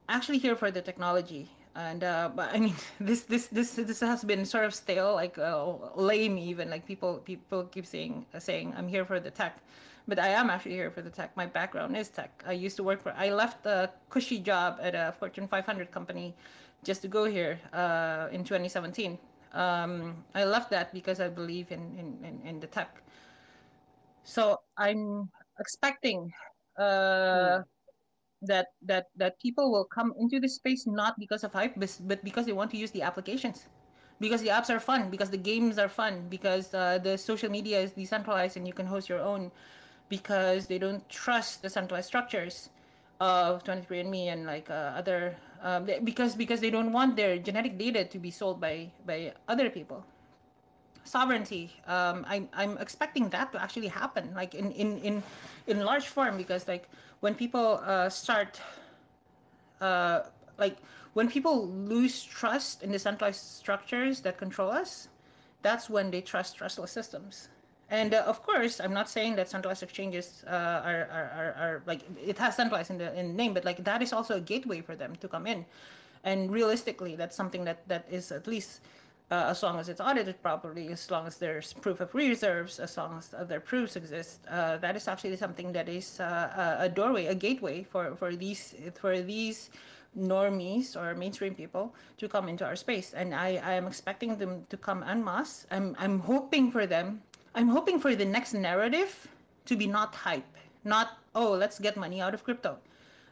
actually 0.09 0.39
here 0.39 0.55
for 0.55 0.71
the 0.71 0.81
technology. 0.81 1.49
And 1.75 2.03
uh, 2.03 2.31
but 2.35 2.49
I 2.53 2.59
mean, 2.59 2.75
this 2.99 3.23
this 3.23 3.47
this 3.47 3.73
this 3.75 3.99
has 3.99 4.23
been 4.23 4.45
sort 4.45 4.65
of 4.65 4.73
stale, 4.73 5.13
like 5.13 5.37
uh, 5.37 5.73
lame 5.95 6.37
even. 6.37 6.69
Like 6.69 6.85
people 6.85 7.19
people 7.19 7.63
keep 7.65 7.85
saying 7.85 8.25
saying 8.39 8.73
I'm 8.75 8.87
here 8.87 9.05
for 9.05 9.19
the 9.19 9.29
tech 9.31 9.59
but 10.09 10.19
I 10.19 10.29
am 10.29 10.49
actually 10.49 10.73
here 10.73 10.89
for 10.89 11.01
the 11.01 11.09
tech. 11.09 11.37
My 11.37 11.45
background 11.45 11.95
is 11.95 12.09
tech. 12.09 12.43
I 12.45 12.53
used 12.53 12.75
to 12.77 12.83
work 12.83 13.01
for, 13.01 13.13
I 13.15 13.29
left 13.29 13.65
a 13.65 13.91
cushy 14.09 14.39
job 14.39 14.79
at 14.81 14.95
a 14.95 15.13
Fortune 15.19 15.47
500 15.47 15.91
company 15.91 16.35
just 16.83 17.01
to 17.03 17.07
go 17.07 17.25
here 17.25 17.59
uh, 17.71 18.27
in 18.31 18.43
2017. 18.43 19.17
Um, 19.53 20.23
I 20.33 20.43
left 20.43 20.71
that 20.71 20.93
because 20.93 21.19
I 21.19 21.29
believe 21.29 21.71
in, 21.71 21.95
in, 21.97 22.17
in, 22.25 22.47
in 22.47 22.59
the 22.59 22.67
tech. 22.67 23.03
So 24.23 24.59
I'm 24.77 25.29
expecting 25.59 26.33
uh, 26.77 26.81
mm. 26.81 27.63
that 28.43 28.67
that 28.81 29.07
that 29.15 29.39
people 29.39 29.71
will 29.71 29.85
come 29.85 30.13
into 30.19 30.39
this 30.39 30.55
space 30.55 30.85
not 30.85 31.17
because 31.17 31.43
of 31.43 31.53
hype, 31.53 31.73
but 31.75 32.23
because 32.23 32.45
they 32.45 32.53
want 32.53 32.69
to 32.71 32.77
use 32.77 32.91
the 32.91 33.01
applications 33.01 33.67
because 34.19 34.41
the 34.41 34.49
apps 34.49 34.69
are 34.69 34.79
fun, 34.79 35.09
because 35.09 35.29
the 35.29 35.37
games 35.37 35.77
are 35.79 35.87
fun, 35.87 36.25
because 36.29 36.73
uh, 36.73 36.99
the 37.01 37.17
social 37.17 37.49
media 37.49 37.79
is 37.79 37.93
decentralized 37.93 38.57
and 38.57 38.67
you 38.67 38.73
can 38.73 38.85
host 38.85 39.07
your 39.07 39.19
own 39.19 39.51
because 40.09 40.67
they 40.67 40.77
don't 40.79 41.07
trust 41.09 41.61
the 41.61 41.69
centralized 41.69 42.07
structures 42.07 42.69
of 43.19 43.63
23andMe 43.63 44.31
and 44.31 44.45
like 44.45 44.69
uh, 44.69 44.93
other 44.95 45.35
um, 45.61 45.87
because 46.03 46.35
because 46.35 46.59
they 46.61 46.69
don't 46.69 46.91
want 46.91 47.15
their 47.15 47.37
genetic 47.37 47.77
data 47.77 48.05
to 48.05 48.17
be 48.19 48.31
sold 48.31 48.59
by 48.59 48.91
by 49.05 49.33
other 49.47 49.69
people. 49.69 50.05
sovereignty. 51.09 51.73
Um, 51.87 52.25
I'm 52.29 52.49
I'm 52.53 52.77
expecting 52.77 53.29
that 53.29 53.51
to 53.53 53.61
actually 53.61 53.87
happen, 53.89 54.31
like 54.35 54.53
in 54.53 54.71
in 54.71 54.99
in 54.99 55.23
in 55.67 55.81
large 55.81 56.07
form, 56.07 56.37
because 56.37 56.67
like 56.67 56.87
when 57.19 57.33
people 57.35 57.81
uh, 57.83 58.09
start, 58.09 58.61
uh, 59.81 60.21
like 60.57 60.77
when 61.13 61.27
people 61.29 61.67
lose 61.67 62.23
trust 62.23 62.83
in 62.83 62.91
the 62.91 62.99
centralized 62.99 63.41
structures 63.41 64.21
that 64.21 64.37
control 64.37 64.69
us, 64.69 65.09
that's 65.61 65.89
when 65.89 66.11
they 66.11 66.21
trust 66.21 66.57
trustless 66.57 66.91
systems. 66.91 67.49
And 67.91 68.13
uh, 68.13 68.23
of 68.27 68.43
course, 68.43 68.79
I'm 68.79 68.93
not 68.93 69.09
saying 69.09 69.35
that 69.37 69.49
centralized 69.49 69.81
exchanges 69.81 70.43
uh, 70.47 70.51
are, 70.51 71.07
are, 71.11 71.31
are, 71.35 71.55
are, 71.57 71.83
like 71.87 72.01
it 72.23 72.37
has 72.37 72.55
centralized 72.55 72.91
in 72.91 72.97
the 72.99 73.17
in 73.17 73.35
name, 73.35 73.53
but 73.53 73.65
like 73.65 73.83
that 73.83 74.01
is 74.01 74.13
also 74.13 74.35
a 74.35 74.41
gateway 74.41 74.81
for 74.81 74.95
them 74.95 75.15
to 75.17 75.27
come 75.27 75.47
in. 75.47 75.65
And 76.23 76.51
realistically, 76.51 77.15
that's 77.15 77.35
something 77.35 77.63
that 77.65 77.87
that 77.87 78.05
is 78.11 78.31
at 78.31 78.45
least 78.45 78.81
uh, 79.31 79.45
as 79.49 79.61
long 79.63 79.79
as 79.79 79.89
it's 79.89 80.01
audited 80.01 80.41
properly, 80.41 80.89
as 80.89 81.09
long 81.11 81.27
as 81.27 81.37
there's 81.37 81.73
proof 81.73 81.99
of 81.99 82.13
reserves, 82.15 82.79
as 82.79 82.97
long 82.97 83.17
as 83.17 83.33
other 83.37 83.59
proofs 83.59 83.95
exist, 83.95 84.41
uh, 84.49 84.77
that 84.77 84.95
is 84.95 85.07
actually 85.07 85.35
something 85.35 85.71
that 85.71 85.87
is 85.87 86.19
uh, 86.19 86.77
a 86.79 86.89
doorway, 86.89 87.27
a 87.27 87.35
gateway 87.35 87.83
for, 87.83 88.15
for 88.15 88.35
these 88.35 88.75
for 88.95 89.21
these 89.21 89.69
normies 90.17 90.97
or 90.97 91.13
mainstream 91.13 91.53
people 91.53 91.93
to 92.17 92.27
come 92.27 92.49
into 92.49 92.65
our 92.65 92.75
space. 92.75 93.13
And 93.13 93.35
I, 93.35 93.61
I 93.63 93.73
am 93.73 93.85
expecting 93.85 94.35
them 94.37 94.65
to 94.69 94.77
come 94.77 95.03
en 95.03 95.23
masse. 95.23 95.67
I'm 95.69 95.95
I'm 95.99 96.19
hoping 96.19 96.71
for 96.71 96.87
them. 96.87 97.21
I'm 97.59 97.67
hoping 97.67 97.99
for 97.99 98.15
the 98.15 98.23
next 98.23 98.53
narrative 98.53 99.27
to 99.65 99.75
be 99.75 99.85
not 99.85 100.15
hype, 100.15 100.47
not 100.85 101.19
oh 101.35 101.51
let's 101.51 101.77
get 101.77 101.97
money 101.97 102.21
out 102.21 102.33
of 102.33 102.45
crypto, 102.47 102.79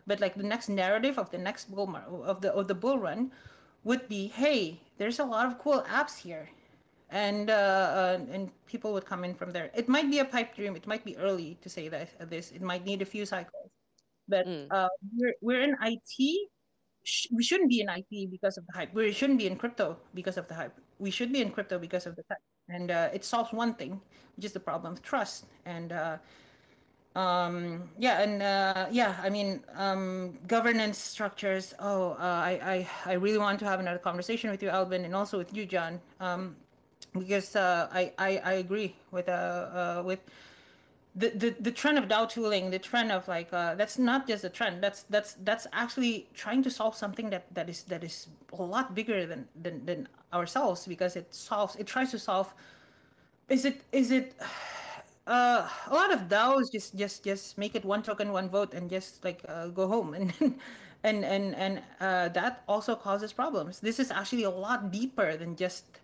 but 0.06 0.20
like 0.20 0.36
the 0.36 0.44
next 0.44 0.68
narrative 0.68 1.18
of 1.18 1.32
the 1.32 1.38
next 1.38 1.72
bull 1.72 1.88
mar- 1.88 2.04
of 2.28 2.44
the 2.44 2.52
of 2.52 2.68
the 2.68 2.76
bull 2.76 3.00
run 3.00 3.32
would 3.86 4.10
be 4.12 4.28
hey 4.28 4.82
there's 4.98 5.20
a 5.20 5.24
lot 5.24 5.48
of 5.48 5.58
cool 5.64 5.80
apps 5.88 6.20
here 6.20 6.50
and 7.10 7.50
uh, 7.50 7.56
uh, 7.56 8.20
and 8.28 8.52
people 8.68 8.92
would 8.92 9.06
come 9.06 9.24
in 9.24 9.34
from 9.34 9.56
there. 9.56 9.72
It 9.74 9.88
might 9.88 10.12
be 10.12 10.20
a 10.20 10.26
pipe 10.26 10.60
dream. 10.60 10.76
It 10.76 10.86
might 10.86 11.06
be 11.08 11.16
early 11.16 11.56
to 11.64 11.70
say 11.72 11.88
that 11.88 12.12
this. 12.30 12.52
It 12.52 12.62
might 12.62 12.84
need 12.84 13.02
a 13.02 13.08
few 13.08 13.26
cycles, 13.26 13.72
but 14.28 14.44
mm. 14.44 14.68
uh, 14.72 14.92
we're 15.16 15.36
we're 15.40 15.64
in 15.64 15.72
IT. 15.80 16.20
We 17.32 17.44
shouldn't 17.48 17.70
be 17.72 17.80
in 17.80 17.88
IT 17.88 18.28
because 18.28 18.60
of 18.60 18.68
the 18.68 18.76
hype. 18.76 18.92
We 18.92 19.16
shouldn't 19.16 19.40
be 19.40 19.48
in 19.48 19.56
crypto 19.56 19.96
because 20.12 20.36
of 20.36 20.52
the 20.52 20.56
hype. 20.60 20.76
We 21.00 21.16
should 21.16 21.32
be 21.32 21.40
in 21.40 21.56
crypto 21.56 21.80
because 21.80 22.06
of 22.06 22.20
the 22.20 22.28
hype. 22.28 22.44
And 22.70 22.92
uh, 22.92 23.10
it 23.14 23.24
solves 23.24 23.54
one 23.54 23.74
thing, 23.74 24.00
which 24.36 24.46
is 24.46 24.52
the 24.52 24.60
problem 24.60 24.94
of 24.94 25.02
trust. 25.02 25.46
And 25.66 25.92
uh, 25.92 26.18
um, 27.16 27.90
yeah, 27.98 28.22
and 28.22 28.44
uh, 28.44 28.88
yeah, 28.92 29.16
I 29.24 29.30
mean, 29.30 29.64
um, 29.76 30.38
governance 30.48 30.98
structures. 30.98 31.74
Oh, 31.80 32.12
uh, 32.12 32.22
I, 32.22 32.88
I, 33.06 33.12
I 33.12 33.14
really 33.14 33.40
want 33.40 33.60
to 33.60 33.66
have 33.66 33.80
another 33.80 33.98
conversation 33.98 34.52
with 34.52 34.62
you, 34.62 34.70
Alvin, 34.70 35.04
and 35.06 35.16
also 35.16 35.38
with 35.38 35.54
you, 35.56 35.66
John, 35.66 36.00
um, 36.20 36.56
because 37.18 37.56
uh, 37.56 37.90
I, 37.92 38.14
I, 38.20 38.38
I 38.38 38.54
agree 38.54 38.96
with 39.12 39.30
uh, 39.30 39.32
uh, 39.32 40.04
with 40.06 40.20
the, 41.18 41.30
the 41.30 41.56
the 41.60 41.72
trend 41.72 41.98
of 41.98 42.08
DAO 42.08 42.30
tooling, 42.30 42.70
the 42.70 42.80
trend 42.80 43.12
of 43.12 43.28
like 43.28 43.52
uh, 43.52 43.74
that's 43.76 43.98
not 43.98 44.28
just 44.28 44.44
a 44.44 44.50
trend. 44.50 44.84
That's 44.84 45.04
that's 45.10 45.34
that's 45.44 45.66
actually 45.74 46.30
trying 46.36 46.62
to 46.64 46.70
solve 46.70 46.96
something 46.96 47.30
that 47.32 47.46
that 47.56 47.70
is 47.70 47.84
that 47.86 48.04
is 48.04 48.28
a 48.54 48.62
lot 48.64 48.94
bigger 48.94 49.26
than 49.26 49.48
than, 49.62 49.86
than 49.86 50.08
ourselves 50.34 50.86
because 50.88 51.16
it 51.16 51.34
solves 51.34 51.76
it 51.78 51.88
tries 51.88 52.12
to 52.12 52.20
solve. 52.20 52.54
Is 53.50 53.66
it 53.66 53.82
is 53.92 54.12
it 54.12 54.36
uh, 55.28 55.68
a 55.88 55.94
lot 55.94 56.14
of 56.14 56.30
DAOs 56.30 56.72
just 56.72 56.96
just 56.96 57.24
just 57.24 57.58
make 57.58 57.76
it 57.76 57.84
one 57.84 58.04
token, 58.04 58.32
one 58.32 58.50
vote, 58.50 58.74
and 58.74 58.90
just 58.90 59.24
like 59.26 59.42
uh, 59.48 59.68
go 59.70 59.88
home, 59.88 60.14
and 60.20 60.34
and 61.04 61.26
and 61.26 61.56
and 61.56 61.82
uh, 62.00 62.30
that 62.30 62.64
also 62.68 62.96
causes 62.96 63.34
problems. 63.34 63.80
This 63.80 64.00
is 64.00 64.12
actually 64.12 64.44
a 64.44 64.52
lot 64.52 64.92
deeper 64.92 65.36
than 65.38 65.56
just, 65.56 66.00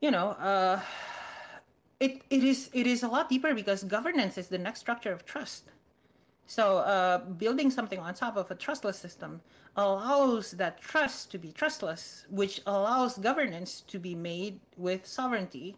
you 0.00 0.10
know, 0.10 0.30
uh, 0.38 0.80
it 2.00 2.22
it 2.30 2.42
is 2.42 2.70
it 2.72 2.86
is 2.86 3.02
a 3.02 3.08
lot 3.08 3.28
deeper 3.28 3.54
because 3.54 3.84
governance 3.84 4.38
is 4.38 4.48
the 4.48 4.58
next 4.58 4.80
structure 4.80 5.12
of 5.12 5.24
trust. 5.24 5.70
So 6.46 6.78
uh, 6.78 7.18
building 7.18 7.70
something 7.70 8.00
on 8.00 8.12
top 8.14 8.36
of 8.36 8.50
a 8.50 8.56
trustless 8.56 8.98
system 8.98 9.40
allows 9.76 10.50
that 10.52 10.80
trust 10.80 11.30
to 11.30 11.38
be 11.38 11.52
trustless, 11.52 12.26
which 12.28 12.60
allows 12.66 13.18
governance 13.18 13.82
to 13.86 14.00
be 14.00 14.16
made 14.16 14.58
with 14.76 15.06
sovereignty 15.06 15.76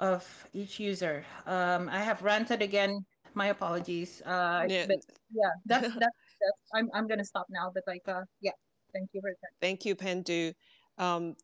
of 0.00 0.24
each 0.54 0.80
user. 0.80 1.22
Um, 1.46 1.90
I 1.90 1.98
have 1.98 2.22
ranted 2.22 2.62
again. 2.62 3.04
My 3.34 3.48
apologies. 3.48 4.22
Uh, 4.22 4.64
yeah. 4.68 4.86
But 4.88 5.04
yeah, 5.34 5.50
that's, 5.66 5.88
that's, 5.88 5.98
that's 6.00 6.58
I'm, 6.74 6.88
I'm 6.94 7.06
going 7.06 7.18
to 7.18 7.24
stop 7.24 7.46
now. 7.50 7.70
But 7.72 7.84
like, 7.86 8.02
uh, 8.08 8.22
yeah, 8.40 8.52
thank 8.94 9.10
you 9.12 9.20
for 9.20 9.30
that. 9.30 9.50
Thank 9.60 9.84
you, 9.84 9.94
Pandu. 9.94 10.54
Um, 10.96 11.36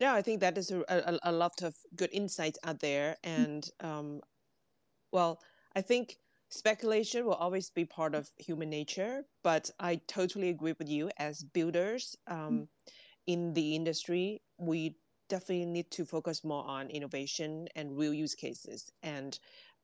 yeah, 0.00 0.14
I 0.14 0.22
think 0.22 0.40
that 0.40 0.56
is 0.56 0.70
a, 0.70 0.84
a, 0.88 1.18
a, 1.24 1.32
lot 1.32 1.62
of 1.62 1.74
good 1.96 2.10
insights 2.12 2.58
out 2.64 2.80
there. 2.80 3.16
And 3.24 3.68
um, 3.80 4.20
well, 5.12 5.40
I 5.74 5.80
think 5.80 6.16
speculation 6.50 7.24
will 7.24 7.34
always 7.34 7.70
be 7.70 7.84
part 7.84 8.14
of 8.14 8.28
human 8.38 8.70
nature, 8.70 9.24
but 9.42 9.70
I 9.80 10.00
totally 10.06 10.50
agree 10.50 10.74
with 10.78 10.88
you 10.88 11.10
as 11.18 11.42
builders 11.42 12.16
um, 12.26 12.68
in 13.26 13.52
the 13.54 13.74
industry. 13.74 14.42
We 14.58 14.96
definitely 15.28 15.66
need 15.66 15.90
to 15.92 16.04
focus 16.04 16.44
more 16.44 16.64
on 16.64 16.88
innovation 16.90 17.68
and 17.76 17.96
real 17.96 18.14
use 18.14 18.34
cases. 18.34 18.90
And 19.02 19.38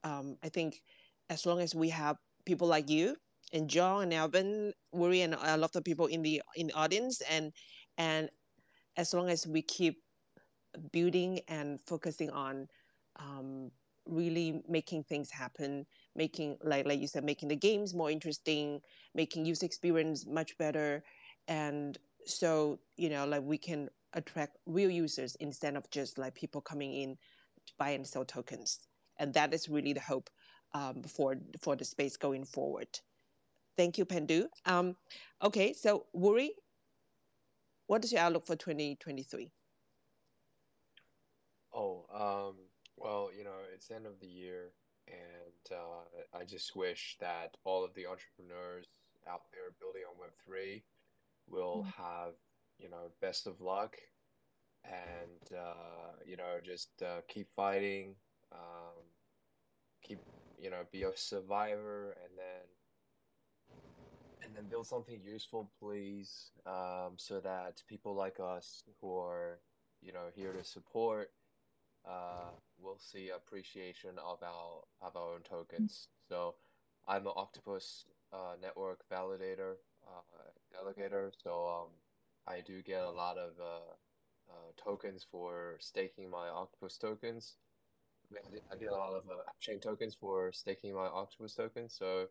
um, 0.05 0.37
I 0.43 0.49
think 0.49 0.81
as 1.29 1.45
long 1.47 1.61
as 1.61 1.75
we 1.75 1.89
have 1.91 2.17
people 2.47 2.69
like 2.69 2.89
you 2.89 3.17
and 3.53 3.69
John 3.69 4.05
and 4.05 4.15
Alvin, 4.15 4.73
Wuri, 4.93 5.23
and 5.23 5.35
a 5.35 5.57
lot 5.57 5.77
of 5.77 5.85
people 5.85 6.07
in 6.07 6.23
the 6.23 6.43
in 6.57 6.69
the 6.69 6.75
audience, 6.75 7.21
and 7.31 7.53
and 7.99 8.29
as 8.97 9.13
long 9.13 9.29
as 9.29 9.47
we 9.47 9.63
keep 9.63 10.04
building 10.93 11.41
and 11.49 11.81
focusing 11.81 12.31
on 12.31 12.69
um, 13.17 13.71
really 14.07 14.63
making 14.69 15.05
things 15.05 15.31
happen, 15.31 15.87
making 16.15 16.57
like 16.63 16.87
like 16.87 17.01
you 17.01 17.07
said, 17.07 17.25
making 17.25 17.49
the 17.49 17.57
games 17.57 17.95
more 17.95 18.11
interesting, 18.11 18.81
making 19.15 19.45
user 19.47 19.67
experience 19.67 20.27
much 20.27 20.57
better, 20.59 21.03
and 21.49 21.99
so 22.27 22.79
you 22.97 23.09
know 23.09 23.27
like 23.27 23.43
we 23.43 23.59
can 23.59 23.89
attract 24.15 24.57
real 24.67 24.91
users 24.91 25.35
instead 25.37 25.77
of 25.77 25.89
just 25.91 26.19
like 26.19 26.35
people 26.35 26.61
coming 26.61 26.95
in 26.95 27.17
to 27.67 27.73
buy 27.79 27.91
and 27.91 28.07
sell 28.07 28.25
tokens. 28.25 28.87
And 29.19 29.33
that 29.35 29.55
is 29.55 29.69
really 29.69 29.93
the 29.93 30.01
hope 30.01 30.31
um, 30.73 31.03
for 31.03 31.37
for 31.61 31.77
the 31.77 31.85
space 31.85 32.17
going 32.17 32.45
forward. 32.45 32.89
Thank 33.77 33.99
you, 33.99 34.05
Pandu. 34.05 34.47
Um, 34.67 34.97
okay, 35.43 35.73
so 35.73 36.07
Wuri, 36.13 36.51
what 37.87 38.05
is 38.05 38.13
your 38.13 38.23
outlook 38.23 38.47
for 38.47 38.57
2023? 38.57 39.51
Oh, 41.75 42.07
um, 42.15 42.57
well, 42.97 43.31
you 43.37 43.45
know, 43.45 43.59
it's 43.75 43.89
the 43.89 43.97
end 43.97 44.07
of 44.07 44.21
the 44.21 44.27
year, 44.29 44.71
and 45.09 45.77
uh, 45.79 46.39
I 46.39 46.45
just 46.45 46.77
wish 46.77 47.17
that 47.21 47.57
all 47.65 47.85
of 47.85 47.95
the 47.95 48.07
entrepreneurs 48.07 48.87
out 49.29 49.43
there 49.53 49.75
building 49.81 50.03
on 50.09 50.15
Web3 50.17 50.83
will 51.49 51.85
mm-hmm. 51.87 52.03
have 52.03 52.35
you 52.79 52.89
know, 52.89 53.11
best 53.21 53.47
of 53.47 53.61
luck, 53.61 53.97
and 54.85 55.59
uh, 55.59 56.13
you 56.27 56.37
know, 56.37 56.59
just 56.63 56.91
uh, 57.03 57.21
keep 57.29 57.49
fighting, 57.55 58.15
um, 58.53 59.03
keep 60.03 60.21
you 60.61 60.71
know, 60.71 60.83
be 60.93 61.03
a 61.03 61.11
survivor, 61.15 62.17
and 62.23 62.33
then 62.37 62.67
and 64.43 64.57
then 64.57 64.65
build 64.69 64.87
something 64.87 65.21
useful, 65.25 65.71
please, 65.81 66.51
um, 66.67 67.13
so 67.17 67.41
that 67.41 67.83
people 67.89 68.15
like 68.15 68.39
us 68.41 68.83
who 69.01 69.17
are 69.17 69.59
you 70.03 70.13
know 70.13 70.27
here 70.35 70.53
to 70.53 70.65
support 70.65 71.31
uh, 72.07 72.51
we'll 72.81 72.99
see 72.99 73.31
appreciation 73.31 74.19
of 74.19 74.43
our 74.43 74.83
of 75.01 75.17
our 75.17 75.35
own 75.35 75.41
tokens. 75.49 76.09
So 76.29 76.55
I'm 77.07 77.27
an 77.27 77.33
Octopus 77.37 78.07
uh, 78.33 78.57
network 78.61 79.05
validator 79.11 79.75
uh, 80.07 80.21
delegator, 80.73 81.31
so 81.43 81.67
um, 81.67 81.89
I 82.47 82.61
do 82.61 82.83
get 82.83 83.03
a 83.03 83.11
lot 83.11 83.39
of 83.39 83.53
uh, 83.61 83.95
uh, 84.51 84.73
tokens 84.77 85.27
for 85.31 85.77
staking 85.81 86.31
my 86.31 86.49
Octopus 86.49 86.99
tokens. 86.99 87.57
I 88.73 88.77
get 88.77 88.89
a 88.89 88.95
lot 88.97 89.15
of 89.15 89.25
uh, 89.31 89.43
chain 89.61 89.79
tokens 89.81 90.17
for 90.19 90.51
staking 90.53 90.95
my 90.95 91.07
Octopus 91.07 91.55
tokens. 91.55 91.95
So 91.97 92.27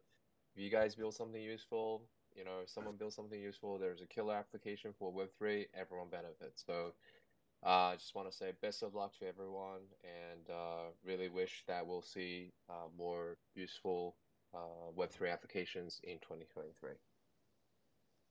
if 0.55 0.61
you 0.61 0.69
guys 0.69 0.95
build 0.95 1.13
something 1.13 1.41
useful, 1.41 2.03
you 2.35 2.43
know, 2.43 2.59
if 2.63 2.69
someone 2.69 2.95
builds 2.97 3.15
something 3.15 3.39
useful, 3.39 3.77
there's 3.77 4.01
a 4.01 4.07
killer 4.07 4.35
application 4.35 4.93
for 4.97 5.13
Web3, 5.13 5.65
everyone 5.79 6.09
benefits. 6.09 6.63
So 6.65 6.73
uh, 6.73 6.91
I 7.65 7.93
uh, 7.93 7.95
just 7.95 8.13
want 8.13 8.29
to 8.29 8.35
say 8.35 8.51
best 8.61 8.83
of 8.83 8.93
luck 8.93 9.17
to 9.19 9.27
everyone 9.27 9.81
and 10.03 10.49
uh, 10.49 10.91
really 11.05 11.29
wish 11.29 11.63
that 11.67 11.85
we'll 11.85 12.01
see 12.01 12.51
uh, 12.69 12.89
more 12.97 13.37
useful 13.55 14.15
uh, 14.53 14.91
Web3 14.97 15.31
applications 15.31 16.01
in 16.03 16.15
2023. 16.15 16.91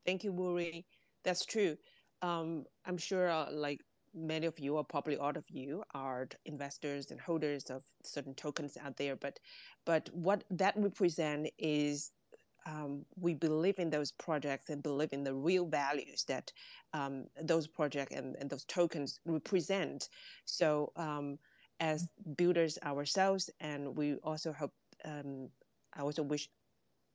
Thank 0.04 0.24
you, 0.24 0.32
Wuri 0.32 0.84
that's 1.24 1.44
true. 1.44 1.76
Um, 2.20 2.64
I'm 2.86 2.98
sure, 2.98 3.30
uh, 3.30 3.50
like 3.50 3.80
many 4.14 4.46
of 4.46 4.58
you, 4.58 4.76
or 4.76 4.84
probably 4.84 5.16
all 5.16 5.36
of 5.36 5.44
you, 5.48 5.82
are 5.94 6.28
investors 6.44 7.10
and 7.10 7.20
holders 7.20 7.70
of 7.70 7.82
certain 8.04 8.34
tokens 8.34 8.76
out 8.76 8.96
there. 8.96 9.16
But, 9.16 9.38
but 9.86 10.08
what 10.12 10.44
that 10.50 10.74
represent 10.76 11.48
is 11.58 12.12
um, 12.66 13.04
we 13.16 13.34
believe 13.34 13.78
in 13.78 13.90
those 13.90 14.12
projects 14.12 14.68
and 14.68 14.82
believe 14.82 15.12
in 15.12 15.24
the 15.24 15.34
real 15.34 15.66
values 15.66 16.24
that 16.28 16.52
um, 16.92 17.24
those 17.42 17.66
projects 17.66 18.14
and, 18.14 18.36
and 18.38 18.48
those 18.50 18.64
tokens 18.64 19.20
represent. 19.24 20.08
So, 20.44 20.92
um, 20.96 21.38
as 21.80 22.08
builders 22.36 22.78
ourselves, 22.84 23.50
and 23.60 23.96
we 23.96 24.14
also 24.16 24.52
hope. 24.52 24.72
Um, 25.04 25.48
I 25.94 26.00
also 26.00 26.22
wish 26.22 26.48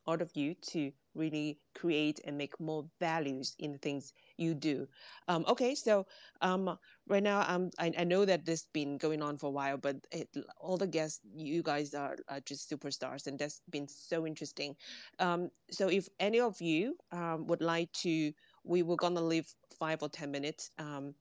all 0.08 0.22
of 0.22 0.32
you 0.36 0.56
to 0.72 0.92
really 1.14 1.60
create 1.76 2.22
and 2.26 2.38
make 2.38 2.60
more 2.60 2.86
values 3.00 3.56
in 3.60 3.72
the 3.72 3.78
things 3.80 4.14
you 4.38 4.54
do. 4.54 4.88
Um, 5.28 5.44
okay, 5.48 5.76
so 5.76 6.06
um, 6.42 6.78
right 7.08 7.24
now 7.24 7.44
um, 7.48 7.70
I, 7.80 7.92
I 7.98 8.04
know 8.04 8.24
that 8.24 8.46
this 8.46 8.62
has 8.62 8.68
been 8.74 8.98
going 8.98 9.22
on 9.22 9.38
for 9.38 9.48
a 9.48 9.52
while, 9.52 9.78
but 9.78 9.98
it, 10.12 10.30
all 10.60 10.78
the 10.78 10.88
guests, 10.88 11.20
you 11.36 11.62
guys 11.64 11.94
are, 11.94 12.16
are, 12.30 12.40
just 12.42 12.70
superstars, 12.70 13.28
and 13.28 13.38
that's 13.38 13.62
been 13.70 13.88
so 13.88 14.26
interesting. 14.26 14.76
Um, 15.20 15.50
so 15.70 15.90
if 15.90 16.08
any 16.20 16.40
of 16.40 16.62
you 16.62 16.96
um, 17.12 17.48
would 17.48 17.62
like 17.62 17.92
to, 18.04 18.32
we 18.64 18.84
were 18.84 18.96
gonna 18.96 19.22
leave 19.22 19.48
five 19.78 20.02
or 20.02 20.10
ten 20.10 20.32
minutes 20.32 20.72
um, 20.78 21.14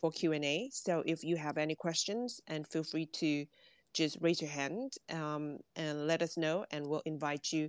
for 0.00 0.10
Q 0.10 0.32
and 0.32 0.44
A. 0.44 0.70
So 0.72 1.02
if 1.04 1.22
you 1.24 1.36
have 1.36 1.58
any 1.58 1.74
questions, 1.74 2.40
and 2.46 2.66
feel 2.66 2.84
free 2.84 3.06
to 3.06 3.44
just 3.92 4.16
raise 4.20 4.40
your 4.40 4.50
hand 4.50 4.92
and 5.08 6.06
let 6.06 6.22
us 6.22 6.36
know, 6.36 6.64
and 6.70 6.86
we'll 6.86 7.02
invite 7.04 7.52
you 7.52 7.68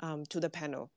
um, 0.00 0.24
to 0.26 0.40
the 0.40 0.50
panel. 0.50 0.90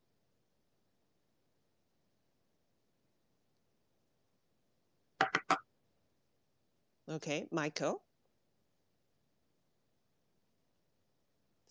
Okay, 7.08 7.46
Michael. 7.50 8.02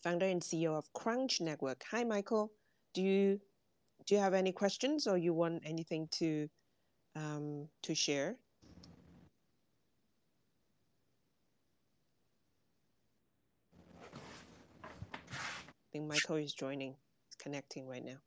Founder 0.03 0.25
and 0.25 0.41
CEO 0.41 0.77
of 0.77 0.91
Crunch 0.93 1.41
Network. 1.41 1.83
Hi, 1.91 2.03
Michael. 2.03 2.51
Do 2.93 3.01
you 3.01 3.39
do 4.05 4.15
you 4.15 4.21
have 4.21 4.33
any 4.33 4.51
questions 4.51 5.07
or 5.07 5.17
you 5.17 5.33
want 5.33 5.63
anything 5.65 6.07
to 6.13 6.49
um, 7.15 7.67
to 7.83 7.95
share? 7.95 8.35
I 15.23 15.87
think 15.91 16.07
Michael 16.07 16.37
is 16.37 16.53
joining 16.53 16.95
connecting 17.41 17.87
right 17.87 18.03
now. 18.05 18.17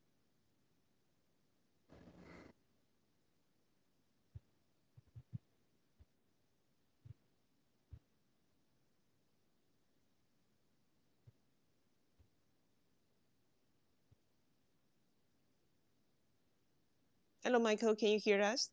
Hello, 17.45 17.59
Michael. 17.59 17.95
Can 17.95 18.09
you 18.09 18.19
hear 18.19 18.41
us? 18.41 18.71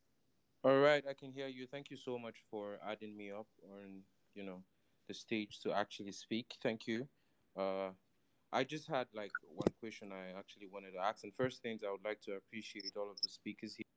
All 0.64 0.78
right, 0.78 1.04
I 1.08 1.12
can 1.12 1.30
hear 1.32 1.48
you. 1.48 1.66
Thank 1.66 1.90
you 1.90 1.96
so 1.96 2.18
much 2.18 2.36
for 2.50 2.78
adding 2.88 3.16
me 3.16 3.30
up 3.30 3.48
on, 3.64 4.02
you 4.34 4.44
know, 4.44 4.62
the 5.08 5.14
stage 5.14 5.60
to 5.60 5.72
actually 5.72 6.12
speak. 6.12 6.46
Thank 6.62 6.86
you. 6.86 7.06
Uh, 7.54 7.90
I 8.52 8.64
just 8.64 8.88
had 8.88 9.08
like 9.14 9.32
one 9.48 9.72
question 9.80 10.12
I 10.12 10.38
actually 10.38 10.66
wanted 10.66 10.92
to 10.92 11.00
ask. 11.00 11.24
And 11.24 11.32
first 11.34 11.62
things, 11.62 11.82
I 11.86 11.90
would 11.90 12.04
like 12.04 12.20
to 12.22 12.32
appreciate 12.34 12.96
all 12.96 13.10
of 13.10 13.20
the 13.22 13.28
speakers 13.28 13.74
here. 13.76 13.91